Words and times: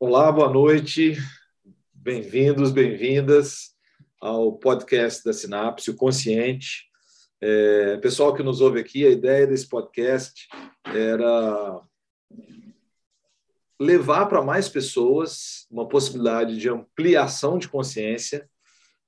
Olá, 0.00 0.30
boa 0.30 0.48
noite. 0.48 1.16
Bem-vindos, 1.92 2.70
bem-vindas 2.70 3.74
ao 4.20 4.52
podcast 4.52 5.24
da 5.24 5.32
Sinapse, 5.32 5.90
o 5.90 5.96
Consciente. 5.96 6.84
É, 7.40 7.96
pessoal 7.96 8.32
que 8.32 8.44
nos 8.44 8.60
ouve 8.60 8.78
aqui, 8.78 9.04
a 9.04 9.10
ideia 9.10 9.44
desse 9.44 9.68
podcast 9.68 10.46
era 10.84 11.80
levar 13.80 14.26
para 14.26 14.40
mais 14.40 14.68
pessoas 14.68 15.66
uma 15.68 15.88
possibilidade 15.88 16.56
de 16.58 16.68
ampliação 16.68 17.58
de 17.58 17.66
consciência, 17.66 18.48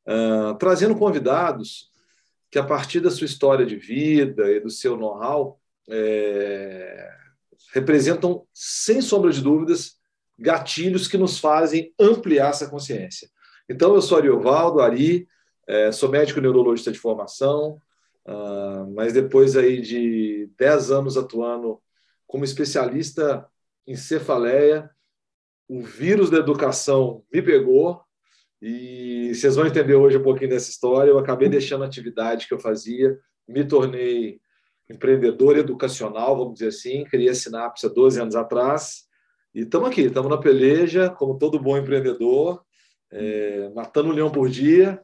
uh, 0.08 0.58
trazendo 0.58 0.96
convidados 0.96 1.88
que, 2.50 2.58
a 2.58 2.64
partir 2.64 2.98
da 2.98 3.12
sua 3.12 3.26
história 3.26 3.64
de 3.64 3.76
vida 3.76 4.50
e 4.50 4.58
do 4.58 4.70
seu 4.70 4.96
know-how, 4.96 5.60
é, 5.88 7.10
representam, 7.72 8.44
sem 8.52 9.00
sombra 9.00 9.30
de 9.30 9.40
dúvidas, 9.40 9.99
gatilhos 10.40 11.06
que 11.06 11.18
nos 11.18 11.38
fazem 11.38 11.92
ampliar 12.00 12.50
essa 12.50 12.68
consciência. 12.68 13.28
Então, 13.68 13.94
eu 13.94 14.00
sou 14.00 14.18
Ariovaldo 14.18 14.80
Ari, 14.80 15.28
é, 15.68 15.92
sou 15.92 16.08
médico 16.08 16.40
neurologista 16.40 16.90
de 16.90 16.98
formação, 16.98 17.80
uh, 18.26 18.90
mas 18.94 19.12
depois 19.12 19.56
aí 19.56 19.80
de 19.80 20.50
10 20.58 20.90
anos 20.90 21.16
atuando 21.16 21.80
como 22.26 22.44
especialista 22.44 23.46
em 23.86 23.94
cefaleia, 23.94 24.90
o 25.68 25.82
vírus 25.82 26.30
da 26.30 26.38
educação 26.38 27.22
me 27.32 27.42
pegou 27.42 28.00
e 28.60 29.32
vocês 29.34 29.54
vão 29.54 29.66
entender 29.66 29.94
hoje 29.94 30.16
um 30.16 30.22
pouquinho 30.22 30.50
dessa 30.50 30.70
história. 30.70 31.10
Eu 31.10 31.18
acabei 31.18 31.48
deixando 31.48 31.84
a 31.84 31.86
atividade 31.86 32.48
que 32.48 32.54
eu 32.54 32.58
fazia, 32.58 33.16
me 33.46 33.64
tornei 33.64 34.40
empreendedor 34.88 35.56
educacional, 35.56 36.36
vamos 36.36 36.54
dizer 36.54 36.68
assim, 36.68 37.04
criei 37.04 37.28
a 37.28 37.34
Sinapse 37.34 37.86
há 37.86 37.88
12 37.88 38.20
anos 38.20 38.34
atrás 38.34 39.08
e 39.54 39.62
estamos 39.62 39.88
aqui, 39.88 40.02
estamos 40.02 40.30
na 40.30 40.38
peleja, 40.38 41.10
como 41.10 41.38
todo 41.38 41.58
bom 41.58 41.76
empreendedor, 41.76 42.62
é, 43.10 43.68
matando 43.74 44.08
um 44.08 44.12
leão 44.12 44.30
por 44.30 44.48
dia 44.48 45.02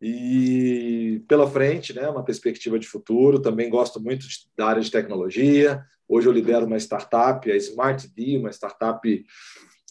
e 0.00 1.22
pela 1.28 1.48
frente, 1.48 1.94
né, 1.94 2.08
uma 2.08 2.24
perspectiva 2.24 2.78
de 2.78 2.86
futuro. 2.86 3.40
Também 3.40 3.68
gosto 3.68 4.00
muito 4.00 4.26
de, 4.26 4.36
da 4.56 4.66
área 4.66 4.82
de 4.82 4.90
tecnologia. 4.90 5.84
Hoje 6.08 6.26
eu 6.26 6.32
lidero 6.32 6.66
uma 6.66 6.78
startup, 6.78 7.50
a 7.50 7.56
SmartD, 7.56 8.38
uma 8.38 8.50
startup 8.50 9.26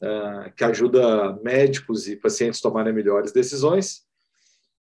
uh, 0.02 0.54
que 0.56 0.64
ajuda 0.64 1.40
médicos 1.44 2.08
e 2.08 2.16
pacientes 2.16 2.60
a 2.60 2.64
tomarem 2.64 2.94
melhores 2.94 3.32
decisões. 3.32 4.02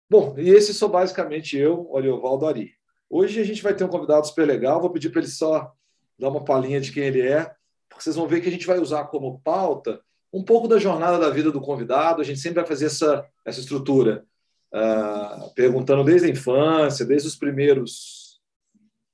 Bom, 0.08 0.34
e 0.38 0.50
esse 0.50 0.72
sou 0.72 0.88
basicamente 0.88 1.56
eu, 1.56 1.88
Oliovaldo 1.90 2.46
Ari. 2.46 2.72
Hoje 3.10 3.40
a 3.40 3.44
gente 3.44 3.62
vai 3.62 3.74
ter 3.74 3.84
um 3.84 3.88
convidado 3.88 4.26
super 4.26 4.46
legal, 4.46 4.80
vou 4.80 4.90
pedir 4.90 5.10
para 5.10 5.20
ele 5.20 5.30
só 5.30 5.72
dar 6.18 6.28
uma 6.28 6.44
palhinha 6.44 6.80
de 6.80 6.92
quem 6.92 7.04
ele 7.04 7.20
é 7.20 7.54
vocês 8.02 8.16
vão 8.16 8.26
ver 8.26 8.40
que 8.40 8.48
a 8.48 8.52
gente 8.52 8.66
vai 8.66 8.78
usar 8.78 9.04
como 9.04 9.40
pauta 9.40 10.00
um 10.32 10.42
pouco 10.42 10.66
da 10.66 10.78
jornada 10.78 11.18
da 11.18 11.30
vida 11.30 11.52
do 11.52 11.60
convidado. 11.60 12.20
A 12.20 12.24
gente 12.24 12.40
sempre 12.40 12.56
vai 12.56 12.66
fazer 12.66 12.86
essa, 12.86 13.24
essa 13.44 13.60
estrutura, 13.60 14.24
uh, 14.72 15.50
perguntando 15.54 16.02
desde 16.02 16.26
a 16.26 16.30
infância, 16.30 17.06
desde 17.06 17.28
os 17.28 17.36
primeiros 17.36 18.40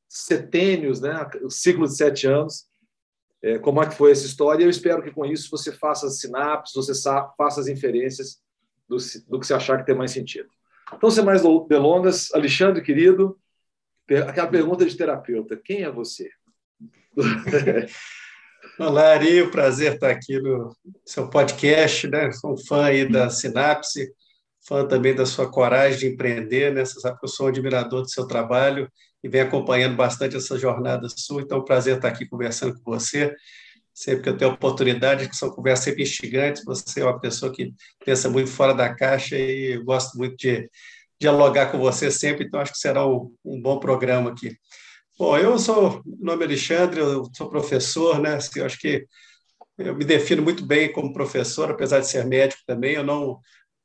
setênios, 0.09 1.01
né, 1.01 1.29
o 1.43 1.51
ciclo 1.51 1.87
de 1.87 1.95
sete 1.95 2.27
anos, 2.27 2.67
é, 3.43 3.59
como 3.59 3.83
é 3.83 3.89
que 3.89 3.95
foi 3.95 4.11
essa 4.11 4.27
história. 4.27 4.63
E 4.63 4.67
eu 4.67 4.71
espero 4.71 5.03
que 5.03 5.13
com 5.13 5.25
isso 5.25 5.51
você 5.51 5.73
faça 5.73 6.07
as 6.07 6.19
sinapses, 6.19 6.75
você 6.75 6.93
faça 7.37 7.61
as 7.61 7.69
inferências 7.69 8.41
do, 8.89 8.97
do 9.29 9.39
que 9.39 9.47
você 9.47 9.55
achar 9.55 9.79
que 9.79 9.87
tem 9.87 9.95
mais 9.95 10.11
sentido. 10.11 10.49
Então, 10.93 11.11
sem 11.11 11.25
mais 11.25 11.43
delongas, 11.69 12.33
Alexandre, 12.35 12.83
querido, 12.83 13.39
aquela 14.27 14.49
pergunta 14.49 14.85
de 14.85 14.97
terapeuta: 14.97 15.57
quem 15.57 15.83
é 15.83 15.91
você? 15.91 16.31
Olá, 18.83 19.13
Ari, 19.13 19.43
o 19.43 19.51
prazer 19.51 19.93
estar 19.93 20.09
aqui 20.09 20.41
no 20.41 20.75
seu 21.05 21.29
podcast, 21.29 22.09
né? 22.09 22.33
Sou 22.33 22.57
fã 22.57 22.87
aí 22.87 23.07
da 23.07 23.29
Sinapse, 23.29 24.11
fã 24.67 24.89
também 24.89 25.15
da 25.15 25.27
sua 25.27 25.51
coragem 25.51 25.99
de 25.99 26.07
empreender, 26.07 26.73
né? 26.73 26.83
Você 26.83 26.99
sabe 26.99 27.19
que 27.19 27.27
eu 27.27 27.29
sou 27.29 27.45
um 27.45 27.49
admirador 27.51 28.01
do 28.01 28.11
seu 28.11 28.27
trabalho 28.27 28.91
e 29.23 29.29
venho 29.29 29.45
acompanhando 29.45 29.97
bastante 29.97 30.35
essa 30.35 30.59
jornada 30.59 31.07
sua, 31.11 31.43
então 31.43 31.59
é 31.59 31.61
um 31.61 31.65
prazer 31.65 31.97
estar 31.97 32.09
aqui 32.09 32.27
conversando 32.27 32.73
com 32.81 32.91
você. 32.91 33.37
Sempre 33.93 34.23
que 34.23 34.29
eu 34.31 34.37
tenho 34.39 34.53
oportunidade, 34.53 35.29
que 35.29 35.37
são 35.37 35.51
conversas 35.51 35.85
sempre 35.85 36.03
instigantes, 36.03 36.65
você 36.65 37.03
é 37.03 37.05
uma 37.05 37.21
pessoa 37.21 37.53
que 37.53 37.75
pensa 38.03 38.31
muito 38.31 38.49
fora 38.49 38.73
da 38.73 38.95
caixa 38.95 39.37
e 39.37 39.77
gosto 39.85 40.17
muito 40.17 40.39
de 40.39 40.71
dialogar 41.21 41.71
com 41.71 41.79
você 41.79 42.11
sempre, 42.11 42.47
então 42.47 42.59
acho 42.59 42.73
que 42.73 42.79
será 42.79 43.07
um, 43.07 43.31
um 43.45 43.61
bom 43.61 43.79
programa 43.79 44.31
aqui. 44.31 44.57
Bom, 45.21 45.37
eu 45.37 45.59
sou, 45.59 46.01
meu 46.07 46.33
nome 46.33 46.45
é 46.45 46.47
Alexandre, 46.47 46.99
eu 46.99 47.31
sou 47.37 47.51
professor, 47.51 48.19
né? 48.19 48.37
Assim, 48.37 48.59
eu 48.59 48.65
acho 48.65 48.79
que 48.79 49.07
eu 49.77 49.95
me 49.95 50.03
defino 50.03 50.41
muito 50.41 50.65
bem 50.65 50.91
como 50.91 51.13
professor, 51.13 51.71
apesar 51.71 52.01
de 52.01 52.09
ser 52.09 52.25
médico 52.25 52.63
também. 52.67 52.95
Eu 52.95 53.05
não 53.05 53.39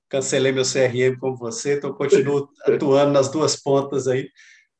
cancelei 0.07 0.53
meu 0.53 0.63
CRM 0.63 1.19
como 1.19 1.35
você, 1.35 1.75
então 1.75 1.91
continuo 1.91 2.47
atuando 2.65 3.11
nas 3.11 3.29
duas 3.29 3.61
pontas 3.61 4.07
aí, 4.07 4.29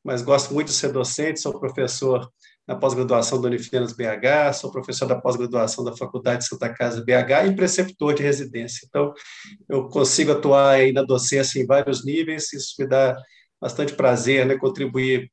mas 0.02 0.22
gosto 0.22 0.54
muito 0.54 0.68
de 0.68 0.72
ser 0.72 0.92
docente, 0.92 1.40
sou 1.40 1.60
professor 1.60 2.26
na 2.66 2.74
pós-graduação 2.74 3.38
da 3.38 3.48
Unifenas 3.48 3.92
BH, 3.92 4.54
sou 4.54 4.72
professor 4.72 5.04
da 5.04 5.20
pós-graduação 5.20 5.84
da 5.84 5.94
Faculdade 5.94 6.44
de 6.44 6.48
Santa 6.48 6.72
Casa 6.72 7.04
BH 7.04 7.48
e 7.48 7.54
preceptor 7.54 8.14
de 8.14 8.22
residência. 8.22 8.86
Então, 8.88 9.12
eu 9.68 9.90
consigo 9.90 10.32
atuar 10.32 10.70
aí 10.70 10.90
na 10.90 11.02
docência 11.02 11.60
em 11.60 11.66
vários 11.66 12.02
níveis, 12.02 12.50
isso 12.54 12.76
me 12.78 12.88
dá 12.88 13.14
bastante 13.60 13.92
prazer, 13.92 14.46
né, 14.46 14.56
contribuir 14.56 15.30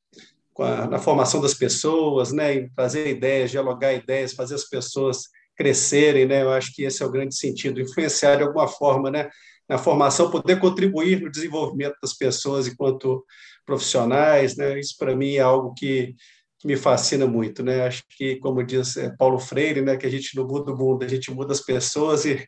a, 0.62 0.86
na 0.86 0.98
formação 0.98 1.40
das 1.40 1.54
pessoas, 1.54 2.32
né, 2.32 2.54
em 2.54 2.68
trazer 2.70 3.08
ideias, 3.08 3.50
dialogar 3.50 3.92
ideias, 3.92 4.32
fazer 4.32 4.54
as 4.54 4.64
pessoas 4.64 5.28
crescerem, 5.56 6.26
né? 6.26 6.42
Eu 6.42 6.50
acho 6.50 6.74
que 6.74 6.82
esse 6.82 7.02
é 7.02 7.06
o 7.06 7.10
grande 7.10 7.36
sentido, 7.36 7.80
influenciar 7.80 8.36
de 8.36 8.42
alguma 8.42 8.66
forma, 8.66 9.10
né, 9.10 9.30
na 9.68 9.78
formação, 9.78 10.30
poder 10.30 10.58
contribuir 10.58 11.20
no 11.22 11.30
desenvolvimento 11.30 11.96
das 12.02 12.12
pessoas 12.12 12.66
enquanto 12.66 13.24
profissionais, 13.64 14.56
né? 14.56 14.78
Isso 14.78 14.94
para 14.98 15.16
mim 15.16 15.34
é 15.34 15.40
algo 15.40 15.72
que, 15.74 16.14
que, 16.58 16.66
me 16.66 16.76
fascina 16.76 17.26
muito, 17.26 17.62
né? 17.62 17.86
Acho 17.86 18.02
que, 18.10 18.36
como 18.36 18.62
diz 18.62 18.96
é, 18.96 19.14
Paulo 19.16 19.38
Freire, 19.38 19.80
né, 19.80 19.96
que 19.96 20.06
a 20.06 20.10
gente 20.10 20.36
não 20.36 20.46
muda 20.46 20.72
o 20.72 20.76
mundo, 20.76 21.04
a 21.04 21.08
gente 21.08 21.30
muda 21.30 21.52
as 21.52 21.60
pessoas 21.60 22.24
e 22.24 22.46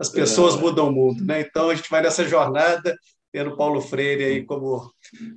as 0.00 0.08
pessoas 0.08 0.54
é. 0.54 0.58
mudam 0.58 0.88
o 0.88 0.92
mundo, 0.92 1.24
né? 1.24 1.40
Então 1.40 1.70
a 1.70 1.74
gente 1.74 1.90
vai 1.90 2.02
nessa 2.02 2.26
jornada 2.26 2.96
tendo 3.32 3.56
Paulo 3.56 3.80
Freire 3.80 4.24
aí 4.24 4.44
como, 4.44 4.90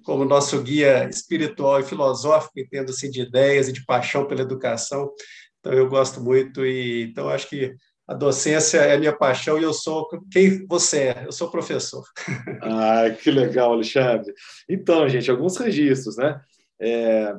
como 0.03 0.25
nosso 0.25 0.61
guia 0.61 1.09
espiritual 1.09 1.79
e 1.79 1.83
filosófico, 1.83 2.59
entendo 2.59 2.89
assim, 2.89 3.09
de 3.09 3.21
ideias 3.21 3.67
e 3.67 3.73
de 3.73 3.85
paixão 3.85 4.25
pela 4.25 4.41
educação. 4.41 5.11
Então, 5.59 5.73
eu 5.73 5.87
gosto 5.87 6.21
muito 6.21 6.65
e 6.65 7.03
então 7.03 7.29
acho 7.29 7.47
que 7.47 7.73
a 8.07 8.13
docência 8.13 8.79
é 8.79 8.95
a 8.95 8.99
minha 8.99 9.15
paixão 9.15 9.59
e 9.59 9.63
eu 9.63 9.73
sou 9.73 10.07
quem 10.31 10.65
você 10.67 11.09
é, 11.09 11.25
eu 11.25 11.31
sou 11.31 11.51
professor. 11.51 12.03
Ah, 12.63 13.09
que 13.09 13.31
legal, 13.31 13.73
Alexandre. 13.73 14.33
Então, 14.69 15.07
gente, 15.09 15.29
alguns 15.31 15.57
registros, 15.57 16.17
né? 16.17 16.39
É, 16.79 17.35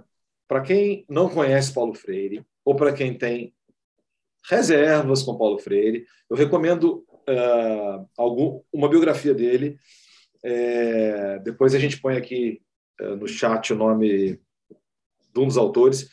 para 0.48 0.60
quem 0.60 1.04
não 1.08 1.28
conhece 1.28 1.72
Paulo 1.72 1.94
Freire, 1.94 2.44
ou 2.64 2.74
para 2.74 2.92
quem 2.92 3.16
tem 3.16 3.54
reservas 4.48 5.22
com 5.22 5.38
Paulo 5.38 5.58
Freire, 5.58 6.04
eu 6.28 6.36
recomendo 6.36 7.04
uh, 7.28 8.08
algum, 8.16 8.60
uma 8.72 8.88
biografia 8.88 9.34
dele 9.34 9.78
é, 10.44 11.38
depois 11.40 11.74
a 11.74 11.78
gente 11.78 12.00
põe 12.00 12.16
aqui 12.16 12.60
é, 13.00 13.14
no 13.16 13.28
chat 13.28 13.72
o 13.72 13.76
nome 13.76 14.40
de 15.32 15.40
um 15.40 15.46
dos 15.46 15.56
autores. 15.56 16.08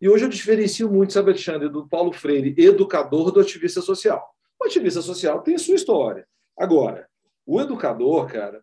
E 0.00 0.08
hoje 0.08 0.24
eu 0.24 0.28
diferencio 0.28 0.90
muito, 0.90 1.12
sabe, 1.12 1.30
Alexandre, 1.30 1.68
do 1.68 1.88
Paulo 1.88 2.12
Freire, 2.12 2.54
educador 2.58 3.30
do 3.30 3.40
ativista 3.40 3.80
social. 3.80 4.34
O 4.60 4.66
ativista 4.66 5.00
social 5.02 5.42
tem 5.42 5.56
sua 5.58 5.74
história. 5.74 6.26
Agora, 6.58 7.08
o 7.46 7.60
educador, 7.60 8.26
cara, 8.26 8.62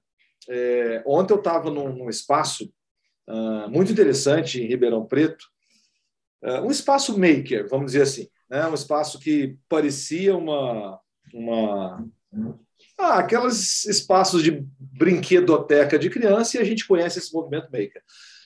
é, 0.50 1.04
ontem 1.06 1.34
eu 1.34 1.38
estava 1.38 1.70
num, 1.70 1.94
num, 1.96 2.10
espaço 2.10 2.74
uh, 3.28 3.70
muito 3.70 3.92
interessante 3.92 4.62
em 4.62 4.66
Ribeirão 4.66 5.06
Preto, 5.06 5.46
uh, 6.44 6.62
um 6.62 6.72
espaço 6.72 7.18
maker, 7.18 7.68
vamos 7.70 7.92
dizer 7.92 8.04
assim, 8.04 8.28
né? 8.50 8.66
um 8.68 8.74
espaço 8.74 9.20
que 9.20 9.58
parecia 9.70 10.36
uma, 10.36 11.00
uma 11.34 12.08
ah, 13.02 13.20
aqueles 13.20 13.86
espaços 13.86 14.44
de 14.44 14.64
brinquedoteca 14.80 15.98
de 15.98 16.10
criança 16.10 16.58
e 16.58 16.60
a 16.60 16.64
gente 16.64 16.88
conhece 16.88 17.20
esse 17.20 17.34
movimento 17.34 17.72
maker. 17.72 18.02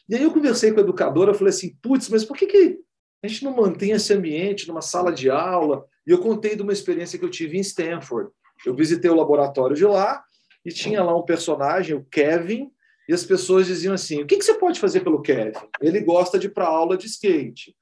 E 0.07 0.16
aí 0.16 0.24
eu 0.24 0.31
conversei 0.31 0.72
com 0.72 0.80
a 0.80 0.84
educadora, 0.84 1.34
falei 1.34 1.54
assim, 1.54 1.75
putz, 1.81 2.10
mas 2.10 2.24
por 2.24 2.38
que, 2.38 2.46
que 2.46 2.80
a 3.24 3.28
gente 3.28 3.44
não 3.44 3.56
mantém 3.56 3.92
esse 3.92 4.13
ambiente 4.13 4.68
numa 4.68 4.81
sala 4.81 5.12
de 5.12 5.30
aula? 5.30 5.86
E 6.07 6.12
eu 6.12 6.19
contei 6.19 6.56
de 6.56 6.62
uma 6.62 6.74
experiência 6.74 7.18
que 7.18 7.25
eu 7.25 7.30
tive 7.30 7.57
em 7.57 7.62
Stanford. 7.62 8.30
Eu 8.66 8.75
visitei 8.75 9.10
o 9.10 9.16
laboratório 9.16 9.75
de 9.75 9.86
lá 9.86 10.24
e 10.63 10.72
tinha 10.72 11.04
lá 11.04 11.18
um 11.18 11.24
personagem, 11.24 11.96
o 11.96 12.06
Kevin, 12.06 12.72
e 13.10 13.13
as 13.13 13.24
pessoas 13.24 13.68
diziam 13.68 13.94
assim: 13.94 14.22
o 14.22 14.25
que, 14.25 14.38
que 14.38 14.46
você 14.46 14.54
pode 14.54 14.80
fazer 14.80 15.02
pelo 15.02 15.22
Kevin? 15.22 15.60
Ele 15.81 16.00
gosta 16.02 16.40
de 16.40 16.48
ir 16.48 16.52
para 16.52 16.66
aula 16.66 16.98
de 16.98 17.07
skate. 17.07 17.75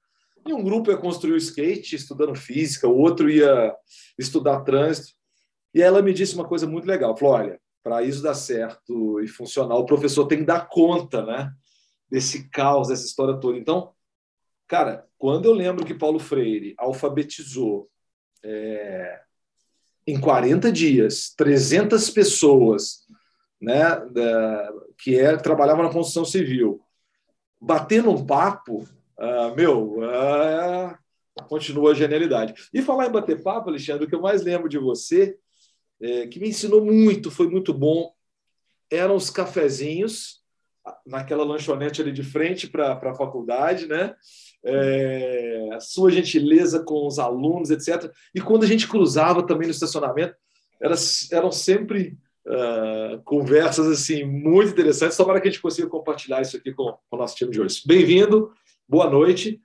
E 0.46 0.54
um 0.54 0.64
grupo 0.64 0.92
ia 0.92 0.98
construir 0.98 1.34
o 1.34 1.38
skate, 1.38 1.96
estudando 1.96 2.36
física, 2.36 2.88
o 2.88 2.98
outro 2.98 3.30
ia 3.30 3.74
estudar 4.18 4.62
trânsito. 4.62 5.14
E 5.74 5.81
ela 5.81 6.02
me 6.02 6.14
disse 6.14 6.36
uma 6.36 6.48
coisa 6.48 6.68
muito 6.68 6.86
legal. 6.86 7.16
Falou: 7.18 7.36
olha, 7.36 7.60
para 7.84 8.04
isso 8.04 8.22
dar 8.22 8.34
certo 8.34 9.20
e 9.22 9.28
funcionar, 9.28 9.75
o 9.75 9.86
professor 9.86 10.25
tem 10.25 10.40
que 10.40 10.46
dar 10.46 10.68
conta, 10.68 11.25
né? 11.25 11.52
Desse 12.10 12.50
caos, 12.50 12.90
dessa 12.90 13.06
história 13.06 13.40
toda. 13.40 13.58
Então, 13.58 13.92
cara, 14.68 15.08
quando 15.18 15.46
eu 15.46 15.54
lembro 15.54 15.86
que 15.86 15.94
Paulo 15.94 16.20
Freire 16.20 16.75
alfabetizou 16.78 17.90
é, 18.44 19.22
em 20.06 20.20
40 20.20 20.72
dias, 20.72 21.34
300 21.36 22.10
pessoas 22.10 23.08
né, 23.60 23.84
da, 24.12 24.74
que 24.98 25.18
é, 25.18 25.36
trabalhavam 25.38 25.84
na 25.84 25.92
construção 25.92 26.25
civil, 26.25 26.81
batendo 27.60 28.12
um 28.12 28.25
papo, 28.25 28.86
uh, 29.18 29.56
meu, 29.56 30.00
uh, 30.00 30.94
continua 31.48 31.92
a 31.92 31.96
genialidade. 31.96 32.54
E 32.74 32.81
falar 32.81 33.08
em 33.08 33.12
bater 33.12 33.42
papo, 33.42 33.70
Alexandre, 33.70 34.06
o 34.06 34.08
que 34.10 34.16
eu 34.16 34.22
mais 34.22 34.44
lembro 34.44 34.68
de 34.68 34.78
você, 34.78 35.38
é, 36.04 36.28
que 36.28 36.40
me 36.40 36.50
ensinou 36.50 36.84
muito, 36.84 37.32
foi 37.32 37.48
muito 37.48 37.74
bom, 37.74 38.12
eram 38.92 39.16
os 39.16 39.30
cafezinhos 39.30 40.44
naquela 41.06 41.46
lanchonete 41.46 42.02
ali 42.02 42.12
de 42.12 42.24
frente 42.24 42.68
para 42.68 42.94
a 42.94 43.16
faculdade, 43.16 43.88
né? 43.88 44.14
É, 44.66 45.70
a 45.74 45.80
sua 45.80 46.12
gentileza 46.12 46.84
com 46.84 47.08
os 47.08 47.20
alunos, 47.20 47.70
etc. 47.70 48.12
E 48.36 48.42
quando 48.42 48.64
a 48.64 48.68
gente 48.68 48.88
cruzava 48.88 49.46
também 49.46 49.68
no 49.68 49.74
estacionamento, 49.74 50.36
eram, 50.82 50.96
eram 51.32 51.52
sempre 51.52 52.18
uh, 52.46 53.22
conversas 53.24 53.88
assim 53.88 54.26
muito 54.26 54.72
interessantes. 54.72 55.18
Tomara 55.18 55.40
que 55.40 55.48
a 55.48 55.52
gente 55.52 55.62
consiga 55.62 55.88
compartilhar 55.88 56.42
isso 56.42 56.58
aqui 56.58 56.74
com, 56.74 56.92
com 57.10 57.16
o 57.16 57.18
nosso 57.18 57.36
time 57.36 57.52
de 57.52 57.62
hoje. 57.62 57.82
Bem-vindo, 57.86 58.52
boa 58.88 59.10
noite 59.10 59.62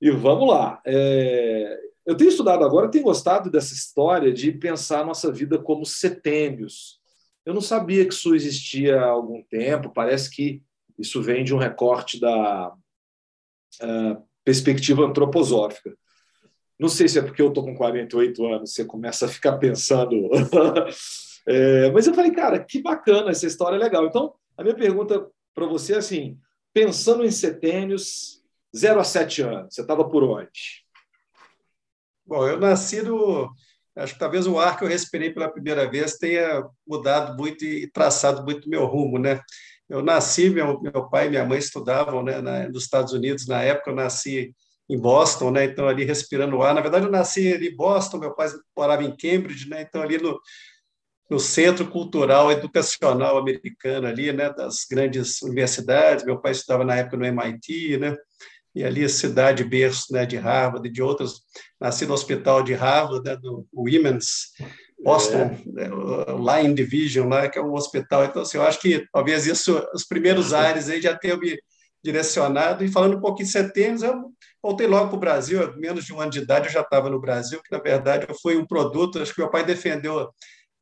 e 0.00 0.10
vamos 0.10 0.48
lá. 0.48 0.82
É, 0.86 1.78
eu 2.04 2.16
tenho 2.16 2.30
estudado 2.30 2.64
agora, 2.64 2.90
tenho 2.90 3.04
gostado 3.04 3.50
dessa 3.50 3.74
história 3.74 4.32
de 4.32 4.52
pensar 4.52 5.00
a 5.00 5.06
nossa 5.06 5.30
vida 5.30 5.58
como 5.58 5.86
setênios. 5.86 7.00
Eu 7.44 7.54
não 7.54 7.60
sabia 7.60 8.06
que 8.06 8.14
isso 8.14 8.34
existia 8.34 9.00
há 9.00 9.08
algum 9.08 9.42
tempo, 9.42 9.92
parece 9.92 10.30
que 10.30 10.62
isso 10.98 11.22
vem 11.22 11.44
de 11.44 11.54
um 11.54 11.58
recorte 11.58 12.20
da 12.20 12.72
uh, 12.72 14.22
perspectiva 14.44 15.04
antroposófica. 15.04 15.96
Não 16.78 16.88
sei 16.88 17.08
se 17.08 17.18
é 17.18 17.22
porque 17.22 17.40
eu 17.40 17.48
estou 17.48 17.64
com 17.64 17.76
48 17.76 18.46
anos, 18.46 18.72
você 18.72 18.84
começa 18.84 19.26
a 19.26 19.28
ficar 19.28 19.56
pensando. 19.58 20.28
é, 21.46 21.90
mas 21.92 22.06
eu 22.06 22.14
falei, 22.14 22.32
cara, 22.32 22.58
que 22.58 22.82
bacana, 22.82 23.30
essa 23.30 23.46
história 23.46 23.76
é 23.76 23.78
legal. 23.78 24.04
Então, 24.06 24.34
a 24.56 24.62
minha 24.62 24.74
pergunta 24.74 25.24
para 25.54 25.66
você 25.66 25.94
é 25.94 25.98
assim: 25.98 26.38
pensando 26.72 27.24
em 27.24 27.30
setênios, 27.30 28.42
0 28.76 28.98
a 28.98 29.04
7 29.04 29.42
anos, 29.42 29.74
você 29.74 29.82
estava 29.82 30.08
por 30.08 30.24
onde? 30.24 30.81
Bom, 32.26 32.46
eu 32.46 32.58
nasci 32.58 33.02
no, 33.02 33.50
acho 33.96 34.14
que 34.14 34.18
talvez 34.18 34.46
o 34.46 34.58
ar 34.58 34.78
que 34.78 34.84
eu 34.84 34.88
respirei 34.88 35.30
pela 35.30 35.50
primeira 35.50 35.90
vez 35.90 36.16
tenha 36.16 36.64
mudado 36.86 37.36
muito 37.36 37.64
e 37.64 37.90
traçado 37.90 38.44
muito 38.44 38.68
meu 38.68 38.84
rumo, 38.86 39.18
né? 39.18 39.40
Eu 39.88 40.02
nasci, 40.02 40.48
meu, 40.48 40.80
meu 40.80 41.08
pai 41.08 41.26
e 41.26 41.30
minha 41.30 41.44
mãe 41.44 41.58
estudavam 41.58 42.22
né, 42.22 42.40
na, 42.40 42.68
nos 42.68 42.84
Estados 42.84 43.12
Unidos, 43.12 43.46
na 43.46 43.62
época 43.62 43.90
eu 43.90 43.94
nasci 43.94 44.54
em 44.88 44.98
Boston, 44.98 45.50
né? 45.50 45.64
Então 45.64 45.86
ali 45.88 46.04
respirando 46.04 46.56
o 46.56 46.62
ar. 46.62 46.74
Na 46.74 46.80
verdade 46.80 47.06
eu 47.06 47.10
nasci 47.10 47.52
ali 47.52 47.68
em 47.68 47.76
Boston, 47.76 48.18
meu 48.18 48.34
pai 48.34 48.48
morava 48.76 49.02
em 49.02 49.14
Cambridge, 49.16 49.68
né? 49.68 49.82
Então 49.82 50.00
ali 50.00 50.18
no, 50.18 50.40
no 51.28 51.38
Centro 51.40 51.86
Cultural 51.90 52.50
Educacional 52.52 53.38
Americano 53.38 54.06
ali, 54.06 54.32
né, 54.32 54.52
das 54.52 54.86
grandes 54.90 55.42
universidades. 55.42 56.24
Meu 56.24 56.40
pai 56.40 56.52
estudava 56.52 56.84
na 56.84 56.96
época 56.96 57.16
no 57.16 57.26
MIT, 57.26 57.98
né? 57.98 58.16
E 58.74 58.84
ali 58.84 59.04
a 59.04 59.08
cidade 59.08 59.64
berço 59.64 60.12
né, 60.12 60.24
de 60.24 60.36
Harvard 60.36 60.88
e 60.88 60.92
de 60.92 61.02
outros, 61.02 61.42
nasci 61.80 62.06
no 62.06 62.14
hospital 62.14 62.62
de 62.62 62.72
Harvard, 62.72 63.22
né, 63.24 63.36
do 63.36 63.66
Women's 63.72 64.52
Boston, 65.02 65.38
é. 65.38 65.60
né, 65.66 65.90
Line 66.62 66.74
Division, 66.74 67.28
lá, 67.28 67.48
que 67.48 67.58
é 67.58 67.62
um 67.62 67.74
hospital. 67.74 68.24
Então, 68.24 68.42
assim, 68.42 68.56
eu 68.56 68.62
acho 68.62 68.80
que 68.80 69.06
talvez 69.12 69.46
isso, 69.46 69.84
os 69.94 70.04
primeiros 70.04 70.52
ares 70.52 70.88
aí 70.88 71.02
já 71.02 71.16
tenham 71.16 71.38
me 71.38 71.58
direcionado. 72.02 72.84
E 72.84 72.88
falando 72.88 73.16
um 73.16 73.20
pouquinho 73.20 73.46
de 73.46 73.52
setembro, 73.52 74.04
eu 74.04 74.22
voltei 74.62 74.86
logo 74.86 75.08
para 75.08 75.16
o 75.16 75.20
Brasil, 75.20 75.76
menos 75.76 76.04
de 76.04 76.12
um 76.12 76.20
ano 76.20 76.30
de 76.30 76.40
idade 76.40 76.66
eu 76.66 76.72
já 76.72 76.80
estava 76.80 77.10
no 77.10 77.20
Brasil, 77.20 77.60
que 77.62 77.70
na 77.70 77.82
verdade 77.82 78.26
eu 78.28 78.34
fui 78.40 78.56
um 78.56 78.66
produto, 78.66 79.20
acho 79.20 79.34
que 79.34 79.40
meu 79.40 79.50
pai 79.50 79.64
defendeu 79.64 80.30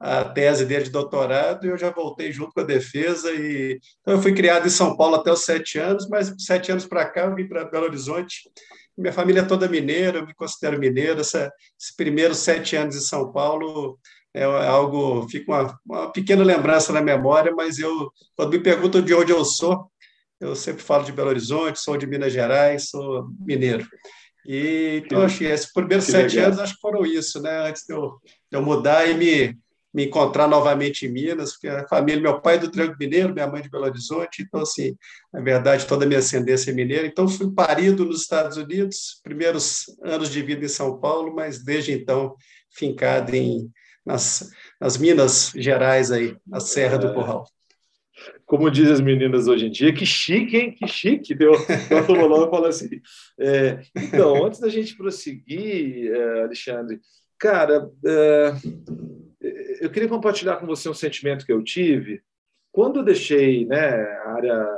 a 0.01 0.25
tese 0.25 0.65
dele 0.65 0.85
de 0.85 0.91
doutorado 0.91 1.67
e 1.67 1.69
eu 1.69 1.77
já 1.77 1.91
voltei 1.91 2.33
junto 2.33 2.53
com 2.53 2.61
a 2.61 2.65
defesa. 2.65 3.31
E... 3.33 3.79
Então, 4.01 4.15
eu 4.15 4.23
fui 4.23 4.33
criado 4.33 4.67
em 4.67 4.71
São 4.71 4.97
Paulo 4.97 5.17
até 5.17 5.31
os 5.31 5.45
sete 5.45 5.79
anos, 5.79 6.09
mas 6.09 6.35
sete 6.39 6.73
anos 6.73 6.87
para 6.87 7.05
cá 7.05 7.27
eu 7.27 7.35
vim 7.35 7.47
para 7.47 7.67
Belo 7.67 7.85
Horizonte. 7.85 8.51
Minha 8.97 9.13
família 9.13 9.41
é 9.41 9.45
toda 9.45 9.69
mineira, 9.69 10.19
eu 10.19 10.27
me 10.27 10.35
considero 10.35 10.79
mineiro. 10.79 11.21
Essa, 11.21 11.53
esses 11.79 11.95
primeiros 11.95 12.39
sete 12.39 12.77
anos 12.77 12.97
em 12.97 13.01
São 13.01 13.31
Paulo 13.31 13.99
é 14.33 14.45
algo, 14.45 15.29
fica 15.29 15.53
uma, 15.53 15.79
uma 15.85 16.13
pequena 16.13 16.45
lembrança 16.45 16.93
na 16.93 17.03
memória, 17.03 17.53
mas 17.55 17.79
eu, 17.79 18.11
quando 18.37 18.53
me 18.53 18.61
perguntam 18.61 19.03
de 19.03 19.13
onde 19.13 19.33
eu 19.33 19.45
sou, 19.45 19.91
eu 20.41 20.57
sempre 20.57 20.83
falo 20.83 21.05
de 21.05 21.13
Belo 21.13 21.29
Horizonte, 21.29 21.79
sou 21.79 21.99
de 21.99 22.07
Minas 22.07 22.33
Gerais, 22.33 22.89
sou 22.89 23.29
mineiro. 23.39 23.87
E, 24.47 25.03
então, 25.05 25.23
acho 25.23 25.39
que 25.39 25.45
esses 25.45 25.71
primeiros 25.71 26.07
sete 26.07 26.37
legal. 26.37 26.47
anos 26.47 26.61
acho 26.61 26.75
que 26.75 26.81
foram 26.81 27.05
isso, 27.05 27.43
né? 27.43 27.69
Antes 27.69 27.83
de 27.87 27.93
eu, 27.93 28.19
de 28.51 28.57
eu 28.57 28.63
mudar 28.63 29.07
e 29.07 29.15
me 29.15 29.59
me 29.93 30.07
encontrar 30.07 30.47
novamente 30.47 31.07
em 31.07 31.09
Minas, 31.13 31.53
porque 31.53 31.69
a 31.69 31.87
família, 31.89 32.23
meu 32.23 32.41
pai 32.41 32.57
é 32.57 32.59
do 32.59 32.71
Triângulo 32.71 32.97
Mineiro, 32.99 33.35
minha 33.35 33.47
mãe 33.47 33.61
de 33.61 33.69
Belo 33.69 33.85
Horizonte, 33.85 34.43
então, 34.43 34.61
assim, 34.61 34.97
na 35.33 35.41
verdade, 35.41 35.87
toda 35.87 36.05
a 36.05 36.09
minha 36.09 36.21
ascendência 36.21 36.71
é 36.71 36.75
mineira. 36.75 37.07
Então, 37.07 37.29
fui 37.29 37.53
parido 37.53 38.05
nos 38.05 38.23
Estados 38.23 38.57
Unidos, 38.57 39.21
primeiros 39.23 39.87
anos 40.03 40.31
de 40.31 40.43
vida 40.43 40.65
em 40.65 40.69
São 40.69 40.99
Paulo, 41.01 41.35
mas 41.35 41.65
desde 41.65 41.93
então, 41.93 42.37
fincado 42.71 43.35
em, 43.35 43.69
nas, 44.07 44.49
nas 44.81 44.97
Minas 44.97 45.53
Gerais, 45.57 46.13
aí, 46.13 46.37
na 46.47 46.61
Serra 46.61 46.97
do 46.97 47.13
Curral. 47.13 47.45
Como 48.45 48.71
dizem 48.71 48.93
as 48.93 49.01
meninas 49.01 49.47
hoje 49.47 49.67
em 49.67 49.71
dia, 49.71 49.95
que 49.95 50.05
chique, 50.05 50.57
hein? 50.57 50.75
Que 50.77 50.87
chique, 50.87 51.35
deu. 51.35 51.53
O 51.53 52.07
Tololó 52.07 52.51
fala 52.51 52.69
assim. 52.69 53.01
É, 53.39 53.81
então, 53.97 54.45
antes 54.45 54.61
da 54.61 54.69
gente 54.69 54.97
prosseguir, 54.97 56.13
é, 56.13 56.43
Alexandre, 56.43 57.01
cara, 57.39 57.89
é, 58.05 58.53
eu 59.81 59.91
queria 59.91 60.09
compartilhar 60.09 60.59
com 60.59 60.67
você 60.67 60.89
um 60.89 60.95
sentimento 60.95 61.47
que 61.47 61.53
eu 61.53 61.65
tive 61.65 62.23
quando 62.71 63.01
eu 63.01 63.05
deixei 63.05 63.67
né, 63.67 63.79
a, 63.79 64.33
área, 64.33 64.69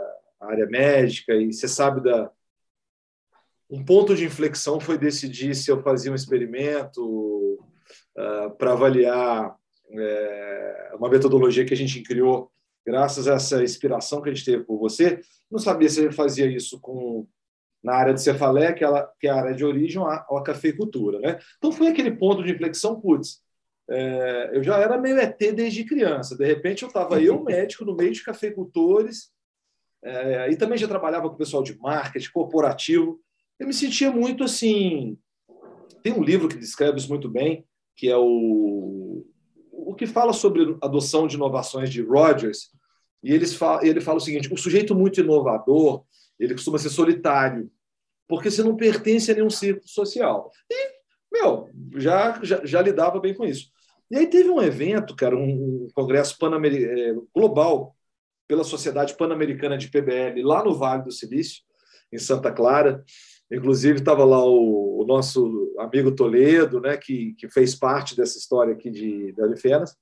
a 0.40 0.46
área 0.46 0.66
médica, 0.66 1.34
e 1.34 1.52
você 1.52 1.68
sabe 1.68 2.00
da. 2.00 2.30
Um 3.68 3.84
ponto 3.84 4.14
de 4.14 4.24
inflexão 4.24 4.78
foi 4.78 4.98
decidir 4.98 5.54
se 5.54 5.70
eu 5.70 5.82
fazia 5.82 6.12
um 6.12 6.14
experimento 6.14 7.02
uh, 8.16 8.50
para 8.58 8.72
avaliar 8.72 9.56
é, 9.90 10.92
uma 10.94 11.08
metodologia 11.08 11.64
que 11.64 11.72
a 11.72 11.76
gente 11.76 12.02
criou 12.02 12.50
graças 12.84 13.26
a 13.26 13.34
essa 13.34 13.62
inspiração 13.62 14.20
que 14.20 14.28
a 14.28 14.34
gente 14.34 14.44
teve 14.44 14.64
por 14.64 14.78
você. 14.78 15.20
Não 15.50 15.58
sabia 15.58 15.88
se 15.88 16.00
ele 16.00 16.12
fazia 16.12 16.46
isso 16.46 16.78
com 16.80 17.26
na 17.82 17.94
área 17.94 18.14
de 18.14 18.22
cefalé, 18.22 18.72
que, 18.72 18.84
ela, 18.84 19.10
que 19.18 19.26
é 19.26 19.30
a 19.30 19.36
área 19.36 19.54
de 19.54 19.64
origem, 19.64 20.00
ou 20.00 20.06
a, 20.06 20.16
a 20.16 20.42
cafeicultura. 20.42 21.18
Né? 21.18 21.38
Então 21.58 21.72
foi 21.72 21.88
aquele 21.88 22.12
ponto 22.12 22.42
de 22.42 22.52
inflexão, 22.52 23.00
putz, 23.00 23.42
é, 23.92 24.50
eu 24.54 24.62
já 24.62 24.78
era 24.78 24.98
meio 24.98 25.18
ET 25.18 25.38
desde 25.38 25.84
criança. 25.84 26.36
De 26.36 26.44
repente, 26.46 26.82
eu 26.82 26.88
estava 26.88 27.20
eu, 27.22 27.42
médico, 27.42 27.84
no 27.84 27.94
meio 27.94 28.12
de 28.12 28.24
cafeicultores, 28.24 29.30
é, 30.02 30.50
e 30.50 30.56
também 30.56 30.78
já 30.78 30.88
trabalhava 30.88 31.28
com 31.28 31.34
o 31.34 31.38
pessoal 31.38 31.62
de 31.62 31.78
marketing, 31.78 32.32
corporativo. 32.32 33.20
Eu 33.58 33.66
me 33.66 33.74
sentia 33.74 34.10
muito 34.10 34.42
assim. 34.42 35.18
Tem 36.02 36.12
um 36.12 36.22
livro 36.22 36.48
que 36.48 36.56
descreve 36.56 36.98
isso 36.98 37.08
muito 37.08 37.28
bem, 37.28 37.64
que 37.94 38.08
é 38.08 38.16
o, 38.16 39.24
o 39.70 39.94
que 39.94 40.06
fala 40.06 40.32
sobre 40.32 40.76
adoção 40.82 41.26
de 41.26 41.36
inovações 41.36 41.90
de 41.90 42.02
Rogers. 42.02 42.70
E 43.22 43.32
eles 43.32 43.54
fala, 43.54 43.86
ele 43.86 44.00
fala 44.00 44.18
o 44.18 44.20
seguinte: 44.20 44.52
o 44.52 44.56
sujeito 44.56 44.94
muito 44.94 45.20
inovador 45.20 46.04
ele 46.38 46.54
costuma 46.54 46.78
ser 46.78 46.90
solitário, 46.90 47.70
porque 48.26 48.50
você 48.50 48.62
não 48.64 48.76
pertence 48.76 49.30
a 49.30 49.34
nenhum 49.34 49.50
círculo 49.50 49.86
social. 49.86 50.50
E, 50.68 50.90
meu, 51.30 51.70
já, 51.96 52.42
já, 52.42 52.64
já 52.64 52.82
lidava 52.82 53.20
bem 53.20 53.32
com 53.32 53.44
isso. 53.44 53.70
E 54.12 54.16
aí 54.18 54.26
teve 54.26 54.50
um 54.50 54.60
evento, 54.60 55.16
cara, 55.16 55.34
um, 55.34 55.88
congresso 55.94 56.36
é, 56.44 57.14
global 57.34 57.96
pela 58.46 58.62
Sociedade 58.62 59.16
Pan-Americana 59.16 59.78
de 59.78 59.88
PBL, 59.88 60.42
lá 60.42 60.62
no 60.62 60.74
Vale 60.74 61.04
do 61.04 61.10
Silício, 61.10 61.62
em 62.12 62.18
Santa 62.18 62.52
Clara. 62.52 63.02
Inclusive, 63.50 64.00
estava 64.00 64.22
lá 64.22 64.44
o, 64.44 65.00
o, 65.00 65.06
nosso 65.06 65.74
amigo 65.78 66.14
Toledo, 66.14 66.78
né, 66.78 66.98
que, 66.98 67.32
que 67.38 67.48
fez 67.48 67.74
parte 67.74 68.14
dessa 68.14 68.36
história 68.36 68.74
aqui 68.74 68.90
de, 68.90 69.32
da 69.32 69.46
Unifenas. 69.46 69.96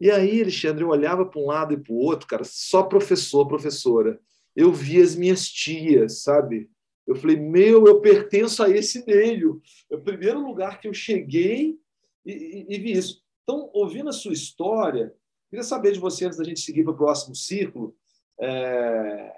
E 0.00 0.12
aí, 0.12 0.40
Alexandre, 0.40 0.84
eu 0.84 0.90
olhava 0.90 1.26
para 1.26 1.40
um 1.40 1.46
lado 1.46 1.74
e 1.74 1.76
para 1.76 1.92
o 1.92 1.98
outro, 1.98 2.28
cara, 2.28 2.44
só 2.44 2.84
professor, 2.84 3.48
professora. 3.48 4.16
Eu 4.54 4.72
vi 4.72 5.02
as 5.02 5.16
minhas 5.16 5.48
tias, 5.48 6.22
sabe? 6.22 6.70
Eu 7.04 7.16
falei, 7.16 7.36
meu, 7.36 7.84
eu 7.84 8.00
pertenço 8.00 8.62
a 8.62 8.70
esse 8.70 9.04
meio. 9.04 9.60
É 9.90 9.96
o 9.96 10.00
primeiro 10.00 10.38
lugar 10.38 10.78
que 10.78 10.86
eu 10.86 10.94
cheguei 10.94 11.76
e, 12.24 12.32
e, 12.32 12.76
e 12.76 12.78
vi 12.78 12.92
isso. 12.92 13.23
Então, 13.44 13.70
ouvindo 13.72 14.08
a 14.08 14.12
sua 14.12 14.32
história, 14.32 15.14
queria 15.50 15.62
saber 15.62 15.92
de 15.92 16.00
você, 16.00 16.24
antes 16.24 16.38
da 16.38 16.44
gente 16.44 16.60
seguir 16.60 16.82
para 16.82 16.92
o 16.92 16.96
próximo 16.96 17.34
círculo. 17.34 17.94
É... 18.40 19.32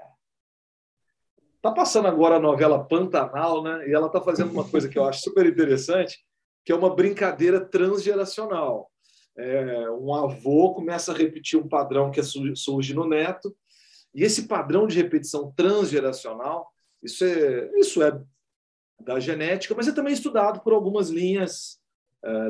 Tá 1.60 1.72
passando 1.72 2.06
agora 2.06 2.36
a 2.36 2.40
novela 2.40 2.82
Pantanal, 2.82 3.62
né? 3.62 3.88
E 3.88 3.92
ela 3.92 4.06
está 4.06 4.20
fazendo 4.20 4.52
uma 4.52 4.68
coisa 4.68 4.88
que 4.88 4.96
eu 4.96 5.04
acho 5.04 5.20
super 5.20 5.44
interessante, 5.44 6.24
que 6.64 6.70
é 6.70 6.74
uma 6.74 6.94
brincadeira 6.94 7.60
transgeracional. 7.60 8.90
É, 9.36 9.90
um 9.90 10.14
avô 10.14 10.72
começa 10.72 11.12
a 11.12 11.16
repetir 11.16 11.58
um 11.58 11.68
padrão 11.68 12.10
que 12.10 12.22
surge 12.22 12.94
no 12.94 13.06
neto, 13.06 13.54
e 14.14 14.22
esse 14.22 14.46
padrão 14.46 14.86
de 14.86 14.96
repetição 14.96 15.52
transgeracional, 15.54 16.72
isso 17.02 17.22
é, 17.22 17.70
isso 17.78 18.02
é 18.02 18.18
da 18.98 19.20
genética, 19.20 19.74
mas 19.74 19.86
é 19.88 19.92
também 19.92 20.14
estudado 20.14 20.60
por 20.60 20.72
algumas 20.72 21.10
linhas 21.10 21.78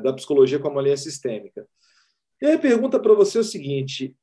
da 0.03 0.13
psicologia 0.13 0.59
como 0.59 0.79
a 0.79 0.83
linha 0.83 0.97
sistêmica. 0.97 1.67
E 2.41 2.47
aí 2.47 2.55
a 2.55 2.59
pergunta 2.59 2.99
para 2.99 3.15
você 3.15 3.39
é 3.39 3.41
o 3.41 3.45
seguinte: 3.45 4.15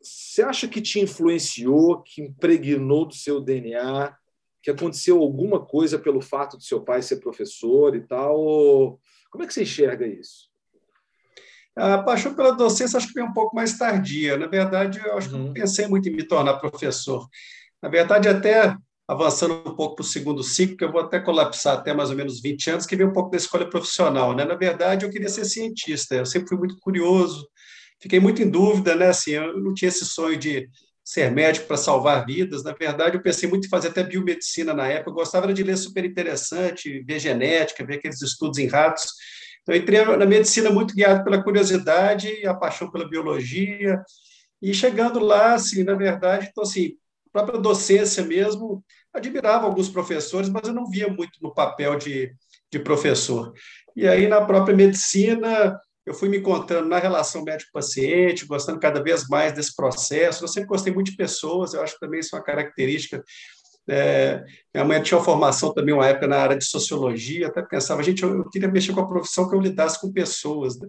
você 0.00 0.42
acha 0.42 0.68
que 0.68 0.80
te 0.80 1.00
influenciou, 1.00 2.02
que 2.02 2.22
impregnou 2.22 3.06
do 3.06 3.14
seu 3.14 3.40
DNA, 3.40 4.16
que 4.62 4.70
aconteceu 4.70 5.20
alguma 5.20 5.64
coisa 5.64 5.98
pelo 5.98 6.20
fato 6.20 6.58
de 6.58 6.64
seu 6.64 6.82
pai 6.82 7.02
ser 7.02 7.16
professor 7.16 7.94
e 7.94 8.00
tal? 8.00 9.00
Como 9.30 9.44
é 9.44 9.46
que 9.46 9.54
você 9.54 9.62
enxerga 9.62 10.06
isso? 10.06 10.50
A 11.76 11.98
paixão 11.98 12.34
pela 12.34 12.52
docência 12.52 12.96
acho 12.96 13.08
que 13.08 13.14
veio 13.14 13.26
um 13.26 13.34
pouco 13.34 13.54
mais 13.54 13.76
tardia. 13.76 14.38
Na 14.38 14.46
verdade, 14.46 14.98
eu 15.04 15.16
acho 15.16 15.28
que 15.28 15.34
uhum. 15.34 15.44
não 15.44 15.52
pensei 15.52 15.86
muito 15.86 16.08
em 16.08 16.12
me 16.12 16.22
tornar 16.22 16.54
professor. 16.54 17.28
Na 17.82 17.88
verdade, 17.88 18.28
até 18.28 18.74
avançando 19.08 19.54
um 19.54 19.74
pouco 19.74 19.96
para 19.96 20.02
o 20.02 20.06
segundo 20.06 20.42
ciclo, 20.42 20.76
que 20.76 20.84
eu 20.84 20.92
vou 20.92 21.00
até 21.00 21.20
colapsar 21.20 21.78
até 21.78 21.94
mais 21.94 22.10
ou 22.10 22.16
menos 22.16 22.40
20 22.40 22.70
anos, 22.70 22.86
que 22.86 22.96
veio 22.96 23.08
um 23.08 23.12
pouco 23.12 23.30
da 23.30 23.36
escolha 23.36 23.68
profissional. 23.68 24.34
Né? 24.34 24.44
Na 24.44 24.54
verdade, 24.54 25.04
eu 25.04 25.10
queria 25.10 25.28
ser 25.28 25.44
cientista, 25.44 26.16
eu 26.16 26.26
sempre 26.26 26.48
fui 26.48 26.58
muito 26.58 26.76
curioso, 26.78 27.48
fiquei 28.00 28.18
muito 28.18 28.42
em 28.42 28.50
dúvida, 28.50 28.94
né? 28.94 29.08
assim, 29.08 29.32
eu 29.32 29.58
não 29.60 29.72
tinha 29.74 29.88
esse 29.88 30.04
sonho 30.04 30.36
de 30.36 30.68
ser 31.04 31.30
médico 31.30 31.68
para 31.68 31.76
salvar 31.76 32.26
vidas, 32.26 32.64
na 32.64 32.72
verdade, 32.72 33.16
eu 33.16 33.22
pensei 33.22 33.48
muito 33.48 33.66
em 33.66 33.70
fazer 33.70 33.88
até 33.88 34.02
biomedicina 34.02 34.74
na 34.74 34.88
época, 34.88 35.10
eu 35.10 35.14
gostava 35.14 35.54
de 35.54 35.62
ler 35.62 35.76
super 35.76 36.04
interessante, 36.04 37.00
ver 37.04 37.20
genética, 37.20 37.86
ver 37.86 37.98
aqueles 37.98 38.20
estudos 38.20 38.58
em 38.58 38.66
ratos, 38.66 39.12
então, 39.66 39.74
eu 39.74 39.82
entrei 39.82 40.04
na 40.16 40.24
medicina 40.24 40.70
muito 40.70 40.94
guiado 40.94 41.24
pela 41.24 41.42
curiosidade 41.42 42.46
a 42.46 42.54
paixão 42.54 42.88
pela 42.88 43.08
biologia. 43.08 44.00
E 44.62 44.72
chegando 44.72 45.18
lá, 45.18 45.54
assim, 45.54 45.82
na 45.82 45.94
verdade, 45.94 46.46
então, 46.48 46.62
assim, 46.62 46.92
própria 47.44 47.60
docência 47.60 48.24
mesmo, 48.24 48.84
admirava 49.12 49.66
alguns 49.66 49.88
professores, 49.88 50.48
mas 50.48 50.66
eu 50.66 50.74
não 50.74 50.88
via 50.88 51.08
muito 51.08 51.38
no 51.42 51.54
papel 51.54 51.96
de, 51.96 52.32
de 52.70 52.78
professor. 52.78 53.52
E 53.94 54.06
aí, 54.06 54.26
na 54.26 54.44
própria 54.44 54.74
medicina, 54.76 55.78
eu 56.04 56.14
fui 56.14 56.28
me 56.28 56.38
encontrando 56.38 56.88
na 56.88 56.98
relação 56.98 57.42
médico-paciente, 57.42 58.46
gostando 58.46 58.78
cada 58.78 59.02
vez 59.02 59.26
mais 59.28 59.52
desse 59.52 59.74
processo. 59.74 60.44
Eu 60.44 60.48
sempre 60.48 60.68
gostei 60.68 60.92
muito 60.92 61.10
de 61.10 61.16
pessoas, 61.16 61.74
eu 61.74 61.82
acho 61.82 61.94
que 61.94 62.00
também 62.00 62.20
isso 62.20 62.34
é 62.34 62.38
uma 62.38 62.44
característica 62.44 63.22
é, 63.88 64.44
minha 64.74 64.84
mãe 64.84 65.02
tinha 65.02 65.16
uma 65.16 65.24
formação 65.24 65.72
também, 65.72 65.94
uma 65.94 66.06
época 66.06 66.26
na 66.26 66.38
área 66.38 66.58
de 66.58 66.64
sociologia, 66.64 67.46
até 67.46 67.62
pensava, 67.62 68.02
gente, 68.02 68.22
eu, 68.22 68.38
eu 68.38 68.50
queria 68.50 68.68
mexer 68.68 68.92
com 68.92 69.00
a 69.00 69.06
profissão 69.06 69.48
que 69.48 69.54
eu 69.54 69.60
lidasse 69.60 70.00
com 70.00 70.12
pessoas. 70.12 70.78
Né? 70.78 70.88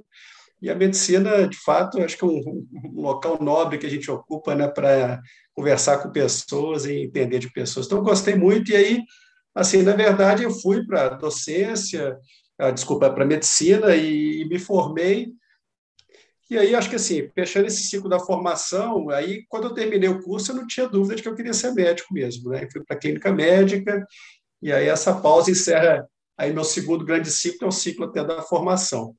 E 0.62 0.70
a 0.70 0.76
medicina, 0.76 1.48
de 1.48 1.58
fato, 1.58 2.02
acho 2.02 2.18
que 2.18 2.24
é 2.24 2.28
um, 2.28 2.66
local 2.96 3.38
nobre 3.42 3.78
que 3.78 3.86
a 3.86 3.90
gente 3.90 4.10
ocupa 4.10 4.56
né, 4.56 4.68
para 4.68 5.22
conversar 5.54 6.00
com 6.00 6.12
pessoas 6.12 6.86
e 6.86 7.04
entender 7.04 7.40
de 7.40 7.52
pessoas. 7.52 7.86
Então, 7.86 8.02
gostei 8.02 8.36
muito, 8.36 8.72
e 8.72 8.76
aí, 8.76 9.04
assim, 9.54 9.84
na 9.84 9.94
verdade, 9.94 10.44
eu 10.44 10.52
fui 10.52 10.86
para 10.86 11.06
a 11.06 11.10
docência, 11.10 12.18
ah, 12.60 12.72
desculpa, 12.72 13.10
para 13.10 13.24
a 13.24 13.28
medicina 13.28 13.96
e, 13.96 14.42
e 14.42 14.46
me 14.50 14.58
formei 14.58 15.32
e 16.50 16.58
aí, 16.58 16.74
acho 16.74 16.90
que 16.90 16.96
assim, 16.96 17.30
fechando 17.36 17.68
esse 17.68 17.84
ciclo 17.84 18.10
da 18.10 18.20
formação, 18.20 19.10
aí, 19.10 19.46
quando 19.50 19.66
eu 19.66 19.74
terminei 19.74 20.08
o 20.08 20.22
curso, 20.22 20.52
eu 20.52 20.56
não 20.56 20.66
tinha 20.66 20.88
dúvida 20.88 21.16
de 21.16 21.22
que 21.22 21.28
eu 21.28 21.36
queria 21.36 21.54
ser 21.54 21.74
médico 21.74 22.14
mesmo, 22.14 22.50
né? 22.50 22.64
Eu 22.64 22.72
fui 22.72 22.84
para 22.86 22.96
a 22.96 23.00
clínica 23.00 23.34
médica, 23.34 24.06
e 24.62 24.72
aí 24.72 24.88
essa 24.88 25.14
pausa 25.14 25.52
encerra 25.52 26.08
aí 26.38 26.54
meu 26.54 26.64
segundo 26.64 27.04
grande 27.04 27.30
ciclo, 27.30 27.66
é 27.66 27.68
o 27.68 27.72
ciclo 27.72 28.06
até 28.06 28.24
da 28.24 28.42
formação. 28.42 29.14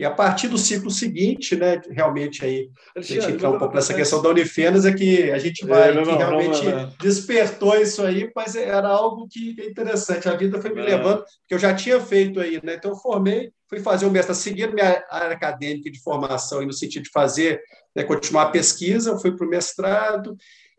E 0.00 0.04
a 0.06 0.10
partir 0.10 0.48
do 0.48 0.56
ciclo 0.56 0.90
seguinte, 0.90 1.54
né, 1.54 1.78
realmente 1.90 2.42
aí, 2.42 2.70
a 2.96 3.02
gente 3.02 3.32
entrar 3.32 3.50
um 3.50 3.58
pouco 3.58 3.74
nessa 3.74 3.92
questão 3.92 4.22
da 4.22 4.30
Unifenas, 4.30 4.86
é 4.86 4.94
que 4.94 5.30
a 5.30 5.36
gente 5.36 5.66
vai, 5.66 5.90
é, 5.90 5.92
não, 5.92 6.04
que 6.04 6.10
realmente 6.10 6.64
não, 6.64 6.86
não, 6.86 6.92
despertou 6.98 7.76
isso 7.76 8.02
aí, 8.02 8.32
mas 8.34 8.56
era 8.56 8.88
algo 8.88 9.28
que 9.28 9.54
é 9.60 9.66
interessante. 9.66 10.26
A 10.26 10.34
vida 10.34 10.58
foi 10.58 10.72
me 10.72 10.80
é. 10.80 10.84
levando, 10.84 11.18
porque 11.18 11.52
eu 11.52 11.58
já 11.58 11.74
tinha 11.74 12.00
feito 12.00 12.40
aí, 12.40 12.58
né? 12.64 12.76
Então, 12.76 12.92
eu 12.92 12.96
formei, 12.96 13.52
fui 13.68 13.78
fazer 13.80 14.06
o 14.06 14.10
mestrado, 14.10 14.38
seguindo 14.38 14.72
minha 14.72 15.04
área 15.10 15.36
acadêmica 15.36 15.90
de 15.90 16.02
formação, 16.02 16.62
e 16.62 16.66
no 16.66 16.72
sentido 16.72 17.02
de 17.02 17.10
fazer, 17.10 17.60
né, 17.94 18.02
continuar 18.02 18.44
a 18.44 18.50
pesquisa, 18.50 19.18
fui 19.18 19.36
para 19.36 19.46
o 19.46 19.50
mestrado, 19.50 20.34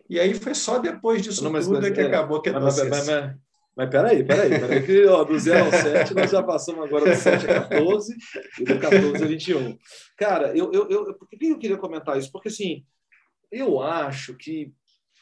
e 0.10 0.20
aí 0.20 0.34
foi 0.34 0.56
só 0.56 0.80
depois 0.80 1.22
disso 1.22 1.44
não, 1.44 1.52
mas, 1.52 1.68
tudo 1.68 1.80
mas, 1.80 1.94
que 1.94 2.02
é, 2.02 2.06
acabou 2.08 2.42
que 2.42 2.50
é 2.50 2.54
mas, 2.54 2.90
mas, 2.90 3.08
mas, 3.82 3.90
peraí, 3.90 4.24
peraí, 4.24 4.50
peraí, 4.52 4.86
que 4.86 5.06
ó, 5.08 5.24
do 5.24 5.40
0 5.40 5.66
ao 5.66 5.72
7 5.72 6.14
nós 6.14 6.30
já 6.30 6.44
passamos 6.44 6.86
agora 6.86 7.10
do 7.10 7.16
7 7.16 7.50
a 7.50 7.62
14 7.68 8.16
e 8.60 8.64
do 8.64 8.80
14 8.80 9.24
a 9.24 9.28
21. 9.28 9.78
Cara, 10.16 10.56
eu, 10.56 10.72
eu, 10.72 10.88
eu, 10.88 11.14
por 11.16 11.28
que 11.28 11.48
eu 11.48 11.58
queria 11.58 11.78
comentar 11.78 12.16
isso? 12.16 12.32
Porque, 12.32 12.50
assim, 12.50 12.86
eu 13.52 13.82
acho 13.82 14.36
que 14.36 14.72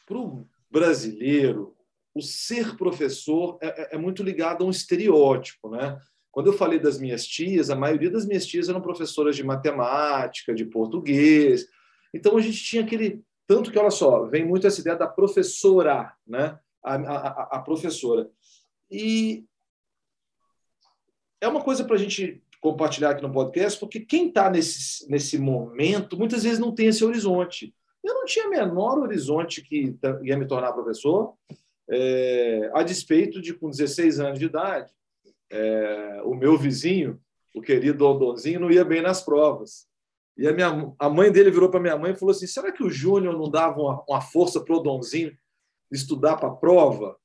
para 0.05 0.17
o 0.17 0.45
brasileiro, 0.69 1.73
o 2.13 2.21
ser 2.21 2.75
professor 2.75 3.57
é, 3.61 3.67
é, 3.67 3.95
é, 3.95 3.97
muito 3.97 4.23
ligado 4.23 4.65
a 4.65 4.67
um 4.67 4.71
estereótipo, 4.71 5.69
né? 5.69 5.97
Quando 6.29 6.47
eu 6.47 6.53
falei 6.53 6.79
das 6.79 6.99
minhas 6.99 7.25
tias, 7.25 7.69
a 7.69 7.77
maioria 7.77 8.11
das 8.11 8.25
minhas 8.25 8.45
tias 8.45 8.67
eram 8.67 8.81
professoras 8.81 9.37
de 9.37 9.43
matemática, 9.43 10.53
de 10.53 10.65
português. 10.65 11.65
Então 12.13 12.35
a 12.35 12.41
gente 12.41 12.61
tinha 12.61 12.83
aquele. 12.83 13.23
Tanto 13.47 13.71
que, 13.71 13.79
olha 13.79 13.89
só, 13.89 14.25
vem 14.25 14.45
muito 14.45 14.67
essa 14.67 14.81
ideia 14.81 14.97
da 14.97 15.07
professora, 15.07 16.13
né? 16.27 16.59
a, 16.83 16.95
a, 16.95 17.57
a 17.57 17.59
professora. 17.59 18.29
E 18.89 19.45
é 21.41 21.47
uma 21.47 21.61
coisa 21.61 21.83
para 21.83 21.95
a 21.95 21.99
gente 21.99 22.41
compartilhar 22.61 23.11
aqui 23.11 23.21
no 23.21 23.31
podcast, 23.31 23.79
porque 23.79 23.99
quem 24.01 24.27
está 24.27 24.49
nesse, 24.49 25.09
nesse 25.09 25.37
momento 25.37 26.17
muitas 26.17 26.43
vezes 26.43 26.59
não 26.59 26.73
tem 26.73 26.87
esse 26.87 27.03
horizonte. 27.03 27.73
Eu 28.03 28.13
não 28.15 28.25
tinha 28.25 28.49
menor 28.49 28.97
horizonte 28.97 29.61
que 29.61 29.97
ia 30.23 30.37
me 30.37 30.47
tornar 30.47 30.73
professor, 30.73 31.35
é, 31.89 32.69
a 32.73 32.83
despeito 32.83 33.41
de, 33.41 33.53
com 33.53 33.69
16 33.69 34.19
anos 34.19 34.39
de 34.39 34.45
idade, 34.45 34.91
é, 35.49 36.21
o 36.23 36.35
meu 36.35 36.57
vizinho, 36.57 37.19
o 37.55 37.61
querido 37.61 38.05
Odonzinho, 38.05 38.59
não 38.59 38.71
ia 38.71 38.85
bem 38.85 39.01
nas 39.01 39.23
provas. 39.23 39.87
E 40.37 40.47
a, 40.47 40.53
minha, 40.53 40.93
a 40.97 41.09
mãe 41.09 41.31
dele 41.31 41.51
virou 41.51 41.69
para 41.69 41.79
minha 41.79 41.97
mãe 41.97 42.11
e 42.11 42.15
falou 42.15 42.31
assim: 42.31 42.47
será 42.47 42.71
que 42.71 42.83
o 42.83 42.89
Júnior 42.89 43.37
não 43.37 43.49
dava 43.49 43.81
uma, 43.81 44.03
uma 44.07 44.21
força 44.21 44.61
para 44.63 44.73
o 44.73 44.77
Odonzinho 44.77 45.35
estudar 45.91 46.37
para 46.37 46.49
a 46.49 46.55
prova? 46.55 47.17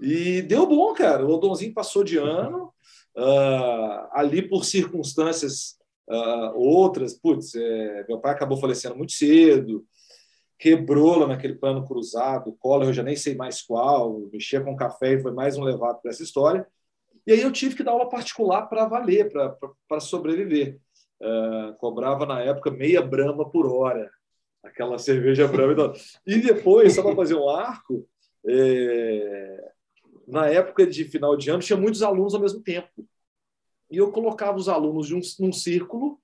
E 0.00 0.42
deu 0.42 0.66
bom, 0.66 0.92
cara. 0.94 1.26
O 1.26 1.30
Odonzinho 1.30 1.74
passou 1.74 2.04
de 2.04 2.18
ano, 2.18 2.72
uh, 3.16 4.08
ali 4.12 4.42
por 4.42 4.64
circunstâncias 4.64 5.76
uh, 6.08 6.56
outras. 6.56 7.14
Putz, 7.14 7.54
é, 7.54 8.04
meu 8.08 8.18
pai 8.18 8.32
acabou 8.32 8.58
falecendo 8.58 8.96
muito 8.96 9.12
cedo, 9.12 9.84
quebrou 10.58 11.18
lá 11.18 11.26
naquele 11.26 11.54
plano 11.54 11.86
cruzado, 11.86 12.56
cola, 12.58 12.84
eu 12.84 12.92
já 12.92 13.02
nem 13.02 13.16
sei 13.16 13.34
mais 13.34 13.62
qual, 13.62 14.20
mexia 14.32 14.60
com 14.60 14.76
café 14.76 15.14
e 15.14 15.22
foi 15.22 15.32
mais 15.32 15.56
um 15.56 15.62
levado 15.62 16.00
para 16.00 16.10
essa 16.10 16.22
história. 16.22 16.66
E 17.26 17.32
aí 17.32 17.42
eu 17.42 17.52
tive 17.52 17.74
que 17.74 17.82
dar 17.82 17.92
aula 17.92 18.08
particular 18.08 18.66
para 18.68 18.86
valer, 18.86 19.30
para 19.86 20.00
sobreviver. 20.00 20.78
Uh, 21.20 21.74
cobrava 21.78 22.24
na 22.24 22.40
época 22.40 22.70
meia 22.70 23.02
brama 23.02 23.48
por 23.50 23.66
hora, 23.66 24.08
aquela 24.62 24.98
cerveja 24.98 25.46
brama. 25.46 25.92
E 26.26 26.38
depois, 26.38 26.94
só 26.94 27.02
para 27.02 27.16
fazer 27.16 27.34
um 27.34 27.48
arco, 27.48 28.08
é, 28.46 29.72
na 30.28 30.46
época 30.46 30.86
de 30.86 31.04
final 31.04 31.36
de 31.36 31.50
ano, 31.50 31.62
tinha 31.62 31.76
muitos 31.76 32.02
alunos 32.02 32.34
ao 32.34 32.40
mesmo 32.40 32.60
tempo. 32.62 33.08
E 33.90 33.96
eu 33.96 34.12
colocava 34.12 34.58
os 34.58 34.68
alunos 34.68 35.10
um, 35.10 35.20
num 35.40 35.52
círculo 35.52 36.20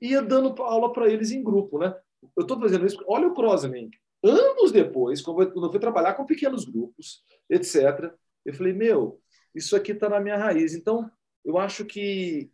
e 0.00 0.10
ia 0.10 0.22
dando 0.22 0.62
aula 0.62 0.92
para 0.92 1.08
eles 1.08 1.30
em 1.30 1.42
grupo. 1.42 1.78
Né? 1.78 1.94
Eu 2.36 2.42
estou 2.42 2.60
fazendo 2.60 2.84
isso, 2.84 3.02
olha 3.08 3.26
o 3.26 3.34
crosslink. 3.34 3.96
Anos 4.22 4.72
depois, 4.72 5.20
quando 5.22 5.64
eu 5.64 5.70
fui 5.70 5.80
trabalhar 5.80 6.14
com 6.14 6.24
pequenos 6.24 6.64
grupos, 6.64 7.22
etc., 7.48 8.12
eu 8.44 8.54
falei, 8.54 8.72
meu, 8.72 9.20
isso 9.54 9.74
aqui 9.74 9.92
está 9.92 10.08
na 10.08 10.20
minha 10.20 10.36
raiz. 10.36 10.74
Então, 10.74 11.10
eu 11.44 11.58
acho 11.58 11.84
que 11.84 12.50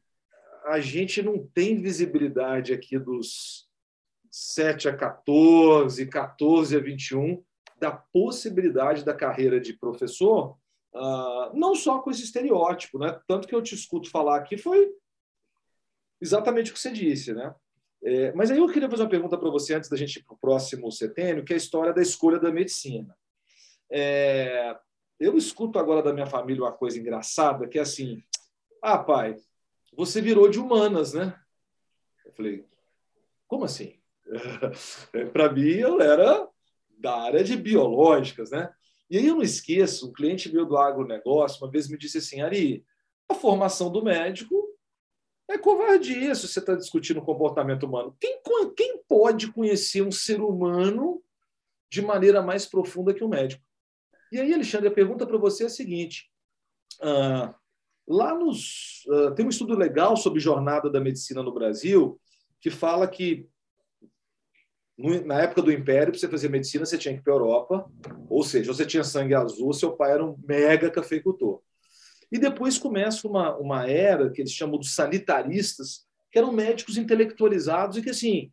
a 0.66 0.78
gente 0.78 1.22
não 1.22 1.38
tem 1.38 1.80
visibilidade 1.80 2.72
aqui 2.72 2.98
dos 2.98 3.68
7 4.30 4.88
a 4.88 4.96
14, 4.96 6.06
14 6.06 6.76
a 6.76 6.80
21, 6.80 7.42
da 7.78 7.90
possibilidade 7.90 9.04
da 9.04 9.14
carreira 9.14 9.60
de 9.60 9.72
professor 9.72 10.59
Uh, 10.92 11.54
não 11.54 11.74
só 11.74 12.00
com 12.00 12.10
esse 12.10 12.24
estereótipo, 12.24 12.98
né? 12.98 13.20
Tanto 13.26 13.46
que 13.46 13.54
eu 13.54 13.62
te 13.62 13.74
escuto 13.74 14.10
falar 14.10 14.36
aqui 14.36 14.56
foi 14.56 14.90
exatamente 16.20 16.70
o 16.70 16.74
que 16.74 16.80
você 16.80 16.90
disse, 16.90 17.32
né? 17.32 17.54
É, 18.02 18.32
mas 18.32 18.50
aí 18.50 18.58
eu 18.58 18.68
queria 18.68 18.88
fazer 18.88 19.02
uma 19.02 19.10
pergunta 19.10 19.36
para 19.36 19.50
você 19.50 19.74
antes 19.74 19.90
da 19.90 19.96
gente 19.96 20.16
ir 20.16 20.24
para 20.24 20.34
o 20.34 20.38
próximo 20.38 20.90
setênio, 20.90 21.44
que 21.44 21.52
é 21.52 21.56
a 21.56 21.58
história 21.58 21.92
da 21.92 22.00
escolha 22.00 22.38
da 22.38 22.50
medicina. 22.50 23.14
É, 23.90 24.76
eu 25.18 25.36
escuto 25.36 25.78
agora 25.78 26.02
da 26.02 26.12
minha 26.12 26.26
família 26.26 26.62
uma 26.62 26.72
coisa 26.72 26.98
engraçada, 26.98 27.68
que 27.68 27.78
é 27.78 27.82
assim: 27.82 28.22
ah, 28.82 28.98
pai, 28.98 29.36
você 29.92 30.20
virou 30.20 30.48
de 30.48 30.58
humanas, 30.58 31.12
né? 31.12 31.38
Eu 32.24 32.32
falei, 32.32 32.64
como 33.46 33.64
assim? 33.64 33.98
para 35.32 35.52
mim, 35.52 35.68
eu 35.68 36.00
era 36.00 36.48
da 36.98 37.20
área 37.22 37.44
de 37.44 37.56
biológicas, 37.56 38.50
né? 38.50 38.72
E 39.10 39.18
aí 39.18 39.26
eu 39.26 39.34
não 39.34 39.42
esqueço, 39.42 40.08
um 40.08 40.12
cliente 40.12 40.52
meu 40.52 40.64
do 40.64 40.76
agronegócio 40.76 41.62
uma 41.62 41.70
vez 41.70 41.88
me 41.88 41.98
disse 41.98 42.18
assim, 42.18 42.40
Ari, 42.40 42.84
a 43.28 43.34
formação 43.34 43.90
do 43.90 44.02
médico 44.02 44.68
é 45.48 45.58
covardia 45.58 46.34
se 46.34 46.46
você 46.46 46.60
está 46.60 46.76
discutindo 46.76 47.20
comportamento 47.20 47.84
humano. 47.84 48.16
Quem, 48.20 48.40
quem 48.76 49.02
pode 49.08 49.50
conhecer 49.52 50.02
um 50.02 50.12
ser 50.12 50.40
humano 50.40 51.20
de 51.90 52.00
maneira 52.00 52.40
mais 52.40 52.64
profunda 52.64 53.12
que 53.12 53.24
um 53.24 53.28
médico? 53.28 53.62
E 54.30 54.38
aí, 54.38 54.54
Alexandre, 54.54 54.86
a 54.86 54.92
pergunta 54.92 55.26
para 55.26 55.36
você 55.38 55.64
é 55.64 55.66
a 55.66 55.70
seguinte: 55.70 56.30
ah, 57.02 57.52
Lá 58.10 58.34
nos. 58.34 59.04
Uh, 59.06 59.32
tem 59.36 59.46
um 59.46 59.50
estudo 59.50 59.76
legal 59.76 60.16
sobre 60.16 60.40
jornada 60.40 60.90
da 60.90 61.00
medicina 61.00 61.44
no 61.44 61.54
Brasil 61.54 62.20
que 62.60 62.68
fala 62.68 63.06
que 63.06 63.48
na 65.24 65.42
época 65.42 65.62
do 65.62 65.72
Império, 65.72 66.12
para 66.12 66.20
você 66.20 66.28
fazer 66.28 66.48
medicina, 66.48 66.84
você 66.84 66.98
tinha 66.98 67.14
que 67.14 67.20
ir 67.20 67.22
para 67.22 67.32
a 67.32 67.36
Europa, 67.36 67.90
ou 68.28 68.42
seja, 68.42 68.72
você 68.72 68.84
tinha 68.84 69.02
sangue 69.02 69.34
azul, 69.34 69.72
seu 69.72 69.92
pai 69.92 70.12
era 70.12 70.24
um 70.24 70.36
mega 70.46 70.90
cafeicultor. 70.90 71.60
E 72.30 72.38
depois 72.38 72.78
começa 72.78 73.26
uma, 73.26 73.56
uma 73.56 73.88
era 73.88 74.30
que 74.30 74.40
eles 74.40 74.52
chamam 74.52 74.78
de 74.78 74.88
sanitaristas, 74.88 76.06
que 76.30 76.38
eram 76.38 76.52
médicos 76.52 76.96
intelectualizados 76.96 77.96
e 77.96 78.02
que, 78.02 78.10
assim, 78.10 78.52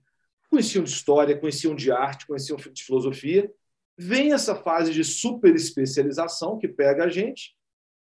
conheciam 0.50 0.84
de 0.84 0.90
história, 0.90 1.38
conheciam 1.38 1.76
de 1.76 1.92
arte, 1.92 2.26
conheciam 2.26 2.58
de 2.58 2.84
filosofia. 2.84 3.52
Vem 3.98 4.34
essa 4.34 4.56
fase 4.56 4.94
de 4.94 5.04
super 5.04 5.54
especialização 5.56 6.58
que 6.58 6.68
pega 6.68 7.04
a 7.04 7.10
gente, 7.10 7.56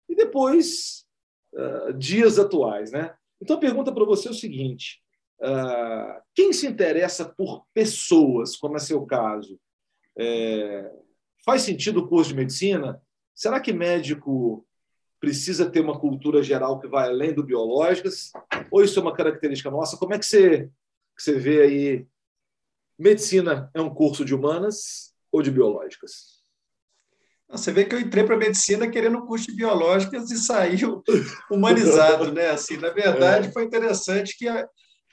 e 0.10 0.16
depois, 0.16 1.06
uh, 1.54 1.94
dias 1.94 2.40
atuais. 2.40 2.92
Né? 2.92 3.14
Então, 3.42 3.58
a 3.58 3.60
pergunta 3.60 3.92
para 3.92 4.06
você 4.06 4.30
é 4.30 4.32
o 4.32 4.36
seguinte: 4.36 5.02
uh, 5.42 6.22
quem 6.34 6.54
se 6.54 6.68
interessa 6.68 7.26
por 7.26 7.66
pessoas, 7.74 8.56
como 8.56 8.78
é 8.78 8.80
seu 8.80 9.06
caso, 9.06 9.60
é, 10.18 10.92
faz 11.46 11.62
sentido 11.62 12.02
o 12.02 12.08
curso 12.08 12.32
de 12.32 12.38
medicina? 12.38 13.02
Será 13.34 13.60
que 13.60 13.72
médico 13.72 14.66
precisa 15.20 15.70
ter 15.70 15.82
uma 15.82 16.00
cultura 16.00 16.42
geral 16.44 16.80
que 16.80 16.88
vai 16.88 17.08
além 17.08 17.34
do 17.34 17.44
biológicas? 17.44 18.32
Ou 18.72 18.84
isso 18.84 19.00
é 19.00 19.02
uma 19.02 19.16
característica 19.16 19.72
nossa? 19.72 19.98
Como 19.98 20.14
é 20.14 20.20
que 20.20 20.26
você, 20.26 20.70
que 21.16 21.24
você 21.24 21.34
vê 21.34 21.62
aí? 21.62 22.08
Medicina 22.98 23.70
é 23.74 23.82
um 23.82 23.94
curso 23.94 24.26
de 24.26 24.34
humanas 24.34 25.14
ou 25.32 25.42
de 25.42 25.52
biológicas? 25.52 26.38
Você 27.50 27.72
vê 27.72 27.86
que 27.86 27.96
eu 27.96 28.00
entrei 28.00 28.26
para 28.26 28.36
medicina 28.36 28.90
querendo 28.90 29.20
um 29.20 29.26
curso 29.26 29.48
de 29.48 29.56
biológicas 29.56 30.30
e 30.32 30.38
saiu 30.38 31.02
humanizado, 31.50 32.32
né? 32.34 32.50
Assim, 32.50 32.76
na 32.76 32.90
verdade, 32.90 33.48
é. 33.48 33.52
foi 33.52 33.64
interessante 33.64 34.38
que 34.38 34.48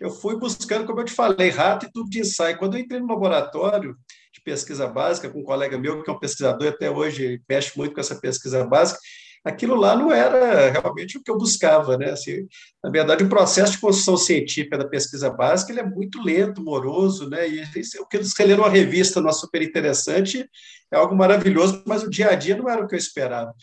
eu 0.04 0.10
fui 0.10 0.36
buscando, 0.36 0.86
como 0.86 1.00
eu 1.00 1.04
te 1.04 1.12
falei, 1.12 1.48
rato 1.48 1.86
e 1.86 1.92
tubo 1.92 2.10
de 2.10 2.20
ensaio. 2.20 2.58
Quando 2.58 2.76
eu 2.76 2.80
entrei 2.80 3.00
no 3.00 3.08
laboratório 3.08 3.96
de 4.32 4.40
pesquisa 4.42 4.86
básica 4.86 5.30
com 5.30 5.40
um 5.40 5.44
colega 5.44 5.78
meu, 5.78 6.02
que 6.02 6.10
é 6.10 6.12
um 6.12 6.18
pesquisador 6.18 6.68
até 6.68 6.90
hoje, 6.90 7.40
mexe 7.48 7.76
muito 7.76 7.94
com 7.94 8.00
essa 8.00 8.14
pesquisa 8.16 8.64
básica, 8.66 8.98
aquilo 9.44 9.74
lá 9.76 9.96
não 9.96 10.12
era 10.12 10.70
realmente 10.70 11.16
o 11.16 11.22
que 11.22 11.30
eu 11.30 11.38
buscava, 11.38 11.96
né? 11.96 12.10
Assim, 12.10 12.46
na 12.82 12.90
verdade, 12.90 13.24
o 13.24 13.28
processo 13.28 13.72
de 13.72 13.78
construção 13.78 14.16
científica 14.16 14.76
da 14.76 14.86
pesquisa 14.86 15.30
básica 15.30 15.72
ele 15.72 15.80
é 15.80 15.86
muito 15.86 16.22
lento, 16.22 16.62
moroso, 16.62 17.28
né? 17.28 17.48
E 17.48 17.62
o 17.98 18.06
que 18.06 18.18
você 18.18 18.44
lê 18.44 18.56
numa 18.56 18.68
revista 18.68 19.20
nossa 19.20 19.40
super 19.40 19.62
interessante 19.62 20.48
é 20.90 20.96
algo 20.96 21.14
maravilhoso, 21.16 21.82
mas 21.86 22.02
o 22.02 22.10
dia 22.10 22.30
a 22.30 22.34
dia 22.34 22.56
não 22.56 22.68
era 22.68 22.84
o 22.84 22.86
que 22.86 22.94
eu 22.94 22.98
esperava. 22.98 23.54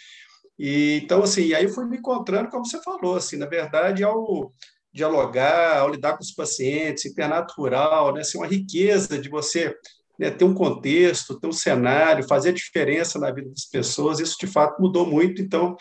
E, 0.58 1.02
então, 1.04 1.24
assim, 1.24 1.54
aí 1.54 1.64
eu 1.64 1.70
fui 1.70 1.86
me 1.86 1.98
encontrando, 1.98 2.50
como 2.50 2.66
você 2.66 2.82
falou, 2.84 3.16
assim, 3.16 3.38
na 3.38 3.48
verdade, 3.48 4.04
ao 4.04 4.52
dialogar, 4.94 5.78
ao 5.78 5.90
lidar 5.90 6.14
com 6.18 6.24
os 6.24 6.32
pacientes, 6.32 7.06
internatural, 7.06 8.14
né? 8.14 8.22
Assim, 8.22 8.38
uma 8.38 8.48
riqueza 8.48 9.18
de 9.18 9.30
você 9.30 9.76
né, 10.20 10.30
ter 10.30 10.44
um 10.44 10.54
contexto, 10.54 11.40
ter 11.40 11.48
um 11.48 11.52
cenário, 11.52 12.28
fazer 12.28 12.54
diferença 12.54 13.18
na 13.18 13.32
vida 13.32 13.50
das 13.50 13.66
pessoas, 13.66 14.20
isso 14.20 14.38
de 14.40 14.48
fato 14.48 14.82
mudou 14.82 15.06
muito. 15.06 15.42
Então, 15.42 15.76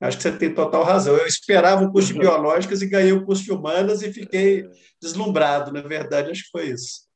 acho 0.00 0.16
que 0.16 0.22
você 0.22 0.36
tem 0.36 0.52
total 0.52 0.82
razão. 0.82 1.16
Eu 1.16 1.26
esperava 1.26 1.82
um 1.82 1.90
curso 1.90 2.12
de 2.12 2.18
biológicas 2.18 2.82
e 2.82 2.86
ganhei 2.86 3.12
o 3.12 3.22
um 3.22 3.24
curso 3.24 3.44
de 3.44 3.52
humanas 3.52 4.02
e 4.02 4.12
fiquei 4.12 4.68
deslumbrado, 5.00 5.72
na 5.72 5.80
verdade, 5.82 6.30
acho 6.30 6.44
que 6.44 6.50
foi 6.50 6.70
isso. 6.70 7.06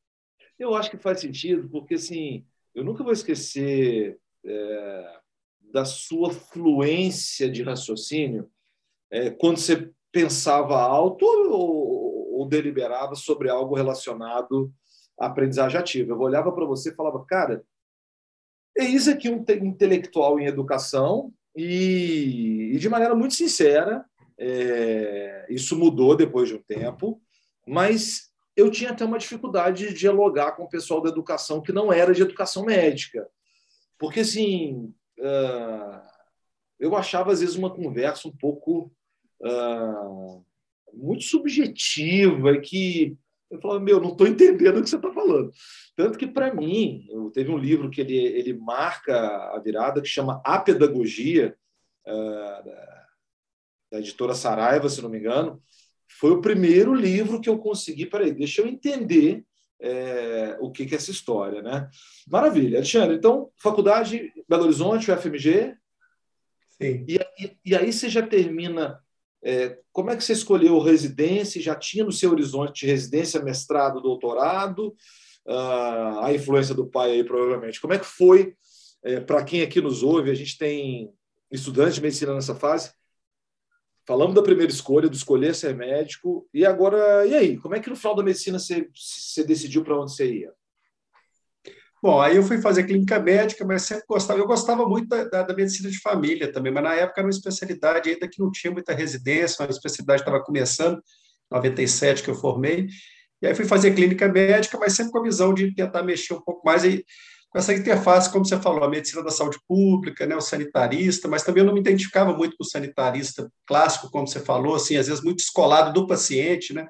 Eu 0.58 0.74
acho 0.74 0.90
que 0.90 0.98
faz 0.98 1.20
sentido, 1.20 1.68
porque 1.68 1.94
assim, 1.94 2.44
eu 2.74 2.84
nunca 2.84 3.02
vou 3.02 3.12
esquecer 3.12 4.18
é, 4.44 5.16
da 5.72 5.84
sua 5.84 6.30
fluência 6.30 7.50
de 7.50 7.62
raciocínio 7.62 8.50
é, 9.10 9.30
quando 9.30 9.58
você 9.58 9.90
pensava 10.12 10.80
alto 10.80 11.24
ou, 11.24 12.38
ou 12.38 12.48
deliberava 12.48 13.14
sobre 13.14 13.48
algo 13.48 13.74
relacionado 13.74 14.72
aprendizagem 15.18 15.78
ativa. 15.78 16.12
Eu 16.12 16.20
olhava 16.20 16.50
para 16.50 16.64
você 16.64 16.90
e 16.90 16.94
falava, 16.94 17.24
cara, 17.26 17.62
eis 18.76 19.06
aqui 19.06 19.28
um 19.28 19.44
intelectual 19.62 20.40
em 20.40 20.46
educação 20.46 21.32
e, 21.54 22.70
e 22.72 22.78
de 22.78 22.88
maneira 22.88 23.14
muito 23.14 23.34
sincera, 23.34 24.04
é, 24.38 25.46
isso 25.50 25.78
mudou 25.78 26.16
depois 26.16 26.48
de 26.48 26.54
um 26.54 26.62
tempo, 26.62 27.20
mas 27.66 28.30
eu 28.56 28.70
tinha 28.70 28.90
até 28.90 29.04
uma 29.04 29.18
dificuldade 29.18 29.88
de 29.88 29.94
dialogar 29.94 30.52
com 30.52 30.64
o 30.64 30.68
pessoal 30.68 31.00
da 31.00 31.10
educação 31.10 31.60
que 31.60 31.72
não 31.72 31.92
era 31.92 32.14
de 32.14 32.22
educação 32.22 32.64
médica. 32.64 33.28
Porque, 33.98 34.20
assim, 34.20 34.94
uh, 35.18 36.00
eu 36.78 36.96
achava, 36.96 37.32
às 37.32 37.40
vezes, 37.40 37.54
uma 37.54 37.72
conversa 37.72 38.28
um 38.28 38.36
pouco 38.36 38.90
uh, 39.42 40.44
muito 40.92 41.24
subjetiva, 41.24 42.58
que 42.58 43.16
eu 43.50 43.60
falava, 43.60 43.80
meu, 43.80 44.00
não 44.00 44.12
estou 44.12 44.26
entendendo 44.26 44.78
o 44.78 44.82
que 44.82 44.88
você 44.88 44.96
está 44.96 45.12
falando. 45.12 45.50
Tanto 45.96 46.16
que, 46.16 46.26
para 46.26 46.54
mim, 46.54 47.06
eu, 47.10 47.30
teve 47.30 47.50
um 47.50 47.58
livro 47.58 47.90
que 47.90 48.00
ele, 48.00 48.16
ele 48.16 48.52
marca 48.54 49.14
a 49.54 49.58
virada, 49.58 50.00
que 50.00 50.08
chama 50.08 50.40
A 50.44 50.58
Pedagogia, 50.58 51.56
uh, 52.06 52.64
da, 52.64 53.06
da, 53.92 53.98
editora 53.98 54.34
Saraiva, 54.34 54.88
se 54.88 55.02
não 55.02 55.10
me 55.10 55.18
engano. 55.18 55.60
Foi 56.08 56.30
o 56.30 56.40
primeiro 56.40 56.94
livro 56.94 57.40
que 57.40 57.48
eu 57.48 57.58
consegui. 57.58 58.06
Peraí, 58.06 58.32
deixa 58.32 58.62
eu 58.62 58.68
entender 58.68 59.44
é, 59.80 60.56
o 60.60 60.70
que, 60.70 60.86
que 60.86 60.94
é 60.94 60.98
essa 60.98 61.10
história, 61.10 61.62
né? 61.62 61.88
Maravilha. 62.28 62.78
Alexandre, 62.78 63.16
então, 63.16 63.50
faculdade 63.56 64.32
Belo 64.48 64.64
Horizonte, 64.64 65.10
UFMG. 65.10 65.74
Sim. 66.68 67.04
E, 67.08 67.18
e, 67.38 67.58
e 67.64 67.76
aí 67.76 67.92
você 67.92 68.08
já 68.08 68.26
termina 68.26 69.00
é, 69.42 69.78
como 69.92 70.10
é 70.10 70.16
que 70.16 70.22
você 70.22 70.32
escolheu 70.32 70.78
residência? 70.80 71.62
Já 71.62 71.74
tinha 71.74 72.04
no 72.04 72.12
seu 72.12 72.30
horizonte 72.30 72.86
residência, 72.86 73.42
mestrado, 73.42 74.00
doutorado? 74.00 74.94
Uh, 75.46 76.20
a 76.22 76.32
influência 76.34 76.74
do 76.74 76.86
pai 76.86 77.12
aí, 77.12 77.24
provavelmente. 77.24 77.80
Como 77.80 77.94
é 77.94 77.98
que 77.98 78.04
foi, 78.04 78.54
é, 79.02 79.20
para 79.20 79.42
quem 79.42 79.62
aqui 79.62 79.80
nos 79.80 80.02
ouve, 80.02 80.30
a 80.30 80.34
gente 80.34 80.58
tem 80.58 81.10
estudantes 81.50 81.94
de 81.94 82.02
medicina 82.02 82.34
nessa 82.34 82.54
fase, 82.54 82.92
falamos 84.06 84.34
da 84.34 84.42
primeira 84.42 84.70
escolha, 84.70 85.08
do 85.08 85.16
escolher 85.16 85.54
ser 85.54 85.74
médico, 85.74 86.48
e 86.52 86.64
agora, 86.64 87.26
e 87.26 87.34
aí? 87.34 87.56
Como 87.58 87.74
é 87.74 87.80
que 87.80 87.88
no 87.88 87.96
final 87.96 88.14
da 88.14 88.22
medicina 88.22 88.58
você, 88.58 88.88
você 88.94 89.42
decidiu 89.42 89.82
para 89.82 89.98
onde 89.98 90.12
você 90.12 90.32
ia? 90.32 90.52
Bom, 92.02 92.18
aí 92.18 92.36
eu 92.36 92.42
fui 92.42 92.58
fazer 92.62 92.84
clínica 92.84 93.18
médica, 93.18 93.62
mas 93.64 93.82
sempre 93.82 94.04
gostava. 94.08 94.38
Eu 94.38 94.46
gostava 94.46 94.86
muito 94.88 95.08
da, 95.08 95.42
da, 95.42 95.54
medicina 95.54 95.90
de 95.90 95.98
família 96.00 96.50
também, 96.50 96.72
mas 96.72 96.82
na 96.82 96.94
época 96.94 97.20
era 97.20 97.26
uma 97.26 97.30
especialidade 97.30 98.08
ainda 98.08 98.26
que 98.26 98.40
não 98.40 98.50
tinha 98.50 98.72
muita 98.72 98.94
residência, 98.94 99.62
uma 99.62 99.70
especialidade 99.70 100.22
estava 100.22 100.42
começando, 100.42 101.02
97 101.50 102.22
que 102.22 102.30
eu 102.30 102.34
formei. 102.34 102.88
E 103.42 103.46
aí 103.46 103.54
fui 103.54 103.66
fazer 103.66 103.94
clínica 103.94 104.28
médica, 104.28 104.78
mas 104.78 104.94
sempre 104.94 105.12
com 105.12 105.18
a 105.18 105.22
visão 105.22 105.52
de 105.52 105.74
tentar 105.74 106.02
mexer 106.02 106.32
um 106.32 106.40
pouco 106.40 106.62
mais 106.64 106.84
aí, 106.84 107.04
com 107.50 107.58
essa 107.58 107.74
interface, 107.74 108.30
como 108.30 108.46
você 108.46 108.58
falou, 108.58 108.84
a 108.84 108.88
medicina 108.88 109.22
da 109.22 109.30
saúde 109.30 109.58
pública, 109.68 110.24
né, 110.24 110.36
o 110.36 110.40
sanitarista, 110.40 111.28
mas 111.28 111.42
também 111.42 111.62
eu 111.62 111.66
não 111.66 111.74
me 111.74 111.80
identificava 111.80 112.32
muito 112.32 112.56
com 112.56 112.62
o 112.62 112.66
sanitarista 112.66 113.50
clássico, 113.66 114.10
como 114.10 114.26
você 114.26 114.40
falou, 114.40 114.76
assim, 114.76 114.96
às 114.96 115.08
vezes 115.08 115.22
muito 115.22 115.38
descolado 115.38 115.92
do 115.92 116.06
paciente, 116.06 116.72
né? 116.72 116.86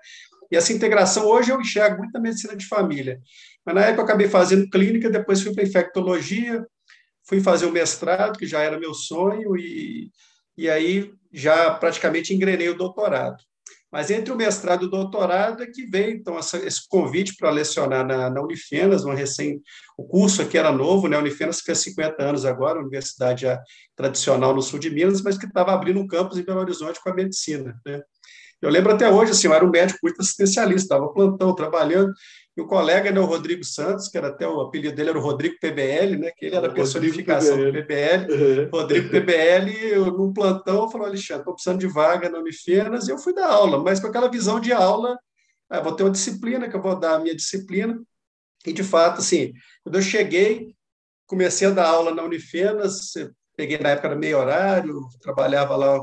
E 0.52 0.56
essa 0.56 0.72
integração 0.72 1.26
hoje 1.26 1.50
eu 1.50 1.60
enxergo 1.60 1.98
muito 1.98 2.12
na 2.12 2.20
medicina 2.20 2.56
de 2.56 2.66
família. 2.66 3.20
Mas 3.64 3.74
na 3.74 3.82
época 3.82 4.00
eu 4.00 4.04
acabei 4.04 4.28
fazendo 4.28 4.68
clínica, 4.70 5.10
depois 5.10 5.42
fui 5.42 5.54
para 5.54 5.64
infectologia, 5.64 6.64
fui 7.24 7.40
fazer 7.40 7.66
o 7.66 7.72
mestrado, 7.72 8.38
que 8.38 8.46
já 8.46 8.60
era 8.60 8.78
meu 8.78 8.94
sonho, 8.94 9.56
e, 9.56 10.10
e 10.56 10.68
aí 10.68 11.12
já 11.32 11.70
praticamente 11.70 12.34
engrenei 12.34 12.68
o 12.68 12.76
doutorado. 12.76 13.42
Mas 13.92 14.08
entre 14.08 14.32
o 14.32 14.36
mestrado 14.36 14.84
e 14.84 14.86
o 14.86 14.90
doutorado 14.90 15.64
é 15.64 15.66
que 15.66 15.84
veio 15.84 16.12
então 16.12 16.38
essa, 16.38 16.56
esse 16.58 16.88
convite 16.88 17.34
para 17.36 17.50
lecionar 17.50 18.06
na, 18.06 18.30
na, 18.30 18.40
Unifenas, 18.40 19.04
uma 19.04 19.14
recém, 19.14 19.60
o 19.98 20.04
curso 20.04 20.42
aqui 20.42 20.56
era 20.56 20.70
novo, 20.70 21.08
né? 21.08 21.16
A 21.16 21.20
Unifenas 21.20 21.60
fez 21.60 21.78
50 21.78 22.22
anos 22.22 22.44
agora, 22.44 22.78
universidade 22.78 23.42
já 23.42 23.60
tradicional 23.96 24.54
no 24.54 24.62
sul 24.62 24.78
de 24.78 24.90
Minas, 24.90 25.22
mas 25.22 25.36
que 25.36 25.46
estava 25.46 25.72
abrindo 25.72 25.98
um 25.98 26.06
campus 26.06 26.38
em 26.38 26.44
Belo 26.44 26.60
Horizonte 26.60 27.00
com 27.02 27.10
a 27.10 27.14
medicina, 27.14 27.80
né? 27.84 28.00
Eu 28.62 28.68
lembro 28.68 28.92
até 28.92 29.10
hoje, 29.10 29.32
assim, 29.32 29.46
eu 29.46 29.54
era 29.54 29.64
um 29.64 29.70
médico 29.70 29.98
muito 30.02 30.20
assistencialista, 30.20 30.82
estava 30.82 31.12
plantão, 31.12 31.54
trabalhando, 31.54 32.12
e 32.60 32.62
o 32.62 32.66
colega, 32.66 33.10
né, 33.10 33.18
o 33.18 33.24
Rodrigo 33.24 33.64
Santos, 33.64 34.08
que 34.08 34.18
era 34.18 34.28
até 34.28 34.46
o 34.46 34.60
apelido 34.60 34.94
dele 34.94 35.10
era 35.10 35.18
o 35.18 35.22
Rodrigo 35.22 35.56
PBL, 35.58 36.18
né, 36.18 36.30
que 36.36 36.46
ele 36.46 36.56
era 36.56 36.68
a 36.68 36.72
personificação 36.72 37.56
do 37.56 37.72
PBL. 37.72 38.26
Uhum. 38.30 38.68
Rodrigo 38.70 39.08
PBL, 39.08 39.70
eu, 39.92 40.06
num 40.06 40.32
plantão, 40.32 40.90
falou, 40.90 41.06
Alexandre, 41.06 41.40
estou 41.40 41.54
precisando 41.54 41.80
de 41.80 41.86
vaga 41.86 42.28
na 42.28 42.38
Unifenas, 42.38 43.08
e 43.08 43.12
eu 43.12 43.18
fui 43.18 43.34
dar 43.34 43.48
aula, 43.48 43.82
mas 43.82 43.98
com 43.98 44.06
aquela 44.06 44.30
visão 44.30 44.60
de 44.60 44.72
aula, 44.72 45.18
ah, 45.70 45.80
vou 45.80 45.92
ter 45.92 46.02
uma 46.02 46.10
disciplina, 46.10 46.68
que 46.68 46.76
eu 46.76 46.82
vou 46.82 46.98
dar 46.98 47.14
a 47.14 47.18
minha 47.18 47.34
disciplina, 47.34 47.98
e 48.66 48.72
de 48.72 48.84
fato, 48.84 49.20
assim, 49.20 49.52
quando 49.82 49.96
eu 49.96 50.02
cheguei, 50.02 50.74
comecei 51.26 51.66
a 51.66 51.70
dar 51.70 51.88
aula 51.88 52.14
na 52.14 52.22
Unifenas, 52.22 53.14
peguei 53.56 53.78
na 53.78 53.90
época 53.90 54.08
era 54.08 54.16
meio 54.16 54.38
horário, 54.38 55.00
trabalhava 55.22 55.76
lá 55.76 55.98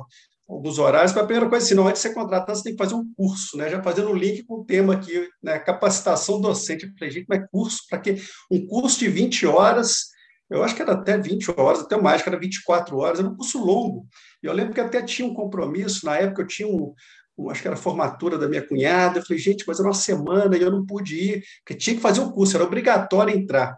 alguns 0.48 0.80
horários, 0.80 1.12
mas 1.12 1.24
a 1.24 1.26
primeira 1.26 1.50
coisa, 1.50 1.66
assim, 1.66 1.76
não, 1.76 1.88
antes 1.88 2.02
de 2.02 2.08
ser 2.08 2.14
contratado, 2.14 2.58
você 2.58 2.64
tem 2.64 2.74
que 2.74 2.84
fazer 2.84 2.96
um 2.96 3.12
curso, 3.16 3.58
né? 3.58 3.70
Já 3.70 3.84
fazendo 3.84 4.10
um 4.10 4.16
link 4.16 4.44
com 4.44 4.62
o 4.62 4.66
tema 4.66 4.94
aqui, 4.94 5.28
né? 5.44 5.60
Capacitação 5.60 6.40
docente. 6.40 6.86
Eu 6.86 6.92
falei, 6.98 7.14
gente, 7.14 7.26
mas 7.28 7.46
curso, 7.52 7.80
para 7.90 8.00
quê? 8.00 8.18
Um 8.50 8.66
curso 8.66 9.00
de 9.00 9.10
20 9.10 9.46
horas 9.46 10.08
eu 10.50 10.64
acho 10.64 10.76
que 10.76 10.82
era 10.82 10.94
até 10.94 11.18
20 11.18 11.52
horas, 11.60 11.82
até 11.82 11.98
mais, 11.98 12.22
que 12.22 12.30
era 12.30 12.40
24 12.40 12.98
horas, 12.98 13.20
era 13.20 13.28
um 13.28 13.36
curso 13.36 13.64
longo. 13.64 14.08
E 14.42 14.46
eu 14.48 14.54
lembro 14.54 14.74
que 14.74 14.80
até 14.80 15.02
tinha 15.02 15.28
um 15.28 15.34
compromisso, 15.34 16.06
na 16.06 16.16
época 16.16 16.42
eu 16.42 16.48
tinha 16.48 16.68
um, 16.68 16.94
um, 17.38 17.50
acho 17.50 17.62
que 17.62 17.68
era 17.68 17.76
a 17.76 17.80
formatura 17.80 18.38
da 18.38 18.48
minha 18.48 18.66
cunhada, 18.66 19.20
eu 19.20 19.26
falei, 19.26 19.42
gente, 19.42 19.66
mas 19.68 19.80
era 19.80 19.88
uma 19.88 19.94
semana 19.94 20.58
e 20.58 20.62
eu 20.62 20.72
não 20.72 20.86
pude 20.86 21.16
ir, 21.18 21.44
porque 21.60 21.78
tinha 21.78 21.96
que 21.96 22.02
fazer 22.02 22.22
um 22.22 22.32
curso, 22.32 22.56
era 22.56 22.64
obrigatório 22.64 23.36
entrar. 23.36 23.78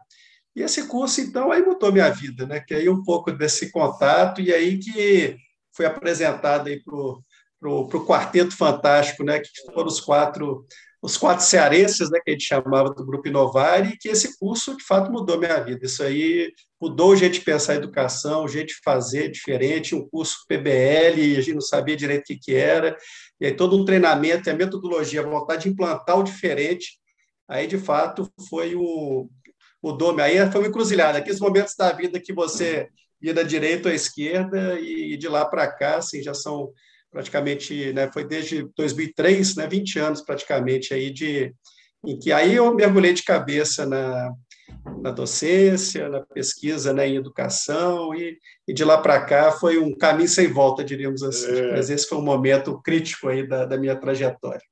E 0.56 0.62
esse 0.62 0.88
curso, 0.88 1.22
então, 1.22 1.52
aí 1.52 1.64
mudou 1.64 1.92
minha 1.92 2.10
vida, 2.10 2.46
né? 2.46 2.60
Que 2.60 2.74
aí 2.74 2.90
um 2.90 3.04
pouco 3.04 3.32
desse 3.32 3.72
contato, 3.72 4.42
e 4.42 4.54
aí 4.54 4.78
que 4.78 5.38
foi 5.80 5.86
apresentado 5.86 6.68
aí 6.68 6.84
para 6.84 7.70
o 7.70 8.06
Quarteto 8.06 8.56
Fantástico, 8.56 9.24
né? 9.24 9.40
Que 9.40 9.50
foram 9.74 9.88
os 9.88 10.02
quatro 10.02 10.66
os 11.02 11.16
quatro 11.16 11.46
cearenses, 11.46 12.10
né, 12.10 12.20
que 12.20 12.32
a 12.32 12.34
gente 12.34 12.44
chamava 12.44 12.90
do 12.90 13.06
Grupo 13.06 13.26
Inovar, 13.26 13.90
e 13.90 13.98
que 13.98 14.10
esse 14.10 14.38
curso, 14.38 14.76
de 14.76 14.84
fato, 14.84 15.10
mudou 15.10 15.40
minha 15.40 15.58
vida. 15.64 15.86
Isso 15.86 16.04
aí 16.04 16.52
mudou 16.78 17.12
o 17.12 17.16
jeito 17.16 17.36
de 17.36 17.40
pensar 17.40 17.72
a 17.72 17.76
educação, 17.78 18.44
o 18.44 18.50
jeito 18.50 18.68
de 18.68 18.82
fazer 18.84 19.32
diferente, 19.32 19.96
um 19.96 20.06
curso 20.10 20.40
PBL, 20.46 21.38
a 21.38 21.40
gente 21.40 21.54
não 21.54 21.62
sabia 21.62 21.96
direito 21.96 22.24
o 22.24 22.26
que, 22.26 22.36
que 22.38 22.54
era, 22.54 22.98
e 23.40 23.46
aí 23.46 23.56
todo 23.56 23.78
um 23.78 23.86
treinamento, 23.86 24.50
a 24.50 24.54
metodologia, 24.54 25.22
a 25.22 25.24
vontade 25.24 25.64
de 25.64 25.70
implantar 25.70 26.20
o 26.20 26.24
diferente, 26.24 27.00
aí, 27.48 27.66
de 27.66 27.78
fato, 27.78 28.30
foi 28.50 28.76
o... 28.76 29.30
mudou, 29.82 30.20
aí 30.20 30.52
foi 30.52 30.60
uma 30.60 30.68
encruzilhada, 30.68 31.20
aqueles 31.20 31.40
momentos 31.40 31.76
da 31.78 31.94
vida 31.94 32.20
que 32.20 32.34
você 32.34 32.90
ia 33.22 33.34
da 33.34 33.44
direita 33.44 33.90
à 33.90 33.94
esquerda, 33.94 34.80
e 34.80 35.18
de 35.18 35.28
lá 35.28 35.46
para 35.46 35.68
cá, 35.68 35.98
assim, 35.98 36.22
já 36.22 36.34
são 36.34 36.72
praticamente, 37.12 37.92
né, 37.94 38.10
foi 38.12 38.24
desde 38.24 38.68
2003, 38.76 39.56
né, 39.56 39.68
20 39.68 40.00
anos 40.00 40.22
praticamente 40.22 40.94
aí 40.94 41.10
de 41.10 41.54
em 42.06 42.18
que 42.18 42.32
aí 42.32 42.56
eu 42.56 42.74
mergulhei 42.74 43.12
de 43.12 43.24
cabeça 43.24 43.86
na, 43.86 44.32
na 45.02 45.12
docência, 45.12 46.08
na 46.08 46.22
pesquisa, 46.22 46.94
né, 46.94 47.08
em 47.08 47.16
educação 47.16 48.14
e, 48.16 48.38
e 48.68 48.74
de 48.74 48.84
lá 48.84 48.98
para 48.98 49.20
cá 49.26 49.52
foi 49.52 49.78
um 49.78 49.96
caminho 49.98 50.30
sem 50.30 50.48
volta, 50.48 50.84
diríamos 50.84 51.22
assim. 51.24 51.58
É. 51.58 51.72
Mas 51.72 51.90
esse 51.90 52.08
foi 52.08 52.18
um 52.18 52.24
momento 52.24 52.82
crítico 52.82 53.28
aí 53.28 53.46
da, 53.46 53.66
da 53.66 53.78
minha 53.78 53.96
trajetória. 53.96 54.64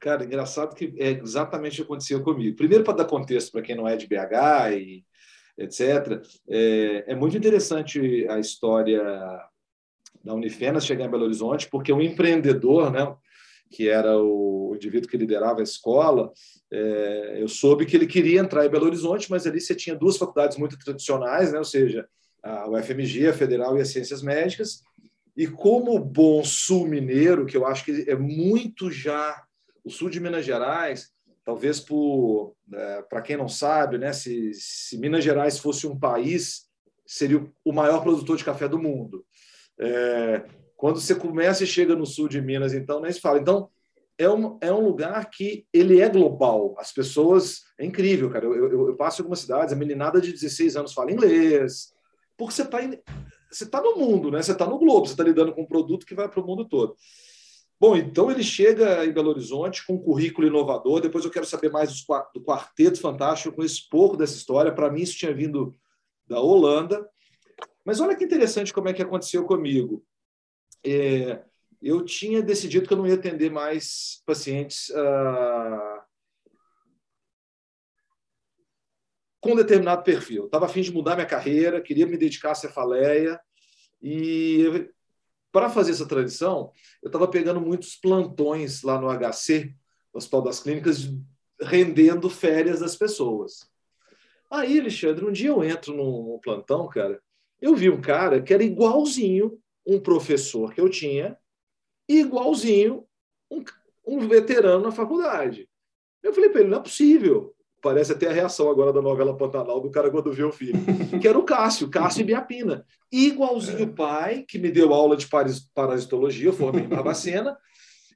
Cara, 0.00 0.24
engraçado 0.24 0.74
que 0.74 0.94
é 0.98 1.12
exatamente 1.12 1.74
o 1.74 1.76
que 1.76 1.82
aconteceu 1.82 2.22
comigo. 2.22 2.56
Primeiro, 2.56 2.84
para 2.84 2.98
dar 2.98 3.04
contexto 3.06 3.50
para 3.50 3.62
quem 3.62 3.74
não 3.74 3.88
é 3.88 3.96
de 3.96 4.06
BH 4.06 4.76
e 4.76 5.02
etc., 5.56 6.22
é, 6.48 7.04
é 7.08 7.14
muito 7.14 7.36
interessante 7.36 8.26
a 8.28 8.38
história 8.38 9.02
da 10.22 10.34
Unifenas 10.34 10.86
chegar 10.86 11.04
em 11.04 11.10
Belo 11.10 11.24
Horizonte, 11.24 11.68
porque 11.68 11.92
um 11.92 12.00
empreendedor, 12.00 12.90
né, 12.90 13.14
que 13.70 13.88
era 13.88 14.16
o 14.18 14.72
indivíduo 14.74 15.08
que 15.08 15.16
liderava 15.16 15.60
a 15.60 15.64
escola, 15.64 16.32
é, 16.72 17.36
eu 17.38 17.48
soube 17.48 17.86
que 17.86 17.96
ele 17.96 18.06
queria 18.06 18.40
entrar 18.40 18.64
em 18.64 18.70
Belo 18.70 18.86
Horizonte, 18.86 19.30
mas 19.30 19.46
ali 19.46 19.60
você 19.60 19.74
tinha 19.74 19.94
duas 19.94 20.16
faculdades 20.16 20.56
muito 20.56 20.78
tradicionais, 20.78 21.52
né, 21.52 21.58
ou 21.58 21.64
seja, 21.64 22.08
a 22.42 22.68
UFMG, 22.68 23.28
a 23.28 23.32
Federal 23.32 23.76
e 23.76 23.80
as 23.80 23.88
Ciências 23.88 24.22
Médicas, 24.22 24.82
e 25.36 25.46
como 25.46 25.98
bom 25.98 26.44
sul 26.44 26.86
mineiro, 26.86 27.46
que 27.46 27.56
eu 27.56 27.66
acho 27.66 27.84
que 27.84 28.04
é 28.08 28.14
muito 28.14 28.90
já 28.90 29.42
o 29.84 29.90
sul 29.90 30.08
de 30.08 30.20
Minas 30.20 30.44
Gerais, 30.44 31.12
talvez 31.44 31.78
por 31.80 32.54
é, 32.72 33.02
para 33.02 33.22
quem 33.22 33.36
não 33.36 33.48
sabe, 33.48 33.98
né, 33.98 34.12
se, 34.12 34.52
se 34.54 34.98
Minas 34.98 35.22
Gerais 35.22 35.58
fosse 35.58 35.86
um 35.86 35.98
país, 35.98 36.66
seria 37.06 37.46
o 37.64 37.72
maior 37.72 38.02
produtor 38.02 38.36
de 38.36 38.44
café 38.44 38.66
do 38.66 38.78
mundo. 38.78 39.24
É, 39.78 40.44
quando 40.76 41.00
você 41.00 41.14
começa 41.14 41.64
e 41.64 41.66
chega 41.66 41.94
no 41.94 42.06
sul 42.06 42.28
de 42.28 42.40
Minas, 42.40 42.72
então, 42.72 43.00
nem 43.00 43.12
se 43.12 43.20
fala. 43.20 43.38
Então, 43.38 43.68
é 44.16 44.28
um, 44.28 44.58
é 44.60 44.72
um 44.72 44.84
lugar 44.86 45.28
que 45.28 45.66
ele 45.72 46.00
é 46.00 46.08
global. 46.08 46.74
As 46.78 46.92
pessoas... 46.92 47.64
É 47.78 47.84
incrível, 47.84 48.30
cara. 48.30 48.44
Eu, 48.44 48.54
eu, 48.54 48.88
eu 48.88 48.96
passo 48.96 49.20
em 49.20 49.22
algumas 49.22 49.40
cidades, 49.40 49.72
a 49.72 49.76
meninada 49.76 50.20
de 50.20 50.32
16 50.32 50.76
anos 50.76 50.92
fala 50.92 51.12
inglês, 51.12 51.92
porque 52.36 52.54
você 52.54 52.62
está 52.62 52.78
você 53.50 53.66
tá 53.66 53.80
no 53.80 53.96
mundo, 53.96 54.30
né? 54.30 54.42
Você 54.42 54.52
está 54.52 54.66
no 54.66 54.78
globo, 54.78 55.06
você 55.06 55.12
está 55.12 55.22
lidando 55.22 55.52
com 55.52 55.62
um 55.62 55.66
produto 55.66 56.04
que 56.04 56.14
vai 56.14 56.28
para 56.28 56.40
o 56.40 56.46
mundo 56.46 56.64
todo. 56.64 56.96
Bom, 57.80 57.96
então 57.96 58.30
ele 58.30 58.42
chega 58.42 59.04
em 59.04 59.12
Belo 59.12 59.30
Horizonte 59.30 59.84
com 59.86 59.94
um 59.94 60.02
currículo 60.02 60.46
inovador. 60.46 61.00
Depois 61.00 61.24
eu 61.24 61.30
quero 61.30 61.44
saber 61.44 61.70
mais 61.70 61.90
do 62.32 62.42
Quarteto 62.42 63.00
Fantástico, 63.00 63.50
eu 63.50 63.56
conheço 63.56 63.88
pouco 63.90 64.16
dessa 64.16 64.36
história. 64.36 64.72
Para 64.72 64.90
mim, 64.90 65.02
isso 65.02 65.18
tinha 65.18 65.34
vindo 65.34 65.76
da 66.26 66.40
Holanda. 66.40 67.06
Mas 67.84 68.00
olha 68.00 68.16
que 68.16 68.24
interessante 68.24 68.72
como 68.72 68.88
é 68.88 68.92
que 68.92 69.02
aconteceu 69.02 69.44
comigo. 69.44 70.04
É, 70.84 71.42
eu 71.82 72.04
tinha 72.04 72.42
decidido 72.42 72.86
que 72.86 72.94
eu 72.94 72.98
não 72.98 73.06
ia 73.06 73.14
atender 73.14 73.50
mais 73.50 74.22
pacientes 74.24 74.90
ah, 74.94 76.04
com 79.40 79.54
determinado 79.54 80.02
perfil. 80.02 80.46
Estava 80.46 80.64
a 80.64 80.68
fim 80.68 80.80
de 80.80 80.92
mudar 80.92 81.14
minha 81.14 81.26
carreira, 81.26 81.82
queria 81.82 82.06
me 82.06 82.16
dedicar 82.16 82.52
à 82.52 82.54
cefaleia 82.54 83.38
e 84.00 84.90
para 85.54 85.70
fazer 85.70 85.92
essa 85.92 86.04
transição, 86.04 86.72
eu 87.00 87.06
estava 87.06 87.28
pegando 87.28 87.60
muitos 87.60 87.94
plantões 87.94 88.82
lá 88.82 89.00
no 89.00 89.08
HC, 89.08 89.72
no 90.12 90.18
Hospital 90.18 90.42
das 90.42 90.58
Clínicas, 90.58 91.14
rendendo 91.60 92.28
férias 92.28 92.80
das 92.80 92.96
pessoas. 92.96 93.70
Aí, 94.50 94.80
Alexandre, 94.80 95.24
um 95.24 95.30
dia 95.30 95.50
eu 95.50 95.62
entro 95.62 95.94
num 95.94 96.40
plantão, 96.42 96.88
cara, 96.88 97.22
eu 97.62 97.76
vi 97.76 97.88
um 97.88 98.00
cara 98.00 98.42
que 98.42 98.52
era 98.52 98.64
igualzinho 98.64 99.56
um 99.86 100.00
professor 100.00 100.74
que 100.74 100.80
eu 100.80 100.88
tinha, 100.88 101.38
igualzinho 102.08 103.06
um, 103.48 103.62
um 104.04 104.26
veterano 104.26 104.82
na 104.82 104.90
faculdade. 104.90 105.70
Eu 106.20 106.34
falei 106.34 106.50
para 106.50 106.62
ele, 106.62 106.70
não 106.70 106.78
é 106.78 106.82
possível. 106.82 107.53
Parece 107.84 108.12
até 108.12 108.28
a 108.28 108.32
reação 108.32 108.70
agora 108.70 108.94
da 108.94 109.02
novela 109.02 109.36
Pantanal 109.36 109.78
do 109.78 109.90
cara 109.90 110.10
quando 110.10 110.32
viu 110.32 110.48
o 110.48 110.52
filho. 110.52 110.80
Que 111.20 111.28
era 111.28 111.38
o 111.38 111.44
Cássio, 111.44 111.90
Cássio 111.90 112.22
e 112.22 112.24
Biapina. 112.24 112.86
Igualzinho 113.12 113.80
o 113.80 113.90
é. 113.90 113.94
pai, 113.94 114.44
que 114.48 114.58
me 114.58 114.70
deu 114.70 114.94
aula 114.94 115.14
de 115.18 115.28
parasitologia, 115.74 116.48
eu 116.48 116.52
formei 116.54 116.84
em 116.84 116.88
Barbacena, 116.88 117.58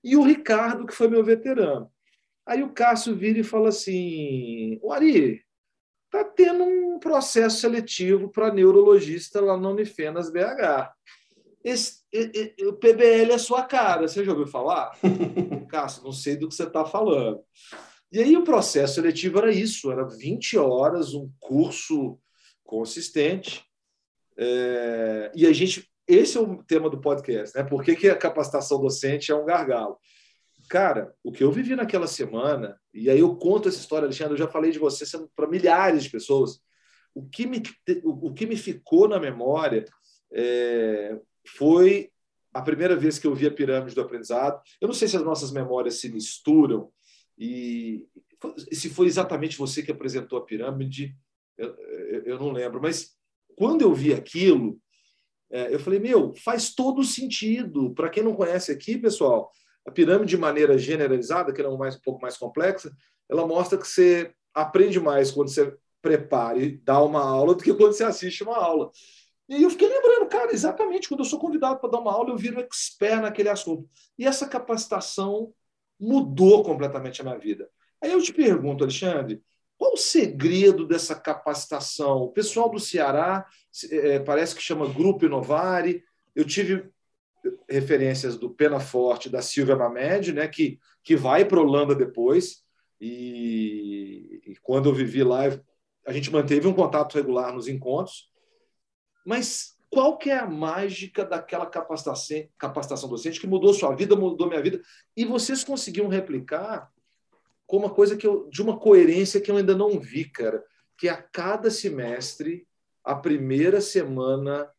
e 0.03 0.17
o 0.17 0.23
Ricardo, 0.23 0.87
que 0.87 0.95
foi 0.95 1.07
meu 1.07 1.23
veterano. 1.23 1.91
Aí 2.47 2.63
o 2.63 2.71
Cássio 2.71 3.15
vira 3.15 3.41
e 3.41 3.45
fala 3.45 3.69
assim: 3.69 4.79
O 4.83 4.91
Ari, 4.91 5.43
está 6.07 6.25
tendo 6.25 6.65
um 6.65 6.99
processo 6.99 7.61
seletivo 7.61 8.31
para 8.31 8.53
neurologista 8.53 9.39
lá 9.39 9.55
na 9.55 9.69
Unifenas 9.69 10.31
BH. 10.31 10.93
Esse, 11.63 12.01
o 12.67 12.73
PBL 12.73 13.33
é 13.33 13.39
sua 13.39 13.65
cara, 13.65 14.09
você 14.09 14.25
já 14.25 14.33
ouviu 14.33 14.47
falar? 14.47 14.97
Cássio, 15.69 16.05
não 16.05 16.13
sei 16.13 16.37
do 16.37 16.49
que 16.49 16.55
você 16.55 16.65
está 16.65 16.87
falando. 16.87 17.43
E 18.11 18.21
aí 18.21 18.37
o 18.37 18.45
processo 18.45 18.95
seletivo 18.95 19.39
era 19.39 19.53
isso, 19.53 19.91
era 19.93 20.05
20 20.05 20.57
horas, 20.59 21.13
um 21.15 21.31
curso 21.39 22.19
consistente. 22.65 23.63
É, 24.37 25.31
e 25.35 25.47
a 25.47 25.53
gente, 25.53 25.91
esse 26.07 26.39
é 26.39 26.41
o 26.41 26.63
tema 26.63 26.89
do 26.89 27.01
podcast, 27.01 27.57
né? 27.57 27.65
Por 27.65 27.83
que, 27.83 27.95
que 27.95 28.09
a 28.09 28.17
capacitação 28.17 28.81
docente 28.81 29.31
é 29.31 29.35
um 29.35 29.45
gargalo? 29.45 29.99
Cara, 30.71 31.15
o 31.25 31.33
que 31.33 31.43
eu 31.43 31.51
vivi 31.51 31.75
naquela 31.75 32.07
semana, 32.07 32.79
e 32.93 33.09
aí 33.11 33.19
eu 33.19 33.37
conto 33.37 33.69
essa 33.69 33.79
história, 33.79 34.05
Alexandre, 34.05 34.35
eu 34.35 34.39
já 34.39 34.49
falei 34.49 34.71
de 34.71 34.79
você 34.79 35.05
para 35.35 35.49
milhares 35.49 36.05
de 36.05 36.11
pessoas. 36.11 36.61
O 37.15 37.27
que 37.27 37.47
me, 37.47 37.63
o 38.05 38.33
que 38.33 38.47
me 38.47 38.57
ficou 38.57 39.09
na 39.09 39.19
memória 39.19 39.85
é, 40.33 41.19
foi 41.57 42.11
a 42.53 42.63
primeira 42.63 42.97
vez 42.97 43.19
que 43.19 43.27
eu 43.27 43.35
vi 43.35 43.47
a 43.47 43.51
pirâmide 43.51 43.95
do 43.95 44.01
aprendizado. 44.01 44.61
Eu 44.81 44.89
não 44.89 44.95
sei 44.95 45.09
se 45.09 45.17
as 45.17 45.25
nossas 45.25 45.51
memórias 45.51 46.01
se 46.01 46.11
misturam, 46.11 46.91
e 47.39 48.07
se 48.73 48.91
foi 48.91 49.07
exatamente 49.07 49.59
você 49.59 49.83
que 49.83 49.93
apresentou 49.93 50.39
a 50.39 50.45
pirâmide, 50.45 51.17
eu, 51.57 51.75
eu 52.25 52.39
não 52.39 52.51
lembro, 52.51 52.81
mas 52.81 53.17
quando 53.57 53.83
eu 53.83 53.93
vi 53.93 54.13
aquilo, 54.13 54.79
é, 55.51 55.75
eu 55.75 55.79
falei: 55.79 55.99
meu, 55.99 56.35
faz 56.35 56.75
todo 56.75 57.03
sentido. 57.03 57.93
Para 57.95 58.11
quem 58.11 58.23
não 58.23 58.35
conhece 58.35 58.71
aqui, 58.71 58.99
pessoal, 58.99 59.51
a 59.87 59.91
pirâmide, 59.91 60.31
de 60.31 60.37
maneira 60.37 60.79
generalizada, 60.79 61.53
que 61.53 61.61
é 61.61 61.77
mais, 61.77 61.97
um 61.97 62.01
pouco 62.01 62.21
mais 62.21 62.37
complexa, 62.37 62.93
ela 63.29 63.47
mostra 63.47 63.79
que 63.79 63.87
você 63.87 64.33
aprende 64.55 65.01
mais 65.01 65.31
quando 65.31 65.49
você 65.49 65.75
prepara 66.01 66.59
e 66.59 66.77
dá 66.79 67.03
uma 67.03 67.21
aula 67.21 67.55
do 67.55 67.63
que 67.63 67.75
quando 67.75 67.93
você 67.93 68.05
assiste 68.05 68.43
uma 68.43 68.57
aula. 68.57 68.91
E 69.49 69.63
eu 69.63 69.71
fiquei 69.71 69.89
lembrando, 69.89 70.29
cara, 70.29 70.53
exatamente, 70.53 71.09
quando 71.09 71.21
eu 71.21 71.25
sou 71.25 71.39
convidado 71.39 71.81
para 71.81 71.91
dar 71.91 72.01
uma 72.01 72.13
aula, 72.13 72.31
eu 72.31 72.37
viro 72.37 72.61
expert 72.61 73.23
naquele 73.23 73.49
assunto. 73.49 73.89
E 74.19 74.27
essa 74.27 74.47
capacitação 74.47 75.53
mudou 75.99 76.63
completamente 76.63 77.21
a 77.21 77.25
minha 77.25 77.39
vida. 77.39 77.69
Aí 78.03 78.13
eu 78.13 78.23
te 78.23 78.33
pergunto, 78.33 78.85
Alexandre, 78.85 79.43
qual 79.77 79.95
o 79.95 79.97
segredo 79.97 80.87
dessa 80.87 81.15
capacitação? 81.15 82.19
O 82.19 82.33
pessoal 82.33 82.69
do 82.69 82.81
Ceará 82.81 83.47
é, 83.91 84.19
parece 84.19 84.55
que 84.55 84.63
chama 84.63 84.93
Grupo 84.93 85.25
Inovare. 85.25 86.03
Eu 86.35 86.45
tive 86.45 86.91
referências 87.69 88.37
do 88.37 88.51
Pena 88.51 88.81
Forte, 88.81 89.31
da 89.31 89.41
Silvia 89.41 89.77
Mamed, 89.77 90.33
né, 90.33 90.49
que, 90.49 90.79
que 91.03 91.17
vai 91.17 91.45
para 91.45 91.61
Holanda 91.61 91.95
depois. 91.95 92.65
E, 93.01 94.41
e, 94.45 94.57
quando 94.63 94.89
eu 94.89 94.95
vivi 94.95 95.23
lá, 95.23 95.43
a 96.05 96.13
gente 96.13 96.33
manteve 96.33 96.67
um 96.67 96.75
contato 96.75 97.15
regular 97.15 97.55
nos 97.55 97.69
encontros. 97.69 98.29
Mas 99.25 99.78
qual 99.91 100.19
que 100.19 100.31
é 100.31 100.39
a 100.39 100.47
mágica 100.47 101.25
daquela 101.25 101.67
capacitação, 101.67 102.47
capacitação 102.59 103.09
docente 103.09 103.41
que 103.41 103.47
mudou 103.47 103.73
sua 103.73 103.95
vida, 103.95 104.15
mudou 104.15 104.49
minha 104.49 104.63
vida? 104.63 104.81
E 105.17 105.25
vocês 105.25 105.65
conseguiram 105.65 106.09
replicar 106.09 106.91
com 107.67 107.77
uma 107.77 107.91
coisa 107.91 108.17
que 108.17 108.27
eu, 108.27 108.49
de 108.49 108.63
uma 108.63 108.79
coerência 108.79 109.41
que 109.41 109.51
eu 109.51 109.57
ainda 109.57 109.75
não 109.75 109.99
vi, 109.99 110.25
cara, 110.25 110.65
que 110.97 111.09
a 111.09 111.21
cada 111.21 111.71
semestre 111.71 112.67
a 113.05 113.15
primeira 113.15 113.81
semana 113.81 114.71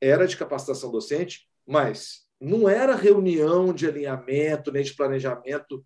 era 0.00 0.26
de 0.26 0.36
capacitação 0.36 0.90
docente, 0.90 1.48
mas 1.66 2.26
não 2.40 2.68
era 2.68 2.94
reunião 2.94 3.72
de 3.72 3.86
alinhamento, 3.86 4.70
nem 4.70 4.84
de 4.84 4.94
planejamento, 4.94 5.84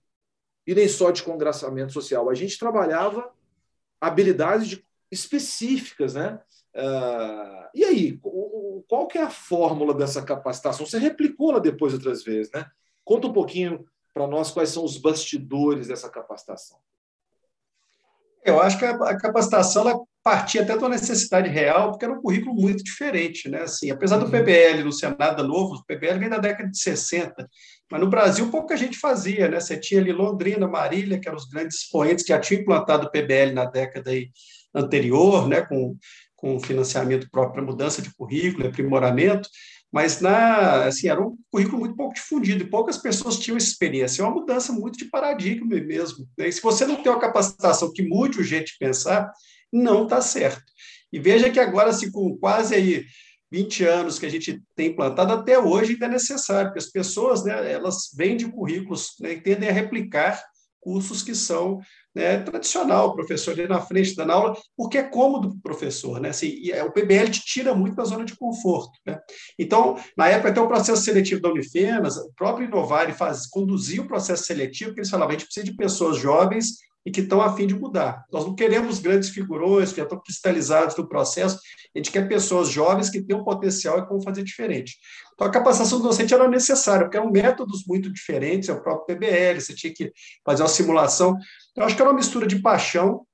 e 0.66 0.74
nem 0.74 0.88
só 0.88 1.10
de 1.10 1.22
congraçamento 1.22 1.92
social. 1.92 2.28
A 2.28 2.34
gente 2.34 2.58
trabalhava 2.58 3.32
habilidades 4.00 4.68
de, 4.68 4.86
específicas, 5.10 6.14
né? 6.14 6.40
Uh, 6.74 7.68
e 7.74 7.84
aí, 7.84 8.20
qual 8.88 9.06
que 9.06 9.18
é 9.18 9.22
a 9.22 9.30
fórmula 9.30 9.94
dessa 9.94 10.22
capacitação? 10.22 10.86
Você 10.86 10.98
replicou 10.98 11.50
ela 11.50 11.60
depois 11.60 11.92
outras 11.92 12.22
vezes, 12.22 12.50
né? 12.52 12.66
Conta 13.04 13.26
um 13.26 13.32
pouquinho 13.32 13.84
para 14.14 14.26
nós 14.26 14.50
quais 14.50 14.70
são 14.70 14.84
os 14.84 14.96
bastidores 14.96 15.88
dessa 15.88 16.08
capacitação. 16.08 16.78
Eu 18.44 18.60
acho 18.60 18.78
que 18.78 18.84
a 18.84 19.16
capacitação 19.18 19.88
ela 19.88 20.00
partia 20.22 20.62
até 20.62 20.72
de 20.76 20.78
uma 20.78 20.88
necessidade 20.90 21.48
real, 21.48 21.90
porque 21.90 22.04
era 22.04 22.14
um 22.14 22.20
currículo 22.20 22.54
muito 22.54 22.82
diferente, 22.82 23.48
né? 23.48 23.62
Assim, 23.62 23.90
apesar 23.90 24.18
do 24.18 24.26
uhum. 24.26 24.30
PBL 24.30 24.84
não 24.84 24.92
ser 24.92 25.16
nada 25.18 25.42
novo, 25.42 25.76
o 25.76 25.84
PBL 25.84 26.18
vem 26.18 26.28
da 26.28 26.38
década 26.38 26.68
de 26.68 26.78
60, 26.78 27.48
mas 27.90 28.00
no 28.00 28.08
Brasil 28.08 28.50
pouca 28.50 28.76
gente 28.76 28.98
fazia, 28.98 29.48
né? 29.48 29.60
Você 29.60 29.78
tinha 29.78 30.00
ali 30.00 30.12
Londrina, 30.12 30.68
Marília, 30.68 31.18
que 31.18 31.28
eram 31.28 31.38
os 31.38 31.48
grandes 31.48 31.78
expoentes 31.78 32.24
que 32.24 32.32
já 32.32 32.38
tinham 32.38 32.62
implantado 32.62 33.06
o 33.06 33.10
PBL 33.10 33.52
na 33.52 33.64
década 33.64 34.10
anterior, 34.74 35.48
né? 35.48 35.62
Com, 35.62 35.96
com 36.40 36.58
financiamento 36.58 37.30
próprio 37.30 37.54
para 37.54 37.62
mudança 37.62 38.00
de 38.00 38.14
currículo, 38.14 38.66
aprimoramento, 38.66 39.48
mas 39.92 40.20
na, 40.20 40.84
assim, 40.84 41.08
era 41.08 41.20
um 41.20 41.36
currículo 41.50 41.80
muito 41.80 41.96
pouco 41.96 42.14
difundido 42.14 42.62
e 42.62 42.66
poucas 42.66 42.96
pessoas 42.96 43.38
tinham 43.38 43.56
essa 43.56 43.66
experiência. 43.66 44.22
É 44.22 44.24
uma 44.24 44.34
mudança 44.34 44.72
muito 44.72 44.98
de 44.98 45.06
paradigma 45.06 45.66
mesmo. 45.66 46.26
Né? 46.38 46.48
E 46.48 46.52
se 46.52 46.62
você 46.62 46.86
não 46.86 46.96
tem 46.96 47.10
uma 47.10 47.20
capacitação 47.20 47.92
que 47.92 48.02
mude 48.02 48.40
o 48.40 48.44
jeito 48.44 48.66
de 48.66 48.78
pensar, 48.78 49.30
não 49.72 50.04
está 50.04 50.20
certo. 50.20 50.62
E 51.12 51.18
veja 51.18 51.50
que 51.50 51.58
agora, 51.58 51.90
assim, 51.90 52.10
com 52.10 52.36
quase 52.38 52.74
aí 52.74 53.04
20 53.50 53.84
anos 53.84 54.18
que 54.18 54.26
a 54.26 54.30
gente 54.30 54.62
tem 54.76 54.90
implantado, 54.90 55.32
até 55.32 55.58
hoje 55.58 55.92
ainda 55.92 56.06
é 56.06 56.10
necessário, 56.10 56.68
porque 56.68 56.78
as 56.78 56.90
pessoas, 56.90 57.44
né, 57.44 57.72
elas 57.72 58.10
vêm 58.16 58.36
de 58.36 58.46
currículos 58.48 59.14
né, 59.20 59.32
e 59.32 59.40
tendem 59.40 59.68
a 59.68 59.72
replicar 59.72 60.40
cursos 60.80 61.22
que 61.22 61.34
são 61.34 61.80
né, 62.14 62.38
tradicional, 62.38 63.08
o 63.08 63.14
professor 63.14 63.52
ali 63.52 63.68
na 63.68 63.80
frente 63.80 64.16
dando 64.16 64.32
aula, 64.32 64.56
porque 64.76 64.98
é 64.98 65.02
cômodo 65.02 65.50
para 65.50 65.58
o 65.58 65.62
professor. 65.62 66.20
Né? 66.20 66.30
Assim, 66.30 66.48
e 66.48 66.72
é, 66.72 66.82
o 66.82 66.92
PBL 66.92 67.30
te 67.30 67.44
tira 67.44 67.74
muito 67.74 67.94
da 67.94 68.04
zona 68.04 68.24
de 68.24 68.36
conforto. 68.36 68.98
Né? 69.06 69.18
Então, 69.58 69.96
na 70.16 70.28
época, 70.28 70.50
até 70.50 70.60
o 70.60 70.68
processo 70.68 71.02
seletivo 71.02 71.40
da 71.40 71.50
Unifenas, 71.50 72.16
o 72.16 72.32
próprio 72.34 72.66
Inovar 72.66 73.12
faz, 73.14 73.46
conduzia 73.46 74.02
o 74.02 74.08
processo 74.08 74.44
seletivo, 74.44 74.90
porque 74.90 75.00
eles 75.00 75.10
falavam, 75.10 75.30
a 75.30 75.38
gente 75.38 75.44
precisa 75.44 75.66
de 75.66 75.76
pessoas 75.76 76.16
jovens 76.16 76.89
e 77.04 77.10
que 77.10 77.20
estão 77.20 77.40
a 77.40 77.54
fim 77.56 77.66
de 77.66 77.74
mudar. 77.74 78.24
Nós 78.30 78.44
não 78.44 78.54
queremos 78.54 78.98
grandes 78.98 79.30
figurões 79.30 79.90
que 79.90 79.98
já 79.98 80.02
estão 80.02 80.20
cristalizados 80.20 80.96
no 80.96 81.08
processo, 81.08 81.58
a 81.94 81.98
gente 81.98 82.10
quer 82.10 82.28
pessoas 82.28 82.68
jovens 82.68 83.10
que 83.10 83.22
têm 83.22 83.36
um 83.36 83.44
potencial 83.44 83.98
e 83.98 84.02
que 84.02 84.08
vão 84.08 84.20
fazer 84.20 84.42
diferente. 84.42 84.96
Então, 85.34 85.46
a 85.46 85.50
capacitação 85.50 86.00
docente 86.00 86.34
era 86.34 86.46
necessária, 86.48 87.06
porque 87.06 87.16
eram 87.16 87.30
métodos 87.30 87.84
muito 87.86 88.12
diferentes, 88.12 88.68
é 88.68 88.72
o 88.72 88.82
próprio 88.82 89.16
PBL, 89.16 89.60
você 89.60 89.74
tinha 89.74 89.92
que 89.92 90.12
fazer 90.44 90.62
uma 90.62 90.68
simulação. 90.68 91.36
Eu 91.74 91.84
acho 91.84 91.96
que 91.96 92.02
era 92.02 92.10
uma 92.10 92.16
mistura 92.16 92.46
de 92.46 92.60
paixão, 92.60 93.26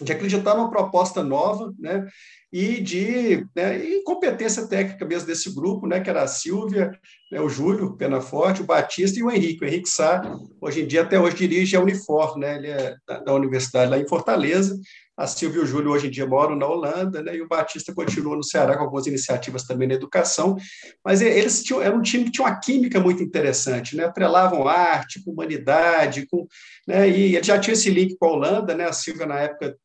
de 0.00 0.12
acreditar 0.12 0.54
numa 0.54 0.70
proposta 0.70 1.22
nova, 1.22 1.72
né? 1.78 2.06
e 2.52 2.80
de 2.80 3.46
né, 3.54 3.78
e 3.78 4.02
competência 4.02 4.66
técnica 4.66 5.04
mesmo 5.04 5.26
desse 5.26 5.54
grupo, 5.54 5.86
né, 5.86 6.00
que 6.00 6.08
era 6.08 6.22
a 6.22 6.26
Silvia, 6.26 6.90
né, 7.30 7.40
o 7.40 7.48
Júlio 7.48 7.94
Penaforte, 7.96 8.62
o 8.62 8.66
Batista 8.66 9.18
e 9.18 9.22
o 9.22 9.30
Henrique. 9.30 9.62
O 9.62 9.68
Henrique 9.68 9.88
Sá, 9.88 10.22
hoje 10.60 10.82
em 10.82 10.86
dia, 10.86 11.02
até 11.02 11.20
hoje 11.20 11.36
dirige 11.36 11.76
a 11.76 11.80
Unifor, 11.80 12.38
né, 12.38 12.56
ele 12.56 12.68
é 12.68 12.96
da, 13.06 13.20
da 13.20 13.34
universidade 13.34 13.90
lá 13.90 13.98
em 13.98 14.08
Fortaleza. 14.08 14.78
A 15.14 15.26
Silvia 15.26 15.60
e 15.60 15.64
o 15.64 15.66
Júlio 15.66 15.90
hoje 15.90 16.06
em 16.06 16.10
dia 16.10 16.26
moram 16.26 16.54
na 16.56 16.66
Holanda, 16.66 17.22
né, 17.22 17.36
e 17.36 17.42
o 17.42 17.48
Batista 17.48 17.92
continua 17.92 18.34
no 18.34 18.44
Ceará 18.44 18.78
com 18.78 18.84
algumas 18.84 19.06
iniciativas 19.06 19.64
também 19.64 19.86
na 19.86 19.94
educação. 19.94 20.56
Mas 21.04 21.20
eles 21.20 21.62
tinham, 21.62 21.82
era 21.82 21.94
um 21.94 22.00
time 22.00 22.24
que 22.24 22.30
tinha 22.30 22.46
uma 22.46 22.58
química 22.58 22.98
muito 22.98 23.22
interessante, 23.22 23.94
né, 23.94 24.04
atrelavam 24.04 24.66
arte, 24.66 25.22
com 25.22 25.32
humanidade, 25.32 26.26
com, 26.30 26.46
né, 26.86 27.06
e 27.10 27.42
já 27.42 27.58
tinha 27.58 27.74
esse 27.74 27.90
link 27.90 28.16
com 28.16 28.26
a 28.26 28.30
Holanda, 28.30 28.74
né, 28.74 28.86
a 28.86 28.92
Silvia 28.92 29.26
na 29.26 29.38
época 29.40 29.76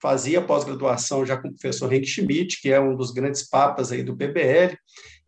fazia 0.00 0.40
pós-graduação 0.40 1.24
já 1.24 1.36
com 1.36 1.48
o 1.48 1.52
professor 1.52 1.92
Henk 1.92 2.06
Schmidt, 2.06 2.60
que 2.60 2.70
é 2.70 2.80
um 2.80 2.96
dos 2.96 3.10
grandes 3.10 3.48
papas 3.48 3.92
aí 3.92 4.02
do 4.02 4.16
PBL, 4.16 4.76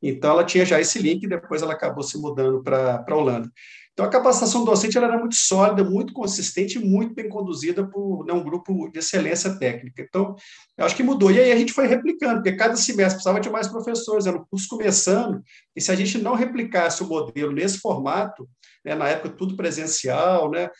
então 0.02 0.30
ela 0.30 0.44
tinha 0.44 0.64
já 0.64 0.80
esse 0.80 0.98
link 0.98 1.22
e 1.22 1.28
depois 1.28 1.62
ela 1.62 1.72
acabou 1.72 2.02
se 2.02 2.18
mudando 2.18 2.62
para 2.62 3.04
a 3.06 3.14
Holanda. 3.14 3.50
Então, 3.92 4.06
a 4.06 4.08
capacitação 4.08 4.64
docente 4.64 4.96
era 4.96 5.18
muito 5.18 5.34
sólida, 5.34 5.84
muito 5.84 6.14
consistente 6.14 6.78
e 6.78 6.84
muito 6.84 7.14
bem 7.14 7.28
conduzida 7.28 7.86
por 7.86 8.24
né, 8.24 8.32
um 8.32 8.42
grupo 8.42 8.88
de 8.90 8.98
excelência 8.98 9.58
técnica. 9.58 10.02
Então, 10.02 10.34
eu 10.78 10.86
acho 10.86 10.96
que 10.96 11.02
mudou. 11.02 11.30
E 11.30 11.38
aí 11.38 11.52
a 11.52 11.56
gente 11.56 11.74
foi 11.74 11.86
replicando, 11.86 12.36
porque 12.36 12.56
cada 12.56 12.74
semestre 12.74 13.16
precisava 13.16 13.38
de 13.38 13.50
mais 13.50 13.68
professores, 13.68 14.26
era 14.26 14.36
o 14.36 14.46
curso 14.46 14.66
começando, 14.66 15.42
e 15.76 15.80
se 15.80 15.92
a 15.92 15.94
gente 15.94 16.16
não 16.16 16.34
replicasse 16.34 17.02
o 17.02 17.06
modelo 17.06 17.52
nesse 17.52 17.78
formato, 17.80 18.48
né, 18.84 18.94
na 18.94 19.08
época 19.08 19.30
tudo 19.30 19.56
presencial, 19.56 20.50
né, 20.50 20.70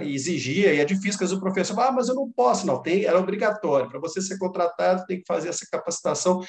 exigia, 0.00 0.72
e 0.72 0.80
é 0.80 0.84
difícil 0.84 1.18
que 1.18 1.34
o 1.34 1.40
professor 1.40 1.78
ah, 1.80 1.92
mas 1.92 2.08
eu 2.08 2.14
não 2.14 2.30
posso, 2.30 2.66
não, 2.66 2.80
tem, 2.80 3.04
era 3.04 3.18
obrigatório, 3.18 3.88
para 3.88 3.98
você 3.98 4.20
ser 4.20 4.38
contratado 4.38 5.04
tem 5.06 5.18
que 5.18 5.26
fazer 5.26 5.48
essa 5.48 5.66
capacitação, 5.70 6.40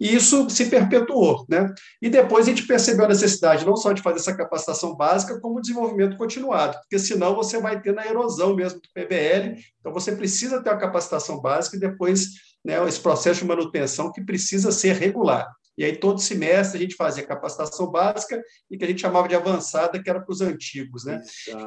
e 0.00 0.14
isso 0.14 0.48
se 0.48 0.64
perpetuou. 0.66 1.44
Né? 1.46 1.72
E 2.00 2.08
depois 2.08 2.46
a 2.46 2.50
gente 2.50 2.66
percebeu 2.66 3.04
a 3.04 3.08
necessidade 3.08 3.66
não 3.66 3.76
só 3.76 3.92
de 3.92 4.00
fazer 4.00 4.16
essa 4.16 4.34
capacitação 4.34 4.96
básica, 4.96 5.38
como 5.38 5.60
desenvolvimento 5.60 6.16
continuado, 6.16 6.78
porque 6.78 6.98
senão 6.98 7.34
você 7.34 7.60
vai 7.60 7.80
ter 7.82 7.92
na 7.92 8.06
erosão 8.06 8.56
mesmo 8.56 8.80
do 8.80 8.88
PBL, 8.94 9.60
então 9.78 9.92
você 9.92 10.12
precisa 10.16 10.62
ter 10.62 10.70
uma 10.70 10.78
capacitação 10.78 11.38
básica 11.38 11.76
e 11.76 11.80
depois 11.80 12.28
né, 12.64 12.82
esse 12.88 13.00
processo 13.00 13.40
de 13.40 13.46
manutenção 13.46 14.10
que 14.10 14.24
precisa 14.24 14.72
ser 14.72 14.94
regular. 14.94 15.46
E 15.78 15.84
aí, 15.84 15.96
todo 15.96 16.20
semestre, 16.20 16.78
a 16.78 16.82
gente 16.82 16.94
fazia 16.94 17.26
capacitação 17.26 17.90
básica 17.90 18.42
e 18.70 18.76
que 18.76 18.84
a 18.84 18.86
gente 18.86 19.00
chamava 19.00 19.28
de 19.28 19.34
avançada, 19.34 20.02
que 20.02 20.10
era 20.10 20.20
para 20.20 20.32
os 20.32 20.40
antigos. 20.40 21.04
Né? 21.04 21.22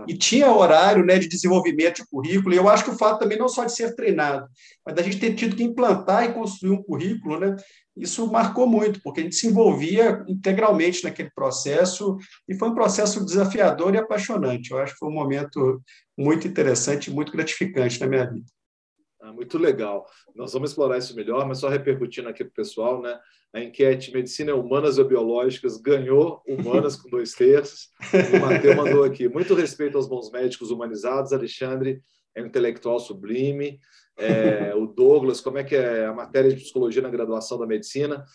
E 0.07 0.15
tinha 0.15 0.51
horário 0.51 1.05
né, 1.05 1.17
de 1.17 1.27
desenvolvimento 1.27 1.97
de 1.97 2.07
currículo, 2.07 2.53
e 2.53 2.57
eu 2.57 2.69
acho 2.69 2.83
que 2.83 2.91
o 2.91 2.97
fato 2.97 3.19
também 3.19 3.37
não 3.37 3.47
só 3.47 3.63
de 3.65 3.73
ser 3.73 3.95
treinado, 3.95 4.47
mas 4.85 4.95
da 4.95 5.01
gente 5.01 5.19
ter 5.19 5.33
tido 5.33 5.55
que 5.55 5.63
implantar 5.63 6.25
e 6.25 6.33
construir 6.33 6.71
um 6.71 6.83
currículo, 6.83 7.39
né, 7.39 7.55
isso 7.95 8.31
marcou 8.31 8.67
muito, 8.67 9.01
porque 9.03 9.21
a 9.21 9.23
gente 9.23 9.35
se 9.35 9.47
envolvia 9.47 10.23
integralmente 10.27 11.03
naquele 11.03 11.29
processo, 11.33 12.17
e 12.47 12.55
foi 12.55 12.69
um 12.69 12.75
processo 12.75 13.23
desafiador 13.23 13.93
e 13.93 13.97
apaixonante. 13.97 14.71
Eu 14.71 14.79
acho 14.79 14.93
que 14.93 14.99
foi 14.99 15.09
um 15.09 15.13
momento 15.13 15.81
muito 16.17 16.47
interessante, 16.47 17.11
muito 17.11 17.31
gratificante 17.31 17.99
na 17.99 18.07
minha 18.07 18.29
vida. 18.29 18.45
Ah, 19.21 19.31
muito 19.31 19.57
legal. 19.57 20.05
Nós 20.35 20.51
vamos 20.51 20.71
explorar 20.71 20.97
isso 20.97 21.15
melhor, 21.15 21.47
mas 21.47 21.59
só 21.59 21.69
repercutindo 21.69 22.27
aqui 22.27 22.43
para 22.43 22.51
o 22.51 22.55
pessoal, 22.55 23.01
né? 23.01 23.17
A 23.53 23.61
enquete 23.61 24.11
Medicina 24.11 24.55
Humanas 24.55 24.97
ou 24.97 25.05
Biológicas 25.05 25.77
ganhou 25.77 26.41
humanas 26.47 26.95
com 26.95 27.07
dois 27.07 27.33
terços. 27.33 27.89
O 28.33 28.39
Matheus 28.39 28.75
mandou 28.75 29.03
aqui. 29.03 29.29
Muito 29.29 29.53
respeito 29.53 29.95
aos 29.95 30.07
bons 30.07 30.31
médicos 30.31 30.71
humanizados. 30.71 31.31
Alexandre 31.31 32.01
é 32.33 32.41
um 32.41 32.47
intelectual 32.47 32.99
sublime. 32.99 33.79
É, 34.17 34.73
o 34.75 34.87
Douglas, 34.87 35.39
como 35.39 35.59
é 35.59 35.63
que 35.63 35.75
é 35.75 36.05
a 36.05 36.13
matéria 36.13 36.51
de 36.51 36.61
psicologia 36.61 37.01
na 37.01 37.09
graduação 37.09 37.59
da 37.59 37.67
medicina? 37.67 38.25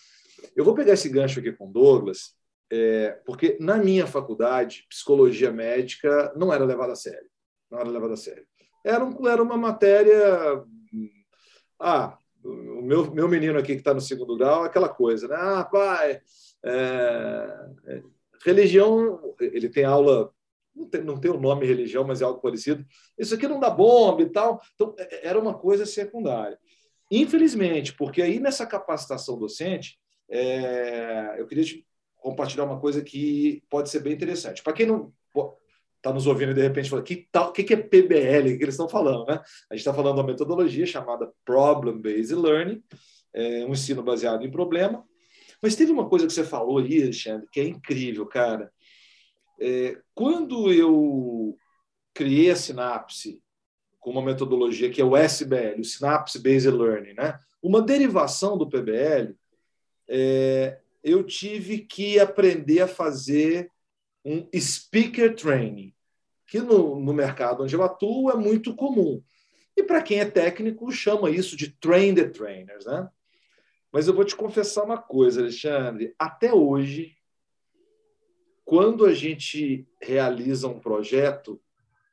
Eu 0.55 0.63
vou 0.63 0.73
pegar 0.73 0.93
esse 0.93 1.09
gancho 1.09 1.41
aqui 1.41 1.51
com 1.51 1.67
o 1.67 1.71
Douglas, 1.71 2.33
é, 2.71 3.19
porque 3.25 3.57
na 3.59 3.77
minha 3.77 4.07
faculdade, 4.07 4.85
psicologia 4.89 5.51
médica 5.51 6.33
não 6.35 6.53
era 6.53 6.63
levada 6.63 6.93
a 6.93 6.95
sério. 6.95 7.29
Não 7.69 7.79
era 7.79 7.89
levada 7.89 8.13
a 8.13 8.17
sério. 8.17 8.45
Era, 8.85 9.03
um, 9.03 9.27
era 9.27 9.43
uma 9.43 9.57
matéria 9.57 10.63
ah, 11.77 12.17
o 12.49 12.81
meu, 12.81 13.11
meu 13.11 13.27
menino 13.27 13.57
aqui 13.57 13.73
que 13.73 13.79
está 13.79 13.93
no 13.93 14.01
segundo 14.01 14.37
grau, 14.37 14.63
aquela 14.63 14.89
coisa, 14.89 15.27
né? 15.27 15.35
Ah, 15.37 15.63
pai, 15.63 16.21
é, 16.63 17.69
é, 17.87 18.03
religião, 18.45 19.35
ele 19.39 19.69
tem 19.69 19.83
aula, 19.83 20.31
não 20.75 20.87
tem, 20.87 21.03
não 21.03 21.19
tem 21.19 21.31
o 21.31 21.39
nome 21.39 21.65
religião, 21.65 22.03
mas 22.03 22.21
é 22.21 22.25
algo 22.25 22.41
parecido. 22.41 22.85
Isso 23.17 23.35
aqui 23.35 23.47
não 23.47 23.59
dá 23.59 23.69
bomba 23.69 24.21
e 24.21 24.29
tal. 24.29 24.61
Então, 24.75 24.95
é, 24.97 25.15
é, 25.15 25.27
era 25.27 25.39
uma 25.39 25.53
coisa 25.53 25.85
secundária. 25.85 26.59
Infelizmente, 27.11 27.93
porque 27.93 28.21
aí 28.21 28.39
nessa 28.39 28.65
capacitação 28.65 29.37
docente, 29.37 29.99
é, 30.29 31.35
eu 31.37 31.47
queria 31.47 31.63
te 31.63 31.85
compartilhar 32.17 32.65
uma 32.65 32.79
coisa 32.79 33.01
que 33.01 33.63
pode 33.69 33.89
ser 33.89 34.01
bem 34.01 34.13
interessante. 34.13 34.61
Para 34.61 34.73
quem 34.73 34.85
não 34.85 35.11
está 35.99 36.13
nos 36.13 36.25
ouvindo 36.27 36.51
e 36.51 36.55
de 36.55 36.61
repente 36.61 36.89
fala, 36.89 37.03
que 37.03 37.27
tal, 37.31 37.51
que, 37.51 37.63
que 37.63 37.73
é 37.73 37.77
PBL 37.77 38.57
que 38.57 38.63
eles 38.63 38.75
estão 38.75 38.87
falando, 38.89 39.25
né? 39.27 39.41
A 39.69 39.75
gente 39.75 39.81
está 39.81 39.93
falando 39.93 40.15
de 40.15 40.21
uma 40.21 40.27
metodologia 40.27 40.85
chamada 40.85 41.31
Problem 41.45 42.01
Based 42.01 42.33
Learning, 42.33 42.81
é 43.33 43.65
um 43.65 43.73
ensino 43.73 44.01
baseado 44.01 44.45
em 44.45 44.51
problema. 44.51 45.05
Mas 45.61 45.75
teve 45.75 45.91
uma 45.91 46.07
coisa 46.07 46.25
que 46.25 46.33
você 46.33 46.43
falou 46.43 46.79
aí, 46.79 47.03
Alexandre, 47.03 47.47
que 47.51 47.59
é 47.59 47.65
incrível, 47.65 48.25
cara. 48.25 48.71
É, 49.59 49.97
quando 50.15 50.71
eu 50.71 51.57
criei 52.13 52.49
a 52.49 52.55
Sinapse 52.55 53.41
com 53.99 54.11
uma 54.11 54.21
metodologia 54.21 54.89
que 54.89 55.01
é 55.01 55.05
o 55.05 55.17
SBL, 55.17 55.81
o 55.81 55.83
Synapse 55.83 56.41
Based 56.41 56.71
Learning, 56.71 57.13
né? 57.13 57.37
Uma 57.61 57.81
derivação 57.81 58.57
do 58.57 58.69
PBL, 58.69 59.35
é, 60.07 60.79
eu 61.03 61.23
tive 61.25 61.79
que 61.79 62.17
aprender 62.19 62.79
a 62.81 62.87
fazer 62.87 63.69
um 64.29 64.47
speaker 64.59 65.35
training, 65.35 65.91
que 66.45 66.59
no, 66.59 66.99
no 66.99 67.13
mercado 67.13 67.63
onde 67.63 67.75
eu 67.75 67.81
atuo 67.81 68.29
é 68.29 68.35
muito 68.35 68.75
comum. 68.75 69.23
E 69.75 69.81
para 69.81 70.03
quem 70.03 70.19
é 70.19 70.25
técnico, 70.25 70.91
chama 70.91 71.31
isso 71.31 71.57
de 71.57 71.71
train 71.71 72.13
the 72.13 72.25
trainers. 72.25 72.85
Né? 72.85 73.09
Mas 73.91 74.07
eu 74.07 74.13
vou 74.13 74.23
te 74.23 74.35
confessar 74.35 74.83
uma 74.83 74.99
coisa, 74.99 75.41
Alexandre. 75.41 76.13
Até 76.19 76.53
hoje, 76.53 77.15
quando 78.63 79.03
a 79.05 79.13
gente 79.13 79.87
realiza 79.99 80.67
um 80.67 80.79
projeto, 80.79 81.59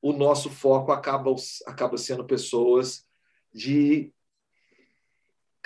o 0.00 0.12
nosso 0.12 0.48
foco 0.48 0.92
acaba, 0.92 1.34
acaba 1.66 1.98
sendo 1.98 2.24
pessoas 2.24 3.04
de 3.52 4.10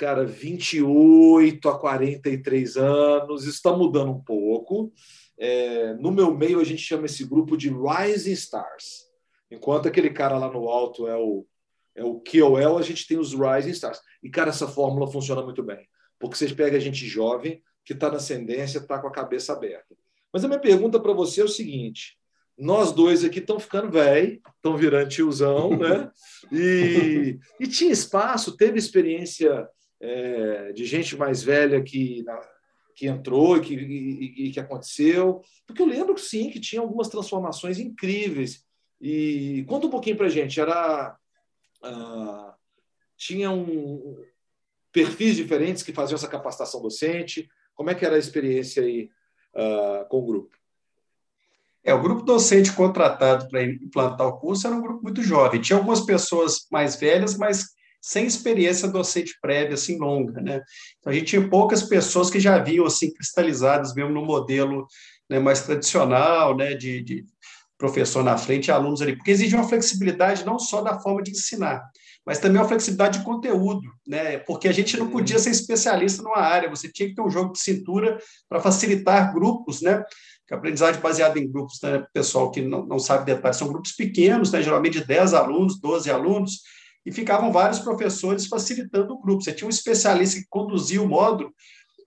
cara, 0.00 0.24
28 0.24 1.68
a 1.68 1.78
43 1.78 2.76
anos, 2.78 3.44
está 3.44 3.70
mudando 3.76 4.12
um 4.12 4.18
pouco. 4.18 4.90
É, 5.38 5.92
no 5.96 6.10
meu 6.10 6.34
meio, 6.34 6.58
a 6.58 6.64
gente 6.64 6.80
chama 6.80 7.04
esse 7.04 7.22
grupo 7.22 7.54
de 7.54 7.68
Rising 7.68 8.32
Stars. 8.32 9.04
Enquanto 9.50 9.88
aquele 9.88 10.08
cara 10.08 10.38
lá 10.38 10.50
no 10.50 10.70
alto 10.70 11.06
é 11.06 11.18
o, 11.18 11.46
é 11.94 12.02
o 12.02 12.18
KOL, 12.20 12.78
a 12.78 12.82
gente 12.82 13.06
tem 13.06 13.18
os 13.18 13.34
Rising 13.34 13.72
Stars. 13.72 14.00
E, 14.22 14.30
cara, 14.30 14.48
essa 14.48 14.66
fórmula 14.66 15.06
funciona 15.06 15.42
muito 15.42 15.62
bem. 15.62 15.86
Porque 16.18 16.34
vocês 16.34 16.52
pegam 16.52 16.78
a 16.78 16.80
gente 16.80 17.06
jovem, 17.06 17.62
que 17.84 17.92
está 17.92 18.08
na 18.08 18.16
ascendência, 18.16 18.78
está 18.78 18.98
com 18.98 19.06
a 19.06 19.12
cabeça 19.12 19.52
aberta. 19.52 19.94
Mas 20.32 20.42
a 20.42 20.48
minha 20.48 20.60
pergunta 20.60 20.98
para 20.98 21.12
você 21.12 21.42
é 21.42 21.44
o 21.44 21.48
seguinte: 21.48 22.16
nós 22.56 22.90
dois 22.90 23.22
aqui 23.22 23.38
estão 23.38 23.60
ficando 23.60 23.90
velho, 23.90 24.40
estão 24.56 24.78
virando 24.78 25.10
tiozão, 25.10 25.76
né? 25.76 26.10
E, 26.50 27.38
e 27.60 27.66
tinha 27.66 27.92
espaço, 27.92 28.56
teve 28.56 28.78
experiência 28.78 29.68
é, 30.00 30.72
de 30.72 30.84
gente 30.84 31.16
mais 31.16 31.42
velha 31.42 31.82
que, 31.82 32.22
na, 32.22 32.40
que 32.94 33.06
entrou 33.06 33.56
e 33.56 33.60
que, 33.60 33.74
e, 33.74 34.46
e 34.46 34.50
que 34.50 34.60
aconteceu. 34.60 35.42
Porque 35.66 35.82
eu 35.82 35.86
lembro 35.86 36.16
sim, 36.18 36.50
que 36.50 36.58
tinha 36.58 36.80
algumas 36.80 37.08
transformações 37.08 37.78
incríveis. 37.78 38.64
E 39.00 39.64
conta 39.68 39.86
um 39.86 39.90
pouquinho 39.90 40.16
para 40.16 40.26
a 40.26 40.30
gente. 40.30 40.60
Era, 40.60 41.16
ah, 41.82 42.54
tinha 43.16 43.50
um, 43.50 44.22
perfis 44.92 45.36
diferentes 45.36 45.82
que 45.82 45.92
faziam 45.92 46.16
essa 46.16 46.28
capacitação 46.28 46.82
docente. 46.82 47.48
Como 47.74 47.90
é 47.90 47.94
que 47.94 48.04
era 48.04 48.16
a 48.16 48.18
experiência 48.18 48.82
aí 48.82 49.10
ah, 49.54 50.06
com 50.08 50.18
o 50.18 50.26
grupo? 50.26 50.60
É, 51.82 51.94
o 51.94 52.02
grupo 52.02 52.22
docente 52.22 52.72
contratado 52.72 53.48
para 53.48 53.62
implantar 53.62 54.26
o 54.26 54.38
curso 54.38 54.66
era 54.66 54.76
um 54.76 54.82
grupo 54.82 55.02
muito 55.02 55.22
jovem. 55.22 55.60
Tinha 55.60 55.78
algumas 55.78 56.02
pessoas 56.02 56.66
mais 56.70 56.96
velhas, 56.96 57.38
mas 57.38 57.74
sem 58.00 58.26
experiência 58.26 58.88
docente 58.88 59.34
prévia, 59.40 59.74
assim, 59.74 59.98
longa, 59.98 60.40
né? 60.40 60.62
Então, 60.98 61.12
a 61.12 61.14
gente 61.14 61.26
tinha 61.26 61.48
poucas 61.48 61.82
pessoas 61.82 62.30
que 62.30 62.40
já 62.40 62.58
vinham, 62.58 62.86
assim, 62.86 63.12
cristalizadas 63.12 63.94
mesmo 63.94 64.10
no 64.10 64.24
modelo 64.24 64.86
né, 65.28 65.38
mais 65.38 65.62
tradicional, 65.62 66.56
né, 66.56 66.74
de, 66.74 67.02
de 67.02 67.24
professor 67.80 68.22
na 68.22 68.36
frente 68.36 68.66
e 68.66 68.70
alunos 68.70 69.00
ali, 69.00 69.16
porque 69.16 69.30
exige 69.30 69.54
uma 69.54 69.66
flexibilidade 69.66 70.44
não 70.44 70.58
só 70.58 70.82
da 70.82 71.00
forma 71.00 71.22
de 71.22 71.30
ensinar, 71.30 71.82
mas 72.26 72.38
também 72.38 72.60
uma 72.60 72.68
flexibilidade 72.68 73.18
de 73.18 73.24
conteúdo, 73.24 73.88
né? 74.06 74.38
Porque 74.38 74.68
a 74.68 74.72
gente 74.72 74.96
não 74.98 75.08
podia 75.08 75.38
ser 75.38 75.50
especialista 75.50 76.22
numa 76.22 76.38
área, 76.38 76.68
você 76.68 76.92
tinha 76.92 77.08
que 77.08 77.14
ter 77.14 77.22
um 77.22 77.30
jogo 77.30 77.52
de 77.52 77.60
cintura 77.60 78.18
para 78.48 78.60
facilitar 78.60 79.32
grupos, 79.32 79.80
né? 79.80 80.04
Que 80.46 80.52
a 80.52 80.58
aprendizagem 80.58 81.00
baseada 81.00 81.38
em 81.38 81.50
grupos, 81.50 81.80
né? 81.82 82.04
Pessoal 82.12 82.50
que 82.50 82.60
não, 82.60 82.84
não 82.84 82.98
sabe 82.98 83.24
detalhes, 83.24 83.56
são 83.56 83.68
grupos 83.68 83.92
pequenos, 83.92 84.52
né? 84.52 84.62
Geralmente 84.62 85.00
de 85.00 85.06
10 85.06 85.32
alunos, 85.32 85.80
12 85.80 86.10
alunos, 86.10 86.60
e 87.04 87.12
ficavam 87.12 87.52
vários 87.52 87.78
professores 87.78 88.46
facilitando 88.46 89.14
o 89.14 89.20
grupo. 89.20 89.42
Você 89.42 89.52
tinha 89.52 89.66
um 89.66 89.70
especialista 89.70 90.40
que 90.40 90.46
conduzia 90.48 91.02
o 91.02 91.08
módulo, 91.08 91.52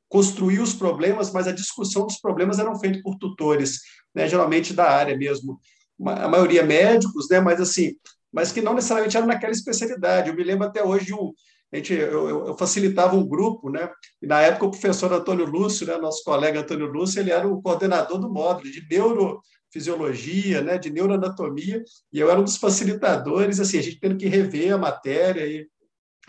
construía 0.07 0.61
os 0.61 0.73
problemas, 0.73 1.31
mas 1.31 1.47
a 1.47 1.51
discussão 1.51 2.05
dos 2.05 2.19
problemas 2.19 2.59
eram 2.59 2.79
feitos 2.79 3.01
por 3.01 3.17
tutores, 3.17 3.79
né, 4.13 4.27
geralmente 4.27 4.73
da 4.73 4.89
área 4.89 5.17
mesmo, 5.17 5.59
a 6.05 6.27
maioria 6.27 6.63
médicos, 6.63 7.27
né, 7.29 7.39
mas 7.39 7.59
assim, 7.59 7.95
mas 8.31 8.51
que 8.51 8.61
não 8.61 8.73
necessariamente 8.73 9.17
eram 9.17 9.27
naquela 9.27 9.51
especialidade. 9.51 10.29
Eu 10.29 10.35
me 10.35 10.43
lembro 10.43 10.67
até 10.67 10.83
hoje 10.83 11.05
de 11.05 11.13
um, 11.13 11.33
gente, 11.73 11.93
eu, 11.93 12.47
eu, 12.47 12.57
facilitava 12.57 13.15
um 13.15 13.27
grupo, 13.27 13.69
né? 13.69 13.89
E 14.21 14.27
na 14.27 14.39
época 14.41 14.65
o 14.65 14.71
professor 14.71 15.11
Antônio 15.11 15.45
Lúcio, 15.45 15.85
né, 15.85 15.97
nosso 15.97 16.23
colega 16.23 16.59
Antônio 16.59 16.87
Lúcio, 16.87 17.19
ele 17.19 17.31
era 17.31 17.47
o 17.47 17.61
coordenador 17.61 18.19
do 18.19 18.31
módulo 18.31 18.71
de 18.71 18.87
neuro 18.89 19.41
fisiologia, 19.73 20.61
né, 20.61 20.77
de 20.77 20.91
neuroanatomia, 20.91 21.83
e 22.13 22.19
eu 22.19 22.29
era 22.29 22.39
um 22.39 22.43
dos 22.43 22.57
facilitadores, 22.57 23.59
assim, 23.59 23.79
a 23.79 23.81
gente 23.81 23.99
tendo 23.99 24.15
que 24.15 24.27
rever 24.27 24.71
a 24.71 24.77
matéria, 24.77 25.47
e 25.47 25.67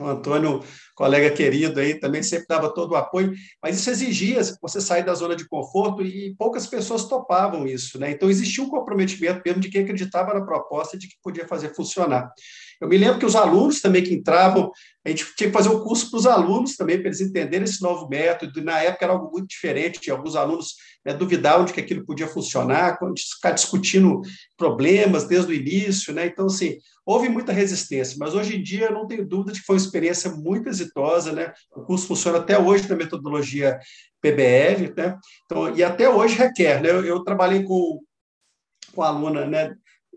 o 0.01 0.07
Antônio, 0.07 0.61
colega 0.97 1.31
querido 1.31 1.79
aí, 1.79 2.01
também 2.01 2.23
sempre 2.23 2.47
dava 2.49 2.73
todo 2.75 2.93
o 2.93 2.97
apoio, 2.97 3.33
mas 3.63 3.79
isso 3.79 3.91
exigia 3.91 4.41
você 4.61 4.81
sair 4.81 5.05
da 5.05 5.15
zona 5.15 5.37
de 5.37 5.47
conforto 5.47 6.03
e 6.03 6.35
poucas 6.37 6.67
pessoas 6.67 7.05
topavam 7.05 7.65
isso, 7.65 7.99
né? 7.99 8.11
Então 8.11 8.29
existia 8.29 8.65
um 8.65 8.69
comprometimento 8.69 9.41
mesmo 9.45 9.61
de 9.61 9.69
quem 9.69 9.83
acreditava 9.83 10.35
na 10.35 10.45
proposta 10.45 10.99
de 10.99 11.07
que 11.07 11.15
podia 11.23 11.47
fazer 11.47 11.75
funcionar. 11.75 12.29
Eu 12.81 12.89
me 12.89 12.97
lembro 12.97 13.19
que 13.19 13.27
os 13.27 13.37
alunos 13.37 13.81
também 13.81 14.03
que 14.03 14.15
entravam, 14.15 14.71
a 15.05 15.09
gente 15.11 15.25
tinha 15.37 15.49
que 15.49 15.57
fazer 15.57 15.69
um 15.69 15.81
curso 15.81 16.11
para 16.11 16.19
os 16.19 16.27
alunos 16.27 16.77
também, 16.77 16.99
para 16.99 17.09
eles 17.09 17.21
entenderem 17.21 17.65
esse 17.65 17.83
novo 17.83 18.09
método, 18.09 18.59
e 18.59 18.65
na 18.65 18.81
época 18.81 19.05
era 19.05 19.13
algo 19.15 19.31
muito 19.31 19.49
diferente, 19.49 20.11
alguns 20.11 20.35
alunos 20.35 20.75
né, 21.05 21.13
duvidavam 21.13 21.67
de 21.67 21.73
que 21.73 21.81
aquilo 21.81 22.05
podia 22.05 22.27
funcionar, 22.27 22.99
ficar 23.35 23.51
discutindo 23.51 24.23
problemas 24.57 25.25
desde 25.25 25.53
o 25.53 25.55
início, 25.55 26.15
né? 26.15 26.27
Então, 26.27 26.47
assim, 26.47 26.79
houve 27.05 27.29
muita 27.29 27.53
resistência, 27.53 28.17
mas 28.19 28.35
hoje 28.35 28.57
em 28.57 28.63
dia 28.63 28.91
não 28.91 29.07
tenho 29.07 29.27
dúvida 29.27 29.53
de 29.53 29.61
que 29.61 29.67
foi 29.67 29.77
uma 29.77 29.83
experiência 29.83 30.31
muito 30.31 30.69
exitosa, 30.69 31.33
né? 31.33 31.53
O 31.77 31.83
curso 31.83 32.07
funciona 32.07 32.39
até 32.39 32.59
hoje 32.59 32.89
na 32.89 32.97
metodologia 32.97 33.79
PBL, 34.23 34.95
né? 34.97 35.19
Então, 35.45 35.77
e 35.77 35.83
até 35.83 36.09
hoje 36.09 36.37
requer, 36.37 36.81
né? 36.81 36.91
Eu, 36.91 37.05
eu 37.05 37.23
trabalhei 37.23 37.63
com, 37.63 38.01
com 38.95 39.03
a 39.03 39.09
aluna, 39.09 39.45
né? 39.45 39.75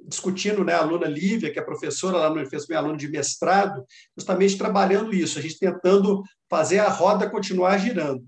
Discutindo, 0.08 0.64
né, 0.64 0.74
a 0.74 0.80
aluna 0.80 1.06
Lívia, 1.06 1.52
que 1.52 1.60
é 1.60 1.62
professora 1.62 2.18
lá 2.18 2.30
no 2.30 2.50
fez 2.50 2.68
minha 2.68 2.80
aluna 2.80 2.98
de 2.98 3.10
mestrado, 3.10 3.86
justamente 4.18 4.58
trabalhando 4.58 5.14
isso, 5.14 5.38
a 5.38 5.42
gente 5.42 5.60
tentando 5.60 6.24
fazer 6.50 6.80
a 6.80 6.88
roda 6.88 7.30
continuar 7.30 7.78
girando. 7.78 8.24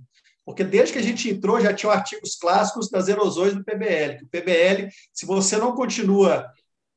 Porque 0.45 0.63
desde 0.63 0.93
que 0.93 0.99
a 0.99 1.03
gente 1.03 1.29
entrou, 1.29 1.61
já 1.61 1.73
tinham 1.73 1.91
artigos 1.91 2.35
clássicos 2.35 2.89
das 2.89 3.07
erosões 3.07 3.53
do 3.53 3.63
PBL. 3.63 4.23
O 4.23 4.27
PBL, 4.27 4.89
se 5.13 5.25
você 5.25 5.57
não 5.57 5.73
continua 5.73 6.45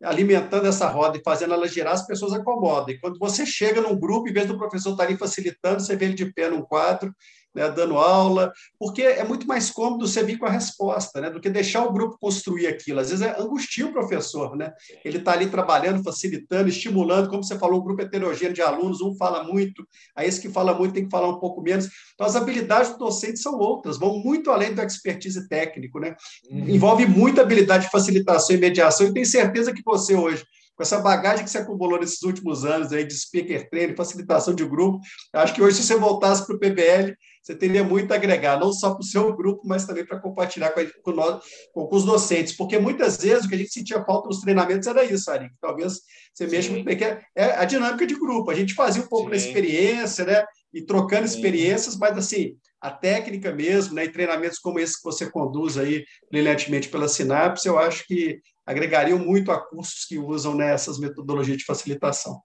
alimentando 0.02 0.66
essa 0.66 0.88
roda 0.88 1.18
e 1.18 1.22
fazendo 1.22 1.54
ela 1.54 1.68
girar, 1.68 1.92
as 1.92 2.06
pessoas 2.06 2.32
acomodam. 2.32 2.90
E 2.90 2.98
quando 2.98 3.18
você 3.18 3.46
chega 3.46 3.80
num 3.80 3.98
grupo, 3.98 4.28
em 4.28 4.32
vez 4.32 4.46
do 4.46 4.58
professor 4.58 4.92
estar 4.92 5.04
ali 5.04 5.16
facilitando, 5.16 5.80
você 5.80 5.94
vê 5.94 6.06
ele 6.06 6.14
de 6.14 6.32
pé 6.32 6.48
num 6.48 6.62
quadro, 6.62 7.14
né, 7.54 7.70
dando 7.70 7.96
aula, 7.96 8.52
porque 8.78 9.02
é 9.02 9.24
muito 9.24 9.46
mais 9.46 9.70
cômodo 9.70 10.06
você 10.06 10.22
vir 10.22 10.38
com 10.38 10.46
a 10.46 10.50
resposta, 10.50 11.20
né, 11.20 11.30
do 11.30 11.40
que 11.40 11.50
deixar 11.50 11.84
o 11.84 11.92
grupo 11.92 12.16
construir 12.20 12.66
aquilo. 12.66 13.00
Às 13.00 13.10
vezes 13.10 13.24
é 13.24 13.40
angustia 13.40 13.86
o 13.86 13.92
professor, 13.92 14.56
né? 14.56 14.72
Ele 15.04 15.18
está 15.18 15.32
ali 15.32 15.48
trabalhando, 15.48 16.02
facilitando, 16.02 16.68
estimulando, 16.68 17.28
como 17.28 17.44
você 17.44 17.58
falou, 17.58 17.80
um 17.80 17.84
grupo 17.84 18.02
heterogêneo 18.02 18.54
de 18.54 18.62
alunos, 18.62 19.00
um 19.00 19.14
fala 19.16 19.44
muito, 19.44 19.86
aí 20.16 20.28
esse 20.28 20.40
que 20.40 20.48
fala 20.48 20.74
muito 20.74 20.94
tem 20.94 21.04
que 21.04 21.10
falar 21.10 21.28
um 21.28 21.38
pouco 21.38 21.60
menos. 21.62 21.88
Então, 22.14 22.26
as 22.26 22.36
habilidades 22.36 22.92
do 22.92 22.98
docente 22.98 23.38
são 23.38 23.58
outras, 23.58 23.98
vão 23.98 24.18
muito 24.18 24.50
além 24.50 24.74
do 24.74 24.82
expertise 24.82 25.48
técnico, 25.48 25.98
né? 25.98 26.14
Uhum. 26.50 26.68
Envolve 26.68 27.06
muita 27.06 27.42
habilidade 27.42 27.84
de 27.84 27.90
facilitação 27.90 28.56
e 28.56 28.58
mediação, 28.58 29.06
e 29.06 29.12
tenho 29.12 29.26
certeza 29.26 29.72
que 29.72 29.82
você 29.84 30.14
hoje 30.14 30.44
com 30.74 30.82
essa 30.82 30.98
bagagem 30.98 31.44
que 31.44 31.50
você 31.50 31.58
acumulou 31.58 32.00
nesses 32.00 32.22
últimos 32.22 32.64
anos 32.64 32.92
aí 32.92 33.04
de 33.04 33.14
speaker 33.14 33.68
training, 33.68 33.94
facilitação 33.94 34.54
de 34.54 34.64
grupo, 34.64 35.00
acho 35.34 35.54
que 35.54 35.62
hoje, 35.62 35.76
se 35.76 35.84
você 35.84 35.96
voltasse 35.96 36.46
para 36.46 36.56
o 36.56 36.58
PBL, 36.58 37.14
você 37.42 37.56
teria 37.56 37.82
muito 37.82 38.12
a 38.12 38.14
agregar, 38.14 38.58
não 38.58 38.72
só 38.72 38.92
para 38.92 39.00
o 39.00 39.04
seu 39.04 39.34
grupo, 39.34 39.62
mas 39.66 39.84
também 39.84 40.06
para 40.06 40.20
compartilhar 40.20 40.70
com, 40.70 40.80
com, 41.02 41.10
nós, 41.10 41.42
com, 41.72 41.86
com, 41.86 41.96
os 41.96 42.04
docentes, 42.04 42.56
porque 42.56 42.78
muitas 42.78 43.16
vezes 43.16 43.44
o 43.44 43.48
que 43.48 43.56
a 43.56 43.58
gente 43.58 43.72
sentia 43.72 44.04
falta 44.04 44.28
nos 44.28 44.40
treinamentos 44.40 44.86
era 44.86 45.04
isso, 45.04 45.28
Ari, 45.30 45.48
que 45.48 45.56
talvez 45.60 46.00
você 46.32 46.46
mexa 46.46 46.70
muito 46.70 46.84
bem, 46.84 46.96
que 46.96 47.04
é, 47.04 47.20
é, 47.34 47.44
a 47.56 47.64
dinâmica 47.64 48.06
de 48.06 48.14
grupo, 48.14 48.50
a 48.50 48.54
gente 48.54 48.74
fazia 48.74 49.02
um 49.02 49.08
pouco 49.08 49.24
Sim. 49.24 49.30
da 49.30 49.36
experiência, 49.36 50.24
né, 50.24 50.44
e 50.72 50.82
trocando 50.82 51.26
Sim. 51.26 51.34
experiências, 51.34 51.96
mas 51.96 52.16
assim, 52.16 52.56
a 52.80 52.90
técnica 52.90 53.52
mesmo, 53.52 53.94
né, 53.94 54.04
e 54.04 54.12
treinamentos 54.12 54.58
como 54.58 54.78
esse 54.78 54.96
que 54.96 55.04
você 55.04 55.28
conduz 55.28 55.76
aí 55.76 56.04
brilhantemente 56.30 56.88
pela 56.88 57.08
Sinapse, 57.08 57.66
eu 57.66 57.76
acho 57.76 58.06
que 58.06 58.40
agregariam 58.64 59.18
muito 59.18 59.50
a 59.50 59.58
cursos 59.58 60.04
que 60.04 60.16
usam 60.16 60.54
nessas 60.54 60.98
né, 60.98 61.08
metodologias 61.08 61.58
de 61.58 61.64
facilitação. 61.64 62.40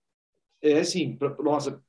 É, 0.62 0.84
sim, 0.84 1.16
pra, 1.16 1.36
nossa, 1.40 1.80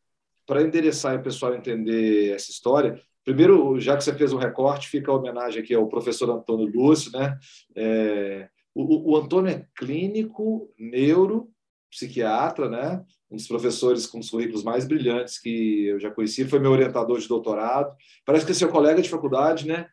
para 0.49 0.63
endereçar 0.63 1.15
e 1.15 1.19
o 1.19 1.23
pessoal 1.23 1.55
entender 1.55 2.33
essa 2.33 2.51
história, 2.51 2.99
primeiro, 3.23 3.79
já 3.79 3.95
que 3.95 4.03
você 4.03 4.15
fez 4.15 4.33
o 4.33 4.39
recorte, 4.39 4.89
fica 4.89 5.13
a 5.13 5.15
homenagem 5.15 5.63
aqui 5.63 5.75
ao 5.75 5.87
professor 5.87 6.31
Antônio 6.31 6.67
Lúcio, 6.67 7.13
né? 7.13 7.39
É, 7.77 8.49
o, 8.75 9.13
o, 9.13 9.17
Antônio 9.19 9.51
é 9.51 9.67
clínico, 9.77 10.73
neuro, 10.79 11.51
psiquiatra, 11.91 12.67
né? 12.67 13.05
Um 13.31 13.37
dos 13.37 13.47
professores 13.47 14.07
com 14.07 14.21
os 14.21 14.31
currículos 14.31 14.65
mais 14.65 14.87
brilhantes 14.87 15.39
que 15.39 15.89
eu 15.89 16.01
já 16.01 16.11
conheci, 16.11 16.47
foi 16.47 16.59
meu 16.59 16.71
orientador 16.71 17.19
de 17.19 17.29
doutorado. 17.29 17.95
Parece 18.25 18.47
que 18.47 18.53
é 18.53 18.55
seu 18.55 18.71
colega 18.71 19.03
de 19.03 19.11
faculdade, 19.11 19.67
né? 19.67 19.87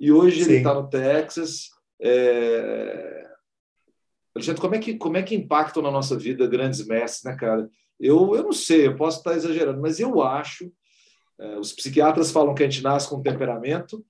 E 0.00 0.10
hoje 0.10 0.42
Sim. 0.42 0.50
ele 0.50 0.58
está 0.58 0.74
no 0.74 0.88
Texas. 0.88 1.68
É... 2.02 3.28
Alexandre, 4.34 4.60
como 4.60 4.74
é, 4.74 4.78
que, 4.80 4.94
como 4.94 5.16
é 5.16 5.22
que 5.22 5.36
impactam 5.36 5.80
na 5.84 5.90
nossa 5.90 6.18
vida 6.18 6.48
grandes 6.48 6.84
mestres, 6.84 7.22
né, 7.22 7.36
cara? 7.38 7.70
Eu, 8.00 8.34
eu 8.34 8.42
não 8.42 8.52
sei, 8.52 8.86
eu 8.86 8.96
posso 8.96 9.18
estar 9.18 9.34
exagerando, 9.34 9.80
mas 9.80 10.00
eu 10.00 10.22
acho. 10.22 10.72
É, 11.38 11.58
os 11.58 11.72
psiquiatras 11.72 12.30
falam 12.30 12.54
que 12.54 12.62
a 12.62 12.68
gente 12.68 12.82
nasce 12.82 13.08
com 13.08 13.22
temperamento, 13.22 14.04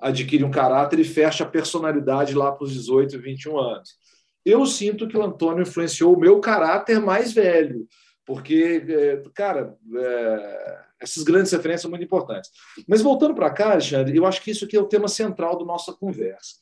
adquire 0.00 0.44
um 0.44 0.50
caráter 0.50 0.98
e 0.98 1.04
fecha 1.04 1.44
a 1.44 1.48
personalidade 1.48 2.34
lá 2.34 2.50
para 2.50 2.64
os 2.64 2.72
18, 2.72 3.20
21 3.20 3.58
anos. 3.58 3.96
Eu 4.44 4.66
sinto 4.66 5.08
que 5.08 5.16
o 5.16 5.22
Antônio 5.22 5.62
influenciou 5.62 6.14
o 6.14 6.20
meu 6.20 6.40
caráter 6.40 7.00
mais 7.00 7.32
velho, 7.32 7.86
Porque, 8.26 8.82
é, 8.88 9.22
cara, 9.34 9.76
é, 9.96 10.78
essas 11.00 11.22
grandes 11.22 11.52
referências 11.52 11.82
são 11.82 11.90
muito 11.90 12.04
importantes. 12.04 12.50
Mas 12.88 13.02
voltando 13.02 13.34
para 13.34 13.50
cá, 13.50 13.72
Alexandre, 13.72 14.16
eu 14.16 14.26
acho 14.26 14.42
que 14.42 14.50
isso 14.50 14.64
aqui 14.64 14.76
é 14.76 14.80
o 14.80 14.88
tema 14.88 15.08
central 15.08 15.58
da 15.58 15.64
nossa 15.64 15.92
conversa. 15.92 16.56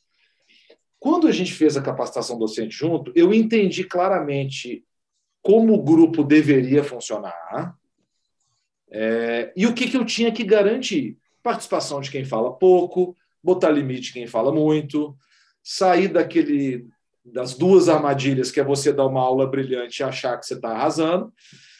Quando 0.99 1.27
a 1.27 1.31
gente 1.31 1.53
fez 1.53 1.75
a 1.75 1.81
capacitação 1.81 2.37
docente 2.37 2.75
junto, 2.75 3.11
eu 3.15 3.33
entendi 3.33 3.83
claramente 3.83 4.85
como 5.43 5.75
o 5.75 5.83
grupo 5.83 6.23
deveria 6.23 6.83
funcionar 6.83 7.75
é, 8.89 9.51
e 9.55 9.67
o 9.67 9.73
que, 9.73 9.89
que 9.89 9.97
eu 9.97 10.05
tinha 10.05 10.31
que 10.31 10.43
garantir. 10.43 11.17
Participação 11.43 11.99
de 11.99 12.09
quem 12.09 12.23
fala 12.23 12.53
pouco, 12.53 13.15
botar 13.43 13.69
limite 13.69 14.13
quem 14.13 14.25
fala 14.25 14.53
muito, 14.53 15.15
sair 15.61 16.07
daquele 16.07 16.87
das 17.25 17.53
duas 17.53 17.87
armadilhas, 17.87 18.51
que 18.51 18.59
é 18.59 18.63
você 18.63 18.91
dar 18.91 19.05
uma 19.05 19.21
aula 19.21 19.47
brilhante 19.47 20.01
e 20.01 20.03
achar 20.03 20.37
que 20.37 20.45
você 20.45 20.55
está 20.55 20.71
arrasando, 20.71 21.33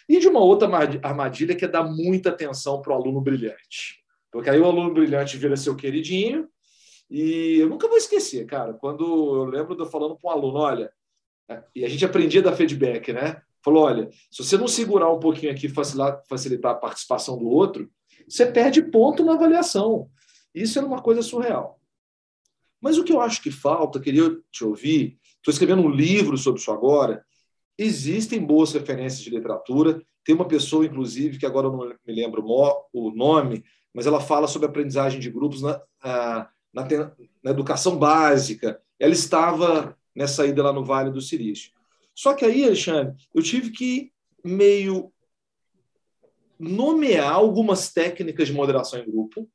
e 0.08 0.18
de 0.20 0.28
uma 0.28 0.40
outra 0.40 0.70
armadilha 1.02 1.54
que 1.54 1.66
é 1.66 1.68
dar 1.68 1.84
muita 1.84 2.30
atenção 2.30 2.82
para 2.82 2.94
o 2.94 2.96
aluno 2.96 3.20
brilhante. 3.20 4.02
Porque 4.32 4.50
aí 4.50 4.60
o 4.60 4.66
aluno 4.66 4.94
brilhante 4.94 5.38
vira 5.38 5.58
seu 5.58 5.76
queridinho, 5.76 6.48
e 7.10 7.58
eu 7.60 7.70
nunca 7.70 7.90
vou 7.90 7.98
esquecer, 7.98 8.46
cara, 8.46 8.74
quando 8.74 9.04
eu 9.04 9.44
lembro 9.44 9.76
de 9.76 9.82
eu 9.82 9.86
falando 9.86 10.18
para 10.18 10.30
um 10.30 10.34
aluno, 10.34 10.60
olha, 10.60 10.92
e 11.76 11.84
a 11.84 11.90
gente 11.90 12.06
aprendia 12.06 12.42
da 12.42 12.56
feedback, 12.56 13.12
né? 13.12 13.42
Falou, 13.64 13.84
olha, 13.84 14.10
se 14.30 14.44
você 14.44 14.58
não 14.58 14.68
segurar 14.68 15.12
um 15.12 15.20
pouquinho 15.20 15.52
aqui 15.52 15.70
facilitar, 15.70 16.22
facilitar 16.28 16.72
a 16.72 16.76
participação 16.76 17.38
do 17.38 17.48
outro, 17.48 17.90
você 18.28 18.46
perde 18.46 18.82
ponto 18.82 19.24
na 19.24 19.34
avaliação. 19.34 20.10
Isso 20.54 20.78
era 20.78 20.88
uma 20.88 21.02
coisa 21.02 21.22
surreal. 21.22 21.80
Mas 22.82 22.98
o 22.98 23.04
que 23.04 23.14
eu 23.14 23.22
acho 23.22 23.42
que 23.42 23.50
falta, 23.50 24.00
queria 24.00 24.38
te 24.52 24.66
ouvir, 24.66 25.18
estou 25.38 25.52
escrevendo 25.52 25.82
um 25.82 25.90
livro 25.90 26.38
sobre 26.38 26.60
isso 26.60 26.72
agora, 26.72 27.24
existem 27.78 28.46
boas 28.46 28.74
referências 28.74 29.22
de 29.22 29.30
literatura, 29.30 30.02
tem 30.26 30.36
uma 30.36 30.48
pessoa, 30.48 30.86
inclusive, 30.86 31.38
que 31.38 31.46
agora 31.46 31.68
eu 31.68 31.72
não 31.72 31.88
me 32.06 32.14
lembro 32.14 32.44
o 32.46 33.12
nome, 33.12 33.64
mas 33.94 34.06
ela 34.06 34.20
fala 34.20 34.48
sobre 34.48 34.68
aprendizagem 34.68 35.20
de 35.20 35.30
grupos 35.30 35.62
na, 35.62 35.82
na, 36.74 36.88
na 37.44 37.52
educação 37.52 37.98
básica. 37.98 38.82
Ela 39.00 39.14
estava 39.14 39.98
nessa 40.16 40.46
ida 40.46 40.64
lá 40.64 40.74
no 40.74 40.84
Vale 40.84 41.12
do 41.12 41.22
Silício. 41.22 41.72
Só 42.16 42.34
que 42.34 42.46
aí, 42.46 42.64
Alexandre, 42.64 43.16
eu 43.34 43.42
tive 43.42 43.72
que 43.72 44.12
meio 44.44 45.12
nomear 46.60 47.34
algumas 47.34 47.92
técnicas 47.92 48.48
de 48.48 48.54
moderação 48.54 49.00
em 49.00 49.10
grupo 49.10 49.50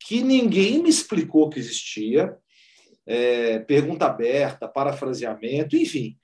que 0.00 0.22
ninguém 0.22 0.82
me 0.82 0.88
explicou 0.88 1.48
que 1.48 1.58
existia, 1.58 2.36
é, 3.06 3.60
pergunta 3.60 4.06
aberta, 4.06 4.66
parafraseamento, 4.68 5.76
enfim. 5.76 6.18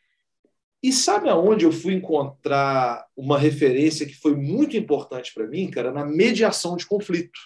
E 0.82 0.92
sabe 0.92 1.28
aonde 1.28 1.64
eu 1.64 1.72
fui 1.72 1.94
encontrar 1.94 3.04
uma 3.16 3.38
referência 3.38 4.06
que 4.06 4.14
foi 4.14 4.36
muito 4.36 4.76
importante 4.76 5.32
para 5.34 5.46
mim, 5.46 5.70
cara? 5.70 5.92
Na 5.92 6.04
mediação 6.04 6.76
de 6.76 6.86
conflito. 6.86 7.38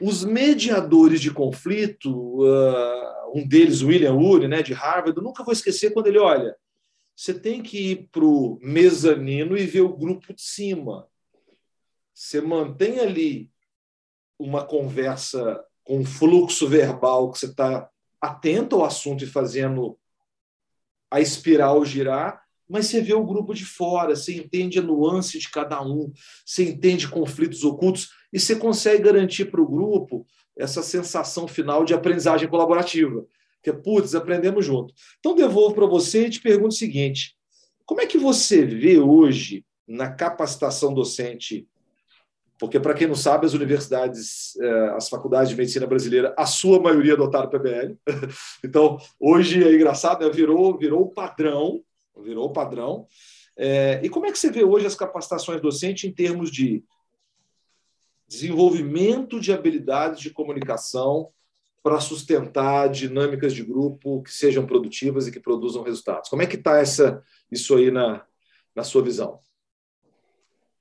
Os 0.00 0.24
mediadores 0.24 1.20
de 1.20 1.30
conflito, 1.30 2.10
uh, 2.10 3.32
um 3.34 3.46
deles, 3.46 3.82
William 3.82 4.14
Ury, 4.14 4.48
né, 4.48 4.62
de 4.62 4.72
Harvard, 4.72 5.16
eu 5.16 5.22
nunca 5.22 5.44
vou 5.44 5.52
esquecer 5.52 5.92
quando 5.92 6.08
ele 6.08 6.18
olha. 6.18 6.54
Você 7.16 7.32
tem 7.32 7.62
que 7.62 7.92
ir 7.92 8.08
para 8.10 8.24
o 8.24 8.58
mezanino 8.60 9.56
e 9.56 9.64
ver 9.66 9.82
o 9.82 9.96
grupo 9.96 10.32
de 10.34 10.42
cima. 10.42 11.06
Você 12.12 12.40
mantém 12.40 13.00
ali 13.00 13.50
uma 14.38 14.64
conversa 14.64 15.64
com 15.84 16.04
fluxo 16.04 16.68
verbal 16.68 17.30
que 17.30 17.38
você 17.38 17.46
está 17.46 17.88
atento 18.20 18.76
ao 18.76 18.84
assunto 18.84 19.22
e 19.22 19.28
fazendo 19.28 19.98
a 21.10 21.20
espiral 21.20 21.84
girar, 21.84 22.42
mas 22.68 22.86
você 22.86 23.00
vê 23.00 23.12
o 23.12 23.26
grupo 23.26 23.54
de 23.54 23.64
fora, 23.64 24.16
você 24.16 24.34
entende 24.34 24.78
a 24.78 24.82
nuance 24.82 25.38
de 25.38 25.50
cada 25.50 25.82
um, 25.82 26.10
você 26.44 26.70
entende 26.70 27.06
conflitos 27.06 27.62
ocultos 27.62 28.10
e 28.32 28.40
você 28.40 28.56
consegue 28.56 29.04
garantir 29.04 29.44
para 29.46 29.60
o 29.60 29.68
grupo 29.68 30.26
essa 30.56 30.82
sensação 30.82 31.46
final 31.46 31.84
de 31.84 31.94
aprendizagem 31.94 32.48
colaborativa, 32.48 33.24
que 33.64 33.70
é, 33.70 33.72
putz, 33.72 34.14
aprendemos 34.14 34.64
junto. 34.64 34.92
Então, 35.18 35.34
devolvo 35.34 35.74
para 35.74 35.86
você 35.86 36.26
e 36.26 36.30
te 36.30 36.40
pergunto 36.40 36.68
o 36.68 36.78
seguinte: 36.78 37.34
como 37.86 38.02
é 38.02 38.06
que 38.06 38.18
você 38.18 38.64
vê 38.64 38.98
hoje 39.00 39.64
na 39.88 40.10
capacitação 40.10 40.92
docente 40.92 41.66
porque, 42.56 42.78
para 42.78 42.94
quem 42.94 43.08
não 43.08 43.16
sabe, 43.16 43.46
as 43.46 43.52
universidades, 43.52 44.56
é, 44.60 44.88
as 44.90 45.08
faculdades 45.08 45.50
de 45.50 45.56
medicina 45.56 45.86
brasileira, 45.86 46.32
a 46.38 46.46
sua 46.46 46.80
maioria 46.80 47.14
adotaram 47.14 47.48
o 47.48 47.50
PBL. 47.50 47.96
Então, 48.64 48.96
hoje 49.18 49.62
é 49.62 49.74
engraçado, 49.74 50.24
né? 50.24 50.32
virou, 50.32 50.78
virou 50.78 51.10
padrão, 51.10 51.82
virou 52.22 52.52
padrão. 52.52 53.06
É, 53.56 54.00
e 54.04 54.08
como 54.08 54.26
é 54.26 54.32
que 54.32 54.38
você 54.38 54.50
vê 54.50 54.64
hoje 54.64 54.86
as 54.86 54.94
capacitações 54.94 55.60
docentes 55.60 56.08
em 56.08 56.12
termos 56.12 56.50
de 56.50 56.84
desenvolvimento 58.26 59.40
de 59.40 59.52
habilidades 59.52 60.20
de 60.20 60.30
comunicação 60.30 61.30
para 61.84 62.00
sustentar 62.00 62.88
dinâmicas 62.88 63.52
de 63.52 63.62
grupo 63.62 64.22
que 64.22 64.32
sejam 64.32 64.64
produtivas 64.64 65.26
e 65.26 65.30
que 65.30 65.38
produzam 65.38 65.82
resultados? 65.82 66.30
Como 66.30 66.40
é 66.40 66.46
que 66.46 66.56
está 66.56 66.82
isso 67.52 67.76
aí 67.76 67.90
na, 67.90 68.24
na 68.74 68.82
sua 68.82 69.02
visão? 69.02 69.38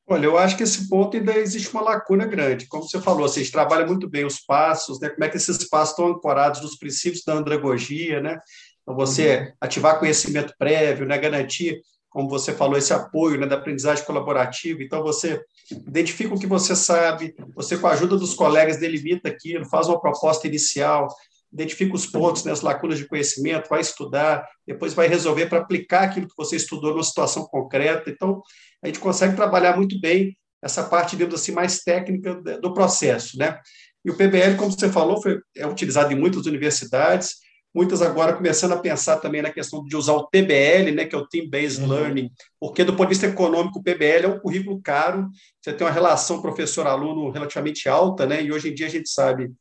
Olha, 0.08 0.26
eu 0.26 0.38
acho 0.38 0.56
que 0.56 0.64
esse 0.64 0.88
ponto 0.88 1.18
ainda 1.18 1.38
existe 1.38 1.70
uma 1.74 1.82
lacuna 1.82 2.26
grande. 2.26 2.68
Como 2.68 2.88
você 2.88 3.02
falou, 3.02 3.28
vocês 3.28 3.52
trabalham 3.52 3.88
muito 3.88 4.10
bem 4.10 4.24
os 4.24 4.40
passos, 4.40 4.98
né? 5.02 5.10
como 5.10 5.26
é 5.26 5.30
que 5.30 5.36
esses 5.36 5.68
passos 5.68 5.90
estão 5.90 6.08
ancorados 6.08 6.62
nos 6.62 6.78
princípios 6.78 7.22
da 7.26 7.34
andragogia, 7.34 8.22
né? 8.22 8.40
Então, 8.82 8.96
você 8.96 9.40
uhum. 9.40 9.54
ativar 9.60 10.00
conhecimento 10.00 10.54
prévio, 10.58 11.06
né? 11.06 11.18
garantir, 11.18 11.82
como 12.10 12.30
você 12.30 12.54
falou, 12.54 12.78
esse 12.78 12.94
apoio 12.94 13.42
né? 13.42 13.46
da 13.46 13.56
aprendizagem 13.56 14.06
colaborativa. 14.06 14.82
Então, 14.82 15.04
você 15.04 15.44
identifica 15.72 16.34
o 16.34 16.40
que 16.40 16.48
você 16.48 16.76
sabe, 16.76 17.36
você, 17.56 17.78
com 17.78 17.88
a 17.88 17.92
ajuda 17.92 18.18
dos 18.18 18.34
colegas, 18.34 18.78
delimita 18.78 19.30
aquilo, 19.30 19.66
faz 19.66 19.88
uma 19.88 20.00
proposta 20.00 20.48
inicial, 20.48 21.08
identifica 21.52 21.96
os 21.96 22.06
pontos, 22.06 22.44
né, 22.44 22.52
as 22.52 22.62
lacunas 22.62 22.98
de 22.98 23.08
conhecimento, 23.08 23.70
vai 23.70 23.82
estudar, 23.82 24.48
depois 24.66 24.94
vai 24.94 25.08
resolver 25.08 25.46
para 25.46 25.60
aplicar 25.60 26.04
aquilo 26.04 26.28
que 26.28 26.36
você 26.36 26.56
estudou 26.56 26.92
numa 26.92 27.04
situação 27.04 27.46
concreta. 27.46 28.10
Então, 28.10 28.42
a 28.82 28.88
gente 28.88 29.00
consegue 29.00 29.36
trabalhar 29.36 29.78
muito 29.78 30.00
bem 30.00 30.36
essa 30.62 30.84
parte, 30.84 31.16
digamos 31.16 31.36
assim, 31.36 31.52
mais 31.52 31.80
técnica 31.80 32.36
do 32.36 32.74
processo, 32.74 33.38
né? 33.38 33.60
E 34.04 34.10
o 34.10 34.18
PBL, 34.18 34.58
como 34.58 34.72
você 34.72 34.90
falou, 34.90 35.22
foi, 35.22 35.40
é 35.56 35.68
utilizado 35.68 36.12
em 36.12 36.16
muitas 36.16 36.46
universidades, 36.46 37.36
muitas 37.74 38.02
agora 38.02 38.34
começando 38.34 38.74
a 38.74 38.78
pensar 38.78 39.18
também 39.18 39.42
na 39.42 39.50
questão 39.50 39.84
de 39.84 39.96
usar 39.96 40.14
o 40.14 40.28
TBL, 40.28 40.92
né, 40.94 41.06
que 41.06 41.16
é 41.16 41.18
o 41.18 41.28
Team 41.28 41.50
Based 41.50 41.82
uhum. 41.82 41.90
Learning, 41.90 42.32
porque 42.60 42.84
do 42.84 42.94
ponto 42.94 43.08
de 43.08 43.16
vista 43.16 43.28
econômico, 43.28 43.80
o 43.80 43.84
PBL 43.84 44.26
é 44.26 44.28
um 44.28 44.40
currículo 44.40 44.82
caro, 44.82 45.30
você 45.62 45.74
tem 45.74 45.86
uma 45.86 45.94
relação 45.94 46.42
professor-aluno 46.42 47.32
relativamente 47.32 47.90
alta, 47.90 48.26
né, 48.26 48.44
e 48.44 48.52
hoje 48.52 48.70
em 48.70 48.74
dia 48.74 48.88
a 48.88 48.92
gente 48.92 49.10
sabe 49.10 49.52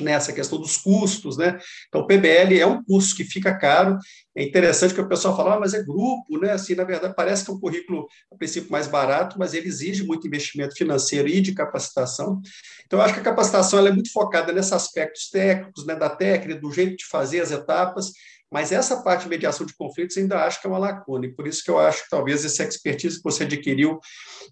nessa 0.00 0.32
questão 0.32 0.58
dos 0.58 0.76
custos, 0.76 1.36
né? 1.36 1.58
Então, 1.88 2.02
o 2.02 2.06
PBL 2.06 2.58
é 2.58 2.66
um 2.66 2.82
curso 2.82 3.14
que 3.14 3.24
fica 3.24 3.56
caro. 3.56 3.98
É 4.34 4.42
interessante 4.42 4.94
que 4.94 5.00
o 5.00 5.08
pessoal 5.08 5.36
fala, 5.36 5.54
ah, 5.54 5.60
mas 5.60 5.74
é 5.74 5.82
grupo, 5.82 6.38
né? 6.40 6.52
Assim, 6.52 6.74
na 6.74 6.84
verdade, 6.84 7.14
parece 7.14 7.44
que 7.44 7.50
é 7.50 7.54
um 7.54 7.60
currículo, 7.60 8.06
a 8.32 8.36
princípio, 8.36 8.70
mais 8.70 8.86
barato, 8.86 9.38
mas 9.38 9.54
ele 9.54 9.68
exige 9.68 10.04
muito 10.04 10.26
investimento 10.26 10.74
financeiro 10.74 11.28
e 11.28 11.40
de 11.40 11.52
capacitação. 11.52 12.40
Então, 12.86 12.98
eu 12.98 13.04
acho 13.04 13.14
que 13.14 13.20
a 13.20 13.24
capacitação 13.24 13.78
ela 13.78 13.88
é 13.88 13.92
muito 13.92 14.12
focada 14.12 14.52
nesses 14.52 14.72
aspectos 14.72 15.28
técnicos, 15.30 15.86
né? 15.86 15.94
Da 15.94 16.08
técnica, 16.08 16.60
do 16.60 16.72
jeito 16.72 16.96
de 16.96 17.06
fazer 17.06 17.40
as 17.40 17.50
etapas, 17.50 18.12
mas 18.50 18.70
essa 18.70 19.02
parte 19.02 19.22
de 19.22 19.30
mediação 19.30 19.64
de 19.64 19.74
conflitos 19.74 20.16
ainda 20.18 20.44
acho 20.44 20.60
que 20.60 20.66
é 20.66 20.70
uma 20.70 20.78
lacuna, 20.78 21.24
e 21.24 21.32
por 21.32 21.46
isso 21.46 21.64
que 21.64 21.70
eu 21.70 21.78
acho 21.78 22.04
que 22.04 22.10
talvez 22.10 22.44
essa 22.44 22.62
expertise 22.64 23.16
que 23.16 23.22
você 23.22 23.44
adquiriu 23.44 23.98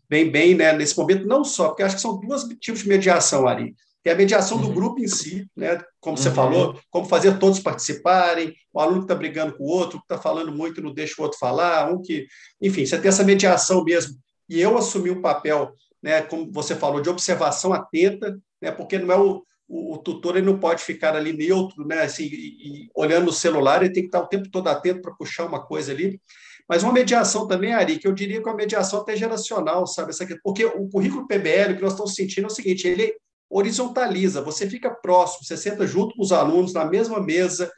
bem 0.09 0.31
bem 0.31 0.55
né, 0.55 0.73
nesse 0.73 0.97
momento, 0.97 1.27
não 1.27 1.45
só, 1.45 1.69
porque 1.69 1.83
acho 1.83 1.97
que 1.97 2.01
são 2.01 2.19
dois 2.19 2.45
tipos 2.59 2.81
de 2.81 2.89
mediação 2.89 3.47
ali 3.47 3.75
tem 4.03 4.13
a 4.13 4.17
mediação 4.17 4.59
do 4.59 4.69
uhum. 4.69 4.75
grupo 4.75 5.01
em 5.01 5.07
si, 5.07 5.47
né? 5.55 5.81
como 6.01 6.17
você 6.17 6.29
uhum. 6.31 6.35
falou, 6.35 6.81
como 6.91 7.07
fazer 7.07 7.39
todos 7.39 7.61
participarem, 7.61 8.55
o 8.73 8.81
aluno 8.81 9.01
que 9.01 9.05
está 9.05 9.15
brigando 9.15 9.57
com 9.57 9.65
o 9.65 9.69
outro, 9.69 9.99
que 9.99 10.05
está 10.05 10.19
falando 10.19 10.53
muito 10.53 10.81
não 10.81 10.93
deixa 10.93 11.15
o 11.19 11.25
outro 11.25 11.39
falar, 11.39 11.93
um 11.93 12.01
que. 12.01 12.27
Enfim, 12.61 12.87
você 12.87 12.99
tem 12.99 13.09
essa 13.09 13.25
mediação 13.25 13.85
mesmo. 13.85 14.17
E 14.49 14.61
eu 14.61 14.77
assumi 14.79 15.11
um 15.11 15.21
papel, 15.21 15.73
né, 16.03 16.23
como 16.23 16.51
você 16.51 16.75
falou, 16.75 17.01
de 17.01 17.11
observação 17.11 17.73
atenta, 17.73 18.39
né, 18.61 18.71
porque 18.71 18.99
não 18.99 19.15
é 19.15 19.19
o, 19.19 19.45
o, 19.69 19.95
o 19.95 19.99
tutor 19.99 20.37
ele 20.37 20.47
não 20.47 20.59
pode 20.59 20.83
ficar 20.83 21.15
ali 21.15 21.33
neutro, 21.33 21.87
né, 21.87 22.03
assim, 22.03 22.25
e, 22.25 22.85
e, 22.85 22.91
olhando 22.95 23.27
no 23.27 23.33
celular, 23.33 23.83
ele 23.83 23.93
tem 23.93 24.03
que 24.03 24.09
estar 24.09 24.21
o 24.21 24.27
tempo 24.27 24.51
todo 24.51 24.69
atento 24.69 25.03
para 25.03 25.15
puxar 25.15 25.45
uma 25.45 25.65
coisa 25.65 25.93
ali. 25.93 26.21
Mas 26.67 26.83
uma 26.83 26.93
mediação 26.93 27.47
também, 27.47 27.75
Ari, 27.75 27.99
que 27.99 28.07
eu 28.09 28.13
diria 28.13 28.41
que 28.41 28.49
é 28.49 28.51
uma 28.51 28.57
mediação 28.57 29.01
até 29.01 29.15
geracional, 29.17 29.87
sabe? 29.87 30.13
Porque 30.43 30.65
o 30.65 30.89
currículo 30.89 31.27
PBL, 31.27 31.75
que 31.75 31.83
nós 31.83 31.93
estamos 31.93 32.15
sentindo 32.15 32.45
é 32.45 32.47
o 32.47 32.51
seguinte, 32.51 32.87
ele 32.87 33.13
horizontaliza, 33.51 34.41
você 34.41 34.69
fica 34.69 34.91
próximo, 34.91 35.45
você 35.45 35.57
senta 35.57 35.87
junto 35.87 36.15
com 36.15 36.23
os 36.23 36.31
alunos 36.31 36.73
na 36.73 36.85
mesma 36.85 37.21
mesa, 37.21 37.71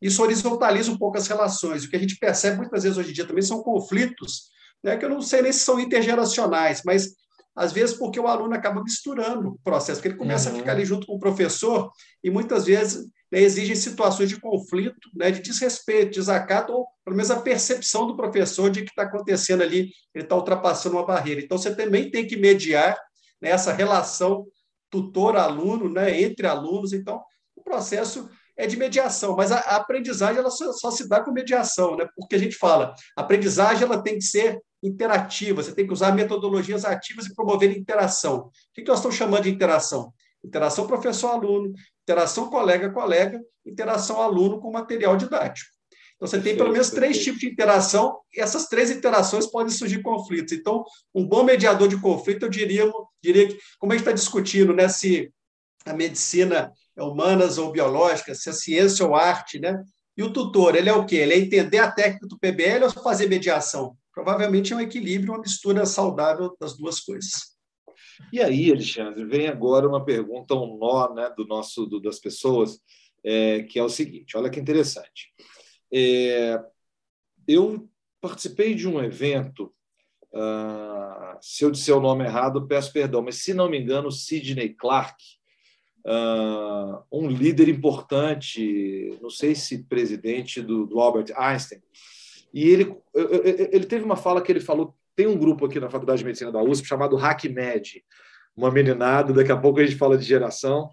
isso 0.00 0.22
horizontaliza 0.22 0.90
um 0.90 0.98
pouco 0.98 1.16
as 1.16 1.26
relações. 1.26 1.84
O 1.84 1.88
que 1.88 1.96
a 1.96 1.98
gente 1.98 2.16
percebe 2.16 2.58
muitas 2.58 2.82
vezes 2.82 2.98
hoje 2.98 3.10
em 3.10 3.14
dia 3.14 3.26
também 3.26 3.42
são 3.42 3.62
conflitos, 3.62 4.50
né, 4.82 4.98
que 4.98 5.04
eu 5.04 5.08
não 5.08 5.22
sei 5.22 5.40
nem 5.40 5.52
se 5.52 5.60
são 5.60 5.80
intergeracionais, 5.80 6.82
mas 6.84 7.14
às 7.56 7.72
vezes 7.72 7.96
porque 7.96 8.20
o 8.20 8.26
aluno 8.26 8.54
acaba 8.54 8.82
misturando 8.82 9.50
o 9.50 9.58
processo, 9.64 10.00
porque 10.00 10.08
ele 10.08 10.18
começa 10.18 10.50
uhum. 10.50 10.56
a 10.56 10.58
ficar 10.58 10.72
ali 10.72 10.84
junto 10.84 11.06
com 11.06 11.14
o 11.14 11.20
professor 11.20 11.90
e 12.22 12.28
muitas 12.28 12.66
vezes 12.66 13.06
né, 13.32 13.40
exigem 13.40 13.76
situações 13.76 14.28
de 14.28 14.38
conflito, 14.38 15.08
né, 15.14 15.30
de 15.30 15.40
desrespeito, 15.40 16.14
desacato, 16.14 16.72
ou 16.72 16.86
pelo 17.04 17.16
menos 17.16 17.30
a 17.30 17.40
percepção 17.40 18.06
do 18.06 18.16
professor 18.16 18.68
de 18.70 18.82
que 18.82 18.90
está 18.90 19.04
acontecendo 19.04 19.62
ali, 19.62 19.90
ele 20.14 20.24
está 20.24 20.36
ultrapassando 20.36 20.96
uma 20.96 21.06
barreira. 21.06 21.40
Então, 21.40 21.56
você 21.56 21.74
também 21.74 22.10
tem 22.10 22.26
que 22.26 22.36
mediar 22.36 22.98
né, 23.40 23.50
essa 23.50 23.72
relação 23.72 24.46
tutor-aluno, 24.94 25.88
né, 25.88 26.22
entre 26.22 26.46
alunos. 26.46 26.92
Então, 26.92 27.20
o 27.56 27.62
processo 27.62 28.30
é 28.56 28.66
de 28.66 28.76
mediação, 28.76 29.34
mas 29.34 29.50
a, 29.50 29.58
aprendizagem 29.58 30.38
ela 30.38 30.50
só, 30.50 30.72
só, 30.72 30.90
se 30.90 31.08
dá 31.08 31.20
com 31.20 31.32
mediação, 31.32 31.96
né? 31.96 32.06
porque 32.16 32.36
a 32.36 32.38
gente 32.38 32.54
fala, 32.54 32.94
a 33.16 33.22
aprendizagem 33.22 33.82
ela 33.82 34.00
tem 34.00 34.14
que 34.14 34.24
ser 34.24 34.60
interativa, 34.80 35.60
você 35.60 35.74
tem 35.74 35.86
que 35.86 35.92
usar 35.92 36.12
metodologias 36.12 36.84
ativas 36.84 37.26
e 37.26 37.34
promover 37.34 37.76
interação. 37.76 38.36
O 38.38 38.50
que, 38.72 38.82
que 38.82 38.88
nós 38.88 38.98
estamos 38.98 39.16
chamando 39.16 39.42
de 39.42 39.50
interação? 39.50 40.12
Interação 40.44 40.86
professor-aluno, 40.86 41.72
interação 42.02 42.48
colega-colega, 42.48 43.40
interação 43.66 44.22
aluno 44.22 44.60
com 44.60 44.70
material 44.70 45.16
didático. 45.16 45.73
Então, 46.16 46.28
você 46.28 46.40
tem 46.40 46.56
pelo 46.56 46.72
menos 46.72 46.90
três 46.90 47.22
tipos 47.22 47.40
de 47.40 47.48
interação, 47.48 48.18
e 48.32 48.40
essas 48.40 48.66
três 48.66 48.90
interações 48.90 49.46
podem 49.46 49.72
surgir 49.72 50.02
conflitos. 50.02 50.52
Então, 50.52 50.84
um 51.14 51.26
bom 51.26 51.42
mediador 51.42 51.88
de 51.88 52.00
conflito, 52.00 52.44
eu 52.44 52.48
diria, 52.48 52.90
diria 53.22 53.48
que, 53.48 53.58
como 53.78 53.92
a 53.92 53.96
gente 53.96 54.02
está 54.02 54.12
discutindo, 54.12 54.72
né, 54.72 54.88
se 54.88 55.32
a 55.84 55.92
medicina 55.92 56.72
é 56.96 57.02
humanas 57.02 57.58
ou 57.58 57.72
biológica, 57.72 58.34
se 58.34 58.48
é 58.48 58.52
ciência 58.52 59.04
ou 59.04 59.14
arte, 59.14 59.58
né? 59.58 59.82
E 60.16 60.22
o 60.22 60.32
tutor, 60.32 60.76
ele 60.76 60.88
é 60.88 60.92
o 60.92 61.04
quê? 61.04 61.16
Ele 61.16 61.34
é 61.34 61.38
entender 61.38 61.78
a 61.78 61.90
técnica 61.90 62.26
do 62.26 62.38
PBL 62.38 62.84
ou 62.84 62.90
fazer 62.90 63.28
mediação? 63.28 63.96
Provavelmente 64.12 64.72
é 64.72 64.76
um 64.76 64.80
equilíbrio, 64.80 65.32
uma 65.32 65.40
mistura 65.40 65.84
saudável 65.84 66.56
das 66.60 66.76
duas 66.76 67.00
coisas. 67.00 67.54
E 68.32 68.40
aí, 68.40 68.70
Alexandre, 68.70 69.24
vem 69.24 69.48
agora 69.48 69.88
uma 69.88 70.04
pergunta, 70.04 70.54
um 70.54 70.78
nó 70.78 71.12
né, 71.12 71.32
do 71.36 71.44
nosso, 71.44 71.84
do, 71.84 72.00
das 72.00 72.20
pessoas, 72.20 72.78
é, 73.24 73.62
que 73.62 73.76
é 73.76 73.82
o 73.82 73.88
seguinte: 73.88 74.36
olha 74.36 74.48
que 74.48 74.60
interessante. 74.60 75.32
É, 75.94 76.60
eu 77.46 77.88
participei 78.20 78.74
de 78.74 78.88
um 78.88 79.02
evento, 79.02 79.72
uh, 80.32 81.38
se 81.40 81.64
eu 81.64 81.70
disser 81.70 81.96
o 81.96 82.00
nome 82.00 82.24
errado, 82.24 82.66
peço 82.66 82.92
perdão, 82.92 83.22
mas 83.22 83.36
se 83.36 83.54
não 83.54 83.70
me 83.70 83.78
engano, 83.78 84.10
Sidney 84.10 84.70
Clark, 84.70 85.22
uh, 86.04 87.04
um 87.12 87.28
líder 87.28 87.68
importante, 87.68 89.16
não 89.22 89.30
sei 89.30 89.54
se 89.54 89.84
presidente 89.84 90.60
do, 90.60 90.86
do 90.86 90.98
Albert 90.98 91.32
Einstein, 91.36 91.82
e 92.52 92.68
ele, 92.68 92.96
ele 93.72 93.84
teve 93.84 94.04
uma 94.04 94.16
fala 94.16 94.40
que 94.40 94.50
ele 94.50 94.60
falou 94.60 94.96
tem 95.16 95.26
um 95.26 95.38
grupo 95.38 95.66
aqui 95.66 95.78
na 95.78 95.90
Faculdade 95.90 96.18
de 96.18 96.24
Medicina 96.24 96.50
da 96.50 96.62
USP 96.62 96.86
chamado 96.86 97.16
HackMed, 97.16 98.04
uma 98.56 98.70
meninada, 98.70 99.32
daqui 99.32 99.52
a 99.52 99.56
pouco 99.56 99.80
a 99.80 99.86
gente 99.86 99.96
fala 99.96 100.18
de 100.18 100.24
geração, 100.24 100.90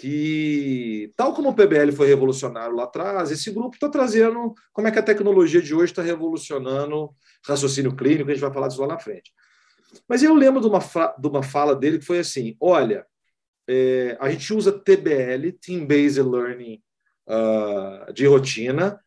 que, 0.00 1.12
tal 1.16 1.34
como 1.34 1.48
o 1.48 1.54
PBL 1.54 1.90
foi 1.90 2.06
revolucionário 2.06 2.76
lá 2.76 2.84
atrás, 2.84 3.32
esse 3.32 3.50
grupo 3.50 3.74
está 3.74 3.88
trazendo 3.88 4.54
como 4.72 4.86
é 4.86 4.92
que 4.92 4.98
a 4.98 5.02
tecnologia 5.02 5.60
de 5.60 5.74
hoje 5.74 5.90
está 5.90 6.02
revolucionando 6.02 7.10
raciocínio 7.44 7.96
clínico, 7.96 8.30
a 8.30 8.32
gente 8.32 8.40
vai 8.40 8.52
falar 8.52 8.68
disso 8.68 8.80
lá 8.80 8.86
na 8.86 8.98
frente. 9.00 9.32
Mas 10.08 10.22
eu 10.22 10.34
lembro 10.34 10.60
de 10.60 10.68
uma, 10.68 10.78
de 11.18 11.26
uma 11.26 11.42
fala 11.42 11.74
dele 11.74 11.98
que 11.98 12.04
foi 12.04 12.20
assim: 12.20 12.56
olha, 12.60 13.04
é, 13.68 14.16
a 14.20 14.30
gente 14.30 14.54
usa 14.54 14.70
TBL, 14.70 15.50
Team 15.60 15.84
Based 15.84 16.22
Learning, 16.22 16.80
uh, 17.26 18.12
de 18.12 18.24
rotina, 18.24 19.00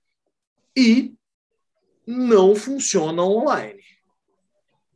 e 0.76 1.14
não 2.06 2.54
funciona 2.54 3.24
online 3.24 3.82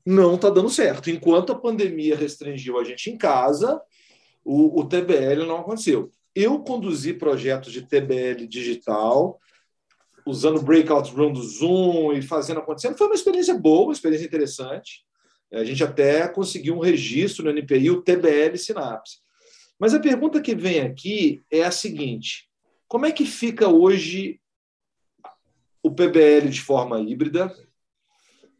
não 0.05 0.35
está 0.35 0.49
dando 0.49 0.69
certo. 0.69 1.09
Enquanto 1.09 1.51
a 1.51 1.59
pandemia 1.59 2.15
restringiu 2.15 2.77
a 2.77 2.83
gente 2.83 3.09
em 3.09 3.17
casa, 3.17 3.81
o, 4.45 4.79
o 4.79 4.87
TBL 4.87 5.43
não 5.45 5.57
aconteceu. 5.57 6.11
Eu 6.35 6.59
conduzi 6.59 7.13
projetos 7.13 7.73
de 7.73 7.81
TBL 7.81 8.45
digital, 8.47 9.39
usando 10.25 10.61
breakout 10.61 11.11
room 11.11 11.33
do 11.33 11.41
Zoom 11.41 12.13
e 12.13 12.21
fazendo 12.21 12.59
acontecer. 12.59 12.95
Foi 12.95 13.07
uma 13.07 13.15
experiência 13.15 13.57
boa, 13.57 13.85
uma 13.85 13.93
experiência 13.93 14.25
interessante. 14.25 15.03
A 15.51 15.63
gente 15.63 15.83
até 15.83 16.27
conseguiu 16.27 16.75
um 16.75 16.79
registro 16.79 17.45
no 17.45 17.51
NPI, 17.51 17.89
o 17.89 18.01
TBL 18.01 18.57
Sinapse. 18.57 19.19
Mas 19.79 19.93
a 19.93 19.99
pergunta 19.99 20.41
que 20.41 20.55
vem 20.55 20.81
aqui 20.81 21.43
é 21.49 21.63
a 21.63 21.71
seguinte: 21.71 22.49
como 22.87 23.05
é 23.05 23.11
que 23.11 23.25
fica 23.25 23.67
hoje 23.67 24.39
o 25.81 25.91
PBL 25.91 26.49
de 26.49 26.61
forma 26.61 26.99
híbrida? 26.99 27.53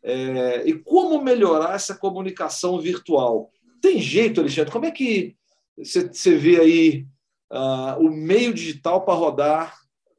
É, 0.02 0.68
e 0.68 0.78
como 0.78 1.22
melhorar 1.22 1.76
essa 1.76 1.96
comunicação 1.96 2.80
virtual? 2.80 3.52
Tem 3.82 4.00
jeito, 4.00 4.40
Alexandre? 4.40 4.72
Como 4.72 4.86
é 4.86 4.92
que 4.92 5.36
você 5.78 6.38
vê 6.38 6.60
aí 6.60 7.08
uh, 7.52 8.00
o 8.00 8.10
meio 8.10 8.54
digital 8.54 9.04
para 9.04 9.14
rodar 9.14 9.78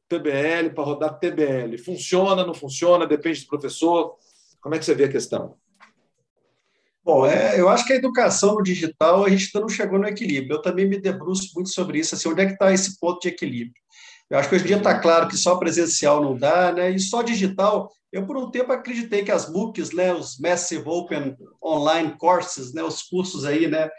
PBL, 0.09 0.70
para 0.74 0.84
rodar 0.84 1.18
TBL? 1.18 1.78
Funciona, 1.78 2.44
não 2.44 2.54
funciona? 2.54 3.07
Depende 3.07 3.40
do 3.40 3.46
professor? 3.46 4.16
Como 4.61 4.74
é 4.74 4.78
que 4.78 4.84
você 4.84 4.94
vê 4.94 5.04
a 5.04 5.12
questão? 5.12 5.57
Bom, 7.04 7.24
é, 7.24 7.59
eu 7.61 7.68
acho 7.68 7.86
que 7.86 7.92
a 7.92 7.96
educação 7.96 8.57
no 8.57 8.62
digital 8.62 9.24
a 9.24 9.30
gente 9.30 9.46
ainda 9.46 9.61
não 9.61 9.68
chegou 9.68 9.98
no 9.98 10.09
equilíbrio. 10.09 10.57
Eu 10.57 10.62
também 10.62 10.88
me 10.88 11.00
debruço 11.00 11.52
muito 11.54 11.70
sobre 11.70 12.00
isso. 12.00 12.14
Assim, 12.14 12.28
onde 12.28 12.42
é 12.42 12.46
que 12.46 12.52
está 12.52 12.72
esse 12.72 12.98
ponto 12.98 13.20
de 13.20 13.28
equilíbrio? 13.28 13.80
Eu 14.28 14.38
acho 14.38 14.48
que 14.48 14.57
hoje 14.57 14.64
em 14.64 14.66
dia 14.68 14.76
está 14.78 14.98
claro 14.98 15.28
que 15.28 15.36
só 15.36 15.57
presencial 15.57 16.20
não 16.20 16.36
dá, 16.36 16.72
né? 16.72 16.90
E 16.90 16.98
só 16.98 17.22
digital 17.22 17.92
eu, 18.12 18.26
por 18.26 18.36
um 18.36 18.50
tempo, 18.50 18.72
acreditei 18.72 19.22
que 19.22 19.30
as 19.30 19.50
MOOCs, 19.50 19.92
né, 19.92 20.12
os 20.14 20.38
Massive 20.38 20.88
Open 20.88 21.36
Online 21.62 22.16
Courses, 22.16 22.72
né, 22.72 22.82
os 22.82 23.02
cursos 23.02 23.44
aí, 23.44 23.66
né, 23.66 23.90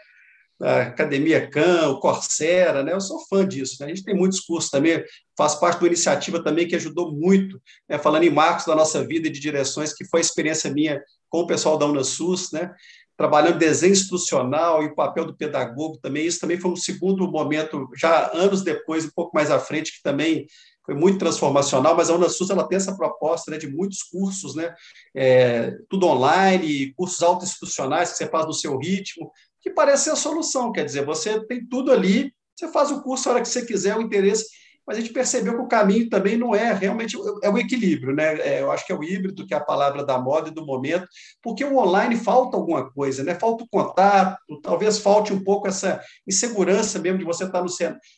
da 0.58 0.82
Academia 0.82 1.48
Khan, 1.48 1.88
o 1.88 2.00
Coursera, 2.00 2.82
né, 2.82 2.92
eu 2.92 3.00
sou 3.00 3.20
fã 3.26 3.46
disso. 3.46 3.76
Né? 3.80 3.86
A 3.86 3.88
gente 3.90 4.04
tem 4.04 4.14
muitos 4.14 4.40
cursos 4.40 4.70
também, 4.70 5.04
faço 5.36 5.60
parte 5.60 5.78
de 5.78 5.84
uma 5.84 5.88
iniciativa 5.88 6.42
também 6.42 6.66
que 6.66 6.74
ajudou 6.74 7.12
muito, 7.12 7.60
né, 7.88 7.98
falando 7.98 8.24
em 8.24 8.30
marcos 8.30 8.66
da 8.66 8.74
nossa 8.74 9.06
vida 9.06 9.28
e 9.28 9.30
de 9.30 9.38
direções, 9.38 9.92
que 9.92 10.04
foi 10.04 10.20
a 10.20 10.22
experiência 10.22 10.72
minha 10.72 11.00
com 11.30 11.40
o 11.40 11.46
pessoal 11.46 11.78
da 11.78 11.86
UnaSUS, 11.86 12.50
né, 12.52 12.74
trabalhando 13.16 13.58
desenho 13.58 13.92
institucional 13.92 14.82
e 14.82 14.86
o 14.86 14.94
papel 14.94 15.24
do 15.24 15.36
pedagogo 15.36 15.98
também. 16.02 16.26
Isso 16.26 16.40
também 16.40 16.58
foi 16.58 16.70
um 16.70 16.76
segundo 16.76 17.30
momento, 17.30 17.88
já 17.96 18.30
anos 18.32 18.62
depois, 18.62 19.04
um 19.04 19.10
pouco 19.10 19.32
mais 19.34 19.50
à 19.50 19.58
frente, 19.58 19.92
que 19.92 20.02
também 20.02 20.46
foi 20.88 20.94
muito 20.94 21.18
transformacional, 21.18 21.94
mas 21.94 22.08
a 22.08 22.14
Unasus 22.14 22.48
ela 22.48 22.66
tem 22.66 22.76
essa 22.76 22.96
proposta 22.96 23.50
né, 23.50 23.58
de 23.58 23.68
muitos 23.68 24.02
cursos, 24.02 24.54
né, 24.54 24.74
é, 25.14 25.72
tudo 25.90 26.06
online, 26.06 26.94
cursos 26.94 27.22
auto-institucionais 27.22 28.10
que 28.10 28.16
você 28.16 28.26
faz 28.26 28.46
no 28.46 28.54
seu 28.54 28.78
ritmo, 28.78 29.30
que 29.60 29.70
parece 29.70 30.04
ser 30.04 30.10
a 30.10 30.16
solução, 30.16 30.72
quer 30.72 30.84
dizer, 30.84 31.04
você 31.04 31.44
tem 31.46 31.66
tudo 31.66 31.92
ali, 31.92 32.32
você 32.56 32.68
faz 32.68 32.90
o 32.90 33.02
curso 33.02 33.28
a 33.28 33.32
hora 33.32 33.42
que 33.42 33.48
você 33.48 33.64
quiser, 33.64 33.96
o 33.96 34.02
interesse, 34.02 34.46
mas 34.88 34.96
a 34.96 35.00
gente 35.02 35.12
percebeu 35.12 35.54
que 35.54 35.60
o 35.60 35.68
caminho 35.68 36.08
também 36.08 36.38
não 36.38 36.54
é 36.54 36.72
realmente 36.72 37.14
é 37.42 37.50
o 37.50 37.58
equilíbrio, 37.58 38.14
né? 38.14 38.40
É, 38.40 38.62
eu 38.62 38.72
acho 38.72 38.86
que 38.86 38.92
é 38.92 38.96
o 38.96 39.04
híbrido, 39.04 39.46
que 39.46 39.52
é 39.52 39.56
a 39.58 39.64
palavra 39.64 40.02
da 40.02 40.18
moda 40.18 40.48
e 40.48 40.54
do 40.54 40.64
momento, 40.64 41.06
porque 41.42 41.62
o 41.62 41.76
online 41.76 42.16
falta 42.16 42.56
alguma 42.56 42.90
coisa, 42.90 43.22
né? 43.22 43.34
Falta 43.34 43.64
o 43.64 43.68
contato, 43.68 44.38
talvez 44.62 44.98
falte 44.98 45.30
um 45.30 45.44
pouco 45.44 45.68
essa 45.68 46.00
insegurança 46.26 46.98
mesmo 46.98 47.18
de 47.18 47.24
você 47.26 47.44
estar 47.44 47.60
no, 47.60 47.68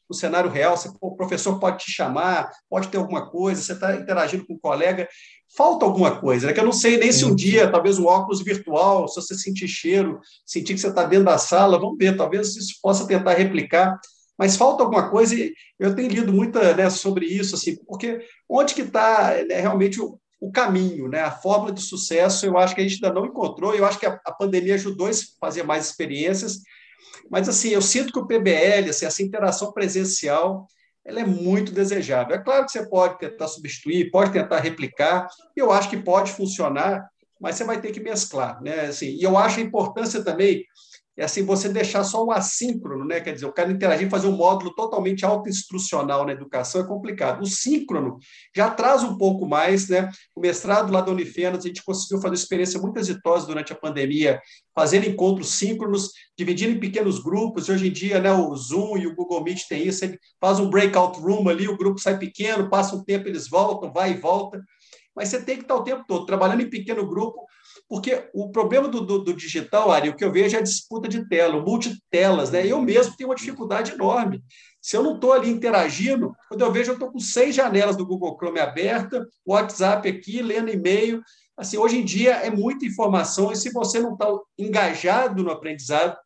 no 0.09 0.15
cenário 0.15 0.49
real, 0.49 0.77
você, 0.77 0.89
o 1.01 1.17
professor 1.17 1.59
pode 1.59 1.85
te 1.85 1.91
chamar, 1.91 2.49
pode 2.69 2.87
ter 2.87 2.99
alguma 2.99 3.29
coisa, 3.29 3.61
você 3.61 3.73
está 3.73 3.97
interagindo 3.97 4.47
com 4.47 4.55
um 4.55 4.59
colega, 4.59 5.09
falta 5.57 5.85
alguma 5.85 6.21
coisa, 6.21 6.47
né? 6.47 6.53
Que 6.53 6.61
eu 6.61 6.65
não 6.65 6.73
sei 6.73 6.99
nem 6.99 7.11
se 7.11 7.25
um 7.25 7.35
dia, 7.35 7.69
talvez 7.69 7.99
um 7.99 8.07
óculos 8.07 8.45
virtual, 8.45 9.09
se 9.09 9.17
você 9.17 9.35
sentir 9.35 9.67
cheiro, 9.67 10.21
sentir 10.47 10.75
que 10.75 10.81
você 10.81 10.87
está 10.87 11.03
dentro 11.03 11.25
da 11.25 11.37
sala, 11.37 11.81
vamos 11.81 11.99
ver, 11.99 12.17
talvez 12.17 12.55
isso 12.55 12.79
possa 12.81 13.09
tentar 13.09 13.35
replicar 13.35 13.99
mas 14.41 14.57
falta 14.57 14.83
alguma 14.83 15.11
coisa 15.11 15.35
e 15.35 15.53
eu 15.79 15.95
tenho 15.95 16.09
lido 16.09 16.33
muita 16.33 16.75
né, 16.75 16.89
sobre 16.89 17.27
isso, 17.27 17.55
assim, 17.55 17.77
porque 17.85 18.27
onde 18.49 18.73
que 18.73 18.81
está 18.81 19.35
né, 19.47 19.61
realmente 19.61 20.01
o, 20.01 20.19
o, 20.41 20.51
caminho, 20.51 21.09
né, 21.09 21.21
a 21.21 21.31
fórmula 21.31 21.75
de 21.75 21.83
sucesso, 21.83 22.47
eu 22.47 22.57
acho 22.57 22.75
que 22.75 22.81
a 22.81 22.89
gente 22.89 23.05
ainda 23.05 23.21
não 23.21 23.27
encontrou, 23.27 23.75
eu 23.75 23.85
acho 23.85 23.99
que 23.99 24.07
a, 24.07 24.19
a 24.25 24.33
pandemia 24.33 24.77
ajudou 24.77 25.09
a 25.09 25.11
fazer 25.39 25.63
mais 25.63 25.91
experiências, 25.91 26.61
mas 27.31 27.51
assim, 27.51 27.69
eu 27.69 27.83
sinto 27.83 28.15
que 28.15 28.19
o 28.19 28.27
PBL, 28.27 28.89
assim, 28.89 29.05
essa 29.05 29.23
interação 29.23 29.73
presencial, 29.75 30.67
ela 31.05 31.21
é 31.21 31.27
muito 31.27 31.71
desejável. 31.71 32.35
É 32.35 32.43
claro 32.43 32.65
que 32.65 32.73
você 32.73 32.89
pode 32.89 33.19
tentar 33.19 33.47
substituir, 33.47 34.11
pode 34.11 34.33
tentar 34.33 34.61
replicar, 34.61 35.29
eu 35.55 35.71
acho 35.71 35.91
que 35.91 35.99
pode 35.99 36.33
funcionar, 36.33 37.07
mas 37.39 37.57
você 37.57 37.65
vai 37.65 37.79
ter 37.79 37.93
que 37.93 38.01
mesclar, 38.01 38.63
né? 38.63 38.87
Assim, 38.87 39.17
e 39.19 39.23
eu 39.23 39.37
acho 39.37 39.61
a 39.61 39.63
importância 39.63 40.25
também 40.25 40.65
é 41.21 41.25
assim 41.25 41.45
você 41.45 41.69
deixar 41.69 42.03
só 42.03 42.25
o 42.25 42.33
assíncrono, 42.33 43.05
né? 43.05 43.21
Quer 43.21 43.35
dizer, 43.35 43.45
o 43.45 43.53
cara 43.53 43.71
interagir, 43.71 44.09
fazer 44.09 44.27
um 44.27 44.37
módulo 44.37 44.75
totalmente 44.75 45.23
autoinstrucional 45.23 46.25
na 46.25 46.33
educação 46.33 46.81
é 46.81 46.87
complicado. 46.87 47.43
O 47.43 47.47
síncrono 47.47 48.17
já 48.57 48.71
traz 48.71 49.03
um 49.03 49.19
pouco 49.19 49.47
mais, 49.47 49.87
né? 49.91 50.09
O 50.35 50.41
mestrado 50.41 50.91
lá 50.91 51.03
da 51.03 51.13
Unifenas, 51.13 51.63
a 51.63 51.69
gente 51.69 51.85
conseguiu 51.85 52.17
fazer 52.23 52.31
uma 52.31 52.35
experiência 52.35 52.81
muito 52.81 52.99
exitosa 52.99 53.47
durante 53.47 53.71
a 53.71 53.77
pandemia, 53.77 54.41
fazendo 54.75 55.07
encontros 55.07 55.51
síncronos, 55.51 56.11
dividindo 56.39 56.73
em 56.73 56.81
pequenos 56.81 57.23
grupos. 57.23 57.69
E 57.69 57.73
hoje 57.73 57.89
em 57.89 57.93
dia, 57.93 58.19
né, 58.19 58.33
o 58.33 58.57
Zoom 58.57 58.97
e 58.97 59.07
o 59.07 59.15
Google 59.15 59.45
Meet 59.45 59.69
tem 59.69 59.87
isso, 59.87 59.99
você 59.99 60.19
faz 60.41 60.59
um 60.59 60.71
breakout 60.71 61.21
room 61.21 61.51
ali, 61.51 61.69
o 61.69 61.77
grupo 61.77 62.01
sai 62.01 62.17
pequeno, 62.17 62.71
passa 62.71 62.97
um 62.97 63.05
tempo, 63.05 63.29
eles 63.29 63.47
voltam, 63.47 63.93
vai 63.93 64.13
e 64.13 64.17
volta. 64.17 64.59
Mas 65.15 65.29
você 65.29 65.43
tem 65.43 65.57
que 65.57 65.65
estar 65.65 65.75
o 65.75 65.85
tempo 65.85 66.03
todo 66.09 66.25
trabalhando 66.25 66.63
em 66.63 66.71
pequeno 66.71 67.07
grupo, 67.07 67.45
porque 67.91 68.31
o 68.33 68.53
problema 68.53 68.87
do, 68.87 69.01
do, 69.01 69.19
do, 69.19 69.35
digital, 69.35 69.91
Ari, 69.91 70.11
o 70.11 70.15
que 70.15 70.25
eu 70.25 70.31
vejo 70.31 70.55
é 70.55 70.61
a 70.61 70.63
disputa 70.63 71.09
de 71.09 71.29
tela, 71.29 71.57
o 71.57 71.65
multitelas, 71.65 72.49
né? 72.49 72.65
Eu 72.65 72.81
mesmo 72.81 73.17
tenho 73.17 73.29
uma 73.29 73.35
dificuldade 73.35 73.91
enorme. 73.91 74.45
Se 74.81 74.97
eu 74.97 75.03
não 75.03 75.17
estou 75.17 75.33
ali 75.33 75.51
interagindo, 75.51 76.33
quando 76.49 76.61
eu 76.61 76.71
vejo, 76.71 76.93
eu 76.93 76.95
estou 76.95 77.11
com 77.11 77.19
seis 77.19 77.53
janelas 77.53 77.97
do 77.97 78.07
Google 78.07 78.37
Chrome 78.37 78.61
aberta, 78.61 79.27
o 79.45 79.55
WhatsApp 79.55 80.09
aqui, 80.09 80.41
lendo 80.41 80.71
e-mail. 80.71 81.21
Assim, 81.57 81.79
hoje 81.79 81.99
em 81.99 82.05
dia 82.05 82.35
é 82.37 82.49
muita 82.49 82.87
informação, 82.87 83.51
e 83.51 83.57
se 83.57 83.73
você 83.73 83.99
não 83.99 84.13
está 84.13 84.29
engajado 84.57 85.43
no 85.43 85.51
aprendizado, 85.51 86.17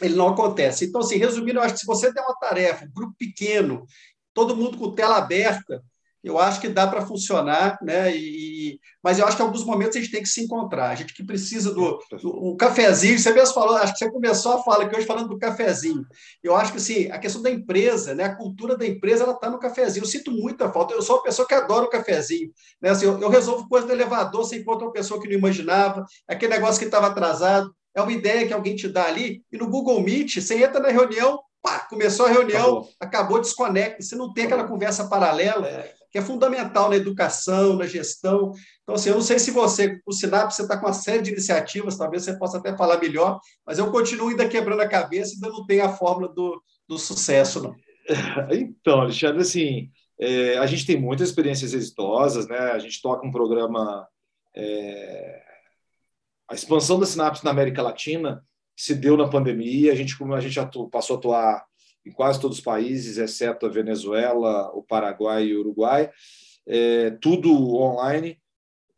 ele 0.00 0.16
não 0.16 0.30
acontece. 0.30 0.86
Então, 0.86 1.00
assim, 1.00 1.16
resumindo, 1.16 1.60
eu 1.60 1.62
acho 1.62 1.74
que 1.74 1.80
se 1.80 1.86
você 1.86 2.12
tem 2.12 2.24
uma 2.24 2.34
tarefa, 2.34 2.86
um 2.86 2.92
grupo 2.92 3.14
pequeno, 3.16 3.86
todo 4.34 4.56
mundo 4.56 4.76
com 4.78 4.96
tela 4.96 5.18
aberta, 5.18 5.80
eu 6.22 6.38
acho 6.38 6.60
que 6.60 6.68
dá 6.68 6.86
para 6.86 7.04
funcionar, 7.04 7.78
né? 7.82 8.14
E, 8.14 8.78
mas 9.02 9.18
eu 9.18 9.26
acho 9.26 9.36
que 9.36 9.42
em 9.42 9.46
alguns 9.46 9.64
momentos 9.64 9.96
a 9.96 10.00
gente 10.00 10.12
tem 10.12 10.22
que 10.22 10.28
se 10.28 10.42
encontrar. 10.42 10.90
A 10.90 10.94
gente 10.94 11.12
que 11.14 11.24
precisa 11.24 11.74
do, 11.74 11.98
do 12.22 12.56
cafezinho, 12.56 13.18
você 13.18 13.32
mesmo 13.32 13.54
falou, 13.54 13.76
acho 13.76 13.92
que 13.92 13.98
você 13.98 14.10
começou 14.10 14.52
a 14.52 14.62
falar 14.62 14.84
aqui 14.84 14.96
hoje 14.96 15.06
falando 15.06 15.28
do 15.28 15.38
cafezinho. 15.38 16.06
Eu 16.42 16.54
acho 16.54 16.72
que 16.72 16.78
assim, 16.78 17.10
a 17.10 17.18
questão 17.18 17.42
da 17.42 17.50
empresa, 17.50 18.14
né? 18.14 18.24
A 18.24 18.36
cultura 18.36 18.76
da 18.76 18.86
empresa 18.86 19.24
ela 19.24 19.32
está 19.32 19.50
no 19.50 19.58
cafezinho. 19.58 20.04
Eu 20.04 20.08
sinto 20.08 20.30
muita 20.30 20.70
falta. 20.70 20.94
Eu 20.94 21.02
sou 21.02 21.16
uma 21.16 21.22
pessoa 21.24 21.46
que 21.46 21.54
adora 21.54 21.86
o 21.86 21.90
cafezinho. 21.90 22.52
Né? 22.80 22.90
Assim, 22.90 23.06
eu, 23.06 23.18
eu 23.20 23.28
resolvo 23.28 23.68
coisa 23.68 23.86
no 23.86 23.92
elevador, 23.92 24.44
você 24.44 24.56
encontra 24.56 24.86
uma 24.86 24.92
pessoa 24.92 25.20
que 25.20 25.28
não 25.28 25.34
imaginava, 25.34 26.04
aquele 26.28 26.54
negócio 26.54 26.78
que 26.78 26.84
estava 26.84 27.08
atrasado, 27.08 27.74
é 27.94 28.00
uma 28.00 28.12
ideia 28.12 28.46
que 28.46 28.52
alguém 28.52 28.74
te 28.74 28.88
dá 28.88 29.06
ali, 29.06 29.42
e 29.50 29.58
no 29.58 29.68
Google 29.68 30.00
Meet, 30.00 30.36
você 30.36 30.62
entra 30.62 30.80
na 30.80 30.88
reunião, 30.88 31.40
pá, 31.60 31.80
começou 31.80 32.26
a 32.26 32.30
reunião, 32.30 32.78
acabou, 32.78 32.94
acabou 33.00 33.40
desconecta, 33.40 34.02
você 34.02 34.16
não 34.16 34.32
tem 34.32 34.46
aquela 34.46 34.64
conversa 34.64 35.08
paralela. 35.08 35.84
Que 36.12 36.18
é 36.18 36.22
fundamental 36.22 36.90
na 36.90 36.96
educação, 36.96 37.76
na 37.76 37.86
gestão. 37.86 38.52
Então, 38.82 38.94
assim, 38.94 39.08
eu 39.08 39.14
não 39.14 39.22
sei 39.22 39.38
se 39.38 39.50
você, 39.50 39.98
o 40.06 40.12
Sinap, 40.12 40.50
você 40.50 40.62
está 40.62 40.76
com 40.76 40.86
uma 40.86 40.92
série 40.92 41.22
de 41.22 41.30
iniciativas, 41.32 41.96
talvez 41.96 42.24
você 42.24 42.38
possa 42.38 42.58
até 42.58 42.76
falar 42.76 43.00
melhor, 43.00 43.40
mas 43.66 43.78
eu 43.78 43.90
continuo 43.90 44.28
ainda 44.28 44.48
quebrando 44.48 44.82
a 44.82 44.88
cabeça 44.88 45.34
ainda 45.34 45.48
não 45.48 45.64
tenho 45.66 45.84
a 45.84 45.88
fórmula 45.88 46.32
do, 46.32 46.62
do 46.86 46.98
sucesso, 46.98 47.62
não. 47.62 47.74
Então, 48.52 49.00
Alexandre, 49.00 49.40
assim, 49.40 49.90
é, 50.20 50.58
a 50.58 50.66
gente 50.66 50.86
tem 50.86 51.00
muitas 51.00 51.28
experiências 51.28 51.72
exitosas, 51.72 52.46
né? 52.46 52.58
A 52.58 52.78
gente 52.78 53.00
toca 53.00 53.26
um 53.26 53.30
programa. 53.30 54.06
É, 54.54 55.42
a 56.48 56.54
expansão 56.54 57.00
da 57.00 57.06
Sinapse 57.06 57.44
na 57.44 57.50
América 57.50 57.82
Latina 57.82 58.44
se 58.76 58.94
deu 58.94 59.16
na 59.16 59.28
pandemia, 59.28 59.92
a 59.92 59.94
gente, 59.94 60.14
a 60.22 60.40
gente 60.40 60.60
atu, 60.60 60.88
passou 60.88 61.16
a 61.16 61.18
atuar 61.18 61.64
em 62.04 62.10
quase 62.10 62.40
todos 62.40 62.58
os 62.58 62.64
países, 62.64 63.18
exceto 63.18 63.66
a 63.66 63.68
Venezuela, 63.68 64.70
o 64.74 64.82
Paraguai 64.82 65.46
e 65.46 65.56
o 65.56 65.60
Uruguai, 65.60 66.10
é, 66.66 67.10
tudo 67.10 67.52
online. 67.76 68.38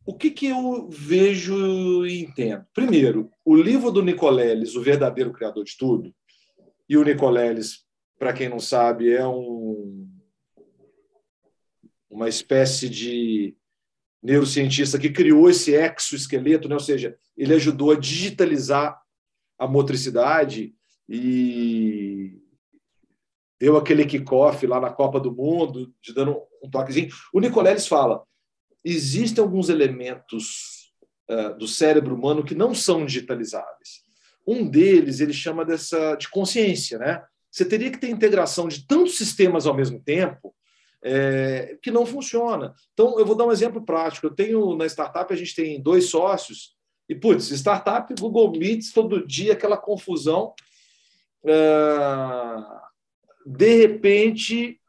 O 0.07 0.15
que, 0.15 0.31
que 0.31 0.47
eu 0.47 0.89
vejo 0.91 2.07
e 2.07 2.23
entendo? 2.23 2.65
Primeiro, 2.75 3.31
o 3.45 3.57
livro 3.57 3.91
do 3.91 4.03
Nicoleles, 4.03 4.75
O 4.75 4.83
Verdadeiro 4.83 5.33
Criador 5.33 5.65
de 5.65 5.77
Tudo, 5.77 6.15
e 6.89 6.97
o 6.97 7.05
Nicoleles, 7.05 7.85
para 8.19 8.33
quem 8.33 8.49
não 8.49 8.61
sabe, 8.61 9.13
é 9.13 9.27
um, 9.27 10.07
uma 12.11 12.29
espécie 12.29 12.89
de 12.89 13.57
neurocientista 14.23 14.99
que 14.99 15.11
criou 15.11 15.49
esse 15.49 15.75
exoesqueleto, 15.75 16.69
né? 16.69 16.75
ou 16.75 16.81
seja, 16.81 17.17
ele 17.37 17.55
ajudou 17.55 17.93
a 17.93 17.99
digitalizar 17.99 18.99
a 19.59 19.67
motricidade 19.67 20.75
e 21.09 22.44
deu 23.59 23.77
aquele 23.77 24.05
kickoff 24.05 24.67
lá 24.67 24.81
na 24.81 24.91
Copa 24.91 25.21
do 25.21 25.33
Mundo, 25.33 25.93
de 26.03 26.13
dando 26.13 26.41
um 26.63 26.71
toquezinho. 26.71 27.09
O 27.33 27.41
Nicoleles 27.41 27.87
fala: 27.87 28.23
existem 28.85 29.43
alguns 29.43 29.69
elementos 29.69 30.93
uh, 31.31 31.57
do 31.57 31.67
cérebro 31.67 32.15
humano 32.15 32.45
que 32.45 32.55
não 32.55 32.75
são 32.75 33.05
digitalizáveis. 33.05 34.05
Um 34.47 34.69
deles 34.69 35.21
ele 35.21 35.33
chama 35.33 35.65
dessa 35.65 36.17
de 36.17 36.29
consciência, 36.29 36.99
né? 36.99 37.23
Você 37.51 37.65
teria 37.65 37.91
que 37.91 37.99
ter 37.99 38.11
integração 38.11 38.67
de 38.67 38.87
tantos 38.87 39.17
sistemas 39.17 39.67
ao 39.67 39.75
mesmo 39.75 40.01
tempo 40.01 40.55
é, 41.05 41.79
que 41.81 41.91
não 41.91 42.05
funciona. 42.05 42.75
Então, 42.93 43.19
eu 43.19 43.25
vou 43.25 43.37
dar 43.37 43.45
um 43.45 43.53
exemplo 43.53 43.85
prático. 43.85 44.27
Eu 44.27 44.35
tenho 44.35 44.77
na 44.77 44.87
startup 44.87 45.33
a 45.33 45.37
gente 45.37 45.55
tem 45.55 45.81
dois 45.81 46.07
sócios 46.07 46.75
e 47.09 47.15
putz, 47.15 47.51
startup, 47.51 48.13
Google 48.19 48.51
Meets 48.53 48.93
todo 48.93 49.27
dia 49.27 49.53
aquela 49.53 49.77
confusão. 49.77 50.55
Uh, 51.45 52.65
de 53.45 53.75
repente, 53.77 54.81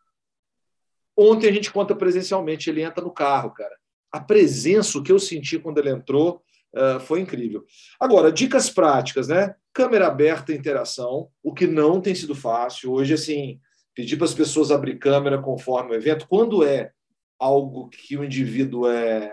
ontem 1.18 1.48
a 1.48 1.52
gente 1.52 1.72
conta 1.72 1.96
presencialmente, 1.96 2.70
ele 2.70 2.82
entra 2.82 3.04
no 3.04 3.12
carro, 3.12 3.52
cara. 3.52 3.76
A 4.12 4.20
presença, 4.20 4.98
o 4.98 5.04
que 5.04 5.12
eu 5.12 5.20
senti 5.20 5.60
quando 5.60 5.78
ele 5.78 5.90
entrou, 5.90 6.42
uh, 6.74 7.00
foi 7.00 7.20
incrível. 7.20 7.66
Agora, 8.00 8.32
dicas 8.32 8.70
práticas, 8.70 9.28
né? 9.28 9.56
Câmera 9.74 10.08
aberta, 10.08 10.54
interação, 10.54 11.30
o 11.44 11.54
que 11.54 11.68
não 11.68 12.00
tem 12.00 12.16
sido 12.16 12.34
fácil. 12.34 12.94
Hoje, 12.94 13.14
assim, 13.14 13.60
pedir 13.94 14.18
para 14.18 14.26
as 14.26 14.34
pessoas 14.34 14.72
abrir 14.72 14.98
câmera 14.98 15.42
conforme 15.42 15.92
o 15.92 15.96
evento, 15.96 16.28
quando 16.28 16.64
é 16.64 16.92
algo 17.40 17.90
que 17.90 18.18
o 18.18 18.24
indivíduo 18.24 18.90
é, 18.90 19.32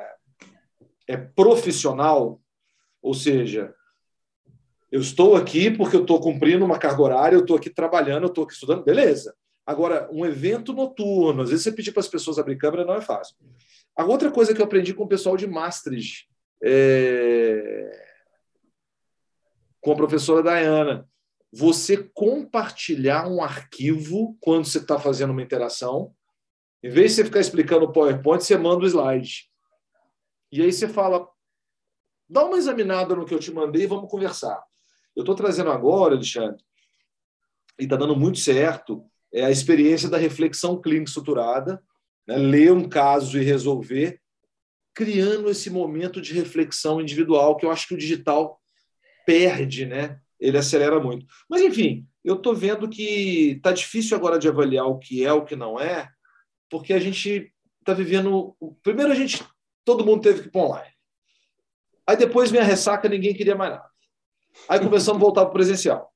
é 1.08 1.16
profissional, 1.16 2.40
ou 3.00 3.14
seja, 3.14 3.74
eu 4.92 5.00
estou 5.00 5.34
aqui 5.34 5.70
porque 5.70 5.96
eu 5.96 6.02
estou 6.02 6.20
cumprindo 6.20 6.66
uma 6.66 6.78
carga 6.78 7.00
horária, 7.00 7.34
eu 7.34 7.40
estou 7.40 7.56
aqui 7.56 7.70
trabalhando, 7.70 8.24
eu 8.24 8.28
estou 8.28 8.44
aqui 8.44 8.52
estudando, 8.52 8.84
beleza. 8.84 9.34
Agora, 9.64 10.06
um 10.12 10.26
evento 10.26 10.74
noturno, 10.74 11.40
às 11.40 11.48
vezes 11.48 11.64
você 11.64 11.72
pedir 11.72 11.92
para 11.92 12.00
as 12.00 12.08
pessoas 12.08 12.38
abrir 12.38 12.58
câmera 12.58 12.84
não 12.84 12.94
é 12.94 13.00
fácil. 13.00 13.34
A 13.96 14.04
outra 14.04 14.30
coisa 14.30 14.52
que 14.52 14.60
eu 14.60 14.66
aprendi 14.66 14.92
com 14.92 15.04
o 15.04 15.08
pessoal 15.08 15.34
de 15.34 15.46
Maastricht, 15.46 16.28
é... 16.62 17.90
com 19.80 19.92
a 19.92 19.96
professora 19.96 20.42
Dayana, 20.42 21.08
você 21.50 21.96
compartilhar 21.96 23.26
um 23.26 23.42
arquivo 23.42 24.36
quando 24.42 24.66
você 24.66 24.76
está 24.76 24.98
fazendo 24.98 25.30
uma 25.30 25.42
interação, 25.42 26.14
em 26.82 26.90
vez 26.90 27.12
de 27.12 27.16
você 27.16 27.24
ficar 27.24 27.40
explicando 27.40 27.86
o 27.86 27.92
PowerPoint, 27.92 28.44
você 28.44 28.58
manda 28.58 28.84
o 28.84 28.86
slide. 28.86 29.50
E 30.50 30.60
aí 30.60 30.70
você 30.70 30.86
fala, 30.86 31.26
dá 32.28 32.44
uma 32.44 32.58
examinada 32.58 33.16
no 33.16 33.24
que 33.24 33.32
eu 33.32 33.38
te 33.38 33.50
mandei 33.50 33.84
e 33.84 33.86
vamos 33.86 34.10
conversar. 34.10 34.62
Eu 35.14 35.22
estou 35.22 35.34
trazendo 35.34 35.70
agora, 35.70 36.14
Alexandre, 36.14 36.62
e 37.78 37.84
está 37.84 37.96
dando 37.96 38.16
muito 38.16 38.38
certo, 38.38 39.04
é 39.32 39.44
a 39.44 39.50
experiência 39.50 40.08
da 40.08 40.18
reflexão 40.18 40.80
clínica 40.80 41.08
estruturada, 41.08 41.82
né? 42.26 42.36
ler 42.36 42.72
um 42.72 42.88
caso 42.88 43.38
e 43.38 43.44
resolver, 43.44 44.20
criando 44.94 45.50
esse 45.50 45.70
momento 45.70 46.20
de 46.20 46.34
reflexão 46.34 47.00
individual 47.00 47.56
que 47.56 47.64
eu 47.64 47.70
acho 47.70 47.88
que 47.88 47.94
o 47.94 47.98
digital 47.98 48.60
perde, 49.26 49.86
né? 49.86 50.20
ele 50.38 50.58
acelera 50.58 50.98
muito. 51.00 51.24
Mas, 51.48 51.62
enfim, 51.62 52.06
eu 52.24 52.34
estou 52.34 52.54
vendo 52.54 52.88
que 52.88 53.52
está 53.52 53.72
difícil 53.72 54.16
agora 54.16 54.38
de 54.38 54.48
avaliar 54.48 54.86
o 54.86 54.98
que 54.98 55.24
é, 55.24 55.32
o 55.32 55.44
que 55.44 55.56
não 55.56 55.78
é, 55.78 56.08
porque 56.68 56.92
a 56.92 56.98
gente 56.98 57.52
está 57.80 57.94
vivendo. 57.94 58.56
Primeiro, 58.82 59.12
a 59.12 59.14
gente, 59.14 59.44
todo 59.84 60.04
mundo 60.04 60.22
teve 60.22 60.42
que 60.42 60.48
ir 60.48 60.50
para 60.50 60.62
online. 60.62 60.92
Aí 62.06 62.16
depois 62.16 62.50
vem 62.50 62.60
a 62.60 62.64
ressaca, 62.64 63.08
ninguém 63.08 63.34
queria 63.34 63.54
mais 63.54 63.72
nada. 63.72 63.91
Aí 64.68 64.78
começamos 64.80 65.20
a 65.20 65.24
voltar 65.24 65.42
para 65.42 65.50
o 65.50 65.54
presencial. 65.54 66.12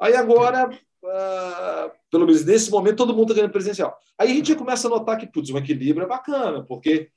Aí 0.00 0.14
agora, 0.14 0.68
uh, 0.68 1.90
pelo 2.10 2.26
menos 2.26 2.44
nesse 2.44 2.70
momento, 2.70 2.98
todo 2.98 3.14
mundo 3.14 3.30
está 3.30 3.34
ganhando 3.34 3.52
presencial. 3.52 3.96
Aí 4.18 4.30
a 4.30 4.34
gente 4.34 4.54
começa 4.54 4.86
a 4.86 4.90
notar 4.90 5.18
que, 5.18 5.26
putz, 5.26 5.50
um 5.50 5.58
equilíbrio 5.58 6.04
é 6.04 6.08
bacana, 6.08 6.64
porque 6.64 7.10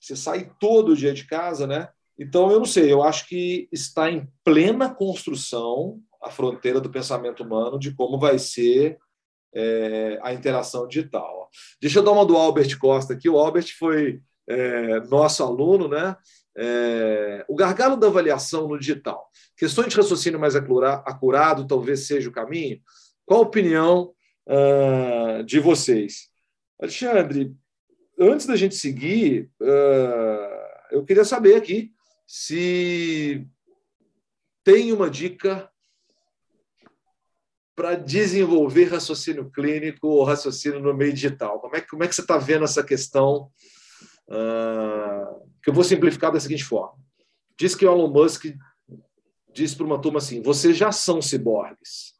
você 0.00 0.16
sai 0.16 0.50
todo 0.58 0.96
dia 0.96 1.12
de 1.12 1.26
casa, 1.26 1.66
né? 1.66 1.88
Então, 2.18 2.50
eu 2.50 2.58
não 2.58 2.66
sei, 2.66 2.92
eu 2.92 3.02
acho 3.02 3.26
que 3.26 3.68
está 3.72 4.10
em 4.10 4.28
plena 4.44 4.92
construção 4.94 6.00
a 6.22 6.30
fronteira 6.30 6.80
do 6.80 6.90
pensamento 6.90 7.42
humano 7.42 7.78
de 7.78 7.94
como 7.94 8.18
vai 8.18 8.38
ser 8.38 8.98
é, 9.54 10.18
a 10.22 10.32
interação 10.32 10.86
digital. 10.86 11.48
Deixa 11.80 11.98
eu 11.98 12.04
dar 12.04 12.12
uma 12.12 12.24
do 12.24 12.36
Albert 12.36 12.78
Costa 12.78 13.12
aqui. 13.12 13.28
O 13.28 13.38
Albert 13.38 13.76
foi 13.76 14.22
é, 14.48 15.00
nosso 15.00 15.42
aluno, 15.42 15.88
né? 15.88 16.16
É, 16.56 17.44
o 17.48 17.54
gargalo 17.54 17.96
da 17.96 18.08
avaliação 18.08 18.68
no 18.68 18.78
digital. 18.78 19.30
Questões 19.56 19.88
de 19.88 19.96
raciocínio 19.96 20.38
mais 20.38 20.54
acurado 20.54 21.66
talvez 21.66 22.06
seja 22.06 22.28
o 22.28 22.32
caminho. 22.32 22.80
Qual 23.24 23.40
a 23.40 23.46
opinião 23.46 24.12
uh, 24.46 25.42
de 25.44 25.58
vocês? 25.60 26.28
Alexandre, 26.80 27.54
antes 28.18 28.46
da 28.46 28.56
gente 28.56 28.74
seguir, 28.74 29.50
uh, 29.60 30.90
eu 30.90 31.04
queria 31.04 31.24
saber 31.24 31.56
aqui 31.56 31.92
se 32.26 33.46
tem 34.64 34.92
uma 34.92 35.08
dica 35.08 35.70
para 37.74 37.94
desenvolver 37.94 38.84
raciocínio 38.84 39.50
clínico 39.50 40.06
ou 40.06 40.24
raciocínio 40.24 40.80
no 40.80 40.94
meio 40.94 41.12
digital. 41.12 41.60
Como 41.60 41.76
é, 41.76 41.80
como 41.80 42.04
é 42.04 42.08
que 42.08 42.14
você 42.14 42.20
está 42.20 42.36
vendo 42.36 42.64
essa 42.64 42.82
questão? 42.82 43.50
Uh, 44.28 45.51
que 45.62 45.70
eu 45.70 45.74
vou 45.74 45.84
simplificar 45.84 46.32
da 46.32 46.40
seguinte 46.40 46.64
forma. 46.64 46.98
Diz 47.58 47.74
que 47.74 47.86
o 47.86 47.90
Elon 47.90 48.08
Musk 48.08 48.46
disse 49.52 49.76
para 49.76 49.86
uma 49.86 50.00
turma 50.00 50.18
assim: 50.18 50.42
vocês 50.42 50.76
já 50.76 50.90
são 50.90 51.22
ciborgues. 51.22 52.14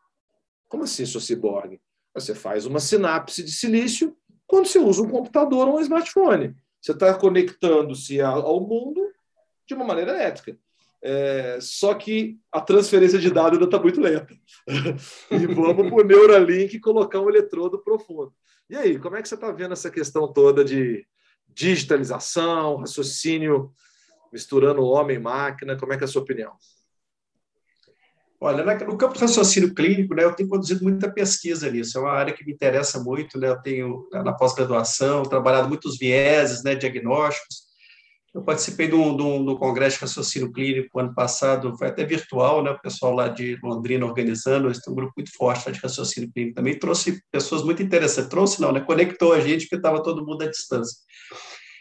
Como 0.69 0.85
assim 0.85 1.05
sou 1.05 1.21
ciborgue? 1.21 1.81
Você 2.15 2.35
faz 2.35 2.67
uma 2.67 2.81
sinapse 2.81 3.43
de 3.43 3.51
silício 3.51 4.17
quando 4.47 4.67
você 4.67 4.79
usa 4.79 5.03
um 5.03 5.09
computador 5.09 5.69
ou 5.69 5.77
um 5.77 5.81
smartphone. 5.81 6.55
Você 6.81 6.93
está 6.93 7.15
conectando-se 7.15 8.21
ao 8.21 8.61
mundo 8.61 9.01
de 9.67 9.75
uma 9.75 9.85
maneira 9.85 10.13
elétrica. 10.13 10.57
É, 11.05 11.59
só 11.61 11.95
que 11.95 12.39
a 12.51 12.61
transferência 12.61 13.19
de 13.19 13.31
dados 13.31 13.55
ainda 13.55 13.65
está 13.65 13.79
muito 13.79 14.01
lenta. 14.01 14.35
e 15.31 15.47
vamos 15.47 15.89
para 15.89 16.05
o 16.05 16.05
Neuralink 16.05 16.79
colocar 16.81 17.21
um 17.21 17.29
eletrodo 17.29 17.83
profundo. 17.83 18.33
E 18.71 18.77
aí, 18.77 18.99
como 18.99 19.17
é 19.17 19.23
que 19.23 19.29
você 19.29 19.35
está 19.35 19.51
vendo 19.51 19.73
essa 19.73 19.91
questão 19.91 20.33
toda 20.33 20.65
de 20.65 21.05
digitalização, 21.55 22.77
raciocínio 22.77 23.73
misturando 24.33 24.85
homem 24.85 25.17
e 25.17 25.21
máquina? 25.21 25.77
Como 25.77 25.93
é 25.93 25.97
que 25.97 26.05
é 26.05 26.07
a 26.07 26.09
sua 26.09 26.23
opinião? 26.23 26.53
Olha, 28.41 28.65
no 28.65 28.97
campo 28.97 29.15
do 29.15 29.21
raciocínio 29.21 29.73
clínico, 29.73 30.17
né, 30.17 30.25
eu 30.25 30.35
tenho 30.35 30.49
conduzido 30.49 30.83
muita 30.83 31.09
pesquisa 31.09 31.71
nisso, 31.71 31.97
é 31.97 32.01
uma 32.01 32.11
área 32.11 32.35
que 32.35 32.45
me 32.45 32.53
interessa 32.53 32.99
muito, 32.99 33.39
né, 33.39 33.49
eu 33.49 33.63
tenho, 33.63 34.09
na 34.11 34.33
pós-graduação, 34.33 35.23
trabalhado 35.23 35.69
muitos 35.69 35.97
vieses, 35.97 36.65
né, 36.65 36.75
diagnósticos, 36.75 37.72
eu 38.35 38.43
participei 38.43 38.93
um, 38.93 39.15
de 39.15 39.23
um, 39.23 39.55
congresso 39.57 39.97
de 39.97 40.03
raciocínio 40.03 40.51
clínico 40.51 40.99
ano 40.99 41.15
passado, 41.15 41.77
foi 41.77 41.89
até 41.89 42.05
virtual, 42.05 42.63
né? 42.63 42.71
O 42.71 42.81
pessoal 42.81 43.13
lá 43.13 43.29
de 43.29 43.59
Londrina 43.63 44.07
organizando, 44.07 44.69
eles 44.69 44.81
têm 44.81 44.91
um 44.91 44.97
grupo 44.97 45.13
muito 45.17 45.31
forte 45.37 45.71
de 45.71 45.79
raciocínio 45.79 46.33
clínico. 46.33 46.55
Também 46.55 46.79
trouxe 46.79 47.23
pessoas 47.31 47.63
muito 47.63 47.83
interessantes. 47.83 48.31
Trouxe 48.31 48.61
não, 48.61 48.73
né? 48.73 48.81
Conectou 48.81 49.35
a 49.35 49.41
gente, 49.41 49.63
porque 49.63 49.77
estava 49.77 50.03
todo 50.03 50.25
mundo 50.25 50.43
à 50.43 50.47
distância. 50.49 50.97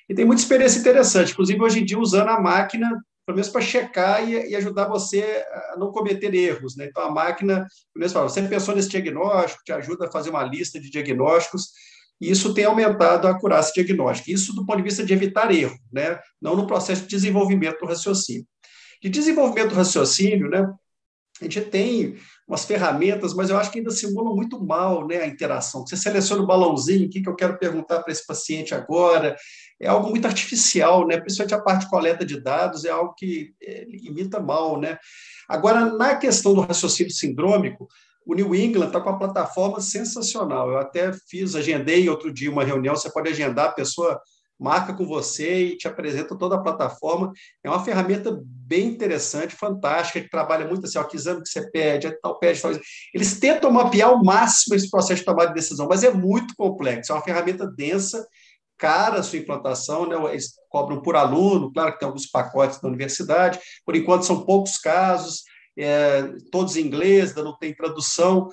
E 0.10 0.14
tem 0.14 0.26
muita 0.26 0.42
experiência 0.42 0.80
interessante, 0.80 1.32
inclusive 1.32 1.62
hoje 1.62 1.80
em 1.80 1.86
dia 1.86 1.98
usando 1.98 2.28
a 2.28 2.42
máquina, 2.42 3.02
pelo 3.26 3.38
menos 3.38 3.48
para 3.48 3.62
checar 3.62 4.28
e, 4.28 4.50
e, 4.50 4.56
ajudar 4.58 4.90
você 4.90 5.46
a 5.74 5.78
não 5.78 5.90
cometer 5.90 6.34
erros, 6.34 6.76
né? 6.76 6.88
Então 6.88 7.02
a 7.02 7.10
máquina, 7.12 7.66
como 7.94 8.10
fala, 8.10 8.28
você 8.28 8.42
pensou 8.42 8.76
nesse 8.76 8.90
diagnóstico, 8.90 9.64
te 9.64 9.72
ajuda 9.72 10.08
a 10.08 10.12
fazer 10.12 10.32
uma 10.32 10.44
lista 10.44 10.82
de 10.82 10.90
diagnósticos 10.90 11.70
e 12.22 12.30
isso 12.30 12.54
tem 12.54 12.66
aumentado 12.66 13.28
a 13.28 13.32
acurácia 13.32 13.74
diagnóstica. 13.74 14.32
Isso 14.32 14.54
do 14.54 14.64
ponto 14.64 14.78
de 14.78 14.84
vista 14.84 15.04
de 15.04 15.12
evitar 15.12 15.52
erro, 15.52 15.76
né? 15.92 16.20
não 16.40 16.56
no 16.56 16.68
processo 16.68 17.02
de 17.02 17.08
desenvolvimento 17.08 17.80
do 17.80 17.88
raciocínio. 17.88 18.46
De 19.02 19.10
desenvolvimento 19.10 19.70
do 19.70 19.76
raciocínio, 19.76 20.48
né? 20.48 20.72
a 21.42 21.46
gente 21.46 21.62
tem 21.62 22.16
umas 22.48 22.66
ferramentas, 22.66 23.34
mas 23.34 23.50
eu 23.50 23.58
acho 23.58 23.72
que 23.72 23.80
ainda 23.80 23.90
simulam 23.90 24.36
muito 24.36 24.64
mal 24.64 25.08
né, 25.08 25.22
a 25.22 25.26
interação. 25.26 25.82
Você 25.82 25.98
seleciona 25.98 26.44
o 26.44 26.46
balãozinho, 26.46 27.08
o 27.08 27.10
que, 27.10 27.22
que 27.22 27.30
eu 27.30 27.36
quero 27.36 27.58
perguntar 27.58 28.04
para 28.04 28.12
esse 28.12 28.26
paciente 28.28 28.76
agora, 28.76 29.36
é 29.80 29.88
algo 29.88 30.12
muito 30.12 30.26
artificial, 30.28 31.08
né? 31.08 31.20
principalmente 31.20 31.56
a 31.56 31.62
parte 31.62 31.86
de 31.86 31.90
coleta 31.90 32.24
de 32.24 32.40
dados, 32.40 32.86
é 32.86 32.92
algo 32.92 33.16
que 33.18 33.52
é, 33.64 33.88
imita 33.90 34.40
mal. 34.40 34.80
Né? 34.80 35.00
Agora, 35.50 35.86
na 35.86 36.16
questão 36.16 36.54
do 36.54 36.62
raciocínio 36.62 37.12
sindrômico, 37.12 37.88
o 38.26 38.36
New 38.36 38.54
England 38.56 38.88
está 38.88 39.02
com 39.02 39.10
uma 39.10 39.20
plataforma 39.20 39.82
sensacional. 39.82 40.70
Eu 40.70 40.78
até 40.78 41.12
fiz, 41.30 41.56
agendei 41.56 42.08
outro 42.10 42.32
dia 42.32 42.52
uma 42.52 42.64
reunião. 42.64 42.96
Você 42.96 43.12
pode 43.12 43.30
agendar, 43.30 43.70
a 43.70 43.74
pessoa 43.74 44.20
marca 44.60 44.94
com 44.94 45.06
você 45.08 45.64
e 45.64 45.78
te 45.78 45.88
apresenta 45.88 46.38
toda 46.38 46.56
a 46.56 46.62
plataforma. 46.62 47.32
É 47.64 47.70
uma 47.70 47.84
ferramenta 47.84 48.40
bem 48.46 48.90
interessante, 48.90 49.56
fantástica, 49.56 50.22
que 50.22 50.30
trabalha 50.30 50.68
muito 50.68 50.86
assim, 50.86 51.00
ó, 51.00 51.04
que 51.04 51.16
exame 51.16 51.42
que 51.42 51.50
você 51.50 51.70
pede, 51.72 52.06
é 52.06 52.12
tal 52.22 52.38
pede, 52.38 52.60
faz. 52.60 52.80
Eles 53.12 53.40
tentam 53.40 53.72
mapear 53.72 54.10
ao 54.10 54.24
máximo 54.24 54.76
esse 54.76 54.90
processo 54.90 55.22
de 55.22 55.26
tomada 55.26 55.50
de 55.50 55.56
decisão, 55.56 55.88
mas 55.88 56.04
é 56.04 56.12
muito 56.12 56.54
complexo. 56.56 57.12
É 57.12 57.16
uma 57.16 57.24
ferramenta 57.24 57.66
densa, 57.66 58.24
cara 58.78 59.20
a 59.20 59.24
sua 59.24 59.40
implantação, 59.40 60.08
né? 60.08 60.16
Eles 60.32 60.54
cobram 60.70 61.02
por 61.02 61.16
aluno, 61.16 61.74
claro 61.74 61.94
que 61.94 62.00
tem 62.00 62.08
alguns 62.08 62.28
pacotes 62.28 62.80
da 62.80 62.88
universidade. 62.88 63.60
Por 63.84 63.96
enquanto 63.96 64.26
são 64.28 64.46
poucos 64.46 64.78
casos 64.78 65.44
é, 65.84 66.34
todos 66.52 66.76
em 66.76 66.82
inglês, 66.82 67.34
não 67.36 67.58
tem 67.58 67.74
tradução, 67.74 68.50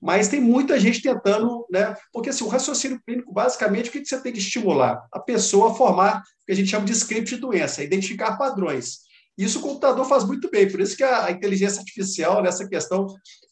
mas 0.00 0.28
tem 0.28 0.40
muita 0.40 0.78
gente 0.78 1.02
tentando, 1.02 1.66
né? 1.70 1.96
Porque 2.12 2.30
assim, 2.30 2.44
o 2.44 2.48
raciocínio 2.48 3.00
clínico, 3.04 3.32
basicamente, 3.32 3.88
o 3.88 3.92
que 3.92 4.04
você 4.04 4.20
tem 4.20 4.32
que 4.32 4.38
estimular? 4.38 5.06
A 5.12 5.18
pessoa 5.18 5.72
a 5.72 5.74
formar 5.74 6.20
o 6.20 6.46
que 6.46 6.52
a 6.52 6.54
gente 6.54 6.70
chama 6.70 6.86
de 6.86 6.92
script 6.92 7.34
de 7.34 7.40
doença, 7.40 7.82
identificar 7.82 8.36
padrões. 8.36 9.07
Isso 9.38 9.60
o 9.60 9.62
computador 9.62 10.04
faz 10.04 10.24
muito 10.24 10.50
bem, 10.50 10.68
por 10.68 10.80
isso 10.80 10.96
que 10.96 11.04
a, 11.04 11.30
inteligência 11.30 11.78
artificial, 11.78 12.42
nessa 12.42 12.68
questão, 12.68 13.06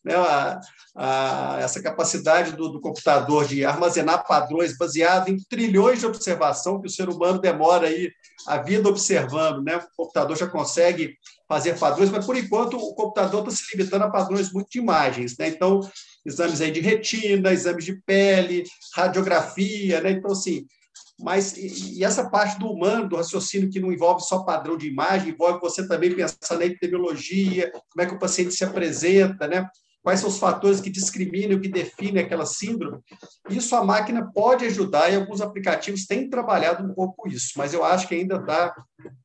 né, 0.04 0.16
a, 0.16 0.60
a, 0.96 1.58
essa 1.60 1.80
capacidade 1.80 2.56
do, 2.56 2.68
do, 2.70 2.80
computador 2.80 3.46
de 3.46 3.64
armazenar 3.64 4.26
padrões 4.26 4.76
baseado 4.76 5.28
em 5.28 5.38
trilhões 5.48 6.00
de 6.00 6.06
observação 6.06 6.80
que 6.80 6.88
o 6.88 6.90
ser 6.90 7.08
humano 7.08 7.38
demora 7.38 7.86
aí 7.86 8.10
a 8.48 8.58
vida 8.58 8.88
observando, 8.88 9.62
né? 9.62 9.76
O 9.76 9.96
computador 9.96 10.36
já 10.36 10.48
consegue 10.48 11.16
fazer 11.48 11.78
padrões, 11.78 12.10
mas 12.10 12.26
por 12.26 12.36
enquanto 12.36 12.76
o 12.76 12.94
computador 12.94 13.46
está 13.46 13.50
se 13.52 13.76
limitando 13.76 14.04
a 14.04 14.10
padrões 14.10 14.52
muito 14.52 14.68
de 14.70 14.78
imagens, 14.78 15.36
né? 15.38 15.48
Então, 15.48 15.80
exames 16.24 16.60
aí 16.60 16.72
de 16.72 16.80
retina, 16.80 17.52
exames 17.52 17.84
de 17.84 17.94
pele, 18.02 18.64
radiografia, 18.94 20.00
né? 20.00 20.10
Então, 20.10 20.32
assim, 20.32 20.66
mas 21.18 21.56
e, 21.56 21.98
e 21.98 22.04
essa 22.04 22.28
parte 22.28 22.58
do 22.58 22.70
humano, 22.70 23.08
do 23.08 23.16
raciocínio 23.16 23.70
que 23.70 23.80
não 23.80 23.92
envolve 23.92 24.22
só 24.22 24.44
padrão 24.44 24.76
de 24.76 24.88
imagem, 24.88 25.30
envolve 25.30 25.60
você 25.60 25.86
também 25.86 26.14
pensar 26.14 26.58
na 26.58 26.66
epidemiologia, 26.66 27.70
como 27.72 28.02
é 28.02 28.06
que 28.06 28.14
o 28.14 28.18
paciente 28.18 28.54
se 28.54 28.64
apresenta, 28.64 29.46
né? 29.46 29.66
quais 30.06 30.20
são 30.20 30.28
os 30.28 30.38
fatores 30.38 30.80
que 30.80 30.88
discriminam, 30.88 31.58
que 31.58 31.66
definem 31.66 32.22
aquela 32.22 32.46
síndrome. 32.46 33.00
Isso 33.50 33.74
a 33.74 33.84
máquina 33.84 34.30
pode 34.32 34.64
ajudar 34.64 35.10
e 35.10 35.16
alguns 35.16 35.40
aplicativos 35.40 36.06
têm 36.06 36.30
trabalhado 36.30 36.88
um 36.88 36.94
pouco 36.94 37.26
isso, 37.26 37.54
mas 37.56 37.74
eu 37.74 37.84
acho 37.84 38.06
que 38.06 38.14
ainda 38.14 38.36
está 38.36 38.72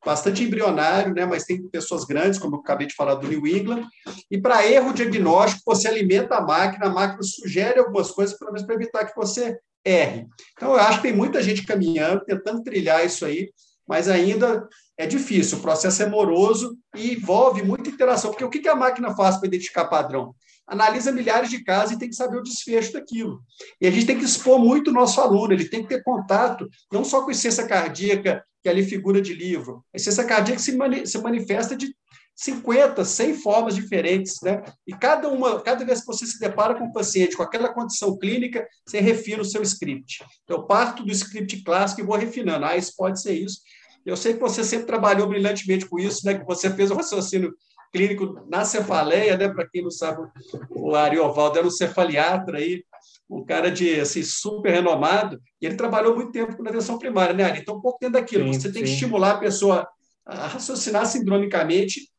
bastante 0.03 0.43
embrionário, 0.43 1.13
né? 1.13 1.23
mas 1.23 1.43
tem 1.43 1.61
pessoas 1.69 2.03
grandes, 2.03 2.39
como 2.39 2.55
eu 2.55 2.61
acabei 2.61 2.87
de 2.87 2.95
falar 2.95 3.13
do 3.13 3.27
New 3.27 3.45
England, 3.45 3.85
e 4.31 4.41
para 4.41 4.65
erro 4.65 4.91
diagnóstico, 4.91 5.61
você 5.67 5.87
alimenta 5.87 6.37
a 6.37 6.41
máquina, 6.41 6.87
a 6.87 6.89
máquina 6.89 7.21
sugere 7.21 7.77
algumas 7.77 8.09
coisas 8.09 8.35
para 8.35 8.73
evitar 8.73 9.05
que 9.05 9.15
você 9.15 9.59
erre. 9.83 10.27
Então, 10.53 10.73
eu 10.73 10.79
acho 10.79 11.01
que 11.01 11.07
tem 11.07 11.15
muita 11.15 11.41
gente 11.41 11.65
caminhando, 11.65 12.25
tentando 12.25 12.63
trilhar 12.63 13.05
isso 13.05 13.25
aí, 13.25 13.51
mas 13.87 14.07
ainda 14.07 14.67
é 14.97 15.05
difícil, 15.05 15.57
o 15.57 15.61
processo 15.61 16.03
é 16.03 16.05
moroso 16.05 16.77
e 16.95 17.13
envolve 17.13 17.63
muita 17.63 17.89
interação, 17.89 18.31
porque 18.31 18.45
o 18.45 18.49
que 18.49 18.67
a 18.67 18.75
máquina 18.75 19.15
faz 19.15 19.37
para 19.37 19.47
identificar 19.47 19.85
padrão? 19.85 20.35
analisa 20.71 21.11
milhares 21.11 21.49
de 21.49 21.61
casos 21.63 21.91
e 21.91 21.99
tem 21.99 22.07
que 22.07 22.15
saber 22.15 22.37
o 22.37 22.43
desfecho 22.43 22.93
daquilo. 22.93 23.43
E 23.79 23.85
a 23.85 23.91
gente 23.91 24.05
tem 24.05 24.17
que 24.17 24.23
expor 24.23 24.57
muito 24.57 24.89
o 24.89 24.93
nosso 24.93 25.19
aluno, 25.19 25.51
ele 25.51 25.67
tem 25.67 25.83
que 25.83 25.89
ter 25.89 26.01
contato, 26.01 26.69
não 26.89 27.03
só 27.03 27.21
com 27.23 27.27
a 27.27 27.33
essência 27.33 27.67
cardíaca, 27.67 28.41
que 28.63 28.69
ali 28.69 28.83
figura 28.83 29.21
de 29.21 29.33
livro. 29.33 29.83
A 29.93 29.97
essência 29.97 30.23
cardíaca 30.23 30.61
se, 30.61 30.71
se 31.05 31.17
manifesta 31.17 31.75
de 31.75 31.93
50, 32.35 33.05
100 33.05 33.33
formas 33.35 33.75
diferentes, 33.75 34.41
né? 34.41 34.63
E 34.87 34.93
cada 34.93 35.29
uma, 35.29 35.61
cada 35.61 35.85
vez 35.85 36.01
que 36.01 36.07
você 36.07 36.25
se 36.25 36.39
depara 36.39 36.75
com 36.75 36.85
um 36.85 36.91
paciente 36.91 37.37
com 37.37 37.43
aquela 37.43 37.69
condição 37.69 38.17
clínica, 38.17 38.67
você 38.85 38.99
refina 38.99 39.41
o 39.41 39.45
seu 39.45 39.61
script. 39.61 40.23
Então, 40.43 40.57
eu 40.57 40.63
parto 40.63 41.03
do 41.03 41.11
script 41.11 41.63
clássico 41.63 42.01
e 42.01 42.05
vou 42.05 42.17
refinando. 42.17 42.65
Ah, 42.65 42.75
isso 42.75 42.93
pode 42.97 43.21
ser 43.21 43.33
isso. 43.33 43.59
Eu 44.05 44.17
sei 44.17 44.33
que 44.33 44.39
você 44.39 44.63
sempre 44.63 44.87
trabalhou 44.87 45.27
brilhantemente 45.27 45.85
com 45.85 45.99
isso, 45.99 46.25
né? 46.25 46.39
Que 46.39 46.45
você 46.45 46.69
fez 46.71 46.89
o 46.89 46.95
raciocínio 46.95 47.53
clínico 47.91 48.43
na 48.49 48.65
cefaleia, 48.65 49.37
né? 49.37 49.49
Para 49.49 49.67
quem 49.69 49.83
não 49.83 49.91
sabe, 49.91 50.27
o 50.69 50.95
Ariovaldo 50.95 51.59
era 51.59 51.67
um 51.67 51.71
cefaliatra 51.71 52.57
aí, 52.57 52.83
um 53.29 53.43
cara 53.45 53.69
de 53.69 53.99
assim, 53.99 54.23
super 54.23 54.73
renomado, 54.73 55.39
e 55.61 55.65
ele 55.65 55.75
trabalhou 55.75 56.15
muito 56.15 56.31
tempo 56.31 56.61
na 56.63 56.69
atenção 56.69 56.97
primária, 56.97 57.33
né, 57.33 57.43
Ari? 57.43 57.59
Então, 57.59 57.75
um 57.75 57.81
pouco 57.81 57.99
dentro 57.99 58.19
daquilo, 58.19 58.45
sim, 58.45 58.59
você 58.59 58.71
tem 58.71 58.81
sim. 58.81 58.87
que 58.87 58.93
estimular 58.93 59.31
a 59.31 59.39
pessoa 59.39 59.87
a 60.25 60.47
raciocinar 60.47 61.05
sindromicamente, 61.05 62.10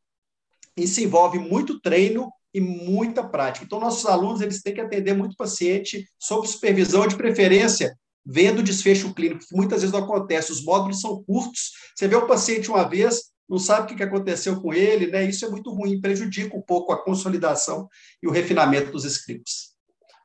isso 0.77 1.01
envolve 1.01 1.39
muito 1.39 1.81
treino 1.81 2.31
e 2.55 2.61
muita 2.61 3.27
prática. 3.27 3.65
Então, 3.65 3.81
nossos 3.81 4.05
alunos 4.07 4.41
eles 4.41 4.63
têm 4.63 4.75
que 4.75 4.81
atender 4.81 5.15
muito 5.15 5.37
paciente 5.37 6.07
sob 6.19 6.47
supervisão, 6.47 7.07
de 7.07 7.17
preferência, 7.17 7.97
vendo 8.25 8.61
o 8.61 8.63
desfecho 8.63 9.13
clínico, 9.15 9.45
que 9.47 9.57
muitas 9.57 9.81
vezes 9.81 9.93
não 9.93 10.05
acontece. 10.05 10.53
Os 10.53 10.63
módulos 10.63 11.01
são 11.01 11.23
curtos, 11.25 11.73
você 11.95 12.07
vê 12.07 12.15
o 12.15 12.27
paciente 12.27 12.71
uma 12.71 12.89
vez, 12.89 13.33
não 13.49 13.59
sabe 13.59 13.93
o 13.93 13.97
que 13.97 14.03
aconteceu 14.03 14.61
com 14.61 14.73
ele, 14.73 15.09
né? 15.09 15.25
Isso 15.25 15.45
é 15.45 15.51
muito 15.51 15.71
ruim, 15.71 16.01
prejudica 16.01 16.57
um 16.57 16.63
pouco 16.63 16.93
a 16.93 17.03
consolidação 17.03 17.89
e 18.23 18.29
o 18.29 18.31
refinamento 18.31 18.93
dos 18.93 19.05
scripts. 19.05 19.73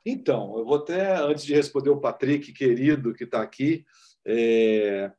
Então, 0.04 0.56
eu 0.58 0.64
vou 0.64 0.76
até, 0.76 1.16
antes 1.16 1.44
de 1.44 1.54
responder 1.54 1.90
o 1.90 2.00
Patrick, 2.00 2.52
querido, 2.52 3.12
que 3.12 3.24
está 3.24 3.42
aqui, 3.42 3.84
é... 4.26 5.10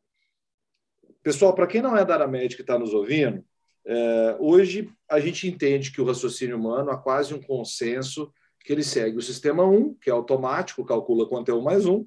pessoal, 1.21 1.53
para 1.53 1.67
quem 1.67 1.81
não 1.81 1.95
é 1.95 2.05
da 2.05 2.15
área 2.15 2.27
médica 2.27 2.61
e 2.61 2.63
está 2.63 2.79
nos 2.79 2.93
ouvindo. 2.93 3.43
Hoje 4.39 4.89
a 5.09 5.19
gente 5.19 5.47
entende 5.47 5.91
que 5.91 6.01
o 6.01 6.05
raciocínio 6.05 6.57
humano 6.57 6.91
há 6.91 6.97
quase 6.97 7.33
um 7.33 7.41
consenso 7.41 8.31
que 8.59 8.73
ele 8.73 8.83
segue 8.83 9.17
o 9.17 9.21
sistema 9.21 9.63
1, 9.65 9.95
que 9.95 10.09
é 10.09 10.13
automático, 10.13 10.85
calcula 10.85 11.27
quanto 11.27 11.49
é 11.49 11.53
1 11.53 11.61
mais 11.61 11.85
1, 11.85 12.05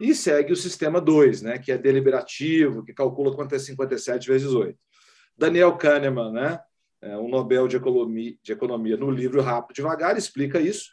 e 0.00 0.14
segue 0.14 0.52
o 0.52 0.56
sistema 0.56 1.00
2, 1.00 1.42
né, 1.42 1.58
que 1.58 1.72
é 1.72 1.78
deliberativo, 1.78 2.84
que 2.84 2.92
calcula 2.92 3.34
quanto 3.34 3.54
é 3.54 3.58
57 3.58 4.28
vezes 4.28 4.52
8. 4.52 4.78
Daniel 5.36 5.76
Kahneman, 5.76 6.32
né? 6.32 6.60
É, 7.02 7.18
um 7.18 7.28
Nobel 7.28 7.68
de 7.68 7.76
economia, 7.76 8.34
de 8.42 8.52
economia 8.52 8.96
no 8.96 9.10
livro 9.10 9.42
Rápido 9.42 9.76
Devagar, 9.76 10.16
explica 10.16 10.60
isso. 10.60 10.92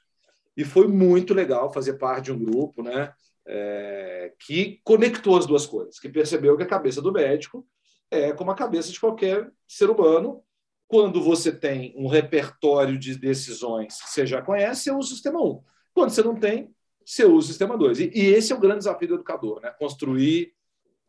E 0.57 0.65
foi 0.65 0.87
muito 0.87 1.33
legal 1.33 1.71
fazer 1.71 1.93
parte 1.93 2.25
de 2.25 2.31
um 2.33 2.39
grupo 2.43 2.83
né, 2.83 3.13
é, 3.45 4.33
que 4.39 4.81
conectou 4.83 5.37
as 5.37 5.45
duas 5.45 5.65
coisas, 5.65 5.99
que 5.99 6.09
percebeu 6.09 6.57
que 6.57 6.63
a 6.63 6.67
cabeça 6.67 7.01
do 7.01 7.13
médico 7.13 7.65
é 8.11 8.33
como 8.33 8.51
a 8.51 8.55
cabeça 8.55 8.91
de 8.91 8.99
qualquer 8.99 9.49
ser 9.67 9.89
humano. 9.89 10.43
Quando 10.87 11.21
você 11.21 11.53
tem 11.53 11.93
um 11.95 12.07
repertório 12.07 12.99
de 12.99 13.17
decisões 13.17 14.01
que 14.01 14.09
você 14.09 14.25
já 14.25 14.41
conhece, 14.41 14.83
você 14.83 14.91
usa 14.91 15.07
o 15.07 15.13
sistema 15.13 15.41
1. 15.41 15.63
Quando 15.93 16.09
você 16.09 16.21
não 16.21 16.35
tem, 16.35 16.75
você 17.05 17.23
usa 17.23 17.45
o 17.45 17.49
sistema 17.49 17.77
2. 17.77 17.99
E, 18.01 18.11
e 18.13 18.25
esse 18.27 18.51
é 18.51 18.55
o 18.55 18.59
grande 18.59 18.79
desafio 18.79 19.07
do 19.07 19.15
educador, 19.15 19.61
né? 19.61 19.71
construir 19.79 20.53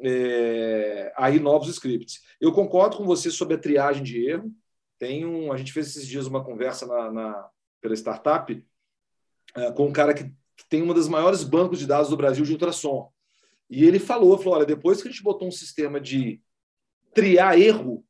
é, 0.00 1.12
aí 1.16 1.38
novos 1.40 1.68
scripts. 1.68 2.20
Eu 2.40 2.53
concordo 2.53 2.96
com 2.96 3.05
você 3.05 3.30
sobre 3.30 3.55
a 3.55 3.59
triagem 3.59 4.03
de 4.03 4.24
erro. 4.24 4.53
tem 4.98 5.26
um, 5.26 5.53
a 5.53 5.57
gente 5.57 5.72
fez 5.72 5.88
esses 5.88 6.07
dias 6.07 6.26
uma 6.26 6.44
conversa 6.44 6.86
na, 6.86 7.11
na 7.11 7.48
pela 7.80 7.94
startup 7.94 8.53
uh, 9.57 9.72
com 9.74 9.86
um 9.86 9.92
cara 9.92 10.14
que, 10.14 10.24
que, 10.24 10.68
tem 10.68 10.80
uma 10.82 10.94
das 10.94 11.09
maiores 11.09 11.42
bancos 11.42 11.80
de 11.80 11.86
dados 11.86 12.09
do 12.09 12.16
Brasil 12.16 12.44
de 12.44 12.53
ultrassom. 12.53 13.12
E 13.68 13.84
ele 13.84 13.98
falou, 13.98 14.38
falou, 14.38 14.55
olha, 14.55 14.66
depois 14.66 15.03
que 15.03 15.09
a 15.09 15.11
gente 15.11 15.22
botou 15.22 15.48
um 15.48 15.53
sistema 15.53 16.00
de 16.00 16.40
triar 17.15 17.59
erro, 17.59 18.05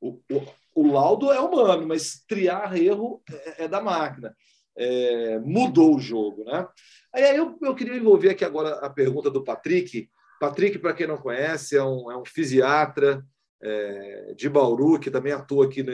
o, 0.00 0.20
o, 0.30 0.46
o 0.74 0.92
laudo 0.92 1.32
é 1.32 1.40
humano, 1.40 1.86
mas 1.86 2.24
triar 2.26 2.76
erro 2.76 3.22
é, 3.30 3.64
é 3.64 3.68
da 3.68 3.80
máquina. 3.80 4.34
É, 4.76 5.38
mudou 5.38 5.96
o 5.96 6.00
jogo, 6.00 6.44
né? 6.44 6.66
Aí 7.14 7.36
eu, 7.36 7.56
eu 7.62 7.74
queria 7.74 7.96
envolver 7.96 8.30
aqui 8.30 8.44
agora 8.44 8.74
a 8.80 8.90
pergunta 8.90 9.30
do 9.30 9.44
Patrick. 9.44 10.08
Patrick, 10.40 10.78
para 10.78 10.92
quem 10.92 11.06
não 11.06 11.16
conhece, 11.16 11.76
é 11.76 11.84
um, 11.84 12.10
é 12.10 12.16
um 12.16 12.24
fisiatra, 12.24 13.24
é, 13.62 14.34
de 14.36 14.48
Bauru, 14.48 14.98
que 14.98 15.10
também 15.10 15.32
atua 15.32 15.66
aqui 15.66 15.82
no, 15.82 15.92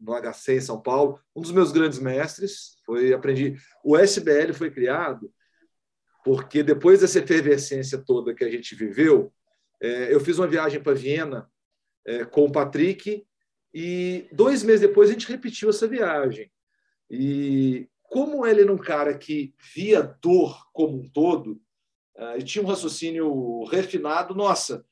no 0.00 0.12
HC 0.20 0.56
em 0.56 0.60
São 0.60 0.80
Paulo, 0.80 1.18
um 1.34 1.40
dos 1.40 1.52
meus 1.52 1.72
grandes 1.72 1.98
mestres. 1.98 2.76
Foi 2.84 3.12
aprendi. 3.12 3.56
O 3.82 3.96
SBL 3.96 4.52
foi 4.52 4.70
criado 4.70 5.32
porque 6.22 6.62
depois 6.62 7.00
dessa 7.00 7.18
efervescência 7.18 7.96
toda 7.96 8.34
que 8.34 8.44
a 8.44 8.50
gente 8.50 8.74
viveu, 8.74 9.32
é, 9.80 10.12
eu 10.14 10.20
fiz 10.20 10.38
uma 10.38 10.46
viagem 10.46 10.82
para 10.82 10.94
Viena 10.94 11.50
é, 12.06 12.24
com 12.24 12.44
o 12.44 12.52
Patrick 12.52 13.24
e 13.72 14.28
dois 14.32 14.62
meses 14.62 14.80
depois 14.80 15.08
a 15.08 15.12
gente 15.12 15.28
repetiu 15.28 15.70
essa 15.70 15.86
viagem. 15.86 16.50
E 17.10 17.88
como 18.02 18.44
ele 18.44 18.62
era 18.62 18.72
um 18.72 18.78
cara 18.78 19.16
que 19.16 19.54
via 19.74 20.02
dor 20.02 20.66
como 20.72 20.98
um 20.98 21.08
todo 21.08 21.60
uh, 22.16 22.36
e 22.36 22.42
tinha 22.42 22.62
um 22.62 22.66
raciocínio 22.66 23.64
refinado, 23.64 24.34
nossa, 24.34 24.84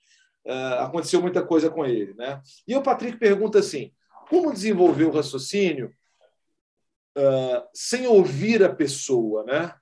uh, 0.47 0.81
aconteceu 0.81 1.21
muita 1.21 1.45
coisa 1.45 1.69
com 1.69 1.85
ele. 1.85 2.15
Né? 2.15 2.41
E 2.67 2.77
o 2.77 2.83
Patrick 2.83 3.19
pergunta 3.19 3.59
assim: 3.59 3.93
como 4.29 4.53
desenvolver 4.53 5.05
o 5.05 5.11
raciocínio 5.11 5.93
uh, 7.17 7.67
sem 7.75 8.07
ouvir 8.07 8.63
a 8.63 8.73
pessoa? 8.73 9.45
Né? 9.45 9.75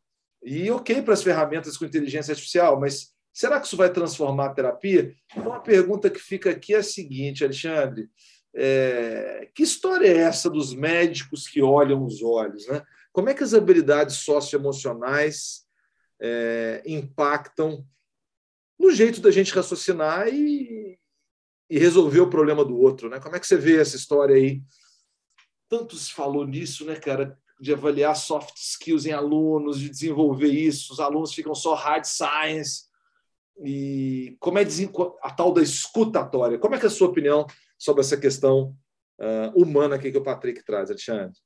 E 0.42 0.70
ok 0.70 1.02
para 1.02 1.12
as 1.12 1.22
ferramentas 1.22 1.76
com 1.76 1.84
inteligência 1.84 2.32
artificial, 2.32 2.80
mas 2.80 3.14
será 3.37 3.61
que 3.61 3.66
isso 3.66 3.76
vai 3.76 3.93
transformar 3.93 4.47
a 4.47 4.55
terapia? 4.55 5.14
Então, 5.37 5.53
a 5.53 5.61
pergunta 5.61 6.09
que 6.09 6.18
fica 6.18 6.49
aqui 6.49 6.72
é 6.72 6.78
a 6.78 6.82
seguinte, 6.82 7.45
Alexandre. 7.45 8.09
É, 8.55 9.51
que 9.55 9.62
história 9.62 10.09
é 10.09 10.16
essa 10.16 10.49
dos 10.49 10.72
médicos 10.72 11.47
que 11.47 11.61
olham 11.61 12.03
os 12.03 12.22
olhos? 12.22 12.66
Né? 12.66 12.82
Como 13.12 13.28
é 13.28 13.34
que 13.34 13.45
as 13.45 13.53
habilidades 13.53 14.16
socioemocionais 14.16 15.66
é, 16.18 16.82
impactam 16.87 17.87
no 18.78 18.91
jeito 18.91 19.20
da 19.20 19.30
gente 19.30 19.53
raciocinar 19.53 20.28
e, 20.28 20.99
e 21.68 21.78
resolver 21.78 22.20
o 22.20 22.30
problema 22.30 22.64
do 22.64 22.78
outro, 22.78 23.11
né? 23.11 23.20
Como 23.20 23.37
é 23.37 23.41
que 23.41 23.47
você 23.47 23.57
vê 23.57 23.78
essa 23.78 23.97
história 23.97 24.37
aí? 24.37 24.62
Tanto 25.68 25.95
se 25.97 26.12
falou 26.12 26.47
nisso, 26.47 26.87
né, 26.87 26.97
cara? 26.97 27.39
De 27.61 27.72
avaliar 27.72 28.16
soft 28.16 28.57
skills 28.57 29.05
em 29.05 29.12
alunos, 29.12 29.78
de 29.78 29.91
desenvolver 29.91 30.49
isso, 30.49 30.93
os 30.93 31.01
alunos 31.01 31.34
ficam 31.34 31.55
só 31.55 31.74
hard 31.74 32.05
science. 32.05 32.86
E 33.64 34.36
como 34.38 34.59
é 34.59 34.66
a 35.22 35.30
tal 35.30 35.52
da 35.52 35.62
escutatória? 35.62 36.59
Como 36.59 36.74
é 36.74 36.78
que 36.78 36.84
é 36.84 36.88
a 36.88 36.90
sua 36.90 37.09
opinião 37.09 37.46
sobre 37.78 38.02
essa 38.02 38.16
questão 38.16 38.74
uh, 39.18 39.61
humana 39.61 39.98
que 39.98 40.09
o 40.09 40.22
Patrick 40.22 40.64
traz, 40.64 40.90
Alexandre? 40.90 41.36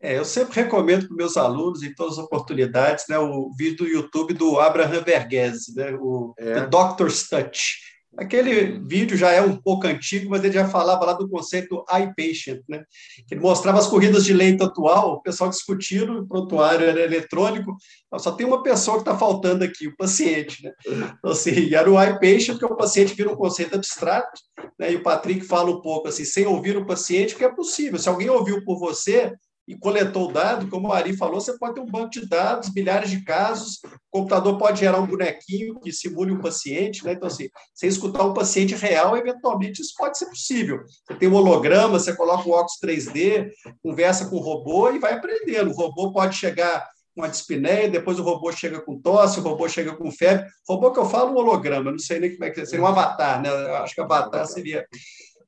É, 0.00 0.16
eu 0.16 0.24
sempre 0.24 0.62
recomendo 0.62 1.08
para 1.08 1.16
meus 1.16 1.36
alunos, 1.36 1.82
em 1.82 1.92
todas 1.92 2.18
as 2.18 2.24
oportunidades, 2.24 3.06
né, 3.08 3.18
o 3.18 3.50
vídeo 3.56 3.78
do 3.78 3.88
YouTube 3.88 4.32
do 4.32 4.60
Abraham 4.60 5.02
Verghese, 5.02 5.74
né, 5.74 5.92
o 6.00 6.32
é. 6.38 6.54
The 6.54 6.66
Doctor's 6.66 7.28
Touch. 7.28 7.78
Aquele 8.16 8.80
vídeo 8.80 9.16
já 9.16 9.30
é 9.30 9.40
um 9.40 9.56
pouco 9.56 9.86
antigo, 9.86 10.30
mas 10.30 10.42
ele 10.42 10.54
já 10.54 10.66
falava 10.66 11.04
lá 11.04 11.12
do 11.12 11.28
conceito 11.28 11.84
eye 11.90 12.12
patient, 12.16 12.62
né? 12.68 12.82
Ele 13.30 13.40
mostrava 13.40 13.78
as 13.78 13.86
corridas 13.86 14.24
de 14.24 14.32
leito 14.32 14.64
atual, 14.64 15.12
o 15.12 15.22
pessoal 15.22 15.50
discutindo, 15.50 16.20
o 16.20 16.26
prontuário 16.26 16.86
era 16.86 17.00
eletrônico, 17.00 17.76
só 18.18 18.32
tem 18.32 18.46
uma 18.46 18.62
pessoa 18.62 18.96
que 18.96 19.02
está 19.02 19.16
faltando 19.16 19.62
aqui, 19.62 19.86
o 19.86 19.96
paciente, 19.96 20.64
né? 20.64 20.72
Então, 21.18 21.30
assim, 21.30 21.74
era 21.74 21.90
o 21.90 22.00
eye 22.02 22.14
patient, 22.14 22.58
porque 22.58 22.72
o 22.72 22.76
paciente 22.76 23.14
vira 23.14 23.30
um 23.30 23.36
conceito 23.36 23.74
abstrato, 23.74 24.40
né? 24.78 24.92
E 24.92 24.96
o 24.96 25.02
Patrick 25.02 25.44
fala 25.44 25.70
um 25.70 25.80
pouco 25.80 26.08
assim, 26.08 26.24
sem 26.24 26.46
ouvir 26.46 26.76
o 26.76 26.86
paciente, 26.86 27.36
que 27.36 27.44
é 27.44 27.52
possível. 27.52 27.98
Se 27.98 28.08
alguém 28.08 28.30
ouviu 28.30 28.64
por 28.64 28.78
você, 28.78 29.32
e 29.68 29.76
coletou 29.76 30.30
o 30.30 30.32
dado, 30.32 30.66
como 30.68 30.88
o 30.88 30.92
Ari 30.94 31.14
falou, 31.14 31.42
você 31.42 31.56
pode 31.58 31.74
ter 31.74 31.80
um 31.80 31.86
banco 31.86 32.08
de 32.08 32.26
dados, 32.26 32.72
milhares 32.72 33.10
de 33.10 33.22
casos, 33.22 33.80
o 33.84 33.90
computador 34.10 34.56
pode 34.56 34.80
gerar 34.80 34.98
um 34.98 35.06
bonequinho 35.06 35.78
que 35.78 35.92
simule 35.92 36.32
um 36.32 36.40
paciente, 36.40 37.04
né? 37.04 37.12
Então, 37.12 37.28
assim, 37.28 37.50
sem 37.74 37.86
escutar 37.86 38.24
um 38.24 38.32
paciente 38.32 38.74
real, 38.74 39.14
eventualmente 39.14 39.82
isso 39.82 39.92
pode 39.94 40.16
ser 40.16 40.24
possível. 40.24 40.80
Você 41.06 41.18
tem 41.18 41.28
um 41.28 41.34
holograma, 41.34 41.98
você 41.98 42.16
coloca 42.16 42.48
o 42.48 42.52
óculos 42.52 42.78
3D, 42.82 43.50
conversa 43.82 44.30
com 44.30 44.36
o 44.36 44.40
robô 44.40 44.90
e 44.90 44.98
vai 44.98 45.12
aprendendo. 45.12 45.70
O 45.70 45.74
robô 45.74 46.12
pode 46.12 46.34
chegar 46.36 46.88
com 47.14 47.22
a 47.22 47.28
dispneia, 47.28 47.90
depois 47.90 48.18
o 48.18 48.22
robô 48.22 48.50
chega 48.50 48.80
com 48.80 48.98
tosse, 48.98 49.38
o 49.38 49.42
robô 49.42 49.68
chega 49.68 49.94
com 49.94 50.10
febre. 50.10 50.46
Robô 50.66 50.92
que 50.92 50.98
eu 50.98 51.04
falo, 51.04 51.32
um 51.32 51.36
holograma, 51.36 51.90
não 51.90 51.98
sei 51.98 52.20
nem 52.20 52.32
como 52.32 52.44
é 52.44 52.50
que 52.50 52.64
seria, 52.64 52.82
um 52.82 52.88
avatar, 52.88 53.42
né? 53.42 53.50
Eu 53.50 53.76
acho 53.76 53.94
que 53.94 54.00
avatar 54.00 54.46
seria 54.46 54.86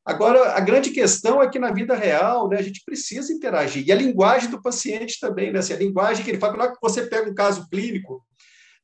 Agora, 0.04 0.54
a 0.54 0.60
grande 0.60 0.90
questão 0.90 1.42
é 1.42 1.48
que 1.48 1.58
na 1.58 1.70
vida 1.70 1.94
real, 1.94 2.48
né, 2.48 2.56
a 2.58 2.62
gente 2.62 2.82
precisa 2.84 3.32
interagir. 3.32 3.86
E 3.86 3.92
a 3.92 3.96
linguagem 3.96 4.50
do 4.50 4.62
paciente 4.62 5.18
também, 5.20 5.52
né? 5.52 5.58
Assim, 5.58 5.74
a 5.74 5.78
linguagem 5.78 6.24
que 6.24 6.30
ele 6.30 6.38
fala, 6.38 6.56
quando 6.56 6.78
você 6.80 7.06
pega 7.06 7.30
um 7.30 7.34
caso 7.34 7.68
clínico, 7.68 8.24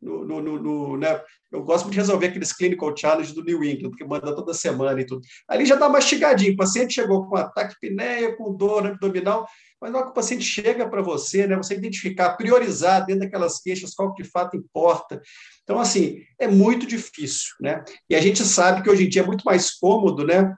no, 0.00 0.24
no, 0.24 0.42
no, 0.42 0.96
né? 0.96 1.20
eu 1.50 1.62
gosto 1.62 1.88
de 1.90 1.96
resolver 1.96 2.26
aqueles 2.26 2.52
clinical 2.52 2.94
challenge 2.96 3.34
do 3.34 3.42
New 3.42 3.64
England, 3.64 3.92
que 3.92 4.04
manda 4.04 4.34
toda 4.34 4.52
semana 4.52 5.00
e 5.00 5.06
tudo. 5.06 5.22
Ali 5.48 5.64
já 5.64 5.74
está 5.74 5.88
mastigadinho, 5.88 6.52
o 6.52 6.56
paciente 6.56 6.94
chegou 6.94 7.26
com 7.26 7.36
ataque 7.36 7.76
pinéia, 7.80 8.36
com 8.36 8.54
dor 8.54 8.86
abdominal, 8.86 9.46
mas 9.80 9.90
na 9.90 9.98
hora 9.98 10.06
que 10.06 10.12
o 10.12 10.14
paciente 10.14 10.44
chega 10.44 10.88
para 10.88 11.02
você, 11.02 11.46
né, 11.46 11.56
você 11.56 11.74
identificar, 11.74 12.36
priorizar 12.36 13.04
dentro 13.06 13.22
daquelas 13.22 13.60
queixas 13.60 13.94
qual 13.94 14.14
que 14.14 14.22
de 14.22 14.28
fato 14.28 14.56
importa. 14.56 15.20
Então, 15.62 15.78
assim, 15.78 16.20
é 16.38 16.46
muito 16.46 16.86
difícil, 16.86 17.54
né? 17.60 17.84
E 18.08 18.14
a 18.14 18.20
gente 18.20 18.44
sabe 18.44 18.82
que 18.82 18.90
hoje 18.90 19.04
em 19.04 19.08
dia 19.08 19.22
é 19.22 19.26
muito 19.26 19.44
mais 19.44 19.70
cômodo, 19.70 20.24
né? 20.24 20.54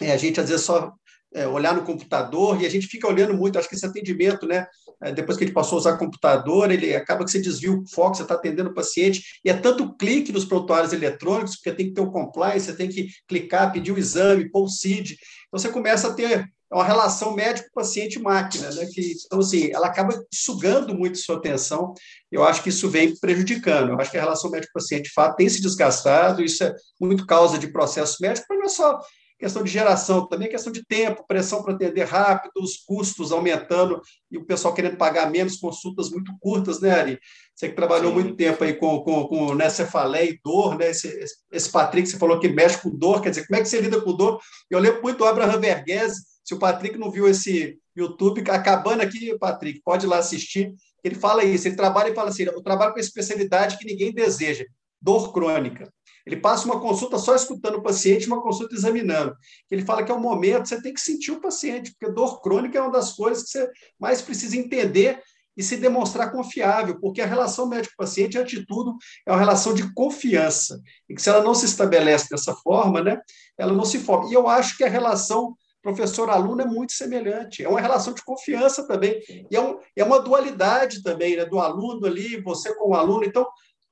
É, 0.00 0.12
a 0.12 0.16
gente 0.16 0.40
às 0.40 0.48
vezes 0.48 0.64
só 0.64 0.92
é, 1.34 1.46
olhar 1.46 1.74
no 1.74 1.84
computador 1.84 2.60
e 2.60 2.66
a 2.66 2.70
gente 2.70 2.86
fica 2.86 3.06
olhando 3.06 3.34
muito, 3.34 3.58
acho 3.58 3.68
que 3.68 3.74
esse 3.74 3.86
atendimento, 3.86 4.46
né? 4.46 4.66
É, 5.02 5.12
depois 5.12 5.36
que 5.36 5.44
ele 5.44 5.52
passou 5.52 5.76
a 5.76 5.80
usar 5.80 5.98
computador, 5.98 6.70
ele 6.70 6.94
acaba 6.94 7.24
que 7.24 7.30
você 7.30 7.40
desvia 7.40 7.72
o 7.72 7.84
foco, 7.86 8.16
você 8.16 8.22
está 8.22 8.34
atendendo 8.34 8.70
o 8.70 8.74
paciente, 8.74 9.22
e 9.44 9.50
é 9.50 9.54
tanto 9.54 9.94
clique 9.96 10.32
nos 10.32 10.46
prontuários 10.46 10.92
eletrônicos, 10.92 11.56
porque 11.56 11.76
tem 11.76 11.88
que 11.88 11.92
ter 11.92 12.00
o 12.00 12.10
compliance, 12.10 12.66
você 12.66 12.74
tem 12.74 12.88
que 12.88 13.08
clicar, 13.28 13.72
pedir 13.72 13.92
o 13.92 13.98
exame, 13.98 14.50
pôr 14.50 14.64
o 14.64 14.68
CID. 14.68 15.12
Então 15.48 15.60
você 15.60 15.68
começa 15.68 16.08
a 16.08 16.14
ter 16.14 16.48
uma 16.72 16.84
relação 16.84 17.34
médico-paciente-máquina, 17.34 18.70
né? 18.70 18.86
Que, 18.92 19.12
então, 19.24 19.38
assim, 19.38 19.70
ela 19.72 19.86
acaba 19.86 20.20
sugando 20.32 20.94
muito 20.94 21.18
sua 21.18 21.36
atenção. 21.36 21.94
Eu 22.30 22.42
acho 22.42 22.62
que 22.62 22.70
isso 22.70 22.88
vem 22.88 23.14
prejudicando. 23.16 23.90
Eu 23.90 24.00
acho 24.00 24.10
que 24.10 24.18
a 24.18 24.22
relação 24.22 24.50
médico-paciente, 24.50 25.04
de 25.04 25.12
fato, 25.12 25.36
tem 25.36 25.48
se 25.48 25.60
desgastado. 25.60 26.42
Isso 26.42 26.64
é 26.64 26.74
muito 27.00 27.24
causa 27.24 27.58
de 27.58 27.68
processo 27.68 28.16
médico, 28.20 28.46
mas 28.48 28.58
não 28.58 28.66
é 28.66 28.68
só 28.68 29.00
questão 29.38 29.62
de 29.62 29.70
geração, 29.70 30.26
também 30.26 30.48
questão 30.48 30.72
de 30.72 30.84
tempo, 30.84 31.24
pressão 31.26 31.62
para 31.62 31.74
atender 31.74 32.04
rápido, 32.04 32.52
os 32.56 32.76
custos 32.76 33.32
aumentando 33.32 34.00
e 34.30 34.38
o 34.38 34.44
pessoal 34.44 34.72
querendo 34.72 34.96
pagar 34.96 35.30
menos 35.30 35.56
consultas 35.56 36.10
muito 36.10 36.32
curtas, 36.40 36.80
né, 36.80 36.90
Ari? 36.90 37.18
Você 37.54 37.68
que 37.68 37.74
trabalhou 37.74 38.08
Sim. 38.08 38.14
muito 38.14 38.36
tempo 38.36 38.64
aí 38.64 38.74
com, 38.74 39.00
com, 39.00 39.26
com 39.26 39.54
né, 39.54 39.68
cefaleia 39.68 40.30
e 40.30 40.40
dor, 40.42 40.78
né? 40.78 40.90
Esse, 40.90 41.24
esse 41.52 41.70
Patrick, 41.70 42.08
você 42.08 42.18
falou 42.18 42.40
que 42.40 42.48
mexe 42.48 42.80
com 42.80 42.90
dor, 42.90 43.20
quer 43.20 43.30
dizer, 43.30 43.46
como 43.46 43.58
é 43.58 43.62
que 43.62 43.68
você 43.68 43.80
lida 43.80 44.00
com 44.00 44.16
dor? 44.16 44.40
Eu 44.70 44.78
lembro 44.78 45.02
muito 45.02 45.18
do 45.18 45.24
Abraham 45.24 45.60
Verghese, 45.60 46.22
se 46.44 46.54
o 46.54 46.58
Patrick 46.58 46.96
não 46.96 47.10
viu 47.10 47.28
esse 47.28 47.78
YouTube, 47.94 48.48
acabando 48.50 49.02
aqui, 49.02 49.36
Patrick, 49.38 49.80
pode 49.82 50.06
ir 50.06 50.08
lá 50.08 50.18
assistir, 50.18 50.72
ele 51.02 51.14
fala 51.14 51.44
isso, 51.44 51.66
ele 51.66 51.76
trabalha 51.76 52.10
e 52.10 52.14
fala 52.14 52.28
assim, 52.28 52.44
eu 52.44 52.62
trabalho 52.62 52.92
com 52.92 53.00
especialidade 53.00 53.78
que 53.78 53.84
ninguém 53.84 54.12
deseja, 54.12 54.64
dor 55.00 55.32
crônica. 55.32 55.92
Ele 56.26 56.36
passa 56.36 56.64
uma 56.64 56.80
consulta 56.80 57.18
só 57.18 57.34
escutando 57.36 57.76
o 57.76 57.82
paciente, 57.82 58.26
uma 58.26 58.42
consulta 58.42 58.74
examinando. 58.74 59.34
Ele 59.70 59.84
fala 59.84 60.02
que 60.02 60.10
é 60.10 60.14
o 60.14 60.20
momento, 60.20 60.68
você 60.68 60.82
tem 60.82 60.92
que 60.92 61.00
sentir 61.00 61.30
o 61.30 61.40
paciente, 61.40 61.92
porque 61.92 62.12
dor 62.12 62.40
crônica 62.40 62.76
é 62.76 62.82
uma 62.82 62.90
das 62.90 63.12
coisas 63.12 63.44
que 63.44 63.50
você 63.50 63.70
mais 63.98 64.20
precisa 64.20 64.56
entender 64.56 65.22
e 65.56 65.62
se 65.62 65.76
demonstrar 65.76 66.30
confiável, 66.32 67.00
porque 67.00 67.22
a 67.22 67.26
relação 67.26 67.66
médico-paciente, 67.66 68.36
antes 68.36 68.58
de 68.58 68.66
tudo, 68.66 68.94
é 69.24 69.32
uma 69.32 69.38
relação 69.38 69.72
de 69.72 69.90
confiança. 69.94 70.82
E 71.08 71.14
que 71.14 71.22
se 71.22 71.30
ela 71.30 71.42
não 71.42 71.54
se 71.54 71.64
estabelece 71.64 72.28
dessa 72.28 72.54
forma, 72.54 73.00
né, 73.00 73.18
ela 73.56 73.72
não 73.72 73.84
se 73.84 73.98
forma. 73.98 74.28
E 74.28 74.34
eu 74.34 74.48
acho 74.48 74.76
que 74.76 74.84
a 74.84 74.88
relação 74.88 75.56
professor-aluno 75.86 76.60
é 76.60 76.66
muito 76.66 76.92
semelhante. 76.92 77.62
É 77.62 77.68
uma 77.68 77.80
relação 77.80 78.12
de 78.12 78.22
confiança 78.24 78.86
também. 78.88 79.22
E 79.28 79.54
é, 79.54 79.60
um, 79.60 79.78
é 79.94 80.02
uma 80.02 80.20
dualidade 80.20 81.00
também, 81.02 81.36
né, 81.36 81.44
do 81.44 81.60
aluno 81.60 82.04
ali, 82.04 82.40
você 82.42 82.74
com 82.74 82.90
o 82.90 82.94
aluno. 82.94 83.24
Então, 83.24 83.46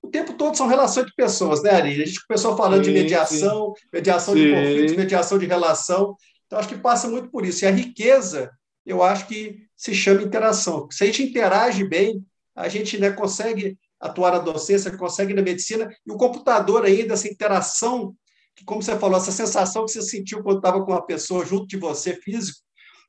o 0.04 0.10
tempo 0.10 0.34
todo 0.34 0.56
são 0.56 0.66
relações 0.66 1.06
de 1.06 1.14
pessoas, 1.14 1.62
né, 1.62 1.70
Ari? 1.70 2.02
A 2.02 2.06
gente 2.06 2.26
começou 2.26 2.56
falando 2.56 2.84
sim, 2.84 2.92
de 2.92 3.00
mediação, 3.00 3.74
sim. 3.76 3.86
mediação 3.92 4.34
sim. 4.34 4.40
de 4.40 4.52
conflitos, 4.52 4.96
mediação 4.96 5.38
de 5.38 5.46
relação. 5.46 6.16
Então, 6.46 6.58
acho 6.58 6.68
que 6.68 6.78
passa 6.78 7.08
muito 7.08 7.30
por 7.30 7.44
isso. 7.44 7.64
E 7.64 7.68
a 7.68 7.70
riqueza, 7.70 8.50
eu 8.84 9.02
acho 9.02 9.26
que 9.26 9.66
se 9.76 9.94
chama 9.94 10.22
interação. 10.22 10.86
Se 10.90 11.02
a 11.02 11.06
gente 11.06 11.22
interage 11.22 11.84
bem, 11.84 12.24
a 12.54 12.68
gente 12.68 12.98
né, 12.98 13.10
consegue 13.10 13.78
atuar 13.98 14.32
na 14.32 14.38
docência, 14.38 14.94
consegue 14.96 15.32
na 15.32 15.40
medicina, 15.40 15.90
e 16.06 16.12
o 16.12 16.16
computador 16.16 16.84
ainda, 16.84 17.14
essa 17.14 17.26
interação 17.26 18.14
que, 18.54 18.64
como 18.64 18.82
você 18.82 18.96
falou, 18.98 19.16
essa 19.16 19.32
sensação 19.32 19.84
que 19.86 19.92
você 19.92 20.02
sentiu 20.02 20.42
quando 20.42 20.58
estava 20.58 20.84
com 20.84 20.92
uma 20.92 21.04
pessoa 21.04 21.44
junto 21.44 21.66
de 21.66 21.78
você, 21.78 22.14
físico, 22.14 22.58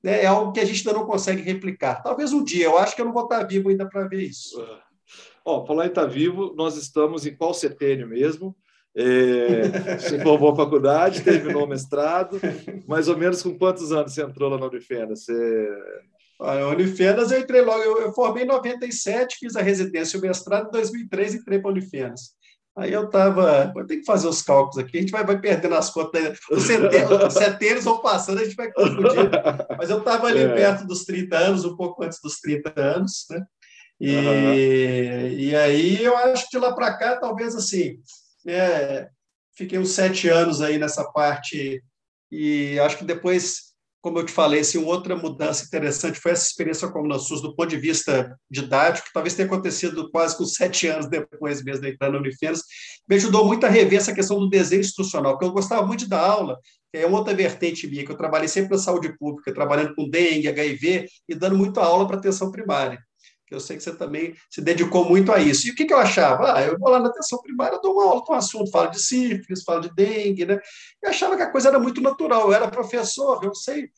né, 0.02 0.24
é 0.24 0.26
algo 0.26 0.54
que 0.54 0.60
a 0.60 0.66
gente 0.66 0.88
ainda 0.88 1.00
não 1.00 1.06
consegue 1.06 1.42
replicar. 1.42 2.02
Talvez 2.02 2.32
um 2.32 2.44
dia, 2.44 2.66
eu 2.66 2.78
acho 2.78 2.96
que 2.96 3.02
eu 3.02 3.06
não 3.06 3.14
vou 3.14 3.24
estar 3.24 3.44
vivo 3.44 3.70
ainda 3.70 3.88
para 3.88 4.08
ver 4.08 4.24
isso. 4.24 4.58
Ó, 5.46 5.64
falar 5.64 5.86
em 5.86 5.90
estar 5.90 6.06
vivo, 6.06 6.56
nós 6.58 6.76
estamos 6.76 7.28
em 7.28 7.36
qual 7.36 7.54
setênio 7.54 8.08
mesmo? 8.08 8.56
É, 8.98 9.98
você 10.00 10.20
formou 10.24 10.52
a 10.52 10.56
faculdade, 10.56 11.22
terminou 11.22 11.66
o 11.66 11.68
mestrado, 11.68 12.40
mais 12.88 13.08
ou 13.08 13.16
menos 13.16 13.44
com 13.44 13.56
quantos 13.56 13.92
anos 13.92 14.14
você 14.14 14.24
entrou 14.24 14.50
lá 14.50 14.58
na 14.58 14.66
Unifenas? 14.66 15.26
Você... 15.26 15.70
A 16.42 16.68
Unifenas 16.68 17.32
eu 17.32 17.40
entrei 17.40 17.62
logo, 17.62 17.80
eu, 17.80 18.02
eu, 18.02 18.14
formei 18.14 18.44
em 18.44 18.48
97, 18.48 19.38
fiz 19.38 19.56
a 19.56 19.62
residência 19.62 20.18
e 20.18 20.20
o 20.20 20.22
mestrado 20.22 20.68
em 20.68 20.72
2003 20.72 21.36
entrei 21.36 21.60
para 21.60 21.70
a 21.70 21.74
Unifenas. 21.74 22.36
Aí 22.78 22.92
eu 22.92 23.06
estava, 23.06 23.72
vou 23.74 23.86
ter 23.86 23.98
que 23.98 24.06
fazer 24.06 24.28
os 24.28 24.42
cálculos 24.42 24.78
aqui, 24.78 24.98
a 24.98 25.02
gente 25.02 25.12
vai, 25.12 25.26
vai 25.26 25.40
perdendo 25.40 25.76
as 25.76 25.90
contas, 25.90 26.38
os 26.52 26.64
setênios 27.34 27.86
vão 27.86 28.02
passando, 28.02 28.40
a 28.40 28.44
gente 28.44 28.56
vai 28.56 28.70
confundir, 28.72 29.30
mas 29.78 29.90
eu 29.90 30.00
estava 30.00 30.28
ali 30.28 30.40
é. 30.40 30.54
perto 30.54 30.86
dos 30.86 31.06
30 31.06 31.38
anos, 31.38 31.64
um 31.64 31.78
pouco 31.78 32.04
antes 32.04 32.20
dos 32.22 32.40
30 32.42 32.74
anos, 32.76 33.26
né? 33.30 33.46
E, 34.00 34.16
uhum. 34.16 34.54
e 35.28 35.56
aí 35.56 36.04
eu 36.04 36.16
acho 36.18 36.46
que 36.46 36.52
de 36.52 36.58
lá 36.58 36.74
para 36.74 36.98
cá, 36.98 37.18
talvez 37.18 37.56
assim, 37.56 37.98
né, 38.44 39.08
fiquei 39.56 39.80
uns 39.80 39.92
sete 39.92 40.28
anos 40.28 40.62
aí 40.62 40.78
nessa 40.78 41.04
parte, 41.12 41.82
e 42.32 42.78
acho 42.80 42.98
que 42.98 43.06
depois 43.06 43.76
como 44.06 44.20
eu 44.20 44.24
te 44.24 44.32
falei, 44.32 44.60
assim, 44.60 44.78
outra 44.78 45.16
mudança 45.16 45.66
interessante 45.66 46.20
foi 46.20 46.32
essa 46.32 46.48
experiência 46.48 46.88
como 46.90 47.08
na 47.08 47.18
SUS, 47.18 47.42
do 47.42 47.56
ponto 47.56 47.70
de 47.70 47.78
vista 47.78 48.38
didático, 48.48 49.08
que 49.08 49.14
talvez 49.14 49.34
tenha 49.34 49.48
acontecido 49.48 50.12
quase 50.12 50.38
com 50.38 50.46
sete 50.46 50.86
anos 50.86 51.10
depois 51.10 51.64
mesmo 51.64 51.82
de 51.82 51.90
entrar 51.90 52.12
na 52.12 52.20
Unifenas, 52.20 52.62
me 53.10 53.16
ajudou 53.16 53.48
muito 53.48 53.66
a 53.66 53.70
rever 53.70 53.98
essa 53.98 54.14
questão 54.14 54.38
do 54.38 54.48
desenho 54.48 54.82
institucional, 54.82 55.32
porque 55.32 55.46
eu 55.46 55.52
gostava 55.52 55.88
muito 55.88 56.08
da 56.08 56.20
aula, 56.20 56.60
que 56.94 57.00
é 57.00 57.08
uma 57.08 57.18
outra 57.18 57.34
vertente 57.34 57.88
minha, 57.88 58.06
que 58.06 58.12
eu 58.12 58.16
trabalhei 58.16 58.48
sempre 58.48 58.74
na 58.74 58.78
saúde 58.78 59.18
pública, 59.18 59.52
trabalhando 59.52 59.96
com 59.96 60.08
dengue, 60.08 60.50
HIV, 60.50 61.08
e 61.28 61.34
dando 61.34 61.58
muita 61.58 61.82
aula 61.82 62.06
para 62.06 62.18
atenção 62.18 62.52
primária 62.52 63.00
que 63.46 63.54
eu 63.54 63.60
sei 63.60 63.78
que 63.78 63.84
você 63.84 63.96
também 63.96 64.36
se 64.50 64.62
dedicou 64.62 65.08
muito 65.08 65.32
a 65.32 65.40
isso. 65.40 65.68
E 65.68 65.72
o 65.72 65.76
que, 65.76 65.86
que 65.86 65.94
eu 65.94 66.00
achava? 66.00 66.58
Ah, 66.58 66.64
eu 66.64 66.78
vou 66.80 66.90
lá 66.90 67.00
na 67.00 67.10
atenção 67.10 67.42
primária, 67.42 67.80
dou 67.82 67.94
uma 67.94 68.06
aula 68.06 68.24
com 68.24 68.34
um 68.34 68.38
assunto, 68.38 68.72
falo 68.72 68.90
de 68.90 69.02
sífilis, 69.02 69.64
falo 69.64 69.82
de 69.82 69.94
dengue, 69.94 70.46
né? 70.46 70.60
Eu 71.02 71.10
achava 71.10 71.36
que 71.36 71.44
a 71.44 71.52
coisa 71.52 71.70
era 71.70 71.80
muito 71.80 72.02
natural, 72.02 72.48
eu 72.48 72.54
era 72.54 72.68
professor, 72.68 73.44
eu 73.44 73.54
sei. 73.54 73.90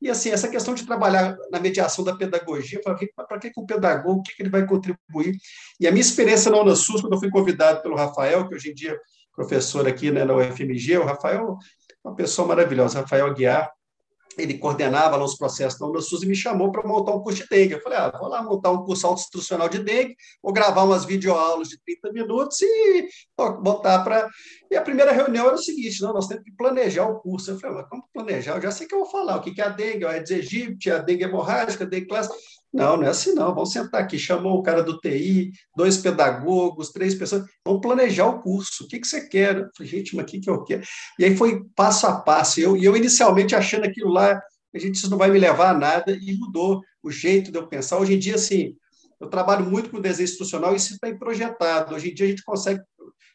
E 0.00 0.10
assim, 0.10 0.30
essa 0.30 0.48
questão 0.48 0.74
de 0.74 0.86
trabalhar 0.86 1.36
na 1.50 1.60
mediação 1.60 2.04
da 2.04 2.14
pedagogia, 2.14 2.80
para 2.82 2.94
que, 2.94 3.06
que, 3.06 3.50
que 3.50 3.60
o 3.60 3.66
pedagogo, 3.66 4.20
o 4.20 4.22
que, 4.22 4.34
que 4.34 4.42
ele 4.42 4.50
vai 4.50 4.66
contribuir? 4.66 5.36
E 5.80 5.86
a 5.86 5.90
minha 5.90 6.00
experiência 6.00 6.50
na 6.50 6.60
UNASUS, 6.60 7.00
quando 7.00 7.12
eu 7.12 7.20
fui 7.20 7.30
convidado 7.30 7.82
pelo 7.82 7.96
Rafael, 7.96 8.48
que 8.48 8.54
hoje 8.54 8.70
em 8.70 8.74
dia 8.74 8.92
é 8.92 8.98
professor 9.34 9.86
aqui 9.86 10.10
né, 10.10 10.24
na 10.24 10.34
UFMG, 10.34 10.98
o 10.98 11.04
Rafael 11.04 11.56
é 12.04 12.08
uma 12.08 12.14
pessoa 12.16 12.46
maravilhosa, 12.46 13.00
Rafael 13.00 13.26
Aguiar, 13.26 13.70
ele 14.38 14.56
coordenava 14.56 15.16
lá 15.16 15.24
os 15.24 15.36
processos 15.36 15.78
da 15.78 15.86
Unasus 15.86 16.22
e 16.22 16.26
me 16.26 16.34
chamou 16.34 16.70
para 16.70 16.86
montar 16.86 17.12
um 17.12 17.20
curso 17.20 17.42
de 17.42 17.48
dengue. 17.48 17.74
Eu 17.74 17.80
falei, 17.82 17.98
ah, 17.98 18.16
vou 18.16 18.28
lá 18.28 18.42
montar 18.42 18.70
um 18.70 18.84
curso 18.84 19.06
auto-instrucional 19.06 19.68
de 19.68 19.80
dengue, 19.80 20.16
vou 20.42 20.52
gravar 20.52 20.84
umas 20.84 21.04
videoaulas 21.04 21.68
de 21.68 21.78
30 21.82 22.12
minutos 22.12 22.60
e 22.62 23.08
botar 23.60 24.04
para... 24.04 24.28
E 24.70 24.76
a 24.76 24.82
primeira 24.82 25.12
reunião 25.12 25.46
era 25.46 25.56
o 25.56 25.58
seguinte, 25.58 26.00
não, 26.00 26.12
nós 26.12 26.28
temos 26.28 26.44
que 26.44 26.52
planejar 26.52 27.06
o 27.06 27.20
curso. 27.20 27.50
Eu 27.50 27.58
falei, 27.58 27.76
mas 27.76 27.88
como 27.88 28.08
planejar? 28.12 28.56
Eu 28.56 28.62
já 28.62 28.70
sei 28.70 28.86
que 28.86 28.94
eu 28.94 29.00
vou 29.00 29.10
falar, 29.10 29.36
o 29.36 29.40
que 29.40 29.60
é 29.60 29.64
a 29.64 29.68
dengue, 29.68 30.04
a 30.04 30.10
Aedes 30.10 30.30
aegypti, 30.30 30.90
a 30.90 30.98
dengue 30.98 31.24
hemorrágica, 31.24 31.84
a 31.84 31.86
dengue 31.86 32.06
clássica. 32.06 32.36
Não, 32.72 32.98
não 32.98 33.04
é 33.04 33.08
assim 33.08 33.32
não, 33.32 33.54
vamos 33.54 33.72
sentar 33.72 34.02
aqui. 34.02 34.18
Chamou 34.18 34.58
o 34.58 34.62
cara 34.62 34.82
do 34.82 34.98
TI, 34.98 35.52
dois 35.76 35.96
pedagogos, 35.96 36.90
três 36.90 37.14
pessoas, 37.14 37.44
vamos 37.64 37.80
planejar 37.80 38.26
o 38.26 38.40
curso. 38.40 38.84
O 38.84 38.88
que, 38.88 39.00
que 39.00 39.06
você 39.06 39.26
quer? 39.26 39.56
Eu 39.56 39.68
falei, 39.76 39.90
gente, 39.90 40.14
mas 40.14 40.24
o 40.24 40.26
que, 40.26 40.40
que 40.40 40.50
eu 40.50 40.62
quero? 40.64 40.82
E 41.18 41.24
aí 41.24 41.36
foi 41.36 41.64
passo 41.74 42.06
a 42.06 42.20
passo. 42.20 42.60
E 42.60 42.62
eu, 42.62 42.76
eu 42.76 42.96
inicialmente 42.96 43.54
achando 43.54 43.84
aquilo 43.84 44.10
lá, 44.10 44.40
a 44.74 44.78
gente, 44.78 44.96
isso 44.96 45.10
não 45.10 45.18
vai 45.18 45.30
me 45.30 45.38
levar 45.38 45.70
a 45.70 45.78
nada, 45.78 46.12
e 46.12 46.36
mudou 46.38 46.82
o 47.02 47.10
jeito 47.10 47.50
de 47.50 47.58
eu 47.58 47.66
pensar. 47.66 47.98
Hoje 47.98 48.14
em 48.14 48.18
dia, 48.18 48.34
assim, 48.34 48.76
eu 49.20 49.28
trabalho 49.28 49.68
muito 49.68 49.90
com 49.90 50.00
desenho 50.00 50.24
institucional 50.24 50.72
e 50.72 50.76
isso 50.76 50.94
está 50.94 51.12
projetado. 51.16 51.94
Hoje 51.94 52.10
em 52.10 52.14
dia 52.14 52.26
a 52.26 52.28
gente 52.28 52.44
consegue, 52.44 52.80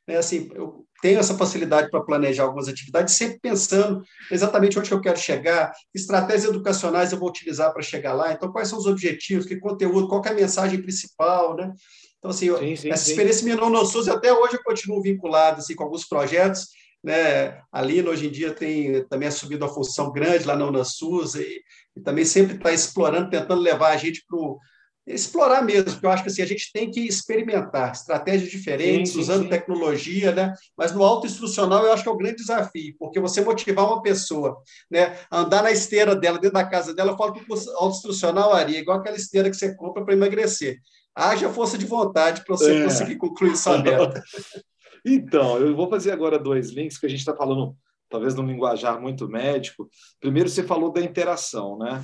né, 0.08 0.18
assim, 0.18 0.50
eu 0.54 0.86
tenho 1.02 1.20
essa 1.20 1.38
facilidade 1.38 1.90
para 1.90 2.04
planejar 2.04 2.44
algumas 2.44 2.68
atividades, 2.68 3.16
sempre 3.16 3.40
pensando 3.40 4.04
exatamente 4.32 4.78
onde 4.80 4.92
eu 4.92 5.02
quero 5.02 5.18
chegar, 5.18 5.72
estratégias 5.94 6.50
educacionais 6.50 7.12
eu 7.12 7.20
vou 7.20 7.30
utilizar 7.30 7.74
para 7.74 7.82
chegar 7.82 8.14
lá, 8.14 8.32
então 8.32 8.52
quais 8.52 8.68
são 8.68 8.80
os 8.80 8.86
objetivos, 8.86 9.46
que 9.46 9.60
conteúdo, 9.60 10.08
qual 10.08 10.24
é 10.26 10.30
a 10.30 10.34
mensagem 10.34 10.82
principal, 10.82 11.56
né? 11.56 11.74
Então, 12.18 12.32
assim, 12.32 12.56
sim, 12.58 12.76
sim, 12.76 12.90
essa 12.90 13.04
sim. 13.04 13.12
experiência 13.12 13.44
minha 13.44 13.58
no 13.58 13.70
NoSUS, 13.70 14.08
até 14.08 14.32
hoje 14.32 14.56
eu 14.56 14.64
continuo 14.64 15.02
vinculado 15.02 15.60
assim, 15.60 15.76
com 15.76 15.84
alguns 15.84 16.06
projetos, 16.06 16.68
né? 17.04 17.60
A 17.70 17.82
Lina, 17.82 18.10
hoje 18.10 18.28
em 18.28 18.32
dia, 18.32 18.54
tem 18.54 19.06
também 19.10 19.28
assumido 19.28 19.66
uma 19.66 19.74
função 19.74 20.12
grande 20.12 20.46
lá 20.46 20.56
na 20.56 20.66
UNASUS 20.66 21.36
e, 21.36 21.62
e 21.98 22.02
também 22.02 22.24
sempre 22.24 22.56
está 22.56 22.72
explorando, 22.72 23.30
tentando 23.30 23.62
levar 23.62 23.90
a 23.90 23.98
gente 23.98 24.24
para 24.26 24.38
o 24.38 24.58
explorar 25.06 25.62
mesmo, 25.62 25.92
porque 25.92 26.06
eu 26.06 26.10
acho 26.10 26.24
que 26.24 26.30
assim, 26.30 26.42
a 26.42 26.48
gente 26.48 26.72
tem 26.72 26.90
que 26.90 27.02
experimentar 27.02 27.92
estratégias 27.92 28.50
diferentes, 28.50 29.12
sim, 29.12 29.16
sim, 29.16 29.22
usando 29.22 29.44
sim. 29.44 29.50
tecnologia, 29.50 30.32
né? 30.32 30.54
mas 30.78 30.94
no 30.94 31.04
auto-instrucional 31.04 31.86
eu 31.86 31.92
acho 31.92 32.04
que 32.04 32.10
é 32.10 32.12
o 32.12 32.18
grande 32.18 32.38
desafio, 32.38 32.96
porque 32.98 33.20
você 33.20 33.42
motivar 33.42 33.86
uma 33.86 34.02
pessoa 34.02 34.58
né, 34.90 35.18
a 35.30 35.40
andar 35.40 35.62
na 35.62 35.72
esteira 35.72 36.16
dela, 36.16 36.40
dentro 36.40 36.54
da 36.54 36.66
casa 36.66 36.94
dela, 36.94 37.12
eu 37.12 37.18
falo 37.18 37.34
que 37.34 37.42
o 37.42 37.56
auto-instrucional, 37.78 38.54
Ari, 38.54 38.78
é 38.78 38.80
igual 38.80 39.00
aquela 39.00 39.18
esteira 39.18 39.50
que 39.50 39.58
você 39.58 39.76
compra 39.76 40.06
para 40.06 40.14
emagrecer. 40.14 40.80
Haja 41.16 41.50
força 41.50 41.78
de 41.78 41.86
vontade 41.86 42.44
para 42.44 42.56
você 42.56 42.80
é. 42.80 42.84
conseguir 42.84 43.18
concluir 43.18 43.56
sua 43.56 43.78
meta. 43.78 44.24
então, 45.06 45.58
eu 45.58 45.76
vou 45.76 45.90
fazer 45.90 46.12
agora 46.12 46.40
dois 46.40 46.72
links 46.72 46.98
que 46.98 47.06
a 47.06 47.10
gente 47.10 47.20
está 47.20 47.36
falando, 47.36 47.76
talvez 48.10 48.34
num 48.34 48.48
linguajar 48.48 49.00
muito 49.00 49.28
médico. 49.28 49.90
Primeiro, 50.20 50.50
você 50.50 50.64
falou 50.64 50.92
da 50.92 51.02
interação, 51.02 51.78
né? 51.78 52.04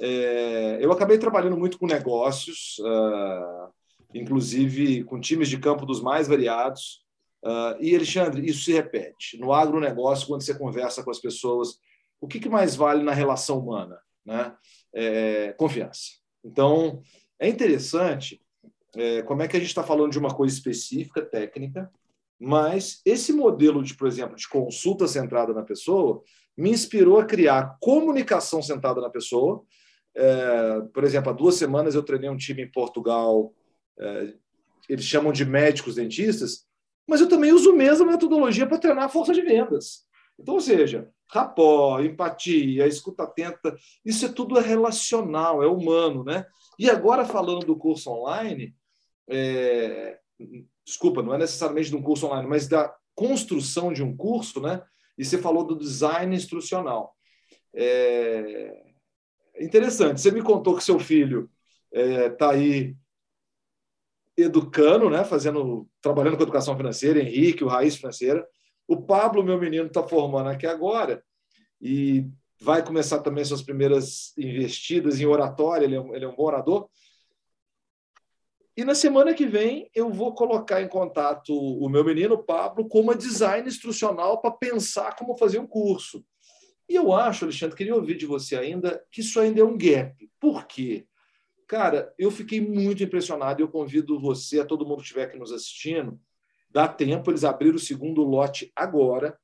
É, 0.00 0.78
eu 0.80 0.92
acabei 0.92 1.18
trabalhando 1.18 1.56
muito 1.56 1.78
com 1.78 1.86
negócios, 1.86 2.78
uh, 2.80 3.72
inclusive 4.14 5.04
com 5.04 5.20
times 5.20 5.48
de 5.48 5.58
campo 5.58 5.86
dos 5.86 6.00
mais 6.00 6.28
variados. 6.28 7.04
Uh, 7.44 7.80
e, 7.80 7.94
Alexandre, 7.94 8.44
isso 8.48 8.64
se 8.64 8.72
repete. 8.72 9.38
No 9.38 9.52
agronegócio, 9.52 10.26
quando 10.26 10.42
você 10.42 10.56
conversa 10.56 11.02
com 11.02 11.10
as 11.10 11.20
pessoas, 11.20 11.78
o 12.20 12.26
que, 12.26 12.40
que 12.40 12.48
mais 12.48 12.74
vale 12.74 13.02
na 13.02 13.12
relação 13.12 13.58
humana? 13.58 13.98
Né? 14.24 14.52
É, 14.94 15.52
confiança. 15.52 16.12
Então, 16.44 17.02
é 17.38 17.48
interessante 17.48 18.40
é, 18.96 19.22
como 19.22 19.42
é 19.42 19.48
que 19.48 19.56
a 19.56 19.60
gente 19.60 19.68
está 19.68 19.82
falando 19.82 20.12
de 20.12 20.18
uma 20.18 20.34
coisa 20.34 20.54
específica, 20.54 21.22
técnica, 21.22 21.90
mas 22.38 23.00
esse 23.04 23.32
modelo 23.32 23.82
de, 23.82 23.94
por 23.94 24.08
exemplo, 24.08 24.36
de 24.36 24.48
consulta 24.48 25.06
centrada 25.06 25.52
na 25.52 25.62
pessoa 25.62 26.22
me 26.56 26.70
inspirou 26.70 27.18
a 27.18 27.24
criar 27.24 27.76
comunicação 27.80 28.62
centrada 28.62 29.00
na 29.00 29.10
pessoa 29.10 29.64
é, 30.16 30.80
por 30.94 31.04
exemplo, 31.04 31.30
há 31.30 31.32
duas 31.34 31.56
semanas 31.56 31.94
eu 31.94 32.02
treinei 32.02 32.30
um 32.30 32.36
time 32.36 32.62
em 32.62 32.70
Portugal, 32.70 33.52
é, 34.00 34.32
eles 34.88 35.04
chamam 35.04 35.30
de 35.30 35.44
médicos 35.44 35.96
dentistas, 35.96 36.64
mas 37.06 37.20
eu 37.20 37.28
também 37.28 37.52
uso 37.52 37.70
a 37.70 37.76
mesma 37.76 38.06
metodologia 38.06 38.66
para 38.66 38.78
treinar 38.78 39.04
a 39.04 39.08
força 39.08 39.34
de 39.34 39.42
vendas. 39.42 40.06
Então, 40.38 40.54
ou 40.54 40.60
seja, 40.60 41.08
rapó, 41.30 42.00
empatia, 42.00 42.86
escuta 42.86 43.24
atenta, 43.24 43.76
isso 44.04 44.24
é 44.24 44.28
tudo 44.32 44.58
é 44.58 44.62
relacional, 44.62 45.62
é 45.62 45.66
humano, 45.66 46.24
né? 46.24 46.46
E 46.78 46.88
agora, 46.88 47.24
falando 47.24 47.66
do 47.66 47.76
curso 47.76 48.10
online, 48.10 48.74
é, 49.28 50.18
desculpa, 50.84 51.22
não 51.22 51.34
é 51.34 51.38
necessariamente 51.38 51.90
de 51.90 51.96
um 51.96 52.02
curso 52.02 52.26
online, 52.26 52.48
mas 52.48 52.68
da 52.68 52.94
construção 53.14 53.92
de 53.92 54.02
um 54.02 54.16
curso, 54.16 54.60
né? 54.60 54.82
E 55.18 55.24
você 55.24 55.38
falou 55.38 55.64
do 55.64 55.76
design 55.76 56.34
instrucional. 56.34 57.14
É, 57.74 58.85
interessante. 59.60 60.20
Você 60.20 60.30
me 60.30 60.42
contou 60.42 60.76
que 60.76 60.84
seu 60.84 60.98
filho 60.98 61.50
está 61.92 62.24
é, 62.24 62.30
tá 62.30 62.50
aí 62.50 62.96
educando, 64.36 65.08
né, 65.08 65.24
fazendo, 65.24 65.88
trabalhando 66.00 66.36
com 66.36 66.42
educação 66.42 66.76
financeira, 66.76 67.20
Henrique, 67.20 67.64
o 67.64 67.68
Raiz 67.68 67.96
Financeira. 67.96 68.46
O 68.86 69.02
Pablo, 69.02 69.42
meu 69.42 69.58
menino, 69.58 69.86
está 69.86 70.02
formando 70.02 70.48
aqui 70.50 70.66
agora 70.66 71.24
e 71.80 72.26
vai 72.60 72.84
começar 72.84 73.20
também 73.20 73.44
suas 73.44 73.62
primeiras 73.62 74.36
investidas 74.36 75.20
em 75.20 75.26
oratória, 75.26 75.84
ele 75.84 75.96
é 75.96 76.00
um, 76.00 76.14
ele 76.14 76.24
é 76.24 76.28
um 76.28 76.36
bom 76.36 76.44
orador. 76.44 76.88
E 78.76 78.84
na 78.84 78.94
semana 78.94 79.32
que 79.32 79.46
vem 79.46 79.90
eu 79.94 80.10
vou 80.10 80.34
colocar 80.34 80.82
em 80.82 80.88
contato 80.88 81.54
o 81.54 81.88
meu 81.88 82.04
menino 82.04 82.42
Pablo 82.42 82.86
com 82.86 83.00
uma 83.00 83.14
design 83.14 83.66
instrucional 83.66 84.40
para 84.40 84.50
pensar 84.50 85.16
como 85.16 85.36
fazer 85.36 85.58
um 85.58 85.66
curso. 85.66 86.24
E 86.88 86.94
eu 86.94 87.12
acho, 87.12 87.44
Alexandre, 87.44 87.76
queria 87.76 87.94
ouvir 87.94 88.16
de 88.16 88.26
você 88.26 88.56
ainda 88.56 89.04
que 89.10 89.20
isso 89.20 89.40
ainda 89.40 89.60
é 89.60 89.64
um 89.64 89.76
gap. 89.76 90.30
Por 90.38 90.66
quê? 90.66 91.06
Cara, 91.66 92.14
eu 92.16 92.30
fiquei 92.30 92.60
muito 92.60 93.02
impressionado 93.02 93.60
eu 93.60 93.68
convido 93.68 94.20
você, 94.20 94.60
a 94.60 94.64
todo 94.64 94.86
mundo 94.86 94.98
que 94.98 95.02
estiver 95.02 95.24
aqui 95.24 95.38
nos 95.38 95.52
assistindo, 95.52 96.20
dá 96.70 96.86
tempo, 96.86 97.30
eles 97.30 97.42
abriram 97.42 97.76
o 97.76 97.80
segundo 97.80 98.22
lote 98.22 98.70
agora 98.74 99.36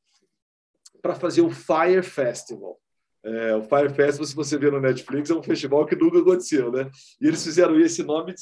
para 1.00 1.16
fazer 1.16 1.40
o 1.40 1.50
Fire 1.50 2.02
Festival. 2.02 2.80
É, 3.24 3.56
o 3.56 3.62
Fire 3.62 3.92
Festival, 3.92 4.26
se 4.26 4.34
você 4.34 4.56
ver 4.56 4.70
no 4.70 4.80
Netflix, 4.80 5.30
é 5.30 5.34
um 5.34 5.42
festival 5.42 5.84
que 5.86 5.96
nunca 5.96 6.18
aconteceu, 6.18 6.70
né? 6.70 6.90
E 7.20 7.26
eles 7.26 7.42
fizeram 7.42 7.78
esse 7.80 8.02
nome 8.02 8.34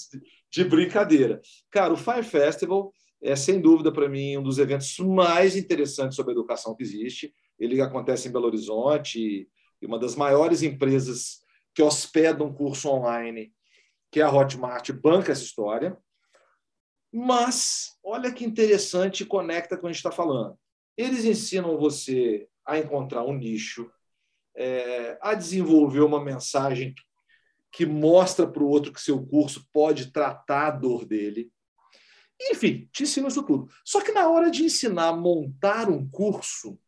de 0.51 0.65
brincadeira. 0.65 1.41
Cara, 1.71 1.93
o 1.93 1.97
Fire 1.97 2.23
Festival 2.23 2.93
é, 3.23 3.37
sem 3.37 3.61
dúvida, 3.61 3.93
para 3.93 4.09
mim, 4.09 4.39
um 4.39 4.43
dos 4.43 4.59
eventos 4.59 4.99
mais 4.99 5.55
interessantes 5.55 6.17
sobre 6.17 6.33
educação 6.33 6.75
que 6.75 6.83
existe. 6.83 7.33
Ele 7.61 7.81
acontece 7.81 8.29
em 8.29 8.33
Belo 8.33 8.47
Horizonte 8.47 9.47
e 9.81 9.87
uma 9.87 9.99
das 9.99 10.17
maiores 10.17 10.63
empresas 10.63 11.41
que 11.75 11.83
hospedam 11.83 12.53
curso 12.53 12.89
online, 12.89 13.53
que 14.11 14.21
é 14.21 14.23
a 14.23 14.33
Hotmart, 14.33 14.91
banca 14.93 15.31
essa 15.31 15.45
história. 15.45 15.97
Mas, 17.13 17.97
olha 18.03 18.33
que 18.33 18.45
interessante 18.45 19.25
conecta 19.25 19.77
com 19.77 19.81
o 19.81 19.81
que 19.83 19.87
a 19.87 19.93
gente 19.93 19.97
está 19.97 20.11
falando. 20.11 20.59
Eles 20.97 21.25
ensinam 21.25 21.79
você 21.79 22.49
a 22.65 22.79
encontrar 22.79 23.25
um 23.25 23.35
nicho, 23.35 23.91
é, 24.57 25.19
a 25.21 25.35
desenvolver 25.35 26.01
uma 26.01 26.23
mensagem 26.23 26.95
que 27.73 27.87
mostra 27.87 28.47
para 28.47 28.63
o 28.63 28.69
outro 28.69 28.93
que 28.93 29.01
seu 29.01 29.25
curso 29.25 29.69
pode 29.73 30.13
tratar 30.13 30.67
a 30.67 30.71
dor 30.71 31.05
dele. 31.05 31.53
Enfim, 32.41 32.89
te 32.93 33.03
ensino 33.03 33.29
isso 33.29 33.43
tudo. 33.43 33.69
Só 33.85 34.01
que 34.01 34.13
na 34.13 34.29
hora 34.29 34.51
de 34.51 34.65
ensinar 34.65 35.09
a 35.09 35.17
montar 35.17 35.89
um 35.89 36.09
curso, 36.09 36.79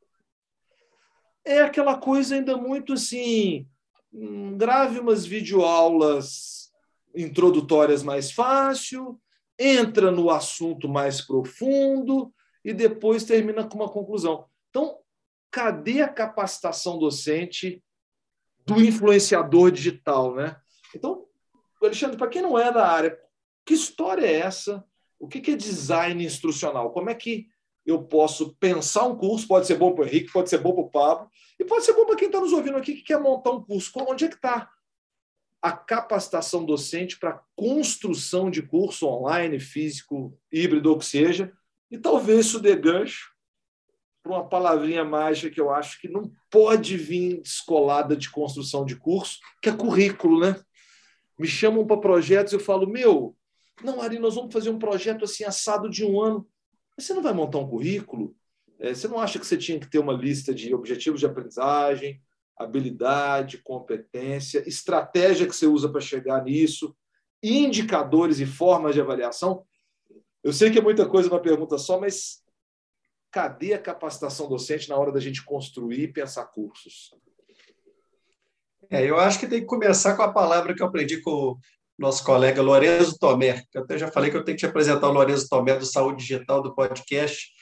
é 1.45 1.61
aquela 1.61 1.99
coisa 1.99 2.35
ainda 2.35 2.57
muito 2.57 2.93
assim, 2.93 3.67
hum, 4.13 4.57
grave 4.57 4.99
umas 4.99 5.27
videoaulas 5.27 6.71
introdutórias 7.15 8.03
mais 8.03 8.33
fácil, 8.33 9.21
entra 9.59 10.11
no 10.11 10.31
assunto 10.31 10.89
mais 10.89 11.21
profundo 11.21 12.33
e 12.65 12.73
depois 12.73 13.25
termina 13.25 13.69
com 13.69 13.77
uma 13.77 13.89
conclusão. 13.89 14.47
Então, 14.71 14.99
cadê 15.51 16.01
a 16.01 16.09
capacitação 16.09 16.99
docente 16.99 17.83
do 18.65 18.83
influenciador 18.83 19.71
digital, 19.71 20.35
né? 20.35 20.57
Então, 20.95 21.27
Alexandre, 21.81 22.17
para 22.17 22.29
quem 22.29 22.43
não 22.43 22.59
é 22.59 22.73
da 22.73 22.87
área, 22.87 23.19
que 23.65 23.75
história 23.75 24.25
é 24.25 24.41
essa? 24.41 24.85
O 25.19 25.29
que 25.29 25.51
é 25.51 25.57
design 25.57 26.25
instrucional? 26.25 26.91
Como 26.93 27.11
é 27.11 27.15
que 27.15 27.49
eu 27.85 28.03
posso 28.03 28.55
pensar 28.57 29.05
um 29.05 29.17
curso? 29.17 29.47
Pode 29.47 29.67
ser 29.67 29.77
bom 29.77 29.95
para 29.95 30.05
o 30.05 30.07
Henrique, 30.07 30.33
pode 30.33 30.49
ser 30.49 30.59
bom 30.59 30.73
para 30.73 30.85
o 30.85 30.91
Pablo, 30.91 31.29
e 31.59 31.65
pode 31.65 31.85
ser 31.85 31.93
bom 31.93 32.05
para 32.07 32.17
quem 32.17 32.27
está 32.27 32.41
nos 32.41 32.53
ouvindo 32.53 32.77
aqui 32.77 32.95
que 32.95 33.03
quer 33.03 33.21
montar 33.21 33.51
um 33.51 33.63
curso. 33.63 33.91
Onde 33.97 34.25
é 34.25 34.29
que 34.29 34.37
está 34.37 34.71
a 35.61 35.73
capacitação 35.73 36.65
docente 36.65 37.19
para 37.19 37.41
construção 37.55 38.51
de 38.51 38.63
curso 38.63 39.07
online, 39.07 39.61
físico, 39.61 40.37
híbrido, 40.51 40.91
ou 40.91 40.99
que 40.99 41.05
seja? 41.05 41.53
E 41.91 41.99
talvez 41.99 42.47
isso 42.47 42.61
dê 42.61 42.75
gancho 42.75 43.33
para 44.23 44.33
uma 44.33 44.49
palavrinha 44.49 45.05
mágica 45.05 45.53
que 45.53 45.61
eu 45.61 45.71
acho 45.71 46.01
que 46.01 46.09
não 46.09 46.33
pode 46.51 46.97
vir 46.97 47.41
descolada 47.43 48.17
de 48.17 48.31
construção 48.31 48.85
de 48.85 48.97
curso, 48.97 49.39
que 49.61 49.69
é 49.69 49.77
currículo, 49.77 50.41
né? 50.41 50.61
Me 51.39 51.47
chamam 51.47 51.87
para 51.87 51.97
projetos, 51.97 52.53
eu 52.53 52.61
falo, 52.61 52.87
meu, 52.87 53.37
não, 53.83 54.01
Ari, 54.01 54.19
nós 54.19 54.37
vamos 54.37 54.53
fazer 54.53 54.71
um 54.71 54.79
projeto 54.79 55.25
assim 55.25 55.45
assado 55.45 55.91
de 55.91 56.05
um 56.05 56.21
ano. 56.21 56.47
Você 56.99 57.15
não 57.15 57.23
vai 57.23 57.33
montar 57.33 57.59
um 57.59 57.69
currículo? 57.69 58.37
É, 58.79 58.95
você 58.95 59.09
não 59.09 59.19
acha 59.19 59.39
que 59.39 59.47
você 59.47 59.57
tinha 59.57 59.79
que 59.79 59.89
ter 59.89 59.99
uma 59.99 60.13
lista 60.13 60.55
de 60.55 60.75
objetivos 60.75 61.21
de 61.21 61.27
aprendizagem, 61.27 62.21
habilidade, 62.59 63.59
competência, 63.59 64.67
estratégia 64.69 65.47
que 65.47 65.55
você 65.55 65.67
usa 65.67 65.89
para 65.89 66.01
chegar 66.01 66.43
nisso, 66.45 66.95
indicadores 67.43 68.41
e 68.41 68.47
formas 68.47 68.95
de 68.95 69.01
avaliação? 69.01 69.65
Eu 70.43 70.53
sei 70.53 70.71
que 70.71 70.79
é 70.79 70.83
muita 70.83 71.09
coisa 71.09 71.29
uma 71.29 71.41
pergunta 71.41 71.79
só, 71.79 72.01
mas 72.01 72.43
cadê 73.31 73.73
a 73.73 73.79
capacitação 73.79 74.49
docente 74.49 74.89
na 74.89 74.97
hora 74.97 75.13
da 75.13 75.21
gente 75.21 75.45
construir 75.45 76.03
e 76.03 76.13
pensar 76.13 76.45
cursos? 76.47 77.15
É, 78.91 79.09
eu 79.09 79.19
acho 79.19 79.41
que 79.41 79.47
tem 79.47 79.61
que 79.61 79.67
começar 79.67 80.17
com 80.17 80.23
a 80.23 80.33
palavra 80.33 80.75
que 80.75 80.83
eu 80.83 80.87
aprendi 80.87 81.21
com 81.23 81.57
nosso 82.03 82.25
colega 82.25 82.61
Lorenzo 82.61 83.17
Tomé, 83.17 83.63
que 83.71 83.79
eu 83.79 83.83
até 83.83 83.97
já 83.97 84.11
falei 84.11 84.29
que 84.29 84.37
eu 84.37 84.45
tenho 84.45 84.57
que 84.57 84.61
te 84.61 84.67
apresentar 84.67 85.09
o 85.09 85.13
Lorenzo 85.13 85.49
Tomé 85.49 85.77
do 85.77 85.87
Saúde 85.87 86.19
Digital 86.19 86.61
do 86.61 86.75
podcast. 86.75 87.53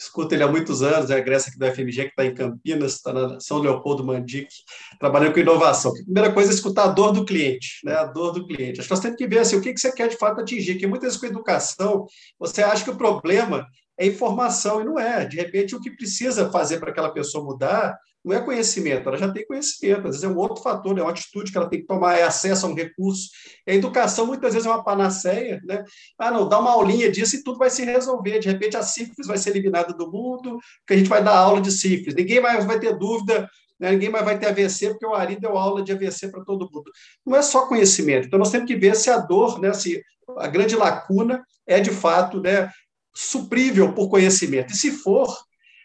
Escuto 0.00 0.32
ele 0.32 0.44
há 0.44 0.46
muitos 0.46 0.80
anos, 0.80 1.10
é 1.10 1.16
a 1.16 1.20
Grécia 1.20 1.50
aqui 1.50 1.58
do 1.58 1.66
FMG, 1.66 2.04
que 2.04 2.10
está 2.10 2.24
em 2.24 2.32
Campinas, 2.32 2.94
está 2.94 3.12
na 3.12 3.40
São 3.40 3.58
Leopoldo 3.58 4.04
Mandique, 4.04 4.54
trabalhando 5.00 5.34
com 5.34 5.40
inovação. 5.40 5.90
A 5.90 6.04
primeira 6.04 6.32
coisa 6.32 6.52
é 6.52 6.54
escutar 6.54 6.84
a 6.84 6.86
dor 6.86 7.10
do 7.10 7.24
cliente, 7.24 7.80
né? 7.84 7.94
a 7.94 8.04
dor 8.04 8.30
do 8.30 8.46
cliente. 8.46 8.78
Acho 8.78 8.88
que 8.88 8.94
nós 8.94 9.00
temos 9.00 9.18
que 9.18 9.26
ver 9.26 9.40
assim, 9.40 9.56
o 9.56 9.60
que 9.60 9.76
você 9.76 9.90
quer 9.90 10.08
de 10.08 10.16
fato 10.16 10.40
atingir, 10.40 10.74
porque 10.74 10.86
muitas 10.86 11.08
vezes 11.08 11.20
com 11.20 11.26
educação, 11.26 12.06
você 12.38 12.62
acha 12.62 12.84
que 12.84 12.90
o 12.90 12.96
problema 12.96 13.66
é 13.98 14.06
informação, 14.06 14.80
e 14.80 14.84
não 14.84 14.96
é. 14.96 15.24
De 15.24 15.36
repente, 15.36 15.74
o 15.74 15.80
que 15.80 15.90
precisa 15.90 16.48
fazer 16.52 16.78
para 16.78 16.90
aquela 16.90 17.10
pessoa 17.10 17.44
mudar 17.44 17.98
não 18.24 18.34
é 18.34 18.40
conhecimento, 18.40 19.08
ela 19.08 19.16
já 19.16 19.32
tem 19.32 19.46
conhecimento, 19.46 20.00
às 20.00 20.16
vezes 20.16 20.24
é 20.24 20.28
um 20.28 20.36
outro 20.36 20.62
fator, 20.62 20.98
é 20.98 21.02
uma 21.02 21.10
atitude 21.10 21.50
que 21.50 21.56
ela 21.56 21.68
tem 21.68 21.80
que 21.80 21.86
tomar, 21.86 22.18
é 22.18 22.24
acesso 22.24 22.66
a 22.66 22.68
um 22.68 22.74
recurso. 22.74 23.30
E 23.66 23.72
a 23.72 23.74
educação, 23.74 24.26
muitas 24.26 24.52
vezes, 24.52 24.66
é 24.66 24.70
uma 24.70 24.84
panaceia, 24.84 25.60
né? 25.64 25.84
Ah, 26.18 26.30
não, 26.30 26.48
dá 26.48 26.58
uma 26.58 26.72
aulinha 26.72 27.10
disso 27.10 27.36
e 27.36 27.42
tudo 27.42 27.58
vai 27.58 27.70
se 27.70 27.84
resolver. 27.84 28.38
De 28.40 28.48
repente, 28.48 28.76
a 28.76 28.82
sífilis 28.82 29.26
vai 29.26 29.38
ser 29.38 29.50
eliminada 29.50 29.94
do 29.94 30.10
mundo, 30.10 30.58
porque 30.80 30.94
a 30.94 30.96
gente 30.96 31.08
vai 31.08 31.22
dar 31.22 31.36
aula 31.36 31.60
de 31.60 31.70
sífilis. 31.70 32.14
Ninguém 32.14 32.40
mais 32.40 32.64
vai 32.64 32.78
ter 32.78 32.96
dúvida 32.98 33.48
né? 33.78 33.92
ninguém 33.92 34.10
mais 34.10 34.24
vai 34.24 34.38
ter 34.38 34.46
AVC, 34.46 34.90
porque 34.90 35.06
o 35.06 35.14
Ari 35.14 35.38
deu 35.38 35.56
aula 35.56 35.82
de 35.82 35.92
AVC 35.92 36.28
para 36.28 36.44
todo 36.44 36.68
mundo. 36.72 36.90
Não 37.24 37.36
é 37.36 37.42
só 37.42 37.66
conhecimento. 37.66 38.26
Então, 38.26 38.38
nós 38.38 38.50
temos 38.50 38.66
que 38.66 38.76
ver 38.76 38.96
se 38.96 39.08
a 39.10 39.18
dor, 39.18 39.60
né, 39.60 39.72
se 39.72 40.02
a 40.38 40.48
grande 40.48 40.74
lacuna 40.76 41.42
é, 41.66 41.80
de 41.80 41.90
fato, 41.90 42.40
né, 42.40 42.70
suprível 43.14 43.92
por 43.92 44.08
conhecimento. 44.08 44.72
E 44.72 44.76
se 44.76 44.90
for, 44.90 45.28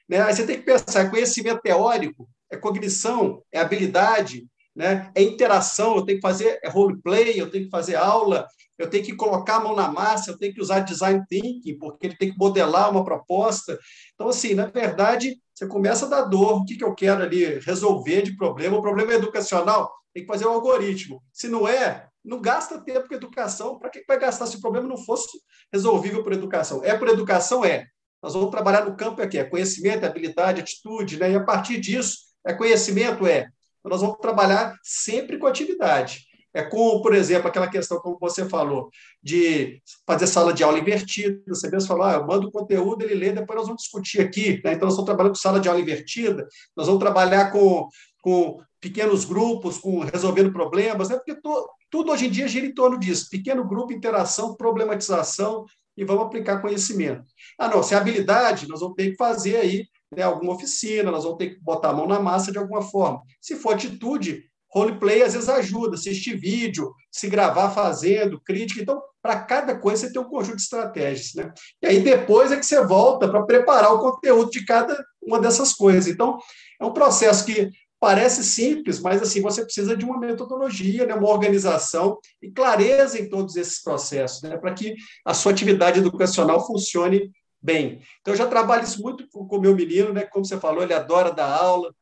né, 0.08 0.22
aí 0.22 0.34
você 0.34 0.46
tem 0.46 0.58
que 0.58 0.66
pensar, 0.66 1.10
conhecimento 1.10 1.62
teórico, 1.62 2.28
é 2.52 2.58
cognição, 2.58 3.42
é 3.52 3.60
habilidade, 3.60 4.46
né, 4.76 5.12
é 5.16 5.22
interação, 5.22 5.96
eu 5.96 6.06
tenho 6.06 6.18
que 6.18 6.28
fazer 6.28 6.60
é 6.64 6.70
roleplay, 6.70 7.40
eu 7.40 7.50
tenho 7.50 7.66
que 7.66 7.70
fazer 7.70 7.96
aula, 7.96 8.48
eu 8.78 8.90
tenho 8.90 9.04
que 9.04 9.16
colocar 9.16 9.58
a 9.58 9.60
mão 9.60 9.76
na 9.76 9.92
massa, 9.92 10.32
eu 10.32 10.38
tenho 10.38 10.54
que 10.54 10.62
usar 10.62 10.80
design 10.80 11.24
thinking, 11.30 11.78
porque 11.78 12.08
ele 12.08 12.18
tem 12.18 12.32
que 12.32 12.38
modelar 12.38 12.90
uma 12.90 13.06
proposta. 13.06 13.78
Então, 14.16 14.30
assim, 14.30 14.56
na 14.56 14.66
verdade, 14.66 15.38
você 15.54 15.68
começa 15.68 16.08
da 16.08 16.22
dor, 16.22 16.62
o 16.62 16.66
que, 16.66 16.76
que 16.76 16.84
eu 16.84 16.96
quero 16.96 17.22
ali 17.22 17.60
resolver 17.60 18.24
de 18.24 18.36
problema. 18.36 18.78
O 18.78 18.82
problema 18.82 19.14
é 19.14 19.16
educacional, 19.16 19.94
tem 20.12 20.24
que 20.24 20.32
fazer 20.32 20.48
um 20.48 20.52
algoritmo. 20.52 21.22
Se 21.32 21.48
não 21.48 21.68
é, 21.68 22.08
não 22.24 22.40
gasta 22.40 22.80
tempo 22.80 23.08
com 23.08 23.16
educação. 23.16 23.78
Para 23.78 23.90
que 23.90 24.04
vai 24.08 24.18
gastar 24.18 24.46
se 24.48 24.58
o 24.58 24.62
problema 24.62 24.88
não 24.88 24.98
fosse 24.98 25.38
resolvível 25.72 26.24
por 26.24 26.34
educação? 26.34 26.82
É 26.84 26.98
por 26.98 27.10
educação? 27.10 27.66
É. 27.66 27.88
Nós 28.24 28.34
vamos 28.34 28.52
trabalhar 28.52 28.86
no 28.86 28.96
campo 28.96 29.22
aqui, 29.22 29.38
é 29.38 29.44
conhecimento, 29.44 30.06
é 30.06 30.08
habilidade, 30.08 30.62
atitude, 30.62 31.20
né? 31.20 31.32
e 31.32 31.36
a 31.36 31.44
partir 31.44 31.78
disso, 31.78 32.20
é 32.48 32.54
conhecimento? 32.54 33.28
É. 33.28 33.50
Então, 33.80 33.92
nós 33.92 34.00
vamos 34.00 34.18
trabalhar 34.20 34.78
sempre 34.82 35.38
com 35.38 35.46
atividade. 35.46 36.26
É 36.54 36.62
como, 36.62 37.02
por 37.02 37.14
exemplo, 37.14 37.50
aquela 37.50 37.68
questão, 37.68 38.00
como 38.00 38.18
você 38.22 38.48
falou, 38.48 38.90
de 39.22 39.82
fazer 40.08 40.28
sala 40.28 40.54
de 40.54 40.64
aula 40.64 40.80
invertida. 40.80 41.42
Você 41.48 41.70
mesmo 41.70 41.88
falou, 41.88 42.04
ah, 42.06 42.14
eu 42.14 42.26
mando 42.26 42.48
o 42.48 42.52
conteúdo, 42.52 43.04
ele 43.04 43.16
lê, 43.16 43.34
depois 43.34 43.58
nós 43.58 43.68
vamos 43.68 43.82
discutir 43.82 44.22
aqui. 44.22 44.62
Né? 44.64 44.74
Então, 44.74 44.86
nós 44.86 44.94
estamos 44.94 45.06
trabalhando 45.06 45.34
com 45.34 45.40
sala 45.40 45.60
de 45.60 45.68
aula 45.68 45.82
invertida, 45.82 46.48
nós 46.78 46.86
vamos 46.88 47.02
trabalhar 47.02 47.52
com, 47.52 47.90
com 48.22 48.62
pequenos 48.80 49.26
grupos, 49.26 49.80
com 49.80 50.00
resolvendo 50.00 50.54
problemas, 50.54 51.10
né? 51.10 51.18
porque 51.18 51.36
to, 51.42 51.68
tudo 51.90 52.12
hoje 52.12 52.28
em 52.28 52.30
dia 52.30 52.48
gira 52.48 52.66
em 52.66 52.74
torno 52.74 52.98
disso: 52.98 53.30
pequeno 53.30 53.68
grupo, 53.68 53.92
interação, 53.92 54.56
problematização 54.56 55.66
e 55.96 56.04
vamos 56.04 56.26
aplicar 56.26 56.62
conhecimento. 56.62 57.24
Ah, 57.58 57.68
não, 57.68 57.84
se 57.84 57.94
é 57.94 57.98
habilidade, 57.98 58.68
nós 58.68 58.80
vamos 58.80 58.96
ter 58.96 59.12
que 59.12 59.18
fazer 59.18 59.58
aí 59.58 59.86
né, 60.16 60.24
alguma 60.24 60.54
oficina, 60.54 61.12
nós 61.12 61.24
vamos 61.24 61.38
ter 61.38 61.56
que 61.56 61.62
botar 61.62 61.90
a 61.90 61.94
mão 61.94 62.08
na 62.08 62.20
massa 62.20 62.52
de 62.52 62.58
alguma 62.58 62.82
forma. 62.82 63.22
Se 63.42 63.56
for 63.56 63.74
atitude, 63.74 64.44
roleplay 64.74 65.22
às 65.22 65.34
vezes 65.34 65.50
ajuda, 65.50 65.96
assistir 65.96 66.36
vídeo, 66.36 66.92
se 67.12 67.28
gravar 67.30 67.70
fazendo, 67.72 68.42
crítica. 68.42 68.82
Então, 68.82 69.02
para 69.22 69.40
cada 69.40 69.78
coisa 69.78 70.08
você 70.08 70.14
tem 70.14 70.22
um 70.22 70.30
conjunto 70.30 70.58
de 70.58 70.64
estratégias. 70.64 71.34
Né? 71.36 71.54
E 71.82 71.88
aí 71.88 72.00
depois 72.02 72.52
é 72.52 72.58
que 72.58 72.66
você 72.66 72.84
volta 72.84 73.30
para 73.30 73.44
preparar 73.44 73.94
o 73.94 74.00
conteúdo 74.00 74.50
de 74.50 74.66
cada 74.66 74.98
uma 75.22 75.40
dessas 75.40 75.74
coisas. 75.74 76.08
Então, 76.08 76.38
é 76.82 76.86
um 76.86 76.94
processo 76.94 77.46
que 77.46 77.70
Parece 78.04 78.44
simples, 78.44 79.00
mas 79.00 79.22
assim 79.22 79.42
você 79.42 79.64
precisa 79.64 79.96
de 79.96 80.04
uma 80.04 80.20
metodologia, 80.20 81.06
né, 81.06 81.14
uma 81.14 81.30
organização 81.30 82.20
e 82.42 82.52
clareza 82.52 83.18
em 83.18 83.30
todos 83.30 83.56
esses 83.56 83.82
processos, 83.82 84.42
né, 84.42 84.58
para 84.58 84.74
que 84.74 84.94
a 85.24 85.34
sua 85.34 85.54
atividade 85.54 86.00
educacional 86.00 86.68
funcione 86.68 87.32
bem. 87.62 88.02
Então, 88.20 88.34
eu 88.34 88.38
já 88.38 88.46
trabalho 88.46 88.84
isso 88.84 89.02
muito 89.02 89.26
com 89.30 89.48
o 89.50 89.62
meu 89.62 89.74
menino, 89.74 90.12
né, 90.12 90.26
como 90.26 90.44
você 90.44 90.60
falou, 90.60 90.84
ele 90.84 90.94
adora 90.94 91.32
dar 91.32 91.50
aula, 91.50 91.96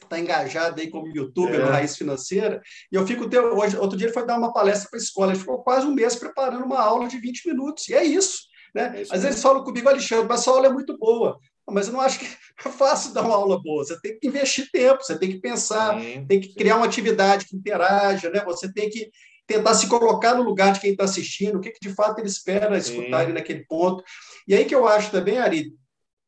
está 0.00 0.16
engajado 0.16 0.80
aí 0.80 0.88
como 0.88 1.08
youtuber 1.08 1.58
é. 1.58 1.64
no 1.64 1.70
Raiz 1.72 1.96
Financeira, 1.96 2.62
e 2.92 2.94
eu 2.94 3.04
fico, 3.04 3.24
hoje, 3.56 3.76
outro 3.78 3.98
dia 3.98 4.06
ele 4.06 4.14
foi 4.14 4.24
dar 4.24 4.38
uma 4.38 4.52
palestra 4.52 4.88
para 4.88 5.00
a 5.00 5.02
escola, 5.02 5.32
ele 5.32 5.40
ficou 5.40 5.58
quase 5.64 5.88
um 5.88 5.92
mês 5.92 6.14
preparando 6.14 6.64
uma 6.64 6.80
aula 6.80 7.08
de 7.08 7.18
20 7.18 7.48
minutos, 7.48 7.88
e 7.88 7.94
é 7.94 8.04
isso. 8.04 8.42
Né? 8.72 8.92
É 9.00 9.02
Às 9.12 9.24
vezes 9.24 9.42
falam 9.42 9.64
comigo, 9.64 9.88
Alexandre, 9.88 10.28
mas 10.28 10.42
essa 10.42 10.52
aula 10.52 10.68
é 10.68 10.72
muito 10.72 10.96
boa. 10.96 11.36
Mas 11.70 11.86
eu 11.86 11.92
não 11.92 12.00
acho 12.00 12.18
que 12.18 12.26
é 12.66 12.70
fácil 12.70 13.12
dar 13.12 13.22
uma 13.22 13.34
aula 13.34 13.60
boa. 13.62 13.84
Você 13.84 14.00
tem 14.00 14.18
que 14.18 14.26
investir 14.26 14.70
tempo, 14.70 15.02
você 15.02 15.18
tem 15.18 15.30
que 15.30 15.40
pensar, 15.40 15.98
sim, 16.00 16.24
tem 16.26 16.40
que 16.40 16.54
criar 16.54 16.76
uma 16.76 16.86
atividade 16.86 17.46
que 17.46 17.56
interaja, 17.56 18.30
né? 18.30 18.44
Você 18.44 18.72
tem 18.72 18.88
que 18.88 19.10
tentar 19.46 19.74
se 19.74 19.88
colocar 19.88 20.34
no 20.34 20.42
lugar 20.42 20.72
de 20.72 20.80
quem 20.80 20.92
está 20.92 21.04
assistindo, 21.04 21.56
o 21.56 21.60
que, 21.60 21.70
que, 21.70 21.80
de 21.80 21.94
fato 21.94 22.18
ele 22.18 22.28
espera 22.28 22.76
escutar 22.76 23.20
ali 23.20 23.32
naquele 23.32 23.64
ponto. 23.64 24.04
E 24.46 24.54
aí 24.54 24.64
que 24.66 24.74
eu 24.74 24.86
acho 24.86 25.10
também, 25.10 25.38
Ari, 25.38 25.72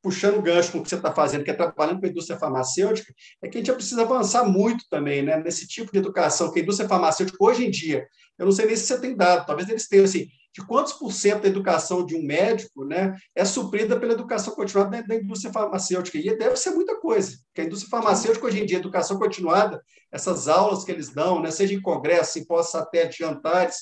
puxando 0.02 0.38
o 0.38 0.42
gancho 0.42 0.72
com 0.72 0.78
o 0.78 0.82
que 0.82 0.88
você 0.88 0.96
está 0.96 1.12
fazendo, 1.12 1.44
que 1.44 1.50
é 1.50 1.54
trabalhando 1.54 2.00
com 2.00 2.06
a 2.06 2.08
indústria 2.08 2.38
farmacêutica, 2.38 3.12
é 3.42 3.48
que 3.48 3.58
a 3.58 3.60
gente 3.60 3.72
precisa 3.74 4.02
avançar 4.02 4.44
muito 4.44 4.84
também 4.88 5.22
né, 5.22 5.36
nesse 5.38 5.66
tipo 5.66 5.92
de 5.92 5.98
educação, 5.98 6.50
que 6.50 6.60
a 6.60 6.62
indústria 6.62 6.88
farmacêutica, 6.88 7.36
hoje 7.40 7.66
em 7.66 7.70
dia, 7.70 8.06
eu 8.38 8.46
não 8.46 8.52
sei 8.52 8.66
nem 8.66 8.76
se 8.76 8.86
você 8.86 8.98
tem 8.98 9.14
dado, 9.14 9.46
talvez 9.46 9.68
eles 9.68 9.86
tenham, 9.86 10.04
assim, 10.04 10.28
de 10.52 10.66
quantos 10.66 10.94
por 10.94 11.12
cento 11.12 11.42
da 11.42 11.48
educação 11.48 12.04
de 12.04 12.16
um 12.16 12.22
médico 12.22 12.84
né, 12.84 13.16
é 13.36 13.44
suprida 13.44 13.98
pela 13.98 14.14
educação 14.14 14.54
continuada 14.54 15.02
da, 15.02 15.14
indústria 15.14 15.52
farmacêutica. 15.52 16.18
E 16.18 16.36
deve 16.36 16.56
ser 16.56 16.70
muita 16.70 16.98
coisa, 16.98 17.36
porque 17.46 17.60
a 17.60 17.64
indústria 17.64 17.90
farmacêutica, 17.90 18.46
hoje 18.46 18.60
em 18.60 18.66
dia, 18.66 18.78
educação 18.78 19.18
continuada, 19.18 19.80
essas 20.10 20.48
aulas 20.48 20.82
que 20.82 20.90
eles 20.90 21.10
dão, 21.10 21.40
né, 21.40 21.50
seja 21.50 21.74
em 21.74 21.80
congresso, 21.80 22.32
simpósios 22.32 22.72
satélite, 22.72 23.18
jantares, 23.18 23.76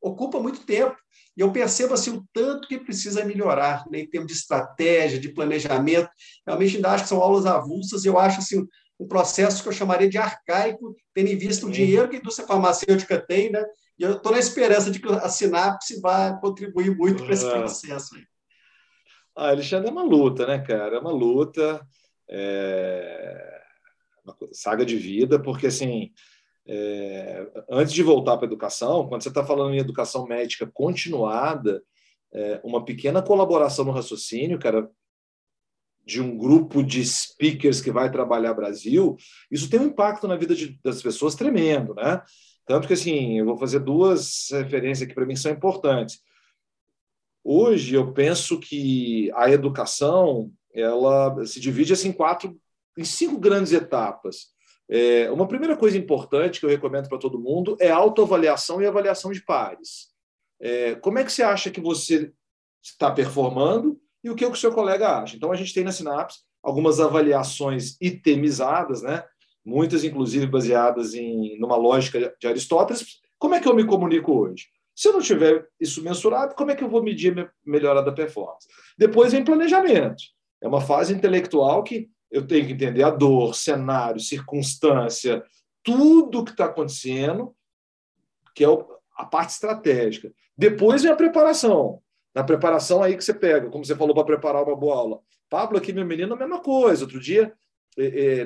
ocupa 0.00 0.40
muito 0.40 0.64
tempo. 0.64 0.96
E 1.36 1.40
eu 1.40 1.52
percebo 1.52 1.94
assim, 1.94 2.10
o 2.10 2.24
tanto 2.32 2.68
que 2.68 2.78
precisa 2.78 3.24
melhorar 3.24 3.84
né, 3.90 4.00
em 4.00 4.10
termos 4.10 4.30
de 4.30 4.38
estratégia, 4.38 5.18
de 5.18 5.28
planejamento. 5.28 6.10
Realmente 6.46 6.76
ainda 6.76 6.90
acho 6.90 7.04
que 7.04 7.08
são 7.08 7.20
aulas 7.20 7.46
avulsas, 7.46 8.04
e 8.04 8.08
eu 8.08 8.18
acho 8.18 8.40
assim, 8.40 8.66
um 8.98 9.06
processo 9.06 9.62
que 9.62 9.68
eu 9.68 9.72
chamaria 9.72 10.08
de 10.08 10.18
arcaico, 10.18 10.94
tendo 11.14 11.28
em 11.28 11.38
vista 11.38 11.66
o 11.66 11.70
dinheiro 11.70 12.08
que 12.08 12.16
a 12.16 12.18
indústria 12.18 12.46
farmacêutica 12.46 13.18
tem, 13.18 13.50
né? 13.50 13.64
E 13.98 14.02
eu 14.02 14.12
estou 14.12 14.32
na 14.32 14.38
esperança 14.38 14.90
de 14.90 14.98
que 14.98 15.08
a 15.08 15.28
Sinapse 15.28 16.00
vá 16.00 16.34
contribuir 16.34 16.96
muito 16.96 17.24
para 17.24 17.32
esse 17.32 17.46
é. 17.46 17.50
processo. 17.50 18.16
Aí. 18.16 18.24
Ah, 19.36 19.50
Alexandre, 19.50 19.88
é 19.88 19.92
uma 19.92 20.02
luta, 20.02 20.46
né, 20.46 20.58
cara? 20.58 20.96
É 20.96 20.98
uma 20.98 21.12
luta, 21.12 21.86
é 22.28 23.60
uma 24.24 24.36
saga 24.52 24.84
de 24.84 24.96
vida, 24.96 25.38
porque 25.40 25.66
assim 25.66 26.12
é, 26.72 27.50
antes 27.68 27.92
de 27.92 28.00
voltar 28.00 28.36
para 28.36 28.46
a 28.46 28.48
educação, 28.48 29.08
quando 29.08 29.22
você 29.22 29.28
está 29.28 29.44
falando 29.44 29.74
em 29.74 29.78
educação 29.78 30.24
médica 30.24 30.70
continuada, 30.72 31.82
é, 32.32 32.60
uma 32.62 32.84
pequena 32.84 33.20
colaboração 33.20 33.84
no 33.84 33.90
raciocínio, 33.90 34.56
cara, 34.56 34.88
de 36.06 36.20
um 36.20 36.38
grupo 36.38 36.80
de 36.80 37.04
speakers 37.04 37.80
que 37.80 37.90
vai 37.90 38.08
trabalhar 38.08 38.54
Brasil, 38.54 39.16
isso 39.50 39.68
tem 39.68 39.80
um 39.80 39.86
impacto 39.86 40.28
na 40.28 40.36
vida 40.36 40.54
de, 40.54 40.78
das 40.82 41.02
pessoas 41.02 41.34
tremendo, 41.34 41.92
né? 41.94 42.22
Tanto 42.64 42.86
que, 42.86 42.94
assim, 42.94 43.40
eu 43.40 43.46
vou 43.46 43.58
fazer 43.58 43.80
duas 43.80 44.46
referências 44.52 45.08
que 45.08 45.14
para 45.14 45.26
mim 45.26 45.34
são 45.34 45.50
importantes. 45.50 46.20
Hoje, 47.42 47.96
eu 47.96 48.12
penso 48.12 48.60
que 48.60 49.28
a 49.34 49.50
educação 49.50 50.52
ela 50.72 51.44
se 51.46 51.58
divide 51.58 51.94
assim, 51.94 52.10
em 52.10 52.12
quatro, 52.12 52.56
em 52.96 53.04
cinco 53.04 53.40
grandes 53.40 53.72
etapas. 53.72 54.52
É, 54.90 55.30
uma 55.30 55.46
primeira 55.46 55.76
coisa 55.76 55.96
importante 55.96 56.58
que 56.58 56.66
eu 56.66 56.70
recomendo 56.70 57.08
para 57.08 57.18
todo 57.18 57.38
mundo 57.38 57.76
é 57.78 57.90
autoavaliação 57.90 58.82
e 58.82 58.86
avaliação 58.86 59.30
de 59.30 59.40
pares. 59.40 60.08
É, 60.60 60.96
como 60.96 61.18
é 61.18 61.24
que 61.24 61.32
você 61.32 61.44
acha 61.44 61.70
que 61.70 61.80
você 61.80 62.32
está 62.82 63.10
performando 63.10 64.00
e 64.22 64.28
o 64.28 64.34
que 64.34 64.44
o 64.44 64.54
seu 64.54 64.72
colega 64.72 65.22
acha? 65.22 65.36
Então, 65.36 65.52
a 65.52 65.56
gente 65.56 65.72
tem 65.72 65.84
na 65.84 65.92
Sinapse 65.92 66.40
algumas 66.62 66.98
avaliações 66.98 67.96
itemizadas, 68.00 69.00
né? 69.00 69.24
muitas, 69.64 70.04
inclusive, 70.04 70.46
baseadas 70.46 71.14
em 71.14 71.58
numa 71.58 71.76
lógica 71.76 72.34
de 72.38 72.46
Aristóteles. 72.46 73.20
Como 73.38 73.54
é 73.54 73.60
que 73.60 73.68
eu 73.68 73.74
me 73.74 73.86
comunico 73.86 74.32
hoje? 74.32 74.66
Se 74.94 75.08
eu 75.08 75.12
não 75.12 75.20
tiver 75.20 75.66
isso 75.80 76.02
mensurado, 76.02 76.54
como 76.54 76.70
é 76.70 76.76
que 76.76 76.84
eu 76.84 76.88
vou 76.88 77.02
medir 77.02 77.38
a 77.38 77.50
melhora 77.64 78.02
da 78.02 78.12
performance? 78.12 78.66
Depois 78.98 79.32
vem 79.32 79.44
planejamento. 79.44 80.22
É 80.62 80.68
uma 80.68 80.80
fase 80.80 81.14
intelectual 81.14 81.82
que 81.82 82.10
eu 82.30 82.46
tenho 82.46 82.66
que 82.66 82.72
entender 82.72 83.02
a 83.02 83.10
dor, 83.10 83.54
cenário, 83.54 84.20
circunstância, 84.20 85.44
tudo 85.82 86.44
que 86.44 86.52
está 86.52 86.66
acontecendo, 86.66 87.54
que 88.54 88.64
é 88.64 88.68
a 89.16 89.24
parte 89.24 89.50
estratégica. 89.50 90.32
Depois 90.56 91.02
vem 91.02 91.10
a 91.10 91.16
preparação. 91.16 92.00
Na 92.34 92.44
preparação 92.44 93.02
aí 93.02 93.16
que 93.16 93.24
você 93.24 93.34
pega, 93.34 93.68
como 93.68 93.84
você 93.84 93.96
falou 93.96 94.14
para 94.14 94.24
preparar 94.24 94.62
uma 94.62 94.76
boa 94.76 94.96
aula. 94.96 95.20
Pablo 95.48 95.78
aqui, 95.78 95.92
meu 95.92 96.06
menino, 96.06 96.34
a 96.34 96.36
mesma 96.36 96.60
coisa. 96.60 97.04
Outro 97.04 97.18
dia, 97.18 97.52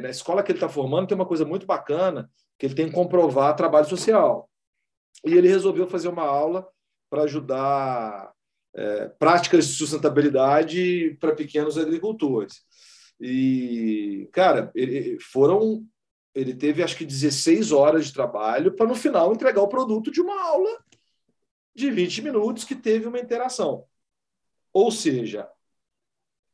na 0.00 0.08
escola 0.08 0.42
que 0.42 0.50
ele 0.50 0.56
está 0.56 0.68
formando, 0.68 1.08
tem 1.08 1.14
uma 1.14 1.26
coisa 1.26 1.44
muito 1.44 1.66
bacana, 1.66 2.30
que 2.58 2.64
ele 2.64 2.74
tem 2.74 2.86
que 2.86 2.94
comprovar 2.94 3.54
trabalho 3.54 3.86
social. 3.86 4.48
E 5.24 5.34
ele 5.34 5.48
resolveu 5.48 5.86
fazer 5.86 6.08
uma 6.08 6.24
aula 6.24 6.66
para 7.10 7.22
ajudar 7.22 8.32
é, 8.74 9.08
práticas 9.18 9.66
de 9.68 9.74
sustentabilidade 9.74 11.16
para 11.20 11.34
pequenos 11.34 11.76
agricultores. 11.76 12.62
E, 13.26 14.28
cara, 14.32 14.70
ele, 14.74 15.18
foram. 15.18 15.82
Ele 16.34 16.54
teve 16.54 16.82
acho 16.82 16.94
que 16.94 17.06
16 17.06 17.72
horas 17.72 18.06
de 18.06 18.12
trabalho 18.12 18.74
para 18.74 18.86
no 18.86 18.94
final 18.94 19.32
entregar 19.32 19.62
o 19.62 19.68
produto 19.68 20.10
de 20.10 20.20
uma 20.20 20.38
aula 20.42 20.78
de 21.74 21.90
20 21.90 22.20
minutos 22.20 22.64
que 22.64 22.74
teve 22.74 23.06
uma 23.06 23.18
interação. 23.18 23.86
Ou 24.74 24.90
seja, 24.90 25.48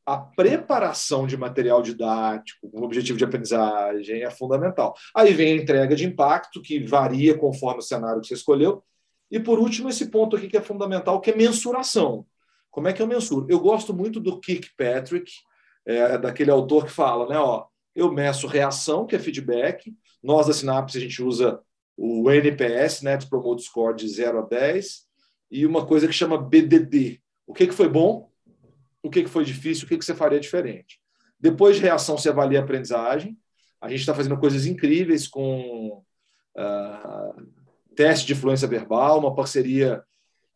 a 0.05 0.15
preparação 0.15 1.27
de 1.27 1.35
material 1.35 1.81
didático, 1.81 2.69
o 2.71 2.83
objetivo 2.83 3.17
de 3.17 3.25
aprendizagem, 3.25 4.23
é 4.23 4.31
fundamental. 4.31 4.95
Aí 5.13 5.33
vem 5.33 5.51
a 5.51 5.61
entrega 5.61 5.93
de 5.93 6.05
impacto, 6.05 6.61
que 6.61 6.79
varia 6.79 7.37
conforme 7.37 7.79
o 7.79 7.83
cenário 7.83 8.21
que 8.21 8.27
você 8.27 8.35
escolheu. 8.35 8.81
E, 9.29 9.41
por 9.41 9.59
último, 9.59 9.89
esse 9.89 10.09
ponto 10.09 10.37
aqui 10.37 10.47
que 10.47 10.57
é 10.57 10.61
fundamental, 10.61 11.19
que 11.19 11.31
é 11.31 11.35
mensuração. 11.35 12.25
Como 12.69 12.87
é 12.87 12.93
que 12.93 13.01
eu 13.01 13.07
mensuro? 13.07 13.45
Eu 13.49 13.59
gosto 13.59 13.93
muito 13.93 14.21
do 14.21 14.39
Kirkpatrick, 14.39 15.29
é, 15.85 16.17
daquele 16.17 16.51
autor 16.51 16.85
que 16.85 16.91
fala, 16.91 17.27
né? 17.27 17.37
Ó, 17.37 17.65
eu 17.95 18.11
meço 18.11 18.47
reação, 18.47 19.05
que 19.05 19.15
é 19.15 19.19
feedback. 19.19 19.93
Nós 20.23 20.47
da 20.47 20.53
Sinapse 20.53 20.97
a 20.97 21.01
gente 21.01 21.21
usa 21.21 21.59
o 21.97 22.31
NPS, 22.31 23.01
Net 23.01 23.27
Promote 23.27 23.63
Score 23.63 23.95
de 23.95 24.07
0 24.07 24.39
a 24.39 24.41
10, 24.43 25.01
e 25.51 25.65
uma 25.65 25.85
coisa 25.85 26.07
que 26.07 26.13
chama 26.13 26.37
BDD. 26.37 27.21
O 27.45 27.53
que, 27.53 27.67
que 27.67 27.73
foi 27.73 27.89
bom? 27.89 28.31
O 29.03 29.09
que, 29.09 29.23
que 29.23 29.29
foi 29.29 29.43
difícil? 29.43 29.85
O 29.85 29.87
que, 29.87 29.97
que 29.97 30.05
você 30.05 30.15
faria 30.15 30.39
diferente? 30.39 30.99
Depois 31.39 31.75
de 31.75 31.81
reação, 31.81 32.17
você 32.17 32.29
avalia 32.29 32.59
a 32.59 32.63
aprendizagem. 32.63 33.37
A 33.81 33.89
gente 33.89 34.01
está 34.01 34.13
fazendo 34.13 34.37
coisas 34.37 34.65
incríveis 34.65 35.27
com 35.27 36.03
uh, 36.55 37.47
teste 37.95 38.27
de 38.27 38.35
fluência 38.35 38.67
verbal, 38.67 39.19
uma 39.19 39.35
parceria 39.35 40.03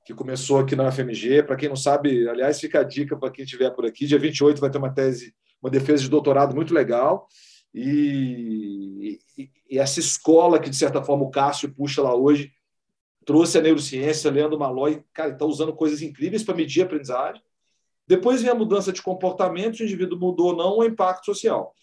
que 0.06 0.14
começou 0.14 0.60
aqui 0.60 0.76
na 0.76 0.88
UFMG. 0.88 1.42
Para 1.44 1.56
quem 1.56 1.68
não 1.68 1.76
sabe, 1.76 2.30
aliás, 2.30 2.60
fica 2.60 2.82
a 2.82 2.84
dica 2.84 3.18
para 3.18 3.32
quem 3.32 3.44
estiver 3.44 3.72
por 3.72 3.86
aqui. 3.86 4.06
Dia 4.06 4.20
28 4.20 4.62
vai 4.62 4.70
ter 4.70 4.78
uma 4.78 4.94
tese, 4.94 5.34
uma 5.62 5.70
defesa 5.70 6.04
de 6.04 6.10
doutorado 6.10 6.54
muito 6.56 6.74
legal. 6.74 7.28
E, 7.74 9.20
e, 9.36 9.50
e 9.72 9.80
essa 9.80 10.00
escola 10.00 10.60
que, 10.60 10.70
de 10.70 10.76
certa 10.76 11.04
forma, 11.04 11.26
o 11.26 11.32
Cássio 11.32 11.74
puxa 11.74 12.04
lá 12.04 12.16
hoje, 12.16 12.54
trouxe 13.26 13.58
a 13.58 13.62
neurociência, 13.62 14.30
Leandro 14.30 14.60
Malloy, 14.60 15.04
cara, 15.12 15.32
está 15.32 15.44
usando 15.44 15.74
coisas 15.74 16.04
incríveis 16.04 16.44
para 16.44 16.56
medir 16.56 16.84
a 16.84 16.86
aprendizagem. 16.86 17.42
Depois 18.08 18.44
vem 18.44 18.52
a 18.52 18.56
mudança 18.56 18.94
de 18.94 19.02
comportamento, 19.02 19.78
se 19.78 19.84
o 19.84 19.86
indivíduo 19.86 20.20
mudou 20.20 20.50
ou 20.50 20.56
não, 20.56 20.78
o 20.78 20.86
impacto 20.86 21.26
social. 21.26 21.74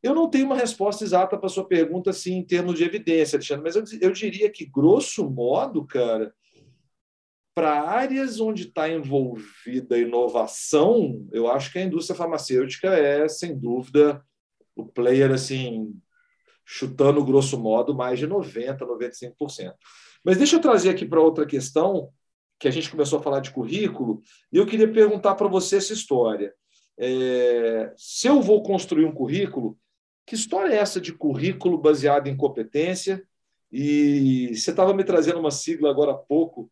Eu 0.00 0.14
não 0.14 0.30
tenho 0.30 0.46
uma 0.46 0.54
resposta 0.54 1.02
exata 1.02 1.36
para 1.36 1.48
sua 1.48 1.66
pergunta, 1.66 2.10
assim, 2.10 2.34
em 2.34 2.44
termos 2.44 2.78
de 2.78 2.84
evidência, 2.84 3.36
Alexandre, 3.36 3.64
mas 3.64 3.74
eu, 3.74 3.82
eu 4.00 4.12
diria 4.12 4.48
que, 4.48 4.64
grosso 4.64 5.28
modo, 5.28 5.84
cara, 5.84 6.32
para 7.56 7.88
áreas 7.88 8.38
onde 8.38 8.64
está 8.64 8.86
envolvida 8.86 9.96
inovação, 9.96 11.26
eu 11.32 11.50
acho 11.50 11.72
que 11.72 11.78
a 11.78 11.82
indústria 11.82 12.14
farmacêutica 12.14 12.88
é, 12.88 13.26
sem 13.30 13.58
dúvida, 13.58 14.22
o 14.76 14.84
player, 14.84 15.32
assim, 15.32 15.98
chutando 16.66 17.24
grosso 17.24 17.58
modo, 17.58 17.94
mais 17.94 18.18
de 18.18 18.28
90%, 18.28 18.76
95%. 18.80 19.72
Mas 20.22 20.36
deixa 20.36 20.56
eu 20.56 20.60
trazer 20.60 20.90
aqui 20.90 21.06
para 21.06 21.18
outra 21.18 21.46
questão, 21.46 22.10
que 22.58 22.68
a 22.68 22.70
gente 22.70 22.90
começou 22.90 23.20
a 23.20 23.22
falar 23.22 23.40
de 23.40 23.50
currículo, 23.50 24.20
e 24.52 24.58
eu 24.58 24.66
queria 24.66 24.92
perguntar 24.92 25.34
para 25.34 25.48
você 25.48 25.76
essa 25.76 25.94
história. 25.94 26.52
É, 26.98 27.90
se 27.96 28.28
eu 28.28 28.42
vou 28.42 28.62
construir 28.62 29.06
um 29.06 29.14
currículo, 29.14 29.78
que 30.26 30.34
história 30.34 30.74
é 30.74 30.78
essa 30.78 31.00
de 31.00 31.10
currículo 31.10 31.78
baseado 31.78 32.26
em 32.26 32.36
competência? 32.36 33.26
E 33.72 34.54
você 34.54 34.72
estava 34.72 34.92
me 34.92 35.04
trazendo 35.04 35.40
uma 35.40 35.50
sigla 35.50 35.88
agora 35.88 36.12
há 36.12 36.16
pouco, 36.16 36.70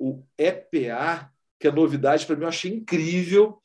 o 0.00 0.24
EPA, 0.38 1.30
que 1.58 1.68
é 1.68 1.70
novidade 1.70 2.24
para 2.24 2.34
mim, 2.34 2.42
eu 2.42 2.48
achei 2.48 2.72
incrível, 2.72 3.58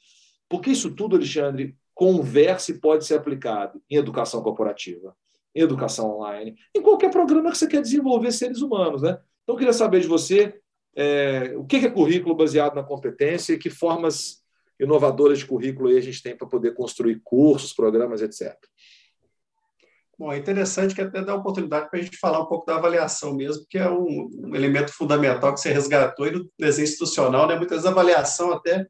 porque 0.49 0.71
isso 0.71 0.93
tudo, 0.93 1.15
Alexandre, 1.15 1.75
conversa 1.93 2.71
e 2.71 2.79
pode 2.79 3.05
ser 3.05 3.15
aplicado 3.15 3.81
em 3.89 3.95
educação 3.95 4.43
corporativa, 4.43 5.15
em 5.55 5.61
educação 5.61 6.17
online, 6.17 6.55
em 6.75 6.81
qualquer 6.81 7.09
programa 7.09 7.49
que 7.49 7.57
você 7.57 7.67
quer 7.67 7.81
desenvolver 7.81 8.33
seres 8.33 8.61
humanos. 8.61 9.01
Né? 9.01 9.11
Então, 9.43 9.55
eu 9.55 9.57
queria 9.57 9.73
saber 9.73 10.01
de 10.01 10.07
você 10.07 10.59
é, 10.93 11.53
o 11.55 11.65
que 11.65 11.77
é 11.77 11.89
currículo 11.89 12.35
baseado 12.35 12.75
na 12.75 12.83
competência 12.83 13.53
e 13.53 13.57
que 13.57 13.69
formas 13.69 14.43
inovadoras 14.77 15.39
de 15.39 15.45
currículo 15.45 15.87
a 15.87 16.01
gente 16.01 16.21
tem 16.21 16.35
para 16.35 16.47
poder 16.47 16.73
construir 16.73 17.21
cursos, 17.23 17.71
programas, 17.71 18.21
etc. 18.21 18.57
Bom, 20.17 20.31
é 20.31 20.37
interessante 20.37 20.95
que 20.95 21.01
até 21.01 21.21
dá 21.21 21.35
oportunidade 21.35 21.89
para 21.89 21.99
a 21.99 22.01
gente 22.01 22.17
falar 22.17 22.39
um 22.39 22.45
pouco 22.45 22.65
da 22.65 22.75
avaliação 22.75 23.35
mesmo, 23.35 23.65
que 23.69 23.77
é 23.77 23.89
um, 23.89 24.29
um, 24.45 24.55
elemento 24.55 24.93
fundamental 24.93 25.53
que 25.53 25.59
você 25.59 25.73
resgatou 25.73 26.25
e 26.25 26.31
no 26.31 26.49
desenho 26.57 26.85
institucional, 26.85 27.47
né? 27.47 27.55
Muitas 27.55 27.77
vezes 27.77 27.85
a 27.85 27.91
avaliação 27.91 28.53
até 28.53 28.85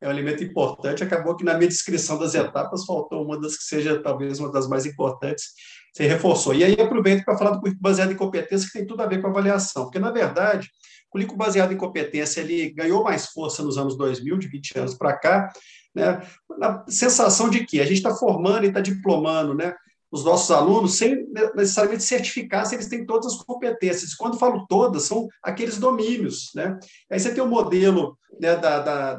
é 0.00 0.08
um 0.08 0.10
elemento 0.10 0.44
importante. 0.44 1.02
Acabou 1.02 1.34
que 1.34 1.44
na 1.44 1.54
minha 1.54 1.68
descrição 1.68 2.18
das 2.18 2.34
etapas 2.34 2.84
faltou 2.84 3.24
uma 3.24 3.40
das 3.40 3.56
que 3.56 3.64
seja 3.64 4.02
talvez 4.02 4.38
uma 4.38 4.52
das 4.52 4.68
mais 4.68 4.84
importantes. 4.84 5.46
Você 5.94 6.06
reforçou. 6.06 6.54
E 6.54 6.62
aí 6.62 6.78
aproveito 6.78 7.24
para 7.24 7.38
falar 7.38 7.52
do 7.52 7.60
currículo 7.60 7.82
baseado 7.82 8.12
em 8.12 8.16
competência, 8.16 8.66
que 8.66 8.78
tem 8.78 8.86
tudo 8.86 9.02
a 9.02 9.06
ver 9.06 9.22
com 9.22 9.28
a 9.28 9.30
avaliação, 9.30 9.84
porque 9.84 9.98
na 9.98 10.10
verdade 10.10 10.68
o 11.08 11.12
currículo 11.12 11.38
baseado 11.38 11.72
em 11.72 11.76
competência 11.78 12.42
ele 12.42 12.70
ganhou 12.70 13.02
mais 13.02 13.26
força 13.28 13.62
nos 13.62 13.78
anos 13.78 13.96
2000, 13.96 14.36
de 14.36 14.48
20 14.48 14.78
anos 14.78 14.94
para 14.94 15.16
cá, 15.16 15.50
né? 15.94 16.20
na 16.58 16.84
sensação 16.86 17.48
de 17.48 17.64
que 17.64 17.80
a 17.80 17.84
gente 17.86 17.96
está 17.96 18.14
formando 18.14 18.64
e 18.64 18.68
está 18.68 18.80
diplomando 18.80 19.54
né, 19.54 19.74
os 20.10 20.24
nossos 20.24 20.50
alunos 20.50 20.96
sem 20.96 21.26
necessariamente 21.54 22.04
certificar 22.04 22.64
se 22.64 22.74
eles 22.74 22.88
têm 22.88 23.04
todas 23.04 23.34
as 23.34 23.42
competências. 23.42 24.14
Quando 24.14 24.38
falo 24.38 24.66
todas, 24.68 25.04
são 25.04 25.28
aqueles 25.42 25.78
domínios. 25.78 26.50
Né? 26.54 26.78
Aí 27.10 27.18
você 27.18 27.34
tem 27.34 27.42
o 27.42 27.48
modelo 27.48 28.16
né, 28.40 28.54
da, 28.56 28.80
da, 28.80 29.14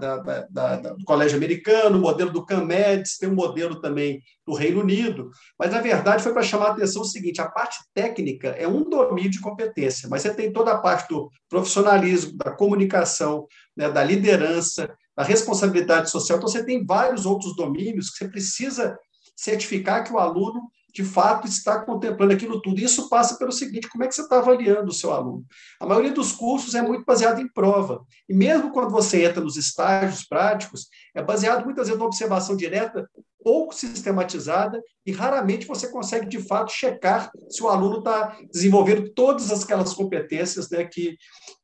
da, 0.49 0.76
do 0.77 1.03
colégio 1.03 1.38
americano, 1.38 1.97
o 1.97 2.01
modelo 2.01 2.31
do 2.31 2.45
CAMEDS, 2.45 3.18
tem 3.18 3.30
o 3.30 3.31
um 3.31 3.35
modelo 3.35 3.81
também 3.81 4.22
do 4.45 4.53
Reino 4.53 4.81
Unido, 4.81 5.31
mas, 5.57 5.72
na 5.72 5.81
verdade, 5.81 6.23
foi 6.23 6.34
para 6.34 6.43
chamar 6.43 6.68
a 6.68 6.72
atenção 6.72 7.01
o 7.01 7.05
seguinte, 7.05 7.41
a 7.41 7.49
parte 7.49 7.77
técnica 7.93 8.49
é 8.49 8.68
um 8.68 8.88
domínio 8.88 9.31
de 9.31 9.41
competência, 9.41 10.07
mas 10.09 10.22
você 10.22 10.34
tem 10.34 10.51
toda 10.51 10.72
a 10.72 10.77
parte 10.77 11.09
do 11.09 11.30
profissionalismo, 11.49 12.38
da 12.38 12.51
comunicação, 12.51 13.47
né, 13.76 13.89
da 13.89 14.03
liderança, 14.03 14.93
da 15.15 15.23
responsabilidade 15.23 16.11
social, 16.11 16.38
então 16.38 16.47
você 16.47 16.64
tem 16.64 16.85
vários 16.85 17.26
outros 17.26 17.55
domínios 17.55 18.09
que 18.11 18.19
você 18.19 18.30
precisa 18.30 18.97
certificar 19.38 20.03
que 20.03 20.11
o 20.11 20.18
aluno 20.18 20.69
de 20.97 21.03
fato 21.03 21.47
está 21.47 21.80
contemplando 21.81 22.34
aquilo 22.34 22.59
tudo. 22.59 22.80
Isso 22.80 23.07
passa 23.07 23.38
pelo 23.38 23.51
seguinte: 23.51 23.88
como 23.88 24.03
é 24.03 24.07
que 24.07 24.15
você 24.15 24.23
está 24.23 24.39
avaliando 24.39 24.89
o 24.89 24.93
seu 24.93 25.14
aluno? 25.14 25.45
A 25.80 25.85
maioria 25.85 26.11
dos 26.11 26.31
cursos 26.31 26.73
é 26.73 26.81
muito 26.81 27.05
baseado 27.05 27.39
em 27.39 27.47
prova. 27.47 28.03
E 28.27 28.34
mesmo 28.34 28.72
quando 28.72 28.89
você 28.89 29.26
entra 29.26 29.39
nos 29.39 29.57
estágios 29.57 30.26
práticos, 30.26 30.88
é 31.15 31.22
baseado 31.22 31.64
muitas 31.64 31.88
vezes 31.88 31.99
na 31.99 32.05
observação 32.05 32.55
direta, 32.55 33.07
pouco 33.43 33.76
sistematizada, 33.76 34.81
e 35.05 35.11
raramente 35.11 35.68
você 35.68 35.88
consegue, 35.89 36.27
de 36.27 36.39
fato, 36.39 36.72
checar 36.72 37.31
se 37.47 37.61
o 37.61 37.69
aluno 37.69 37.99
está 37.99 38.35
desenvolvendo 38.51 39.09
todas 39.14 39.51
aquelas 39.51 39.93
competências 39.93 40.69
né, 40.69 40.84
que, 40.84 41.15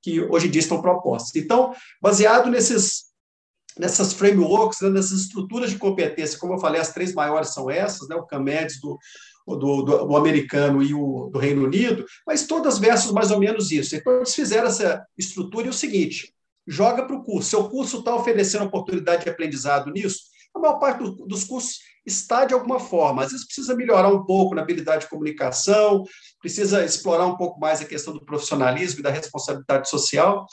que 0.02 0.22
hoje 0.22 0.48
em 0.48 0.52
dia 0.52 0.62
estão 0.62 0.82
propostas. 0.82 1.36
Então, 1.36 1.74
baseado 2.00 2.50
nesses 2.50 3.12
nessas 3.78 4.14
frameworks, 4.14 4.82
né, 4.82 4.90
nessas 4.90 5.22
estruturas 5.22 5.70
de 5.70 5.78
competência, 5.78 6.40
como 6.40 6.54
eu 6.54 6.60
falei, 6.60 6.80
as 6.80 6.94
três 6.94 7.14
maiores 7.14 7.54
são 7.54 7.70
essas, 7.70 8.08
né, 8.08 8.16
o 8.16 8.26
CAMEDS 8.26 8.80
do, 8.80 8.98
do, 9.48 9.84
do, 9.84 10.08
do, 10.08 10.18
americano 10.18 10.82
e 10.82 10.94
o 10.94 11.30
do 11.32 11.40
Reino 11.40 11.64
Unido, 11.64 12.06
mas 12.26 12.48
todas 12.48 12.78
versam 12.78 13.14
mais 13.14 13.32
ou 13.32 13.40
menos 13.40 13.72
isso. 13.72 13.95
Então, 13.95 14.18
eles 14.18 14.34
fizeram 14.34 14.68
essa 14.68 15.06
estrutura 15.18 15.68
e 15.68 15.70
o 15.70 15.74
seguinte, 15.74 16.34
joga 16.68 17.06
para 17.06 17.16
o 17.16 17.24
curso. 17.24 17.50
Seu 17.50 17.70
curso 17.70 18.00
está 18.00 18.16
oferecendo 18.16 18.66
oportunidade 18.66 19.24
de 19.24 19.30
aprendizado 19.30 19.91
nisso? 19.91 20.34
A 20.56 20.60
maior 20.60 20.80
parte 20.80 21.04
do, 21.04 21.26
dos 21.26 21.44
cursos 21.44 21.80
está 22.06 22.45
de 22.45 22.54
alguma 22.54 22.80
forma. 22.80 23.24
Às 23.24 23.32
vezes 23.32 23.45
precisa 23.45 23.76
melhorar 23.76 24.10
um 24.10 24.24
pouco 24.24 24.54
na 24.54 24.62
habilidade 24.62 25.04
de 25.04 25.10
comunicação, 25.10 26.04
precisa 26.40 26.84
explorar 26.84 27.26
um 27.26 27.38
pouco 27.38 27.60
mais 27.60 27.82
a 27.82 27.86
questão 27.86 28.14
do 28.14 28.26
profissionalismo 28.26 29.00
e 29.00 29.04
da 29.04 29.10
responsabilidade 29.10 29.90
social, 29.90 30.45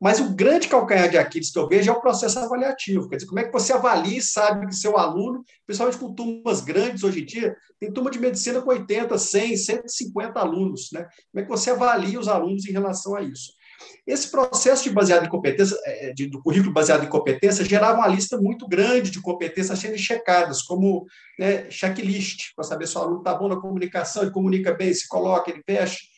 mas 0.00 0.20
o 0.20 0.34
grande 0.34 0.68
calcanhar 0.68 1.08
de 1.08 1.16
Aquiles 1.16 1.50
que 1.50 1.58
eu 1.58 1.68
vejo 1.68 1.90
é 1.90 1.92
o 1.92 2.00
processo 2.00 2.38
avaliativo. 2.38 3.08
Quer 3.08 3.16
dizer, 3.16 3.28
como 3.28 3.40
é 3.40 3.44
que 3.44 3.52
você 3.52 3.72
avalia 3.72 4.18
e 4.18 4.22
sabe 4.22 4.66
que 4.66 4.74
seu 4.74 4.98
aluno, 4.98 5.44
principalmente 5.66 5.98
com 5.98 6.14
turmas 6.14 6.60
grandes 6.60 7.04
hoje 7.04 7.22
em 7.22 7.26
dia, 7.26 7.56
tem 7.78 7.92
turma 7.92 8.10
de 8.10 8.18
medicina 8.18 8.60
com 8.60 8.70
80, 8.70 9.16
100, 9.16 9.56
150 9.56 10.38
alunos. 10.38 10.90
Né? 10.92 11.06
Como 11.30 11.40
é 11.40 11.42
que 11.42 11.48
você 11.48 11.70
avalia 11.70 12.18
os 12.18 12.28
alunos 12.28 12.66
em 12.66 12.72
relação 12.72 13.14
a 13.14 13.22
isso? 13.22 13.52
Esse 14.06 14.30
processo 14.30 14.84
de 14.84 14.90
baseado 14.90 15.24
em 15.24 15.28
competência, 15.28 15.76
é, 15.84 16.12
de, 16.12 16.26
do 16.26 16.42
currículo 16.42 16.72
baseado 16.72 17.04
em 17.04 17.08
competência, 17.08 17.64
gerava 17.64 17.98
uma 17.98 18.08
lista 18.08 18.36
muito 18.36 18.68
grande 18.68 19.10
de 19.10 19.20
competências 19.20 19.78
sendo 19.78 19.96
checadas, 19.98 20.62
como 20.62 21.06
né, 21.38 21.70
checklist, 21.70 22.54
para 22.54 22.64
saber 22.64 22.86
se 22.86 22.96
o 22.96 23.00
aluno 23.00 23.18
está 23.18 23.34
bom 23.34 23.48
na 23.48 23.60
comunicação, 23.60 24.22
ele 24.22 24.30
comunica 24.30 24.72
bem, 24.72 24.92
se 24.92 25.08
coloca, 25.08 25.50
ele 25.50 25.62
veste. 25.66 26.08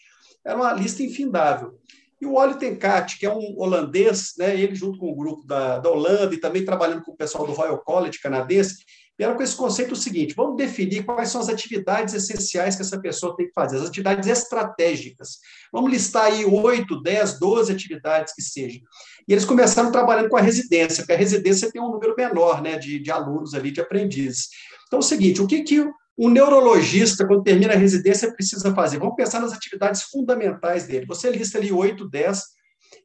Era 0.44 0.57
uma 0.57 0.73
lista 0.73 1.03
infindável. 1.03 1.78
E 2.21 2.27
o 2.27 2.35
Olio 2.35 2.59
Tenkat, 2.59 3.19
que 3.19 3.27
é 3.27 3.33
um 3.33 3.55
holandês, 3.59 4.33
né, 4.39 4.59
ele 4.59 4.75
junto 4.75 4.99
com 4.99 5.11
o 5.11 5.15
grupo 5.15 5.47
da, 5.47 5.79
da 5.79 5.91
Holanda 5.91 6.35
e 6.35 6.41
também 6.41 6.65
trabalhando 6.65 7.03
com 7.03 7.13
o 7.13 7.17
pessoal 7.17 7.47
do 7.47 7.53
Royal 7.53 7.79
College 7.85 8.19
canadense, 8.21 8.77
vieram 9.19 9.37
com 9.37 9.43
esse 9.43 9.55
conceito 9.55 9.93
o 9.93 9.97
seguinte: 9.97 10.35
vamos 10.35 10.57
definir 10.57 11.05
quais 11.05 11.29
são 11.29 11.41
as 11.41 11.49
atividades 11.49 12.15
essenciais 12.15 12.75
que 12.75 12.83
essa 12.83 12.99
pessoa 13.01 13.37
tem 13.37 13.47
que 13.47 13.53
fazer, 13.53 13.77
as 13.77 13.89
atividades 13.89 14.29
estratégicas. 14.29 15.39
Vamos 15.71 15.91
listar 15.91 16.25
aí 16.25 16.45
oito, 16.45 17.03
dez, 17.03 17.39
doze 17.39 17.73
atividades 17.73 18.35
que 18.35 18.43
sejam. 18.43 18.81
E 19.29 19.33
eles 19.33 19.45
começaram 19.45 19.93
trabalhando 19.93 20.31
com 20.31 20.37
a 20.37 20.43
residência, 20.43 21.03
porque 21.03 21.13
a 21.13 21.19
residência 21.19 21.71
tem 21.71 21.83
um 21.83 21.91
número 21.91 22.15
menor 22.17 22.63
né, 22.63 22.79
de, 22.79 22.99
de 22.99 23.11
alunos 23.11 23.55
ali, 23.55 23.71
de 23.71 23.81
aprendizes. 23.81 24.49
Então, 24.87 24.99
é 24.99 25.01
o 25.01 25.03
seguinte: 25.03 25.43
o 25.43 25.47
que, 25.47 25.63
que 25.63 25.87
um 26.19 26.29
neurologista, 26.31 27.27
quando 27.27 27.43
termina 27.43 27.75
a 27.75 27.77
residência, 27.77 28.33
precisa 28.33 28.75
fazer. 28.75 28.99
Vamos 28.99 29.17
pensar 29.17 29.41
nas 29.41 29.53
atividades 29.53 30.03
fundamentais 30.03 30.87
dele. 30.87 31.07
Você 31.07 31.31
lista 31.31 31.59
ali 31.59 31.71
8, 31.71 32.09
10, 32.09 32.43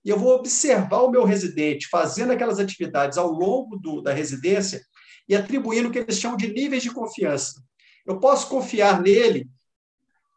e 0.06 0.10
eu 0.10 0.18
vou 0.18 0.36
observar 0.36 1.02
o 1.02 1.12
meu 1.12 1.24
residente 1.24 1.88
fazendo 1.90 2.32
aquelas 2.32 2.60
atividades 2.60 3.18
ao 3.18 3.30
longo 3.30 3.78
do, 3.78 4.02
da 4.02 4.14
residência 4.14 4.82
e 5.28 5.36
atribuindo 5.36 5.90
o 5.90 5.92
que 5.92 6.00
eles 6.00 6.20
chamam 6.20 6.38
de 6.38 6.52
níveis 6.52 6.84
de 6.84 6.92
confiança. 6.92 7.62
Eu 8.06 8.20
posso 8.20 8.48
confiar 8.48 9.02
nele. 9.02 9.50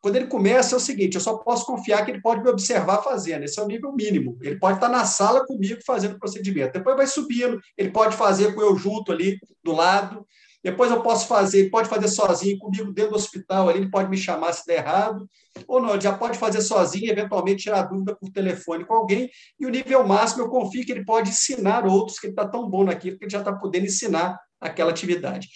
Quando 0.03 0.17
ele 0.17 0.27
começa, 0.27 0.75
é 0.75 0.77
o 0.77 0.81
seguinte: 0.81 1.15
eu 1.15 1.21
só 1.21 1.39
posso 1.39 1.65
confiar 1.65 2.05
que 2.05 2.11
ele 2.11 2.21
pode 2.21 2.43
me 2.43 2.51
observar 2.51 3.03
fazendo. 3.03 3.45
Esse 3.45 3.59
é 3.59 3.63
o 3.63 3.67
nível 3.67 3.93
mínimo. 3.95 4.37
Ele 4.43 4.59
pode 4.59 4.77
estar 4.77 4.89
na 4.89 5.05
sala 5.07 5.47
comigo 5.47 5.81
fazendo 5.87 6.17
o 6.17 6.19
procedimento. 6.19 6.75
Depois 6.75 6.97
vai 6.97 7.07
subindo, 7.07 7.59
ele 7.79 7.91
pode 7.91 8.17
fazer 8.17 8.55
com 8.55 8.61
eu 8.61 8.77
junto 8.77 9.13
ali 9.13 9.39
do 9.63 9.73
lado. 9.73 10.27
Depois 10.65 10.91
eu 10.91 11.03
posso 11.03 11.28
fazer, 11.28 11.59
ele 11.59 11.70
pode 11.70 11.91
fazer 11.91 12.09
sozinho 12.09 12.59
comigo 12.59 12.91
dentro 12.91 13.11
do 13.11 13.16
hospital, 13.16 13.69
ali, 13.69 13.81
ele 13.81 13.91
pode 13.91 14.09
me 14.09 14.16
chamar 14.16 14.51
se 14.55 14.65
der 14.65 14.78
errado, 14.78 15.28
ou 15.69 15.78
não, 15.78 15.91
ele 15.91 16.01
já 16.01 16.16
pode 16.16 16.39
fazer 16.39 16.62
sozinho, 16.62 17.12
eventualmente 17.12 17.65
tirar 17.65 17.82
dúvida 17.82 18.16
por 18.16 18.31
telefone 18.31 18.82
com 18.86 18.95
alguém, 18.95 19.31
e 19.61 19.66
o 19.66 19.69
nível 19.69 20.07
máximo 20.07 20.43
eu 20.43 20.49
confio 20.49 20.82
que 20.82 20.91
ele 20.91 21.05
pode 21.05 21.28
ensinar 21.28 21.85
outros, 21.85 22.19
que 22.19 22.28
ele 22.28 22.32
está 22.32 22.49
tão 22.49 22.66
bom 22.66 22.82
naquilo 22.82 23.19
que 23.19 23.24
ele 23.24 23.31
já 23.31 23.41
está 23.41 23.53
podendo 23.53 23.85
ensinar 23.85 24.41
aquela 24.59 24.91
atividade. 24.91 25.49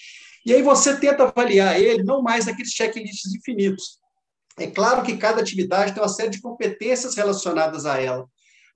E 0.45 0.53
aí 0.53 0.61
você 0.61 0.95
tenta 1.01 1.23
avaliar 1.25 1.81
ele 1.81 2.03
não 2.03 2.23
mais 2.23 2.45
naqueles 2.45 2.73
checklists 2.73 3.35
infinitos. 3.35 3.99
É 4.59 4.67
claro 4.67 5.03
que 5.03 5.17
cada 5.17 5.41
atividade 5.41 5.95
tem 5.95 6.03
uma 6.03 6.09
série 6.09 6.29
de 6.29 6.43
competências 6.43 7.17
relacionadas 7.17 7.87
a 7.87 7.99
ela, 7.99 8.27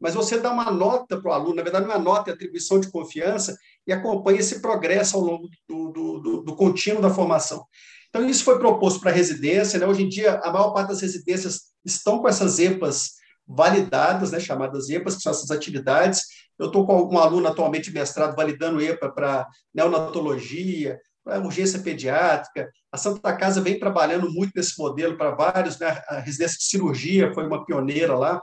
mas 0.02 0.14
você 0.14 0.38
dá 0.40 0.50
uma 0.50 0.70
nota 0.70 1.20
para 1.20 1.30
o 1.30 1.32
aluno, 1.32 1.54
na 1.54 1.62
verdade, 1.62 1.86
uma 1.86 1.98
nota 1.98 2.24
de 2.24 2.30
atribuição 2.32 2.80
de 2.80 2.90
confiança, 2.90 3.56
e 3.86 3.92
acompanha 3.92 4.40
esse 4.40 4.60
progresso 4.60 5.16
ao 5.16 5.22
longo 5.22 5.48
do, 5.68 5.92
do, 5.92 6.18
do, 6.20 6.42
do 6.42 6.56
contínuo 6.56 7.00
da 7.00 7.08
formação. 7.08 7.64
Então, 8.08 8.28
isso 8.28 8.44
foi 8.44 8.58
proposto 8.58 9.00
para 9.00 9.10
a 9.10 9.14
residência. 9.14 9.78
Né? 9.78 9.86
Hoje 9.86 10.02
em 10.02 10.08
dia, 10.08 10.40
a 10.42 10.52
maior 10.52 10.72
parte 10.72 10.88
das 10.88 11.00
residências 11.00 11.72
estão 11.84 12.18
com 12.18 12.28
essas 12.28 12.58
EPAs 12.58 13.12
validadas, 13.46 14.32
né, 14.32 14.40
chamadas 14.40 14.90
EPAs, 14.90 15.16
que 15.16 15.22
são 15.22 15.32
essas 15.32 15.50
atividades. 15.50 16.22
Eu 16.58 16.66
estou 16.66 16.86
com 16.86 17.14
um 17.14 17.18
aluno 17.18 17.46
atualmente 17.46 17.90
mestrado 17.92 18.36
validando 18.36 18.80
EPA 18.80 19.08
para 19.08 19.46
neonatologia, 19.74 20.98
para 21.24 21.40
urgência 21.40 21.78
pediátrica. 21.78 22.70
A 22.90 22.96
Santa 22.96 23.34
Casa 23.36 23.60
vem 23.60 23.78
trabalhando 23.78 24.30
muito 24.30 24.52
nesse 24.54 24.78
modelo 24.78 25.16
para 25.16 25.30
vários, 25.34 25.78
né? 25.78 26.02
a 26.08 26.18
residência 26.18 26.58
de 26.58 26.64
cirurgia 26.64 27.32
foi 27.32 27.46
uma 27.46 27.64
pioneira 27.64 28.16
lá. 28.16 28.40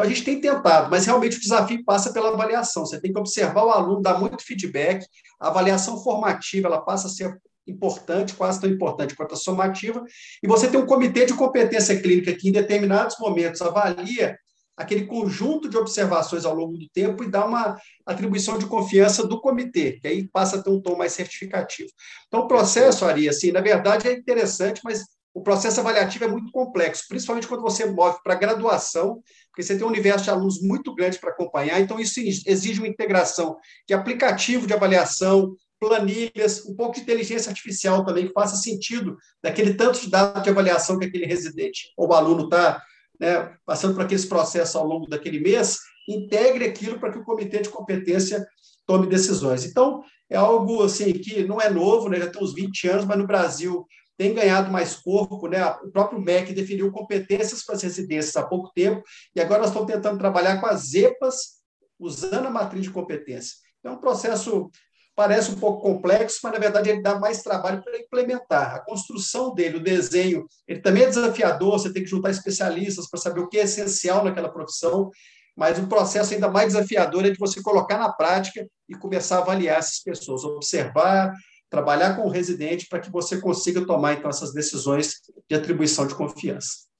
Então, 0.00 0.10
a 0.10 0.14
gente 0.14 0.24
tem 0.24 0.40
tentado, 0.40 0.90
mas 0.90 1.04
realmente 1.04 1.36
o 1.36 1.40
desafio 1.40 1.84
passa 1.84 2.10
pela 2.10 2.30
avaliação. 2.30 2.86
Você 2.86 2.98
tem 2.98 3.12
que 3.12 3.18
observar 3.18 3.64
o 3.64 3.70
aluno, 3.70 4.00
dar 4.00 4.18
muito 4.18 4.42
feedback. 4.42 5.04
A 5.38 5.48
avaliação 5.48 6.02
formativa 6.02 6.68
ela 6.68 6.80
passa 6.80 7.06
a 7.06 7.10
ser 7.10 7.38
importante, 7.66 8.34
quase 8.34 8.58
tão 8.58 8.70
importante 8.70 9.14
quanto 9.14 9.34
a 9.34 9.36
somativa. 9.36 10.02
E 10.42 10.48
você 10.48 10.68
tem 10.68 10.80
um 10.80 10.86
comitê 10.86 11.26
de 11.26 11.34
competência 11.34 12.00
clínica 12.00 12.32
que, 12.32 12.48
em 12.48 12.52
determinados 12.52 13.16
momentos, 13.18 13.60
avalia 13.60 14.38
aquele 14.74 15.04
conjunto 15.04 15.68
de 15.68 15.76
observações 15.76 16.46
ao 16.46 16.54
longo 16.54 16.78
do 16.78 16.88
tempo 16.88 17.22
e 17.22 17.30
dá 17.30 17.44
uma 17.44 17.76
atribuição 18.06 18.56
de 18.56 18.64
confiança 18.64 19.26
do 19.26 19.38
comitê, 19.38 19.98
que 20.00 20.08
aí 20.08 20.26
passa 20.28 20.56
a 20.56 20.62
ter 20.62 20.70
um 20.70 20.80
tom 20.80 20.96
mais 20.96 21.12
certificativo. 21.12 21.90
Então, 22.26 22.40
o 22.40 22.48
processo, 22.48 23.04
Ari, 23.04 23.28
assim, 23.28 23.52
na 23.52 23.60
verdade 23.60 24.08
é 24.08 24.14
interessante, 24.14 24.80
mas 24.82 25.04
o 25.32 25.42
processo 25.42 25.80
avaliativo 25.80 26.24
é 26.24 26.28
muito 26.28 26.50
complexo, 26.50 27.04
principalmente 27.08 27.46
quando 27.46 27.62
você 27.62 27.86
move 27.86 28.18
para 28.22 28.34
graduação, 28.34 29.22
porque 29.48 29.62
você 29.62 29.76
tem 29.76 29.86
um 29.86 29.90
universo 29.90 30.24
de 30.24 30.30
alunos 30.30 30.60
muito 30.60 30.94
grande 30.94 31.18
para 31.18 31.30
acompanhar, 31.30 31.80
então 31.80 32.00
isso 32.00 32.20
exige 32.20 32.80
uma 32.80 32.88
integração 32.88 33.56
de 33.86 33.94
aplicativo 33.94 34.66
de 34.66 34.74
avaliação, 34.74 35.54
planilhas, 35.78 36.66
um 36.66 36.74
pouco 36.74 36.96
de 36.96 37.00
inteligência 37.00 37.48
artificial 37.48 38.04
também, 38.04 38.26
que 38.26 38.32
faça 38.32 38.56
sentido 38.56 39.16
daquele 39.42 39.74
tanto 39.74 40.00
de 40.00 40.10
dados 40.10 40.42
de 40.42 40.50
avaliação 40.50 40.98
que 40.98 41.06
aquele 41.06 41.24
residente 41.24 41.92
ou 41.96 42.12
aluno 42.12 42.44
está 42.44 42.82
né, 43.18 43.54
passando 43.64 43.94
por 43.94 44.04
aqueles 44.04 44.24
processos 44.24 44.76
ao 44.76 44.86
longo 44.86 45.06
daquele 45.06 45.40
mês, 45.40 45.78
integre 46.08 46.64
aquilo 46.64 46.98
para 46.98 47.12
que 47.12 47.18
o 47.18 47.24
comitê 47.24 47.60
de 47.60 47.68
competência 47.68 48.44
tome 48.86 49.06
decisões. 49.06 49.64
Então, 49.64 50.02
é 50.28 50.36
algo 50.36 50.82
assim 50.82 51.12
que 51.12 51.44
não 51.44 51.60
é 51.60 51.70
novo, 51.70 52.08
né, 52.08 52.18
já 52.18 52.28
tem 52.28 52.42
uns 52.42 52.54
20 52.54 52.88
anos, 52.88 53.04
mas 53.04 53.18
no 53.18 53.26
Brasil 53.26 53.86
tem 54.20 54.34
ganhado 54.34 54.70
mais 54.70 54.96
corpo, 54.96 55.48
né? 55.48 55.66
O 55.82 55.90
próprio 55.90 56.20
MEC 56.20 56.52
definiu 56.52 56.92
competências 56.92 57.64
para 57.64 57.74
as 57.74 57.82
residências 57.82 58.36
há 58.36 58.46
pouco 58.46 58.70
tempo, 58.74 59.02
e 59.34 59.40
agora 59.40 59.60
nós 59.60 59.70
estamos 59.70 59.90
tentando 59.90 60.18
trabalhar 60.18 60.60
com 60.60 60.66
as 60.66 60.92
EPAs, 60.92 61.62
usando 61.98 62.46
a 62.46 62.50
matriz 62.50 62.82
de 62.82 62.90
competência. 62.90 63.54
É 63.82 63.88
um 63.88 63.96
processo, 63.96 64.70
parece 65.16 65.52
um 65.52 65.54
pouco 65.54 65.80
complexo, 65.80 66.38
mas 66.42 66.52
na 66.52 66.58
verdade 66.58 66.90
ele 66.90 67.00
dá 67.00 67.18
mais 67.18 67.42
trabalho 67.42 67.82
para 67.82 67.98
implementar. 67.98 68.74
A 68.74 68.84
construção 68.84 69.54
dele, 69.54 69.78
o 69.78 69.82
desenho, 69.82 70.46
ele 70.68 70.82
também 70.82 71.04
é 71.04 71.08
desafiador, 71.08 71.78
você 71.78 71.90
tem 71.90 72.02
que 72.02 72.10
juntar 72.10 72.28
especialistas 72.28 73.08
para 73.08 73.18
saber 73.18 73.40
o 73.40 73.48
que 73.48 73.56
é 73.56 73.62
essencial 73.62 74.22
naquela 74.22 74.52
profissão. 74.52 75.10
mas 75.56 75.78
o 75.78 75.86
processo 75.86 76.34
ainda 76.34 76.50
mais 76.50 76.74
desafiador 76.74 77.24
é 77.24 77.30
de 77.30 77.38
você 77.38 77.62
colocar 77.62 77.96
na 77.96 78.12
prática 78.12 78.66
e 78.86 78.94
começar 78.94 79.38
a 79.38 79.40
avaliar 79.40 79.78
essas 79.78 80.02
pessoas, 80.02 80.44
observar, 80.44 81.32
trabalhar 81.70 82.16
com 82.16 82.26
o 82.26 82.30
residente 82.30 82.86
para 82.88 83.00
que 83.00 83.10
você 83.10 83.40
consiga 83.40 83.86
tomar 83.86 84.14
então 84.14 84.28
essas 84.28 84.52
decisões 84.52 85.20
de 85.48 85.54
atribuição 85.54 86.06
de 86.06 86.14
confiança. 86.14 86.90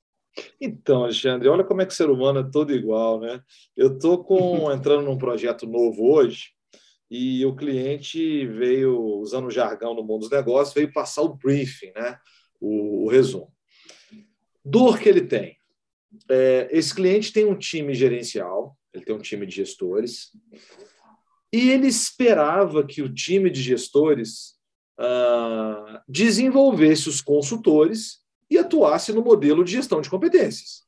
Então, 0.61 1.03
Alexandre, 1.03 1.49
olha 1.49 1.65
como 1.65 1.83
é 1.83 1.87
que 1.87 1.93
o 1.93 1.97
ser 1.97 2.09
humano 2.09 2.39
é 2.39 2.51
todo 2.51 2.73
igual, 2.73 3.21
né? 3.21 3.43
Eu 3.77 3.95
estou 3.95 4.73
entrando 4.73 5.03
num 5.03 5.19
projeto 5.19 5.67
novo 5.67 6.09
hoje 6.13 6.53
e 7.11 7.45
o 7.45 7.57
cliente 7.57 8.47
veio, 8.47 8.97
usando 9.19 9.49
o 9.49 9.51
jargão 9.51 9.93
no 9.93 10.05
mundo 10.05 10.21
dos 10.21 10.31
negócios, 10.31 10.73
veio 10.73 10.93
passar 10.93 11.23
o 11.23 11.35
briefing, 11.35 11.93
né? 11.97 12.17
o, 12.61 13.07
o 13.07 13.09
resumo. 13.09 13.53
Dor 14.65 15.01
que 15.01 15.09
ele 15.09 15.23
tem. 15.23 15.57
É, 16.29 16.69
esse 16.71 16.95
cliente 16.95 17.33
tem 17.33 17.45
um 17.45 17.59
time 17.59 17.95
gerencial, 17.95 18.77
ele 18.93 19.05
tem 19.05 19.15
um 19.15 19.21
time 19.21 19.47
de 19.47 19.57
gestores, 19.57 20.31
e 21.53 21.71
ele 21.71 21.89
esperava 21.89 22.87
que 22.87 23.03
o 23.03 23.13
time 23.13 23.51
de 23.51 23.61
gestores 23.61 24.60
ah, 25.01 26.03
desenvolvesse 26.07 27.09
os 27.09 27.23
consultores 27.23 28.21
e 28.51 28.59
atuasse 28.59 29.13
no 29.15 29.23
modelo 29.23 29.65
de 29.65 29.73
gestão 29.73 30.03
de 30.03 30.11
competências. 30.11 30.85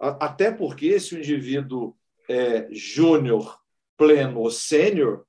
A, 0.00 0.26
até 0.26 0.50
porque, 0.50 0.98
se 0.98 1.14
o 1.14 1.18
indivíduo 1.18 1.94
é 2.28 2.66
júnior, 2.70 3.60
pleno 3.98 4.40
ou 4.40 4.50
sênior, 4.50 5.26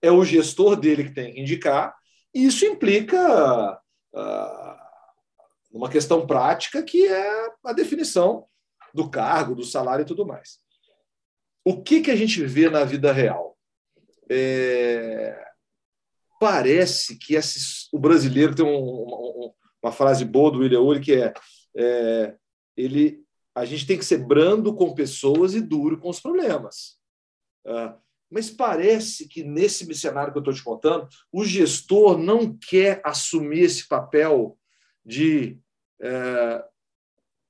é 0.00 0.10
o 0.10 0.24
gestor 0.24 0.74
dele 0.74 1.04
que 1.04 1.14
tem 1.14 1.34
que 1.34 1.40
indicar, 1.40 1.94
e 2.34 2.46
isso 2.46 2.64
implica 2.64 3.78
ah, 4.14 4.90
uma 5.70 5.90
questão 5.90 6.26
prática 6.26 6.82
que 6.82 7.06
é 7.06 7.50
a 7.62 7.74
definição 7.74 8.46
do 8.94 9.10
cargo, 9.10 9.54
do 9.54 9.64
salário 9.64 10.02
e 10.02 10.06
tudo 10.06 10.26
mais. 10.26 10.58
O 11.62 11.82
que, 11.82 12.00
que 12.00 12.10
a 12.10 12.16
gente 12.16 12.42
vê 12.42 12.70
na 12.70 12.84
vida 12.84 13.12
real? 13.12 13.56
É... 14.30 15.51
Parece 16.42 17.16
que 17.16 17.36
esse... 17.36 17.86
o 17.92 18.00
brasileiro 18.00 18.52
tem 18.52 18.64
um, 18.64 18.76
um, 18.76 19.52
uma 19.80 19.92
frase 19.92 20.24
boa 20.24 20.50
do 20.50 20.58
William 20.58 20.80
Ury 20.80 21.00
que 21.00 21.12
é, 21.12 21.32
é, 21.76 22.34
ele, 22.76 23.22
a 23.54 23.64
gente 23.64 23.86
tem 23.86 23.96
que 23.96 24.04
ser 24.04 24.18
brando 24.18 24.74
com 24.74 24.92
pessoas 24.92 25.54
e 25.54 25.60
duro 25.60 26.00
com 26.00 26.10
os 26.10 26.18
problemas. 26.18 26.98
Ah, 27.64 27.96
mas 28.28 28.50
parece 28.50 29.28
que 29.28 29.44
nesse 29.44 29.94
cenário 29.94 30.32
que 30.32 30.38
eu 30.38 30.40
estou 30.40 30.52
te 30.52 30.64
contando, 30.64 31.06
o 31.30 31.44
gestor 31.44 32.18
não 32.18 32.58
quer 32.58 33.00
assumir 33.04 33.60
esse 33.60 33.86
papel 33.86 34.58
de 35.06 35.60
é, 36.00 36.64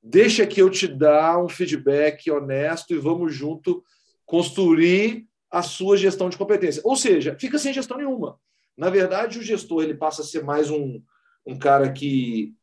deixa 0.02 0.47
que 0.47 0.60
eu 0.60 0.69
te 0.69 0.86
dar 0.86 1.43
um 1.43 1.48
feedback 1.48 2.31
honesto 2.31 2.93
e 2.93 2.98
vamos 2.98 3.35
junto 3.35 3.82
construir 4.27 5.27
a 5.51 5.62
sua 5.62 5.97
gestão 5.97 6.28
de 6.28 6.36
competência. 6.36 6.82
Ou 6.85 6.94
seja, 6.94 7.35
fica 7.40 7.59
sem 7.59 7.73
gestão 7.73 7.97
nenhuma. 7.97 8.39
Na 8.77 8.90
verdade, 8.90 9.39
o 9.39 9.43
gestor 9.43 9.82
ele 9.82 9.94
passa 9.94 10.23
a 10.23 10.24
ser 10.24 10.43
mais 10.43 10.70
um, 10.70 11.03
um 11.47 11.59
cara 11.59 11.93
que 11.93 12.55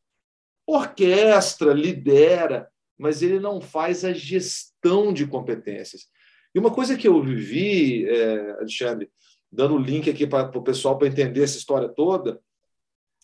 orquestra, 0.66 1.74
lidera, 1.74 2.70
mas 2.98 3.22
ele 3.22 3.40
não 3.40 3.62
faz 3.62 4.04
a 4.04 4.14
gestão 4.14 5.14
de 5.14 5.26
competências. 5.26 6.08
E 6.54 6.60
uma 6.60 6.72
coisa 6.72 6.98
que 6.98 7.08
eu 7.08 7.22
vivi, 7.24 8.08
é, 8.08 8.52
Alexandre, 8.52 9.10
dando 9.52 9.76
o 9.76 9.80
link 9.80 10.10
aqui 10.10 10.28
para 10.28 10.58
o 10.58 10.64
pessoal 10.64 10.98
para 10.98 11.08
entender 11.08 11.44
essa 11.44 11.58
história 11.58 11.90
toda, 11.90 12.40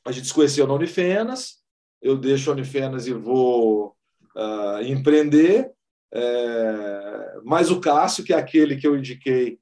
a 0.05 0.11
gente 0.11 0.27
se 0.27 0.33
conheceu 0.33 0.67
na 0.67 0.73
Unifenas, 0.73 1.63
eu 2.01 2.17
deixo 2.17 2.49
a 2.49 2.53
Unifenas 2.53 3.07
e 3.07 3.13
vou 3.13 3.95
uh, 4.35 4.81
empreender, 4.83 5.71
é, 6.13 7.39
mas 7.43 7.71
o 7.71 7.79
Cássio, 7.79 8.23
que 8.23 8.33
é 8.33 8.37
aquele 8.37 8.75
que 8.75 8.87
eu 8.87 8.95
indiquei, 8.95 9.59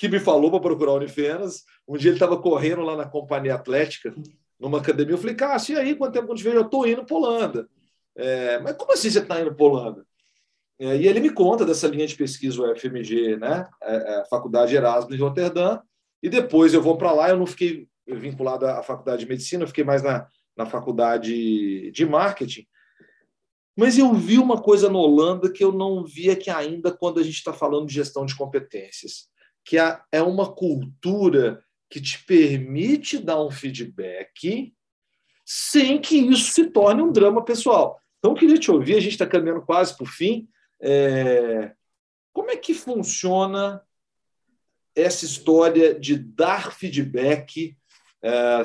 que 0.00 0.08
me 0.08 0.18
falou 0.18 0.50
para 0.50 0.60
procurar 0.60 0.92
a 0.92 0.94
Unifenas, 0.94 1.62
um 1.86 1.94
dia 1.94 2.08
ele 2.08 2.16
estava 2.16 2.40
correndo 2.40 2.80
lá 2.80 2.96
na 2.96 3.04
Companhia 3.04 3.54
Atlética, 3.54 4.14
numa 4.58 4.78
academia, 4.78 5.12
eu 5.12 5.18
falei, 5.18 5.34
Cássio, 5.34 5.74
e 5.74 5.78
aí, 5.78 5.94
quanto 5.94 6.14
tempo 6.14 6.24
que 6.24 6.32
eu 6.32 6.36
te 6.36 6.42
vejo? 6.42 6.56
Eu 6.56 6.62
estou 6.62 6.86
indo 6.86 7.04
para 7.04 7.16
Holanda. 7.16 7.68
É, 8.16 8.58
mas 8.60 8.74
como 8.78 8.94
assim 8.94 9.10
você 9.10 9.18
está 9.18 9.38
indo 9.42 9.54
para 9.54 9.66
Holanda? 9.66 10.06
É, 10.78 10.96
e 10.96 11.06
ele 11.06 11.20
me 11.20 11.28
conta 11.28 11.66
dessa 11.66 11.86
linha 11.86 12.06
de 12.06 12.16
pesquisa, 12.16 12.62
o 12.62 12.74
FMG, 12.74 13.36
né? 13.36 13.68
É, 13.82 13.94
é, 14.20 14.24
Faculdade 14.30 14.74
Erasmus 14.74 15.14
de 15.14 15.22
Roterdã, 15.22 15.80
e 16.22 16.30
depois 16.30 16.72
eu 16.72 16.80
vou 16.80 16.96
para 16.96 17.12
lá, 17.12 17.28
eu 17.28 17.36
não 17.36 17.46
fiquei 17.46 17.86
vinculado 18.06 18.66
à 18.66 18.82
faculdade 18.82 19.22
de 19.22 19.28
medicina, 19.28 19.64
eu 19.64 19.68
fiquei 19.68 19.84
mais 19.84 20.02
na, 20.02 20.26
na 20.56 20.64
faculdade 20.64 21.90
de 21.90 22.06
marketing. 22.06 22.66
Mas 23.76 23.98
eu 23.98 24.14
vi 24.14 24.38
uma 24.38 24.62
coisa 24.62 24.88
na 24.88 24.98
Holanda 24.98 25.52
que 25.52 25.62
eu 25.62 25.72
não 25.72 26.02
vi 26.04 26.30
aqui 26.30 26.48
ainda 26.48 26.90
quando 26.90 27.20
a 27.20 27.22
gente 27.22 27.36
está 27.36 27.52
falando 27.52 27.86
de 27.86 27.94
gestão 27.94 28.24
de 28.24 28.34
competências, 28.34 29.28
que 29.70 29.76
é 29.78 30.20
uma 30.20 30.52
cultura 30.52 31.62
que 31.88 32.00
te 32.00 32.24
permite 32.24 33.18
dar 33.18 33.40
um 33.40 33.52
feedback 33.52 34.74
sem 35.46 36.00
que 36.00 36.16
isso 36.16 36.50
se 36.52 36.70
torne 36.70 37.02
um 37.02 37.12
drama 37.12 37.44
pessoal. 37.44 38.02
Então, 38.18 38.32
eu 38.32 38.36
queria 38.36 38.58
te 38.58 38.68
ouvir, 38.68 38.96
a 38.96 39.00
gente 39.00 39.12
está 39.12 39.24
caminhando 39.24 39.62
quase 39.62 39.96
para 39.96 40.02
o 40.02 40.08
fim, 40.08 40.48
é, 40.82 41.70
como 42.32 42.50
é 42.50 42.56
que 42.56 42.74
funciona 42.74 43.80
essa 44.92 45.24
história 45.24 45.94
de 45.94 46.16
dar 46.16 46.72
feedback? 46.72 47.76
É, 48.20 48.58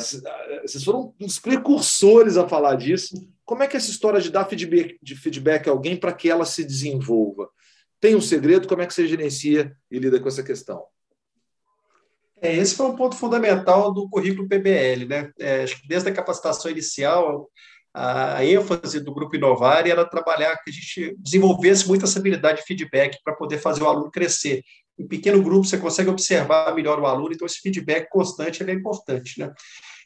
vocês 0.63 0.83
foram 0.83 1.13
uns 1.21 1.37
precursores 1.37 2.35
a 2.35 2.49
falar 2.49 2.73
disso. 2.77 3.15
Como 3.43 3.61
é 3.61 3.67
que 3.67 3.75
é 3.75 3.77
essa 3.77 3.91
história 3.91 4.19
de 4.19 4.31
dar 4.31 4.45
feedback, 4.45 4.97
de 5.03 5.15
feedback 5.15 5.69
a 5.69 5.71
alguém 5.71 5.95
para 5.95 6.13
que 6.13 6.31
ela 6.31 6.45
se 6.45 6.63
desenvolva? 6.63 7.47
Tem 7.99 8.15
um 8.15 8.21
segredo? 8.21 8.67
Como 8.67 8.81
é 8.81 8.87
que 8.87 8.93
você 8.93 9.07
gerencia 9.07 9.77
e 9.91 9.99
lida 9.99 10.19
com 10.19 10.27
essa 10.27 10.41
questão? 10.41 10.83
É, 12.41 12.53
esse 12.55 12.75
foi 12.75 12.85
um 12.85 12.95
ponto 12.95 13.15
fundamental 13.15 13.93
do 13.93 14.09
currículo 14.09 14.47
PBL, 14.47 15.05
né? 15.07 15.31
É, 15.39 15.63
acho 15.63 15.81
que 15.81 15.87
desde 15.87 16.09
a 16.09 16.13
capacitação 16.13 16.69
inicial, 16.69 17.49
a 17.97 18.43
ênfase 18.43 18.99
do 18.99 19.13
Grupo 19.13 19.37
Inovar 19.37 19.87
era 19.87 20.03
trabalhar 20.03 20.57
que 20.57 20.69
a 20.69 20.73
gente 20.73 21.15
desenvolvesse 21.17 21.87
muito 21.87 22.03
essa 22.03 22.19
habilidade 22.19 22.59
de 22.59 22.65
feedback 22.65 23.17
para 23.23 23.33
poder 23.33 23.57
fazer 23.57 23.83
o 23.83 23.87
aluno 23.87 24.11
crescer. 24.11 24.61
Em 24.99 25.07
pequeno 25.07 25.41
grupo, 25.41 25.65
você 25.65 25.77
consegue 25.77 26.09
observar 26.09 26.75
melhor 26.75 26.99
o 26.99 27.05
aluno, 27.05 27.33
então 27.33 27.45
esse 27.45 27.61
feedback 27.61 28.09
constante 28.09 28.61
é 28.69 28.73
importante. 28.73 29.39
Né? 29.39 29.49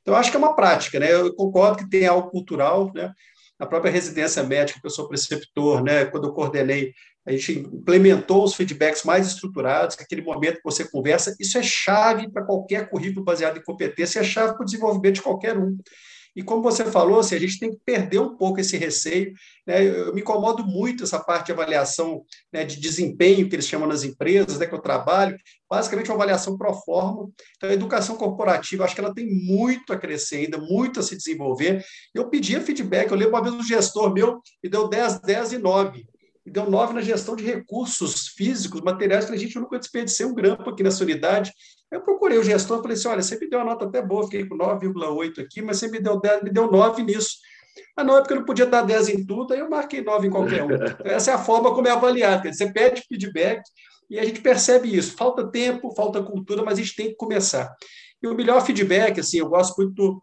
Então, 0.02 0.14
acho 0.14 0.30
que 0.30 0.38
é 0.38 0.40
uma 0.40 0.56
prática. 0.56 1.00
Né? 1.00 1.12
Eu 1.12 1.34
concordo 1.34 1.80
que 1.80 1.90
tem 1.90 2.06
algo 2.06 2.30
cultural, 2.30 2.92
né? 2.94 3.12
a 3.58 3.66
própria 3.66 3.92
residência 3.92 4.44
médica, 4.44 4.80
que 4.80 4.86
eu 4.86 4.92
sou 4.92 5.08
preceptor, 5.08 5.84
né? 5.84 6.06
quando 6.06 6.28
eu 6.28 6.34
coordenei, 6.34 6.94
a 7.26 7.32
gente 7.32 7.60
implementou 7.60 8.44
os 8.44 8.56
feedbacks 8.56 9.04
mais 9.04 9.28
estruturados, 9.28 9.98
aquele 10.00 10.22
momento 10.22 10.58
que 10.58 10.64
você 10.64 10.84
conversa, 10.84 11.36
isso 11.40 11.58
é 11.58 11.64
chave 11.64 12.30
para 12.32 12.46
qualquer 12.46 12.90
currículo 12.90 13.24
baseado 13.24 13.58
em 13.58 13.64
competência, 13.64 14.20
é 14.20 14.24
chave 14.24 14.54
para 14.54 14.64
o 14.64 14.66
desenvolvimento 14.66 15.16
de 15.16 15.22
qualquer 15.22 15.58
um. 15.58 15.78
E 16.36 16.44
como 16.44 16.62
você 16.62 16.86
falou, 16.86 17.20
assim, 17.20 17.36
a 17.36 17.40
gente 17.40 17.60
tem 17.60 17.72
que 17.72 17.80
perder 17.84 18.20
um 18.20 18.38
pouco 18.38 18.60
esse 18.60 18.78
receio. 18.78 19.34
Né? 19.66 19.86
Eu 19.86 20.14
me 20.14 20.22
incomodo 20.22 20.64
muito 20.64 21.04
essa 21.04 21.20
parte 21.20 21.48
de 21.48 21.52
avaliação 21.52 22.24
né, 22.54 22.64
de 22.64 22.80
desempenho 22.80 23.50
que 23.50 23.56
eles 23.56 23.68
chamam 23.68 23.88
nas 23.88 24.04
empresas, 24.04 24.60
né, 24.60 24.66
que 24.66 24.74
eu 24.74 24.80
trabalho, 24.80 25.38
basicamente 25.70 26.10
uma 26.10 26.16
avaliação 26.16 26.58
pro 26.58 26.74
forma. 26.74 27.30
Então, 27.58 27.70
a 27.70 27.74
educação 27.74 28.16
corporativa, 28.16 28.86
acho 28.86 28.96
que 28.96 29.02
ela 29.02 29.14
tem 29.14 29.28
muito 29.28 29.92
a 29.92 29.98
crescer 29.98 30.38
ainda, 30.38 30.58
muito 30.58 31.00
a 31.00 31.04
se 31.04 31.18
desenvolver. 31.18 31.84
Eu 32.14 32.30
pedia 32.30 32.62
feedback, 32.62 33.10
eu 33.10 33.18
lembro 33.18 33.34
uma 33.34 33.44
vez 33.44 33.56
um 33.56 33.64
gestor 33.64 34.14
meu 34.14 34.40
me 34.64 34.70
deu 34.70 34.88
10, 34.88 35.22
10 35.22 35.54
e 35.54 35.58
9 35.58 36.06
e 36.50 36.52
deu 36.52 36.70
9 36.70 36.94
na 36.94 37.02
gestão 37.02 37.36
de 37.36 37.44
recursos 37.44 38.30
físicos, 38.30 38.82
materiais. 38.82 39.26
Falei, 39.26 39.40
gente, 39.40 39.56
eu 39.56 39.62
nunca 39.62 39.78
desperdicei 39.78 40.26
um 40.26 40.34
grampo 40.34 40.68
aqui 40.70 40.82
nessa 40.82 41.04
unidade. 41.04 41.54
Eu 41.92 42.02
procurei 42.02 42.40
o 42.40 42.44
gestor, 42.44 42.82
falei 42.82 42.98
assim, 42.98 43.08
olha, 43.08 43.22
você 43.22 43.38
me 43.38 43.48
deu 43.48 43.60
uma 43.60 43.66
nota 43.66 43.86
até 43.86 44.02
boa, 44.02 44.24
fiquei 44.24 44.48
com 44.48 44.58
9,8 44.58 45.40
aqui, 45.40 45.62
mas 45.62 45.78
você 45.78 45.88
me 45.88 46.00
deu 46.00 46.20
10, 46.20 46.44
me 46.44 46.50
deu 46.50 46.70
9 46.72 47.04
nisso. 47.04 47.38
Ah, 47.96 48.04
não, 48.04 48.18
é 48.18 48.22
porque 48.22 48.34
eu 48.34 48.38
não 48.38 48.46
podia 48.46 48.66
dar 48.66 48.82
10 48.82 49.10
em 49.10 49.26
tudo, 49.26 49.54
aí 49.54 49.60
eu 49.60 49.70
marquei 49.70 50.02
9 50.02 50.28
em 50.28 50.32
qualquer 50.32 50.64
um. 50.64 50.70
Então, 50.74 50.96
essa 51.04 51.32
é 51.32 51.34
a 51.36 51.38
forma 51.38 51.74
como 51.74 51.88
é 51.88 51.92
avaliado. 51.92 52.52
Você 52.52 52.72
pede 52.72 53.04
feedback 53.08 53.62
e 54.10 54.20
a 54.20 54.26
gente 54.26 54.42
percebe 54.42 54.96
isso. 54.96 55.16
Falta 55.16 55.50
tempo, 55.52 55.94
falta 55.96 56.22
cultura, 56.24 56.64
mas 56.64 56.80
a 56.80 56.82
gente 56.82 56.96
tem 56.96 57.08
que 57.10 57.16
começar. 57.16 57.72
E 58.22 58.28
o 58.28 58.36
melhor 58.36 58.66
feedback, 58.66 59.20
assim, 59.20 59.38
eu 59.38 59.50
gosto 59.50 59.78
muito 59.78 60.22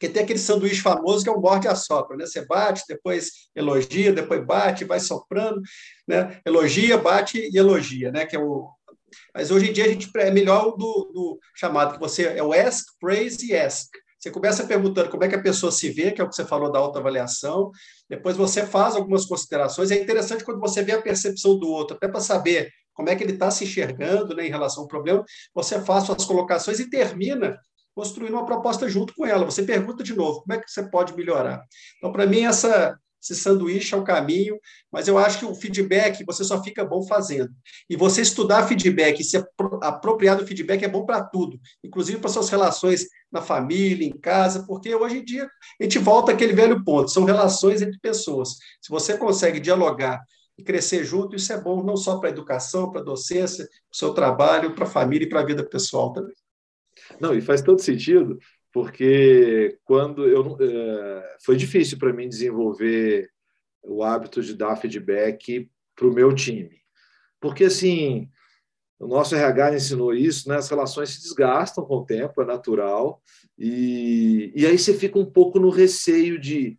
porque 0.00 0.08
tem 0.08 0.22
aquele 0.22 0.38
sanduíche 0.38 0.80
famoso 0.80 1.22
que 1.22 1.28
é 1.28 1.32
um 1.32 1.42
morde 1.42 1.66
e 1.66 1.68
assopra, 1.68 2.16
né? 2.16 2.24
Você 2.24 2.46
bate, 2.46 2.84
depois 2.88 3.50
elogia, 3.54 4.10
depois 4.10 4.42
bate, 4.46 4.82
vai 4.82 4.98
soprando, 4.98 5.60
né? 6.08 6.40
Elogia, 6.46 6.96
bate 6.96 7.38
e 7.52 7.58
elogia, 7.58 8.10
né? 8.10 8.24
Que 8.24 8.34
é 8.34 8.38
o... 8.38 8.70
Mas 9.34 9.50
hoje 9.50 9.68
em 9.68 9.72
dia 9.74 9.84
a 9.84 9.88
gente 9.88 10.10
é 10.16 10.30
melhor 10.30 10.70
do, 10.70 11.10
do 11.12 11.38
chamado 11.54 11.92
que 11.92 12.00
você 12.00 12.22
é 12.28 12.42
o 12.42 12.54
ask, 12.54 12.86
praise 12.98 13.46
e 13.46 13.54
ask. 13.54 13.90
Você 14.18 14.30
começa 14.30 14.66
perguntando 14.66 15.10
como 15.10 15.22
é 15.22 15.28
que 15.28 15.34
a 15.34 15.42
pessoa 15.42 15.70
se 15.70 15.90
vê, 15.90 16.12
que 16.12 16.20
é 16.22 16.24
o 16.24 16.30
que 16.30 16.34
você 16.34 16.46
falou 16.46 16.72
da 16.72 16.78
autoavaliação. 16.78 17.70
Depois 18.08 18.38
você 18.38 18.64
faz 18.64 18.96
algumas 18.96 19.26
considerações. 19.26 19.90
É 19.90 20.00
interessante 20.00 20.44
quando 20.44 20.60
você 20.60 20.82
vê 20.82 20.92
a 20.92 21.02
percepção 21.02 21.58
do 21.58 21.68
outro, 21.68 21.98
até 21.98 22.08
para 22.08 22.20
saber 22.20 22.70
como 22.94 23.10
é 23.10 23.16
que 23.16 23.22
ele 23.22 23.32
está 23.32 23.50
se 23.50 23.64
enxergando 23.64 24.34
né, 24.34 24.46
em 24.46 24.50
relação 24.50 24.84
ao 24.84 24.88
problema. 24.88 25.22
Você 25.54 25.78
faz 25.82 26.04
suas 26.04 26.24
colocações 26.24 26.80
e 26.80 26.88
termina 26.88 27.58
construindo 27.94 28.34
uma 28.34 28.46
proposta 28.46 28.88
junto 28.88 29.14
com 29.14 29.26
ela. 29.26 29.44
Você 29.44 29.62
pergunta 29.62 30.02
de 30.02 30.14
novo, 30.14 30.42
como 30.42 30.52
é 30.52 30.58
que 30.58 30.70
você 30.70 30.82
pode 30.88 31.14
melhorar? 31.14 31.62
Então, 31.98 32.12
para 32.12 32.26
mim, 32.26 32.44
essa 32.44 32.98
esse 33.22 33.36
sanduíche 33.36 33.94
é 33.94 33.98
o 33.98 34.04
caminho, 34.04 34.58
mas 34.90 35.06
eu 35.06 35.18
acho 35.18 35.38
que 35.38 35.44
o 35.44 35.54
feedback 35.54 36.24
você 36.24 36.42
só 36.42 36.62
fica 36.62 36.84
bom 36.84 37.02
fazendo. 37.02 37.50
E 37.88 37.94
você 37.94 38.22
estudar 38.22 38.66
feedback, 38.66 39.22
se 39.22 39.36
apropriar 39.82 40.36
do 40.36 40.46
feedback 40.46 40.82
é 40.82 40.88
bom 40.88 41.04
para 41.04 41.22
tudo, 41.22 41.60
inclusive 41.84 42.18
para 42.18 42.30
suas 42.30 42.48
relações 42.48 43.06
na 43.30 43.42
família, 43.42 44.06
em 44.06 44.18
casa, 44.18 44.64
porque 44.66 44.94
hoje 44.94 45.18
em 45.18 45.24
dia 45.24 45.48
a 45.78 45.82
gente 45.82 45.98
volta 45.98 46.32
àquele 46.32 46.54
velho 46.54 46.82
ponto, 46.82 47.10
são 47.10 47.24
relações 47.24 47.82
entre 47.82 47.98
pessoas. 48.00 48.56
Se 48.80 48.88
você 48.88 49.16
consegue 49.18 49.60
dialogar 49.60 50.20
e 50.56 50.64
crescer 50.64 51.04
junto, 51.04 51.36
isso 51.36 51.52
é 51.52 51.60
bom 51.60 51.82
não 51.82 51.96
só 51.96 52.18
para 52.18 52.30
a 52.30 52.32
educação, 52.32 52.90
para 52.90 53.02
a 53.02 53.04
docência, 53.04 53.64
para 53.64 53.94
o 53.94 53.96
seu 53.96 54.14
trabalho, 54.14 54.74
para 54.74 54.84
a 54.84 54.90
família 54.90 55.26
e 55.26 55.28
para 55.28 55.40
a 55.40 55.44
vida 55.44 55.64
pessoal 55.64 56.12
também. 56.12 56.34
Não, 57.20 57.34
e 57.34 57.40
faz 57.40 57.60
todo 57.62 57.80
sentido, 57.80 58.38
porque 58.72 59.78
quando 59.84 60.26
eu 60.26 60.56
é, 60.60 61.36
foi 61.44 61.56
difícil 61.56 61.98
para 61.98 62.12
mim 62.12 62.28
desenvolver 62.28 63.30
o 63.82 64.02
hábito 64.02 64.42
de 64.42 64.54
dar 64.54 64.76
feedback 64.76 65.70
para 65.94 66.06
o 66.06 66.12
meu 66.12 66.34
time, 66.34 66.80
porque 67.40 67.64
assim 67.64 68.28
o 68.98 69.06
nosso 69.06 69.34
RH 69.34 69.76
ensinou 69.76 70.12
isso, 70.12 70.46
né? 70.48 70.56
As 70.56 70.68
relações 70.68 71.08
se 71.08 71.22
desgastam 71.22 71.84
com 71.84 71.96
o 71.96 72.04
tempo, 72.04 72.42
é 72.42 72.44
natural, 72.44 73.22
e, 73.58 74.52
e 74.54 74.66
aí 74.66 74.78
você 74.78 74.92
fica 74.92 75.18
um 75.18 75.24
pouco 75.24 75.58
no 75.58 75.70
receio 75.70 76.38
de 76.38 76.78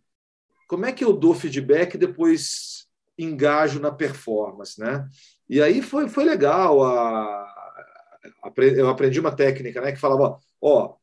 como 0.68 0.86
é 0.86 0.92
que 0.92 1.04
eu 1.04 1.12
dou 1.12 1.34
feedback 1.34 1.94
e 1.94 1.98
depois 1.98 2.86
engajo 3.18 3.80
na 3.80 3.90
performance, 3.90 4.80
né? 4.80 5.06
E 5.48 5.60
aí 5.60 5.82
foi, 5.82 6.08
foi 6.08 6.24
legal, 6.24 6.82
a, 6.82 7.51
eu 8.76 8.88
aprendi 8.88 9.20
uma 9.20 9.34
técnica, 9.34 9.80
né, 9.80 9.92
que 9.92 10.00
falava, 10.00 10.38
ó, 10.60 10.94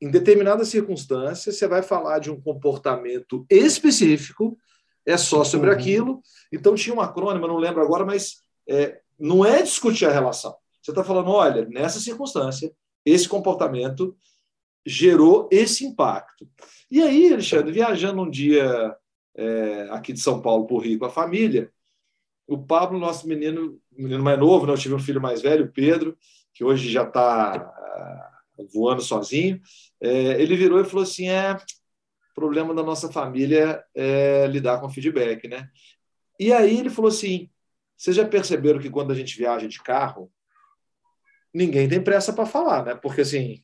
em 0.00 0.10
determinadas 0.10 0.68
circunstâncias, 0.68 1.56
você 1.56 1.68
vai 1.68 1.82
falar 1.82 2.18
de 2.18 2.30
um 2.30 2.40
comportamento 2.40 3.46
específico, 3.48 4.58
é 5.06 5.16
só 5.16 5.44
sobre 5.44 5.70
uhum. 5.70 5.76
aquilo. 5.76 6.22
Então, 6.52 6.74
tinha 6.74 6.94
um 6.94 7.00
acrônimo, 7.00 7.46
não 7.46 7.56
lembro 7.56 7.80
agora, 7.80 8.04
mas 8.04 8.38
é, 8.68 9.00
não 9.18 9.46
é 9.46 9.62
discutir 9.62 10.06
a 10.06 10.12
relação. 10.12 10.56
Você 10.82 10.90
está 10.90 11.04
falando, 11.04 11.30
olha, 11.30 11.64
nessa 11.66 12.00
circunstância, 12.00 12.72
esse 13.04 13.28
comportamento 13.28 14.16
gerou 14.84 15.48
esse 15.52 15.84
impacto. 15.84 16.48
E 16.90 17.00
aí, 17.00 17.32
Alexandre, 17.32 17.72
viajando 17.72 18.22
um 18.22 18.30
dia 18.30 18.96
é, 19.36 19.88
aqui 19.90 20.12
de 20.12 20.20
São 20.20 20.42
Paulo 20.42 20.66
para 20.66 20.76
o 20.76 20.80
Rio 20.80 20.98
com 20.98 21.06
a 21.06 21.10
família, 21.10 21.72
o 22.46 22.58
Pablo, 22.58 22.98
nosso 22.98 23.26
menino, 23.28 23.80
menino 23.96 24.22
mais 24.22 24.38
novo, 24.38 24.66
né? 24.66 24.72
eu 24.72 24.78
tive 24.78 24.94
um 24.94 24.98
filho 24.98 25.20
mais 25.20 25.42
velho, 25.42 25.66
o 25.66 25.72
Pedro, 25.72 26.16
que 26.54 26.64
hoje 26.64 26.90
já 26.90 27.02
está 27.02 27.72
voando 28.72 29.02
sozinho, 29.02 29.60
é, 30.00 30.40
ele 30.40 30.56
virou 30.56 30.80
e 30.80 30.84
falou 30.84 31.02
assim: 31.02 31.28
é, 31.28 31.56
problema 32.34 32.74
da 32.74 32.82
nossa 32.82 33.10
família 33.10 33.84
é 33.94 34.46
lidar 34.46 34.80
com 34.80 34.90
feedback, 34.90 35.48
né? 35.48 35.68
E 36.38 36.52
aí 36.52 36.78
ele 36.78 36.90
falou 36.90 37.08
assim: 37.08 37.50
vocês 37.96 38.16
já 38.16 38.26
perceberam 38.26 38.80
que 38.80 38.90
quando 38.90 39.12
a 39.12 39.14
gente 39.14 39.36
viaja 39.36 39.68
de 39.68 39.82
carro, 39.82 40.30
ninguém 41.52 41.88
tem 41.88 42.02
pressa 42.02 42.32
para 42.32 42.46
falar, 42.46 42.84
né? 42.84 42.94
Porque 42.94 43.20
assim, 43.20 43.62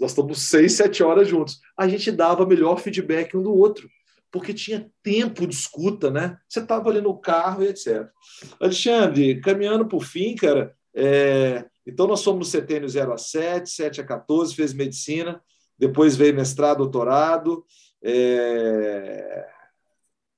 nós 0.00 0.10
estamos 0.10 0.42
seis, 0.42 0.72
sete 0.72 1.02
horas 1.02 1.28
juntos. 1.28 1.60
A 1.76 1.88
gente 1.88 2.10
dava 2.10 2.46
melhor 2.46 2.78
feedback 2.78 3.36
um 3.36 3.42
do 3.42 3.54
outro, 3.54 3.88
porque 4.32 4.52
tinha 4.52 4.90
tempo 5.02 5.46
de 5.46 5.54
escuta, 5.54 6.10
né? 6.10 6.36
Você 6.48 6.58
estava 6.58 6.90
ali 6.90 7.00
no 7.00 7.16
carro 7.16 7.62
e 7.62 7.68
etc. 7.68 8.08
Alexandre, 8.58 9.40
caminhando 9.40 9.86
para 9.86 9.98
o 9.98 10.00
fim, 10.00 10.34
cara, 10.34 10.74
é, 10.94 11.64
então, 11.86 12.06
nós 12.06 12.20
somos 12.20 12.46
no 12.46 12.50
setênio 12.50 12.88
0 12.88 13.12
a 13.12 13.18
7, 13.18 13.68
7 13.68 14.00
a 14.00 14.04
14, 14.04 14.54
fez 14.54 14.72
medicina, 14.72 15.42
depois 15.78 16.16
veio 16.16 16.34
mestrado, 16.34 16.78
doutorado. 16.78 17.64
É... 18.02 19.46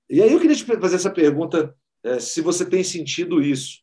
E 0.08 0.22
aí 0.22 0.32
eu 0.32 0.40
queria 0.40 0.56
te 0.56 0.64
fazer 0.64 0.96
essa 0.96 1.10
pergunta, 1.10 1.74
é, 2.02 2.18
se 2.18 2.40
você 2.40 2.64
tem 2.64 2.82
sentido 2.82 3.42
isso. 3.42 3.80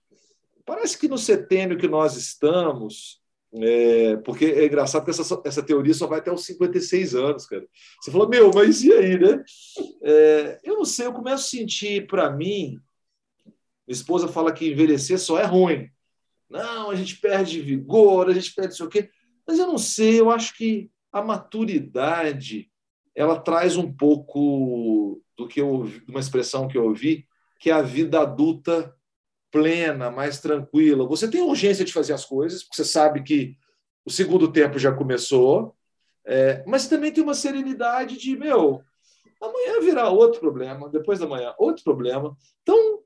Parece 0.65 0.97
que 0.97 1.07
no 1.07 1.17
setênio 1.17 1.77
que 1.77 1.87
nós 1.87 2.15
estamos, 2.15 3.20
é, 3.53 4.15
porque 4.17 4.45
é 4.45 4.65
engraçado 4.65 5.03
que 5.03 5.09
essa, 5.09 5.41
essa 5.43 5.61
teoria 5.61 5.93
só 5.93 6.07
vai 6.07 6.19
até 6.19 6.31
os 6.31 6.45
56 6.45 7.15
anos, 7.15 7.45
cara. 7.45 7.65
Você 8.01 8.09
falou, 8.09 8.29
meu, 8.29 8.49
mas 8.53 8.81
e 8.83 8.93
aí, 8.93 9.19
né? 9.19 9.43
É, 10.01 10.59
eu 10.63 10.77
não 10.77 10.85
sei, 10.85 11.05
eu 11.07 11.13
começo 11.13 11.45
a 11.45 11.49
sentir, 11.59 12.07
para 12.07 12.29
mim, 12.29 12.79
minha 13.85 13.93
esposa 13.93 14.27
fala 14.27 14.53
que 14.53 14.71
envelhecer 14.71 15.19
só 15.19 15.37
é 15.37 15.45
ruim. 15.45 15.89
Não, 16.49 16.91
a 16.91 16.95
gente 16.95 17.17
perde 17.17 17.61
vigor, 17.61 18.29
a 18.29 18.33
gente 18.33 18.53
perde 18.53 18.73
isso 18.73 18.85
o 18.85 18.89
quê. 18.89 19.09
Mas 19.45 19.59
eu 19.59 19.67
não 19.67 19.77
sei, 19.77 20.19
eu 20.19 20.29
acho 20.29 20.55
que 20.55 20.89
a 21.11 21.21
maturidade 21.21 22.69
ela 23.13 23.37
traz 23.37 23.75
um 23.75 23.91
pouco 23.91 25.21
do 25.37 25.47
que 25.47 25.59
eu 25.59 25.67
ouvi, 25.67 26.03
uma 26.07 26.19
expressão 26.19 26.67
que 26.67 26.77
eu 26.77 26.85
ouvi, 26.85 27.27
que 27.59 27.69
é 27.69 27.73
a 27.73 27.81
vida 27.81 28.21
adulta 28.21 28.95
plena, 29.51 30.09
mais 30.09 30.39
tranquila. 30.39 31.07
Você 31.07 31.29
tem 31.29 31.41
urgência 31.41 31.83
de 31.83 31.93
fazer 31.93 32.13
as 32.13 32.25
coisas, 32.25 32.63
porque 32.63 32.77
você 32.77 32.85
sabe 32.85 33.21
que 33.21 33.57
o 34.05 34.09
segundo 34.09 34.51
tempo 34.51 34.79
já 34.79 34.91
começou, 34.91 35.75
é, 36.25 36.63
mas 36.65 36.87
também 36.87 37.11
tem 37.11 37.23
uma 37.23 37.33
serenidade 37.33 38.17
de, 38.17 38.35
meu, 38.35 38.81
amanhã 39.41 39.79
virá 39.81 40.09
outro 40.09 40.39
problema, 40.39 40.89
depois 40.89 41.19
da 41.19 41.27
manhã 41.27 41.53
outro 41.57 41.83
problema. 41.83 42.35
Então, 42.61 42.99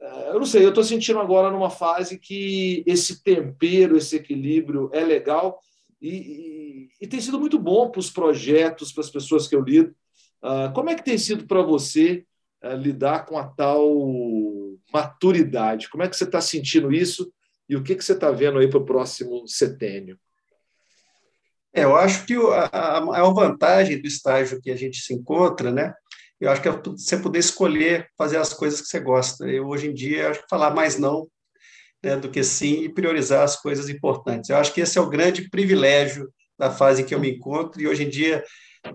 é, 0.00 0.30
eu 0.30 0.38
não 0.38 0.46
sei, 0.46 0.64
eu 0.64 0.70
estou 0.70 0.84
sentindo 0.84 1.18
agora 1.18 1.50
numa 1.50 1.70
fase 1.70 2.18
que 2.18 2.82
esse 2.86 3.22
tempero, 3.22 3.96
esse 3.96 4.16
equilíbrio 4.16 4.90
é 4.92 5.04
legal 5.04 5.60
e, 6.00 6.10
e, 6.10 6.88
e 7.00 7.06
tem 7.06 7.20
sido 7.20 7.38
muito 7.38 7.58
bom 7.58 7.90
para 7.90 8.00
os 8.00 8.10
projetos, 8.10 8.92
para 8.92 9.02
as 9.02 9.10
pessoas 9.10 9.46
que 9.46 9.54
eu 9.54 9.62
lido. 9.62 9.94
Uh, 10.42 10.72
como 10.74 10.90
é 10.90 10.94
que 10.94 11.04
tem 11.04 11.18
sido 11.18 11.46
para 11.46 11.62
você 11.62 12.24
uh, 12.62 12.76
lidar 12.76 13.26
com 13.26 13.38
a 13.38 13.44
tal 13.44 13.84
maturidade? 14.92 15.88
Como 15.88 16.02
é 16.02 16.08
que 16.08 16.16
você 16.16 16.24
está 16.24 16.40
sentindo 16.40 16.92
isso 16.92 17.32
e 17.68 17.76
o 17.76 17.82
que, 17.82 17.94
que 17.94 18.04
você 18.04 18.12
está 18.12 18.30
vendo 18.30 18.58
aí 18.58 18.68
para 18.68 18.78
o 18.78 18.84
próximo 18.84 19.46
setênio? 19.46 20.18
É, 21.74 21.84
eu 21.84 21.94
acho 21.94 22.24
que 22.24 22.34
a, 22.34 22.96
a 22.96 23.00
maior 23.00 23.32
vantagem 23.32 24.00
do 24.00 24.06
estágio 24.06 24.60
que 24.62 24.70
a 24.70 24.76
gente 24.76 25.00
se 25.00 25.12
encontra, 25.12 25.70
né, 25.70 25.92
eu 26.40 26.50
acho 26.50 26.60
que 26.60 26.68
é 26.68 26.72
você 26.72 27.16
poder 27.16 27.38
escolher 27.38 28.08
fazer 28.16 28.36
as 28.36 28.52
coisas 28.52 28.80
que 28.80 28.88
você 28.88 29.00
gosta. 29.00 29.46
Eu, 29.46 29.66
hoje 29.66 29.88
em 29.88 29.94
dia, 29.94 30.30
acho 30.30 30.42
que 30.42 30.48
falar 30.48 30.70
mais 30.70 30.98
não 30.98 31.28
né, 32.02 32.16
do 32.16 32.30
que 32.30 32.42
sim 32.44 32.82
e 32.82 32.88
priorizar 32.88 33.42
as 33.42 33.56
coisas 33.56 33.88
importantes. 33.88 34.50
Eu 34.50 34.56
acho 34.56 34.72
que 34.72 34.80
esse 34.80 34.98
é 34.98 35.00
o 35.00 35.08
grande 35.08 35.48
privilégio 35.48 36.30
da 36.58 36.70
fase 36.70 37.04
que 37.04 37.14
eu 37.14 37.20
me 37.20 37.30
encontro 37.30 37.80
e 37.80 37.88
hoje 37.88 38.04
em 38.04 38.08
dia 38.08 38.44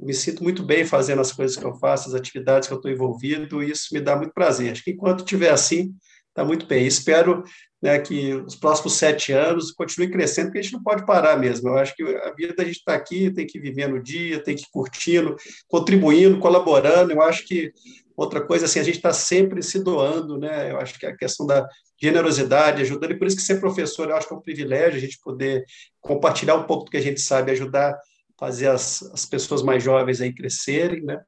me 0.01 0.13
sinto 0.13 0.43
muito 0.43 0.63
bem 0.63 0.85
fazendo 0.85 1.21
as 1.21 1.31
coisas 1.31 1.57
que 1.57 1.65
eu 1.65 1.73
faço, 1.75 2.09
as 2.09 2.15
atividades 2.15 2.67
que 2.67 2.73
eu 2.73 2.77
estou 2.77 2.91
envolvido, 2.91 3.63
e 3.63 3.71
isso 3.71 3.87
me 3.91 3.99
dá 3.99 4.15
muito 4.15 4.33
prazer. 4.33 4.71
Acho 4.71 4.83
que 4.83 4.91
enquanto 4.91 5.19
estiver 5.19 5.51
assim, 5.51 5.93
está 6.29 6.43
muito 6.45 6.65
bem. 6.65 6.85
Espero 6.85 7.43
né, 7.81 7.99
que 7.99 8.35
os 8.35 8.55
próximos 8.55 8.93
sete 8.93 9.31
anos 9.31 9.71
continue 9.71 10.09
crescendo, 10.09 10.47
porque 10.47 10.59
a 10.59 10.61
gente 10.61 10.73
não 10.73 10.83
pode 10.83 11.05
parar 11.05 11.37
mesmo. 11.37 11.69
Eu 11.69 11.77
acho 11.77 11.95
que 11.95 12.03
a 12.03 12.33
vida 12.33 12.55
a 12.59 12.65
gente 12.65 12.77
está 12.77 12.93
aqui, 12.93 13.31
tem 13.31 13.45
que 13.45 13.59
viver 13.59 13.87
no 13.87 14.01
dia, 14.01 14.43
tem 14.43 14.55
que 14.55 14.63
ir 14.63 14.69
curtindo, 14.71 15.35
contribuindo, 15.67 16.39
colaborando. 16.39 17.11
Eu 17.11 17.21
acho 17.21 17.45
que 17.45 17.71
outra 18.15 18.41
coisa 18.41 18.65
assim, 18.65 18.79
a 18.79 18.83
gente 18.83 18.97
está 18.97 19.11
sempre 19.11 19.63
se 19.63 19.83
doando, 19.83 20.37
né? 20.37 20.71
Eu 20.71 20.79
acho 20.79 20.97
que 20.99 21.05
a 21.05 21.15
questão 21.15 21.45
da 21.45 21.67
generosidade, 22.01 22.81
ajudando, 22.81 23.11
e 23.11 23.17
por 23.17 23.27
isso 23.27 23.35
que 23.35 23.43
ser 23.43 23.59
professor 23.59 24.09
eu 24.09 24.15
acho 24.15 24.27
que 24.27 24.33
é 24.33 24.37
um 24.37 24.41
privilégio 24.41 24.97
a 24.97 25.01
gente 25.01 25.19
poder 25.23 25.63
compartilhar 25.99 26.55
um 26.55 26.63
pouco 26.63 26.85
do 26.85 26.91
que 26.91 26.97
a 26.97 27.01
gente 27.01 27.21
sabe, 27.21 27.51
ajudar 27.51 27.95
fazer 28.41 28.67
as, 28.67 29.01
as 29.13 29.25
pessoas 29.25 29.61
mais 29.61 29.81
jovens 29.81 30.19
aí 30.19 30.33
crescerem, 30.33 31.01
né? 31.03 31.21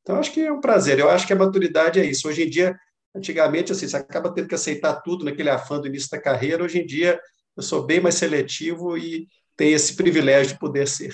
Então, 0.00 0.16
acho 0.16 0.32
que 0.32 0.40
é 0.40 0.52
um 0.52 0.60
prazer. 0.60 0.98
Eu 0.98 1.10
acho 1.10 1.26
que 1.26 1.32
a 1.34 1.36
maturidade 1.36 2.00
é 2.00 2.04
isso. 2.06 2.26
Hoje 2.26 2.44
em 2.44 2.48
dia, 2.48 2.74
Antigamente, 3.14 3.72
assim, 3.72 3.88
você 3.88 3.96
acaba 3.96 4.32
tendo 4.32 4.46
que 4.46 4.54
aceitar 4.54 5.00
tudo 5.02 5.24
naquele 5.24 5.50
afã 5.50 5.80
do 5.80 5.88
início 5.88 6.08
da 6.10 6.20
carreira. 6.20 6.62
Hoje 6.62 6.78
em 6.78 6.86
dia, 6.86 7.20
eu 7.56 7.62
sou 7.62 7.84
bem 7.84 8.00
mais 8.00 8.14
seletivo 8.14 8.96
e 8.96 9.26
tenho 9.56 9.74
esse 9.74 9.96
privilégio 9.96 10.52
de 10.52 10.58
poder 10.60 10.86
ser. 10.86 11.12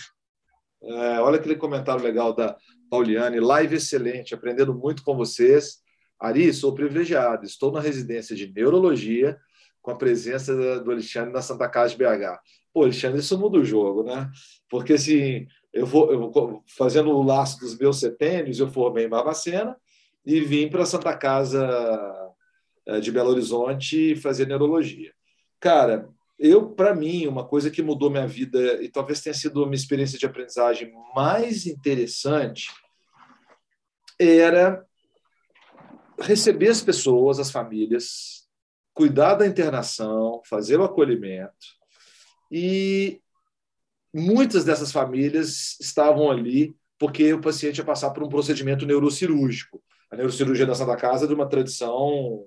É, 0.83 1.20
olha 1.20 1.37
aquele 1.37 1.57
comentário 1.57 2.05
legal 2.05 2.35
da 2.35 2.55
Pauliane. 2.91 3.41
Live 3.41 3.77
excelente, 3.77 4.35
aprendendo 4.35 4.74
muito 4.74 5.03
com 5.03 5.16
vocês. 5.16 5.78
Ari, 6.20 6.53
sou 6.53 6.74
privilegiado. 6.74 7.47
Estou 7.47 7.73
na 7.73 7.81
residência 7.81 8.37
de 8.37 8.53
neurologia 8.53 9.39
com 9.81 9.91
a 9.91 9.97
presença 9.97 10.55
do 10.81 10.91
Alexandre 10.91 11.33
na 11.33 11.41
Santa 11.41 11.69
Casa 11.69 11.95
de 11.95 11.99
BH. 11.99 12.39
Pô, 12.77 12.82
Alexandre, 12.82 13.20
isso 13.20 13.39
muda 13.39 13.57
o 13.57 13.65
jogo, 13.65 14.03
né? 14.03 14.31
Porque, 14.69 14.93
assim, 14.93 15.47
eu 15.73 15.86
vou, 15.86 16.12
eu 16.12 16.62
fazendo 16.77 17.09
o 17.09 17.23
laço 17.23 17.59
dos 17.59 17.74
meus 17.78 17.98
setênios, 17.98 18.61
eu 18.61 18.69
formei 18.69 19.07
em 19.07 19.09
Barbacena, 19.09 19.74
e 20.27 20.40
vim 20.43 20.69
para 20.69 20.85
Santa 20.85 21.16
Casa 21.16 21.66
eh, 22.85 23.01
de 23.01 23.11
Belo 23.11 23.31
Horizonte 23.31 24.15
fazer 24.16 24.47
neurologia. 24.47 25.11
Cara, 25.59 26.11
eu, 26.39 26.69
para 26.69 26.94
mim, 26.94 27.27
uma 27.27 27.47
coisa 27.48 27.70
que 27.70 27.81
mudou 27.81 28.11
minha 28.11 28.27
vida 28.27 28.82
e 28.82 28.90
talvez 28.90 29.23
tenha 29.23 29.32
sido 29.32 29.65
uma 29.65 29.74
experiência 29.74 30.19
de 30.19 30.27
aprendizagem 30.27 30.93
mais 31.15 31.66
interessante 31.66 32.69
era 34.20 34.85
receber 36.20 36.69
as 36.69 36.82
pessoas, 36.82 37.40
as 37.40 37.51
famílias, 37.51 38.47
cuidar 38.93 39.36
da 39.36 39.47
internação, 39.47 40.43
fazer 40.44 40.78
o 40.78 40.85
acolhimento. 40.85 41.76
E 42.51 43.20
muitas 44.12 44.64
dessas 44.64 44.93
famílias 44.93 45.78
estavam 45.81 46.31
ali 46.31 46.77
porque 46.98 47.32
o 47.32 47.40
paciente 47.40 47.78
ia 47.78 47.85
passar 47.85 48.10
por 48.10 48.23
um 48.23 48.28
procedimento 48.28 48.86
neurocirúrgico. 48.86 49.82
A 50.10 50.16
neurocirurgia 50.16 50.66
da 50.66 50.74
Santa 50.74 50.97
Casa 50.97 51.24
é 51.24 51.28
de 51.28 51.35
uma 51.35 51.48
tradição 51.48 52.47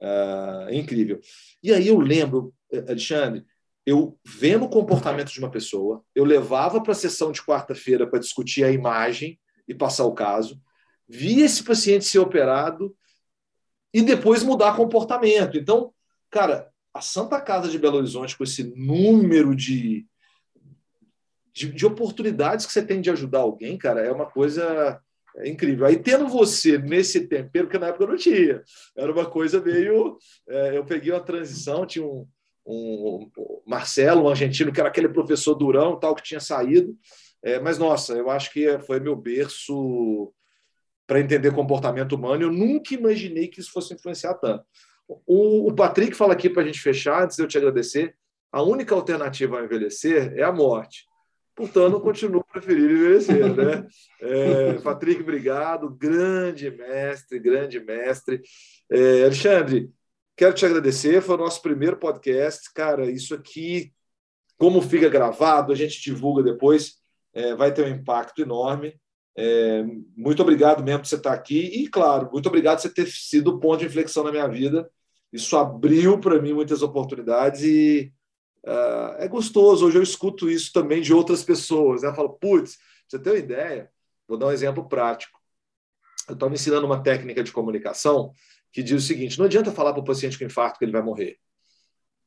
uh, 0.00 0.72
incrível. 0.72 1.20
E 1.62 1.72
aí 1.72 1.88
eu 1.88 1.98
lembro, 1.98 2.52
Alexandre, 2.86 3.44
eu 3.86 4.18
vendo 4.26 4.66
o 4.66 4.68
comportamento 4.68 5.32
de 5.32 5.38
uma 5.38 5.50
pessoa, 5.50 6.04
eu 6.14 6.24
levava 6.24 6.82
para 6.82 6.92
a 6.92 6.96
sessão 6.96 7.32
de 7.32 7.42
quarta-feira 7.42 8.06
para 8.06 8.18
discutir 8.18 8.62
a 8.62 8.70
imagem 8.70 9.40
e 9.66 9.74
passar 9.74 10.04
o 10.04 10.12
caso, 10.12 10.60
via 11.08 11.46
esse 11.46 11.64
paciente 11.64 12.04
ser 12.04 12.18
operado 12.18 12.94
e 13.94 14.02
depois 14.02 14.42
mudar 14.42 14.76
comportamento. 14.76 15.56
Então, 15.56 15.94
cara, 16.30 16.70
a 16.98 17.00
Santa 17.00 17.40
Casa 17.40 17.68
de 17.68 17.78
Belo 17.78 17.98
Horizonte, 17.98 18.36
com 18.36 18.44
esse 18.44 18.64
número 18.76 19.54
de, 19.54 20.04
de, 21.54 21.72
de 21.72 21.86
oportunidades 21.86 22.66
que 22.66 22.72
você 22.72 22.82
tem 22.82 23.00
de 23.00 23.10
ajudar 23.10 23.38
alguém, 23.38 23.78
cara, 23.78 24.00
é 24.00 24.10
uma 24.10 24.26
coisa 24.26 25.00
incrível. 25.44 25.86
Aí, 25.86 25.96
tendo 25.96 26.26
você 26.26 26.76
nesse 26.76 27.28
tempero, 27.28 27.68
que 27.68 27.78
na 27.78 27.88
época 27.88 28.04
eu 28.04 28.08
não 28.08 28.16
tinha, 28.16 28.62
era 28.96 29.12
uma 29.12 29.26
coisa 29.26 29.60
meio. 29.60 30.18
É, 30.48 30.76
eu 30.76 30.84
peguei 30.84 31.12
uma 31.12 31.20
transição, 31.20 31.86
tinha 31.86 32.04
um, 32.04 32.26
um, 32.66 33.30
um 33.38 33.62
Marcelo, 33.64 34.24
um 34.24 34.28
argentino, 34.28 34.72
que 34.72 34.80
era 34.80 34.88
aquele 34.88 35.08
professor 35.08 35.54
durão, 35.54 35.98
tal, 35.98 36.14
que 36.14 36.22
tinha 36.22 36.40
saído. 36.40 36.96
É, 37.42 37.60
mas, 37.60 37.78
nossa, 37.78 38.14
eu 38.14 38.28
acho 38.28 38.52
que 38.52 38.78
foi 38.80 38.98
meu 38.98 39.14
berço 39.14 40.32
para 41.06 41.20
entender 41.20 41.54
comportamento 41.54 42.12
humano. 42.12 42.42
Eu 42.42 42.52
nunca 42.52 42.94
imaginei 42.94 43.46
que 43.46 43.60
isso 43.60 43.70
fosse 43.70 43.94
influenciar 43.94 44.34
tanto. 44.34 44.64
O, 45.08 45.68
o 45.68 45.74
Patrick 45.74 46.14
fala 46.14 46.34
aqui 46.34 46.50
para 46.50 46.62
a 46.62 46.66
gente 46.66 46.80
fechar, 46.80 47.24
antes 47.24 47.36
de 47.36 47.42
eu 47.42 47.48
te 47.48 47.56
agradecer: 47.56 48.14
a 48.52 48.62
única 48.62 48.94
alternativa 48.94 49.58
a 49.58 49.64
envelhecer 49.64 50.34
é 50.36 50.42
a 50.42 50.52
morte. 50.52 51.08
Portanto, 51.58 52.00
continuo 52.00 52.44
preferindo 52.44 52.92
envelhecer. 52.92 53.52
Né? 53.52 53.86
É, 54.20 54.74
Patrick, 54.74 55.20
obrigado. 55.22 55.90
Grande 55.90 56.70
mestre, 56.70 57.38
grande 57.40 57.80
mestre. 57.80 58.40
É, 58.88 59.24
Alexandre, 59.24 59.90
quero 60.36 60.54
te 60.54 60.64
agradecer. 60.64 61.20
Foi 61.20 61.34
o 61.34 61.38
nosso 61.38 61.60
primeiro 61.60 61.96
podcast. 61.96 62.72
Cara, 62.72 63.10
isso 63.10 63.34
aqui, 63.34 63.92
como 64.56 64.80
fica 64.80 65.08
gravado, 65.08 65.72
a 65.72 65.74
gente 65.74 66.00
divulga 66.00 66.44
depois, 66.44 66.98
é, 67.34 67.56
vai 67.56 67.74
ter 67.74 67.84
um 67.84 67.88
impacto 67.88 68.40
enorme. 68.40 68.94
É, 69.36 69.84
muito 70.16 70.40
obrigado 70.40 70.84
mesmo 70.84 71.00
por 71.00 71.08
você 71.08 71.16
estar 71.16 71.32
aqui. 71.32 71.82
E, 71.82 71.88
claro, 71.88 72.30
muito 72.32 72.48
obrigado 72.48 72.76
por 72.76 72.82
você 72.82 72.94
ter 72.94 73.08
sido 73.08 73.48
o 73.48 73.58
ponto 73.58 73.80
de 73.80 73.86
inflexão 73.86 74.22
na 74.22 74.30
minha 74.30 74.46
vida. 74.46 74.88
Isso 75.32 75.56
abriu 75.56 76.18
para 76.18 76.40
mim 76.40 76.52
muitas 76.52 76.82
oportunidades 76.82 77.62
e 77.62 78.12
uh, 78.66 79.16
é 79.18 79.28
gostoso. 79.28 79.86
Hoje 79.86 79.98
eu 79.98 80.02
escuto 80.02 80.50
isso 80.50 80.72
também 80.72 81.02
de 81.02 81.12
outras 81.12 81.44
pessoas. 81.44 82.02
Né? 82.02 82.08
Eu 82.08 82.14
falo, 82.14 82.30
putz, 82.30 82.78
você 83.06 83.18
tem 83.18 83.32
uma 83.32 83.38
ideia? 83.38 83.90
Vou 84.26 84.38
dar 84.38 84.46
um 84.46 84.52
exemplo 84.52 84.88
prático. 84.88 85.38
Eu 86.28 86.34
estava 86.34 86.52
ensinando 86.52 86.86
uma 86.86 87.02
técnica 87.02 87.42
de 87.42 87.52
comunicação 87.52 88.32
que 88.72 88.82
diz 88.82 89.02
o 89.02 89.06
seguinte: 89.06 89.38
não 89.38 89.46
adianta 89.46 89.72
falar 89.72 89.92
para 89.92 90.02
o 90.02 90.04
paciente 90.04 90.38
com 90.38 90.44
infarto 90.44 90.78
que 90.78 90.84
ele 90.84 90.92
vai 90.92 91.02
morrer. 91.02 91.38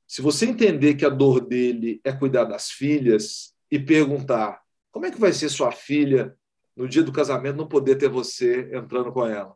Se 0.08 0.22
você 0.22 0.46
entender 0.46 0.96
que 0.96 1.06
a 1.06 1.10
dor 1.10 1.40
dele 1.40 2.02
é 2.04 2.12
cuidar 2.12 2.44
das 2.44 2.70
filhas 2.70 3.54
e 3.70 3.80
perguntar 3.80 4.62
como 4.92 5.06
é 5.06 5.12
que 5.12 5.20
vai 5.20 5.32
ser 5.32 5.50
sua 5.50 5.72
filha 5.72 6.36
no 6.76 6.88
dia 6.88 7.04
do 7.04 7.12
casamento 7.12 7.56
não 7.56 7.68
poder 7.68 7.96
ter 7.96 8.10
você 8.10 8.70
entrando 8.74 9.12
com 9.12 9.26
ela. 9.26 9.56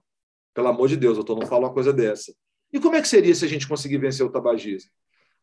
Pelo 0.53 0.67
amor 0.67 0.87
de 0.87 0.95
Deus, 0.95 1.17
eu 1.17 1.35
não 1.35 1.45
falo 1.45 1.65
uma 1.65 1.73
coisa 1.73 1.91
dessa. 1.91 2.33
E 2.71 2.79
como 2.79 2.95
é 2.95 3.01
que 3.01 3.07
seria 3.07 3.33
se 3.33 3.45
a 3.45 3.47
gente 3.47 3.67
conseguir 3.67 3.97
vencer 3.97 4.25
o 4.25 4.31
tabagismo? 4.31 4.91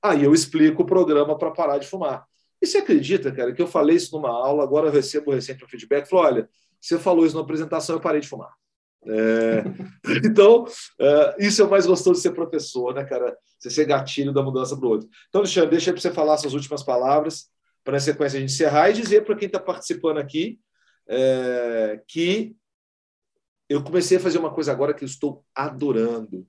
Aí 0.02 0.24
eu 0.24 0.34
explico 0.34 0.82
o 0.82 0.86
programa 0.86 1.38
para 1.38 1.50
parar 1.50 1.78
de 1.78 1.86
fumar. 1.86 2.26
E 2.60 2.66
você 2.66 2.78
acredita, 2.78 3.32
cara, 3.32 3.52
que 3.52 3.62
eu 3.62 3.66
falei 3.66 3.96
isso 3.96 4.14
numa 4.14 4.30
aula, 4.30 4.62
agora 4.62 4.88
eu 4.88 4.92
recebo 4.92 5.32
recente 5.32 5.64
um 5.64 5.68
feedback, 5.68 6.08
falou, 6.08 6.26
olha, 6.26 6.48
você 6.80 6.98
falou 6.98 7.24
isso 7.24 7.36
na 7.36 7.42
apresentação, 7.42 7.96
eu 7.96 8.00
parei 8.00 8.20
de 8.20 8.28
fumar. 8.28 8.52
É... 9.04 9.64
então, 10.24 10.64
é, 11.00 11.36
isso 11.46 11.60
é 11.60 11.64
o 11.64 11.70
mais 11.70 11.86
gostoso 11.86 12.18
de 12.18 12.22
ser 12.22 12.32
professor, 12.32 12.94
né, 12.94 13.04
cara? 13.04 13.36
Você 13.58 13.70
ser 13.70 13.84
gatilho 13.84 14.32
da 14.32 14.42
mudança 14.42 14.76
para 14.76 14.86
o 14.86 14.90
outro. 14.90 15.08
Então, 15.28 15.40
Alexandre, 15.40 15.70
deixa 15.70 15.92
para 15.92 16.00
você 16.00 16.12
falar 16.12 16.36
suas 16.36 16.54
últimas 16.54 16.82
palavras, 16.82 17.48
para 17.84 17.94
na 17.94 18.00
sequência 18.00 18.36
a 18.36 18.40
gente 18.40 18.52
encerrar 18.52 18.90
e 18.90 18.94
dizer 18.94 19.24
para 19.24 19.36
quem 19.36 19.46
está 19.46 19.58
participando 19.58 20.18
aqui 20.18 20.60
é, 21.08 22.00
que 22.06 22.54
eu 23.68 23.82
comecei 23.82 24.18
a 24.18 24.20
fazer 24.20 24.38
uma 24.38 24.52
coisa 24.52 24.70
agora 24.70 24.94
que 24.94 25.04
eu 25.04 25.06
estou 25.06 25.44
adorando. 25.54 26.46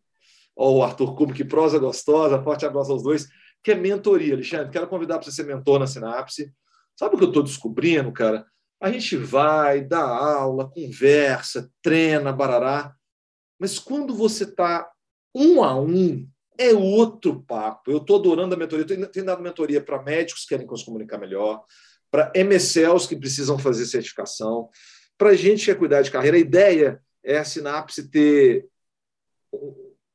Ó, 0.56 0.72
o 0.72 0.84
Arthur 0.84 1.16
Cubo, 1.16 1.34
que 1.34 1.44
prosa 1.44 1.80
gostosa, 1.80 2.42
forte 2.42 2.66
abraço 2.66 2.92
aos 2.92 3.04
dois, 3.04 3.28
que 3.64 3.72
é 3.72 3.76
mentoria, 3.76 4.34
Alexandre. 4.34 4.72
Quero 4.72 4.88
convidar 4.88 5.18
para 5.18 5.26
você 5.26 5.32
ser 5.32 5.46
mentor 5.46 5.80
na 5.80 5.88
Sinapse. 5.88 6.54
Sabe 6.96 7.16
o 7.16 7.18
que 7.18 7.24
eu 7.24 7.30
estou 7.30 7.44
descobrindo, 7.44 8.12
cara? 8.12 8.46
A 8.80 8.92
gente 8.92 9.16
vai, 9.16 9.82
dá 9.82 10.02
aula, 10.02 10.70
conversa, 10.70 11.72
treina, 11.82 12.34
barará, 12.34 12.94
mas 13.58 13.80
quando 13.80 14.14
você 14.14 14.44
está 14.44 14.92
um 15.34 15.64
a 15.64 15.80
um, 15.80 16.28
é 16.58 16.74
outro 16.74 17.42
papo. 17.44 17.90
Eu 17.90 17.98
estou 17.98 18.20
adorando 18.20 18.54
a 18.54 18.58
mentoria. 18.58 18.86
Eu 18.88 19.10
tenho 19.10 19.26
dado 19.26 19.42
mentoria 19.42 19.82
para 19.82 20.04
médicos 20.04 20.44
que 20.44 20.50
querem 20.50 20.68
se 20.76 20.86
comunicar 20.86 21.18
melhor, 21.18 21.64
para 22.12 22.32
MSLs 22.36 23.08
que 23.08 23.16
precisam 23.16 23.58
fazer 23.58 23.86
certificação, 23.86 24.70
para 25.18 25.34
gente 25.34 25.62
que 25.62 25.66
quer 25.68 25.80
cuidar 25.80 26.02
de 26.02 26.12
carreira. 26.12 26.38
A 26.38 26.40
ideia 26.40 27.02
é 27.24 27.38
a 27.38 27.46
Sinapse 27.46 28.10
ter 28.10 28.68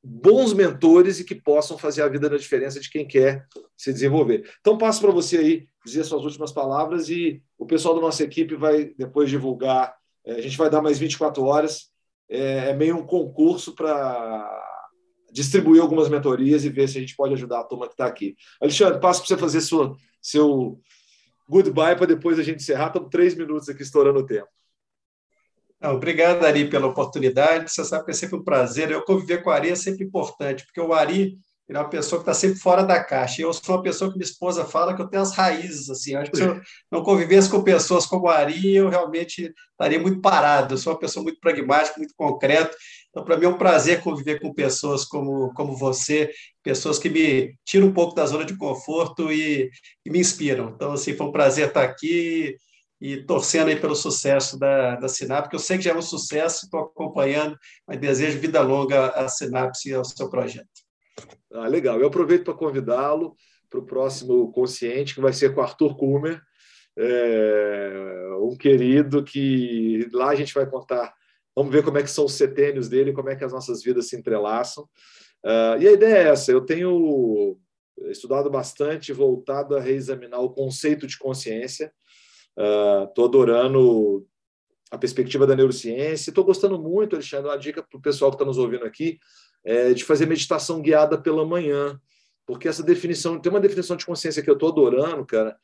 bons 0.03 0.53
mentores 0.53 1.19
e 1.19 1.25
que 1.25 1.35
possam 1.35 1.77
fazer 1.77 2.03
a 2.03 2.09
vida 2.09 2.29
na 2.29 2.37
diferença 2.37 2.81
de 2.81 2.91
quem 2.91 3.07
quer 3.07 3.47
se 3.77 3.93
desenvolver. 3.93 4.49
Então, 4.61 4.79
passo 4.79 5.01
para 5.01 5.11
você 5.11 5.39
aí 5.39 5.69
dizer 5.85 6.05
suas 6.05 6.25
últimas 6.25 6.53
palavras 6.53 7.09
e 7.09 7.43
o 7.59 7.66
pessoal 7.66 7.95
da 7.95 8.01
nossa 8.01 8.23
equipe 8.23 8.55
vai 8.55 8.93
depois 8.97 9.29
divulgar. 9.29 9.97
É, 10.25 10.35
a 10.35 10.41
gente 10.41 10.57
vai 10.57 10.70
dar 10.70 10.83
mais 10.83 10.99
24 10.99 11.43
horas. 11.45 11.91
É, 12.29 12.70
é 12.70 12.75
meio 12.75 12.97
um 12.97 13.07
concurso 13.07 13.75
para 13.75 14.66
distribuir 15.33 15.83
algumas 15.83 16.09
mentorias 16.09 16.65
e 16.65 16.69
ver 16.69 16.89
se 16.89 16.99
a 16.99 17.01
gente 17.01 17.16
pode 17.16 17.35
ajudar 17.35 17.61
a 17.61 17.65
turma 17.65 17.87
que 17.87 17.95
está 17.95 18.07
aqui. 18.07 18.37
Alexandre, 18.61 19.01
passo 19.01 19.20
para 19.20 19.29
você 19.29 19.37
fazer 19.37 19.61
sua, 19.61 19.97
seu 20.20 20.81
goodbye 21.49 21.97
para 21.97 22.07
depois 22.07 22.39
a 22.39 22.43
gente 22.43 22.62
encerrar. 22.62 22.89
Estamos 22.89 23.09
três 23.11 23.35
minutos 23.35 23.69
aqui 23.69 23.83
estourando 23.83 24.20
o 24.20 24.27
tempo. 24.27 24.49
Obrigado, 25.83 26.45
Ari, 26.45 26.69
pela 26.69 26.87
oportunidade. 26.87 27.71
Você 27.71 27.85
sabe 27.85 28.05
que 28.05 28.11
é 28.11 28.15
sempre 28.15 28.37
um 28.37 28.45
prazer. 28.45 28.91
Eu 28.91 29.05
conviver 29.05 29.43
com 29.43 29.51
o 29.51 29.53
Ari 29.53 29.71
é 29.71 29.75
sempre 29.77 30.05
importante, 30.05 30.65
porque 30.65 30.81
o 30.81 30.93
Ari 30.93 31.39
é 31.69 31.79
uma 31.79 31.89
pessoa 31.89 32.19
que 32.19 32.23
está 32.23 32.33
sempre 32.33 32.59
fora 32.59 32.83
da 32.83 33.03
caixa. 33.03 33.43
Eu 33.43 33.53
sou 33.53 33.77
uma 33.77 33.83
pessoa 33.83 34.11
que 34.11 34.17
minha 34.17 34.29
esposa 34.29 34.65
fala 34.65 34.97
que 34.97 35.03
eu 35.03 35.09
tenho 35.09 35.23
as 35.23 35.35
raízes. 35.35 35.91
Assim. 35.91 36.15
Acho 36.15 36.31
que 36.31 36.39
se 36.39 36.43
eu 36.43 36.61
não 36.91 37.03
convivesse 37.03 37.51
com 37.51 37.63
pessoas 37.63 38.07
como 38.07 38.25
o 38.25 38.29
Ari, 38.29 38.75
eu 38.75 38.89
realmente 38.89 39.53
estaria 39.73 40.01
muito 40.01 40.21
parado. 40.21 40.75
Eu 40.75 40.79
sou 40.79 40.95
uma 40.95 40.99
pessoa 40.99 41.23
muito 41.23 41.39
pragmática, 41.41 41.99
muito 41.99 42.15
concreta. 42.17 42.75
Então, 43.11 43.25
para 43.25 43.37
mim 43.37 43.45
é 43.45 43.49
um 43.49 43.59
prazer 43.59 44.01
conviver 44.01 44.41
com 44.41 44.53
pessoas 44.55 45.05
como, 45.05 45.53
como 45.55 45.77
você, 45.77 46.31
pessoas 46.63 46.99
que 46.99 47.11
me 47.11 47.55
tiram 47.65 47.89
um 47.89 47.93
pouco 47.93 48.15
da 48.15 48.25
zona 48.25 48.45
de 48.45 48.57
conforto 48.57 49.31
e, 49.31 49.71
e 50.07 50.11
me 50.11 50.19
inspiram. 50.19 50.71
Então, 50.75 50.93
assim, 50.93 51.15
foi 51.15 51.27
um 51.27 51.33
prazer 51.33 51.69
estar 51.69 51.83
aqui 51.83 52.57
e 53.01 53.23
torcendo 53.23 53.69
aí 53.69 53.77
pelo 53.77 53.95
sucesso 53.95 54.59
da, 54.59 54.97
da 54.97 55.09
Sinapse, 55.09 55.43
porque 55.45 55.57
eu 55.57 55.61
sei 55.61 55.79
que 55.79 55.85
já 55.85 55.93
é 55.93 55.97
um 55.97 56.03
sucesso, 56.03 56.65
estou 56.65 56.81
acompanhando, 56.81 57.57
mas 57.87 58.01
desejo 58.01 58.41
vida 58.41 58.61
longa 58.61 59.09
à 59.11 59.29
Sinapse 59.29 59.91
e 59.91 59.95
ao 59.95 60.05
seu 60.05 60.29
projeto. 60.29 60.66
Ah, 61.53 61.69
legal. 61.69 62.01
Eu 62.01 62.09
aproveito 62.09 62.45
para 62.45 62.55
convidá-lo 62.55 63.37
para 63.70 63.81
o 63.81 63.87
próximo 63.87 64.51
Consciente, 64.53 65.15
que 65.15 65.20
vai 65.20 65.33
ser 65.33 65.55
com 65.55 65.61
Arthur 65.61 65.97
Kumer, 65.97 66.41
é, 66.97 68.29
um 68.41 68.57
querido 68.57 69.23
que 69.23 70.09
lá 70.12 70.31
a 70.31 70.35
gente 70.35 70.53
vai 70.53 70.66
contar 70.66 71.15
Vamos 71.59 71.73
ver 71.73 71.83
como 71.83 71.99
é 71.99 72.05
que 72.05 72.11
são 72.11 72.25
os 72.25 72.35
setênios 72.35 72.89
dele, 72.89 73.12
como 73.12 73.31
é 73.31 73.35
que 73.35 73.43
as 73.43 73.53
nossas 73.53 73.83
vidas 73.83 74.07
se 74.07 74.15
entrelaçam. 74.15 74.85
Uh, 75.45 75.75
e 75.81 75.89
a 75.89 75.93
ideia 75.93 76.19
é 76.19 76.29
essa: 76.29 76.53
eu 76.53 76.61
tenho 76.61 77.59
estudado 78.11 78.49
bastante, 78.49 79.12
voltado 79.12 79.77
a 79.77 79.81
reexaminar 79.81 80.41
o 80.41 80.51
conceito 80.51 81.05
de 81.05 81.19
consciência. 81.19 81.93
Estou 82.59 83.25
uh, 83.25 83.29
adorando 83.29 84.27
a 84.91 84.99
perspectiva 84.99 85.47
da 85.47 85.55
neurociência. 85.55 86.31
Estou 86.31 86.45
gostando 86.45 86.79
muito, 86.79 87.15
Alexandre, 87.15 87.49
uma 87.49 87.59
dica 87.59 87.83
para 87.83 87.97
o 87.97 88.03
pessoal 88.03 88.31
que 88.31 88.35
está 88.35 88.45
nos 88.45 88.59
ouvindo 88.59 88.85
aqui, 88.85 89.19
é 89.65 89.93
de 89.93 90.05
fazer 90.05 90.27
meditação 90.27 90.81
guiada 90.81 91.17
pela 91.17 91.47
manhã. 91.47 92.01
Porque 92.47 92.67
essa 92.67 92.83
definição, 92.83 93.39
tem 93.39 93.53
uma 93.53 93.61
definição 93.61 93.97
de 93.97 94.07
consciência 94.07 94.43
que 94.43 94.51
eu 94.51 94.55
estou 94.55 94.71
adorando, 94.71 95.25
cara, 95.25 95.57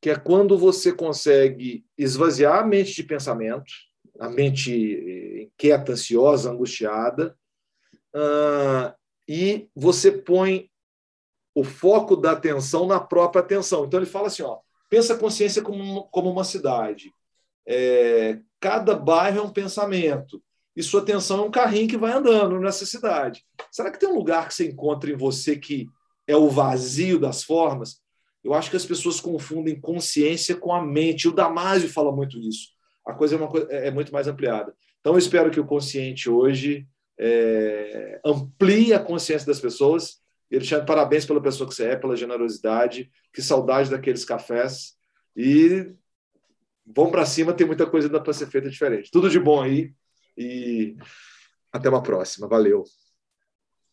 que 0.00 0.10
é 0.10 0.18
quando 0.18 0.58
você 0.58 0.92
consegue 0.92 1.84
esvaziar 1.96 2.58
a 2.58 2.66
mente 2.66 2.94
de 2.94 3.04
pensamento, 3.04 3.72
a 4.18 4.28
mente 4.28 5.48
inquieta, 5.54 5.92
ansiosa, 5.92 6.50
angustiada, 6.50 7.36
uh, 8.14 8.92
e 9.28 9.68
você 9.76 10.10
põe 10.10 10.70
o 11.54 11.62
foco 11.62 12.16
da 12.16 12.32
atenção 12.32 12.86
na 12.86 12.98
própria 12.98 13.40
atenção. 13.40 13.84
Então 13.84 14.00
ele 14.00 14.06
fala 14.06 14.26
assim, 14.26 14.42
ó, 14.42 14.58
pensa 14.92 15.14
a 15.14 15.18
consciência 15.18 15.62
como, 15.62 16.02
como 16.10 16.30
uma 16.30 16.44
cidade. 16.44 17.10
É, 17.66 18.38
cada 18.60 18.94
bairro 18.94 19.38
é 19.38 19.42
um 19.42 19.50
pensamento 19.50 20.42
e 20.76 20.82
sua 20.82 21.00
atenção 21.00 21.38
é 21.38 21.46
um 21.46 21.50
carrinho 21.50 21.88
que 21.88 21.96
vai 21.96 22.12
andando 22.12 22.60
nessa 22.60 22.84
cidade. 22.84 23.42
Será 23.70 23.90
que 23.90 23.98
tem 23.98 24.06
um 24.06 24.18
lugar 24.18 24.46
que 24.46 24.52
você 24.52 24.68
encontra 24.68 25.10
em 25.10 25.16
você 25.16 25.56
que 25.56 25.88
é 26.26 26.36
o 26.36 26.50
vazio 26.50 27.18
das 27.18 27.42
formas? 27.42 28.02
Eu 28.44 28.52
acho 28.52 28.68
que 28.68 28.76
as 28.76 28.84
pessoas 28.84 29.18
confundem 29.18 29.80
consciência 29.80 30.54
com 30.56 30.74
a 30.74 30.84
mente. 30.84 31.26
O 31.26 31.32
Damásio 31.32 31.88
fala 31.88 32.12
muito 32.12 32.38
isso. 32.38 32.68
a 33.06 33.14
coisa 33.14 33.36
é, 33.36 33.38
uma 33.38 33.50
é 33.70 33.90
muito 33.90 34.12
mais 34.12 34.28
ampliada. 34.28 34.74
Então, 35.00 35.14
eu 35.14 35.18
espero 35.18 35.50
que 35.50 35.58
o 35.58 35.66
consciente 35.66 36.28
hoje 36.28 36.86
é, 37.18 38.20
amplie 38.22 38.92
a 38.92 38.98
consciência 38.98 39.46
das 39.46 39.58
pessoas. 39.58 40.20
Ele 40.52 40.64
chama 40.66 40.84
parabéns 40.84 41.24
pela 41.24 41.40
pessoa 41.40 41.66
que 41.66 41.74
você 41.74 41.86
é, 41.86 41.96
pela 41.96 42.14
generosidade, 42.14 43.10
que 43.32 43.40
saudade 43.40 43.90
daqueles 43.90 44.22
cafés. 44.22 44.98
E 45.34 45.94
vamos 46.84 47.10
para 47.10 47.24
cima, 47.24 47.54
tem 47.54 47.66
muita 47.66 47.86
coisa 47.86 48.06
ainda 48.06 48.20
para 48.20 48.34
ser 48.34 48.46
feita 48.48 48.68
diferente. 48.68 49.10
Tudo 49.10 49.30
de 49.30 49.40
bom 49.40 49.62
aí 49.62 49.94
e 50.36 50.94
até 51.72 51.88
uma 51.88 52.02
próxima. 52.02 52.46
Valeu. 52.46 52.84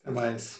Até 0.01 0.11
mais. 0.11 0.59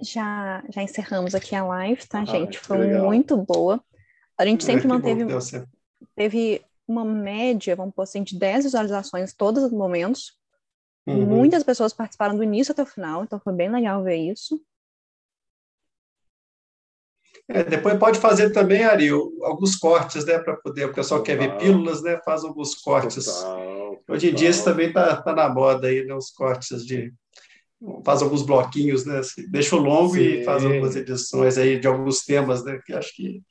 Já, 0.00 0.62
já 0.68 0.82
encerramos 0.82 1.34
aqui 1.34 1.54
a 1.54 1.64
live, 1.64 2.06
tá, 2.06 2.20
ah, 2.20 2.24
gente? 2.24 2.58
Foi 2.58 2.78
legal. 2.78 3.06
muito 3.06 3.36
boa. 3.36 3.82
A 4.36 4.46
gente 4.46 4.64
sempre 4.64 4.84
é, 4.84 4.88
manteve 4.88 5.24
teve 6.14 6.62
uma 6.86 7.04
média, 7.04 7.76
vamos 7.76 7.94
pôr 7.94 8.02
assim, 8.02 8.22
de 8.22 8.38
10 8.38 8.64
visualizações 8.64 9.34
todos 9.34 9.64
os 9.64 9.72
momentos. 9.72 10.36
Uhum. 11.06 11.26
Muitas 11.26 11.62
pessoas 11.62 11.92
participaram 11.92 12.36
do 12.36 12.42
início 12.42 12.72
até 12.72 12.82
o 12.82 12.86
final, 12.86 13.24
então 13.24 13.40
foi 13.40 13.52
bem 13.52 13.70
legal 13.70 14.02
ver 14.02 14.16
isso. 14.16 14.60
É, 17.48 17.64
depois 17.64 17.98
pode 17.98 18.18
fazer 18.18 18.50
também, 18.50 18.84
Ari, 18.84 19.08
alguns 19.08 19.74
cortes, 19.76 20.24
né, 20.26 20.38
para 20.38 20.56
poder, 20.56 20.86
o 20.86 20.92
pessoal 20.92 21.22
quer 21.22 21.38
ver 21.38 21.56
pílulas, 21.56 22.02
né, 22.02 22.20
faz 22.24 22.44
alguns 22.44 22.74
cortes. 22.74 23.24
Total, 23.24 23.56
total. 23.56 24.02
Hoje 24.08 24.30
em 24.30 24.34
dia 24.34 24.50
isso 24.50 24.64
também 24.64 24.92
tá, 24.92 25.20
tá 25.22 25.34
na 25.34 25.48
moda 25.48 25.88
aí, 25.88 26.04
né, 26.04 26.14
os 26.14 26.30
cortes 26.30 26.84
de 26.84 27.12
faz 28.04 28.22
alguns 28.22 28.42
bloquinhos, 28.42 29.04
né? 29.04 29.20
Deixa 29.50 29.76
o 29.76 29.80
longo 29.80 30.14
Sim. 30.14 30.20
e 30.20 30.44
faz 30.44 30.64
algumas 30.64 30.96
edições 30.96 31.56
aí 31.58 31.78
de 31.78 31.86
alguns 31.86 32.24
temas, 32.24 32.64
né? 32.64 32.80
Que 32.84 32.92
acho 32.92 33.14
que 33.14 33.42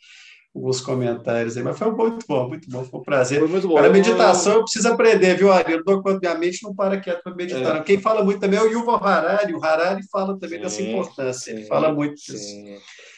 alguns 0.54 0.82
comentários 0.82 1.56
aí, 1.56 1.64
mas 1.64 1.78
foi 1.78 1.92
muito 1.92 2.26
bom, 2.28 2.48
muito 2.50 2.70
bom, 2.70 2.84
foi 2.84 3.00
um 3.00 3.04
prazer. 3.04 3.40
Foi 3.40 3.48
muito 3.48 3.68
bom. 3.68 3.76
Para 3.76 3.90
meditação 3.90 4.54
eu 4.54 4.64
preciso 4.64 4.90
aprender, 4.90 5.38
viu, 5.38 5.52
Ari? 5.52 5.74
Eu 5.74 5.84
dou 5.84 6.02
conta, 6.02 6.20
minha 6.20 6.36
mente 6.36 6.64
não 6.64 6.76
para 6.76 7.00
quieto 7.00 7.22
para 7.24 7.36
meditar. 7.36 7.78
É. 7.78 7.84
Quem 7.84 8.00
fala 8.00 8.24
muito 8.24 8.40
também 8.40 8.60
é 8.60 8.64
o 8.64 8.68
Yuval 8.68 9.04
Harari, 9.04 9.54
o 9.54 9.64
Harari 9.64 10.02
fala 10.12 10.38
também 10.38 10.58
sim, 10.58 10.64
dessa 10.64 10.82
importância, 10.82 11.34
sim, 11.34 11.52
ele 11.52 11.66
fala 11.68 11.94
muito 11.94 12.16
disso. 12.16 12.56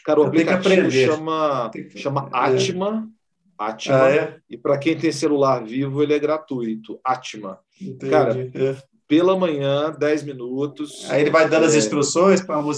Cara, 0.05 0.19
o 0.19 0.25
aplicativo 0.25 0.91
chama, 0.91 1.71
chama 1.95 2.29
Atma, 2.31 3.09
Atma, 3.57 4.03
ah, 4.03 4.11
é? 4.11 4.37
e 4.49 4.57
para 4.57 4.77
quem 4.77 4.97
tem 4.97 5.11
celular 5.11 5.63
vivo, 5.63 6.01
ele 6.03 6.13
é 6.13 6.19
gratuito, 6.19 6.99
Atma. 7.03 7.59
Entendi. 7.81 8.11
Cara, 8.11 8.51
é 8.53 8.75
pela 9.09 9.35
manhã, 9.35 9.91
10 9.91 10.23
minutos. 10.23 11.09
Aí 11.09 11.21
ele 11.21 11.31
vai 11.31 11.49
dando 11.49 11.63
é... 11.63 11.65
as 11.65 11.73
instruções 11.73 12.41
para 12.41 12.57
a 12.57 12.61
música 12.61 12.77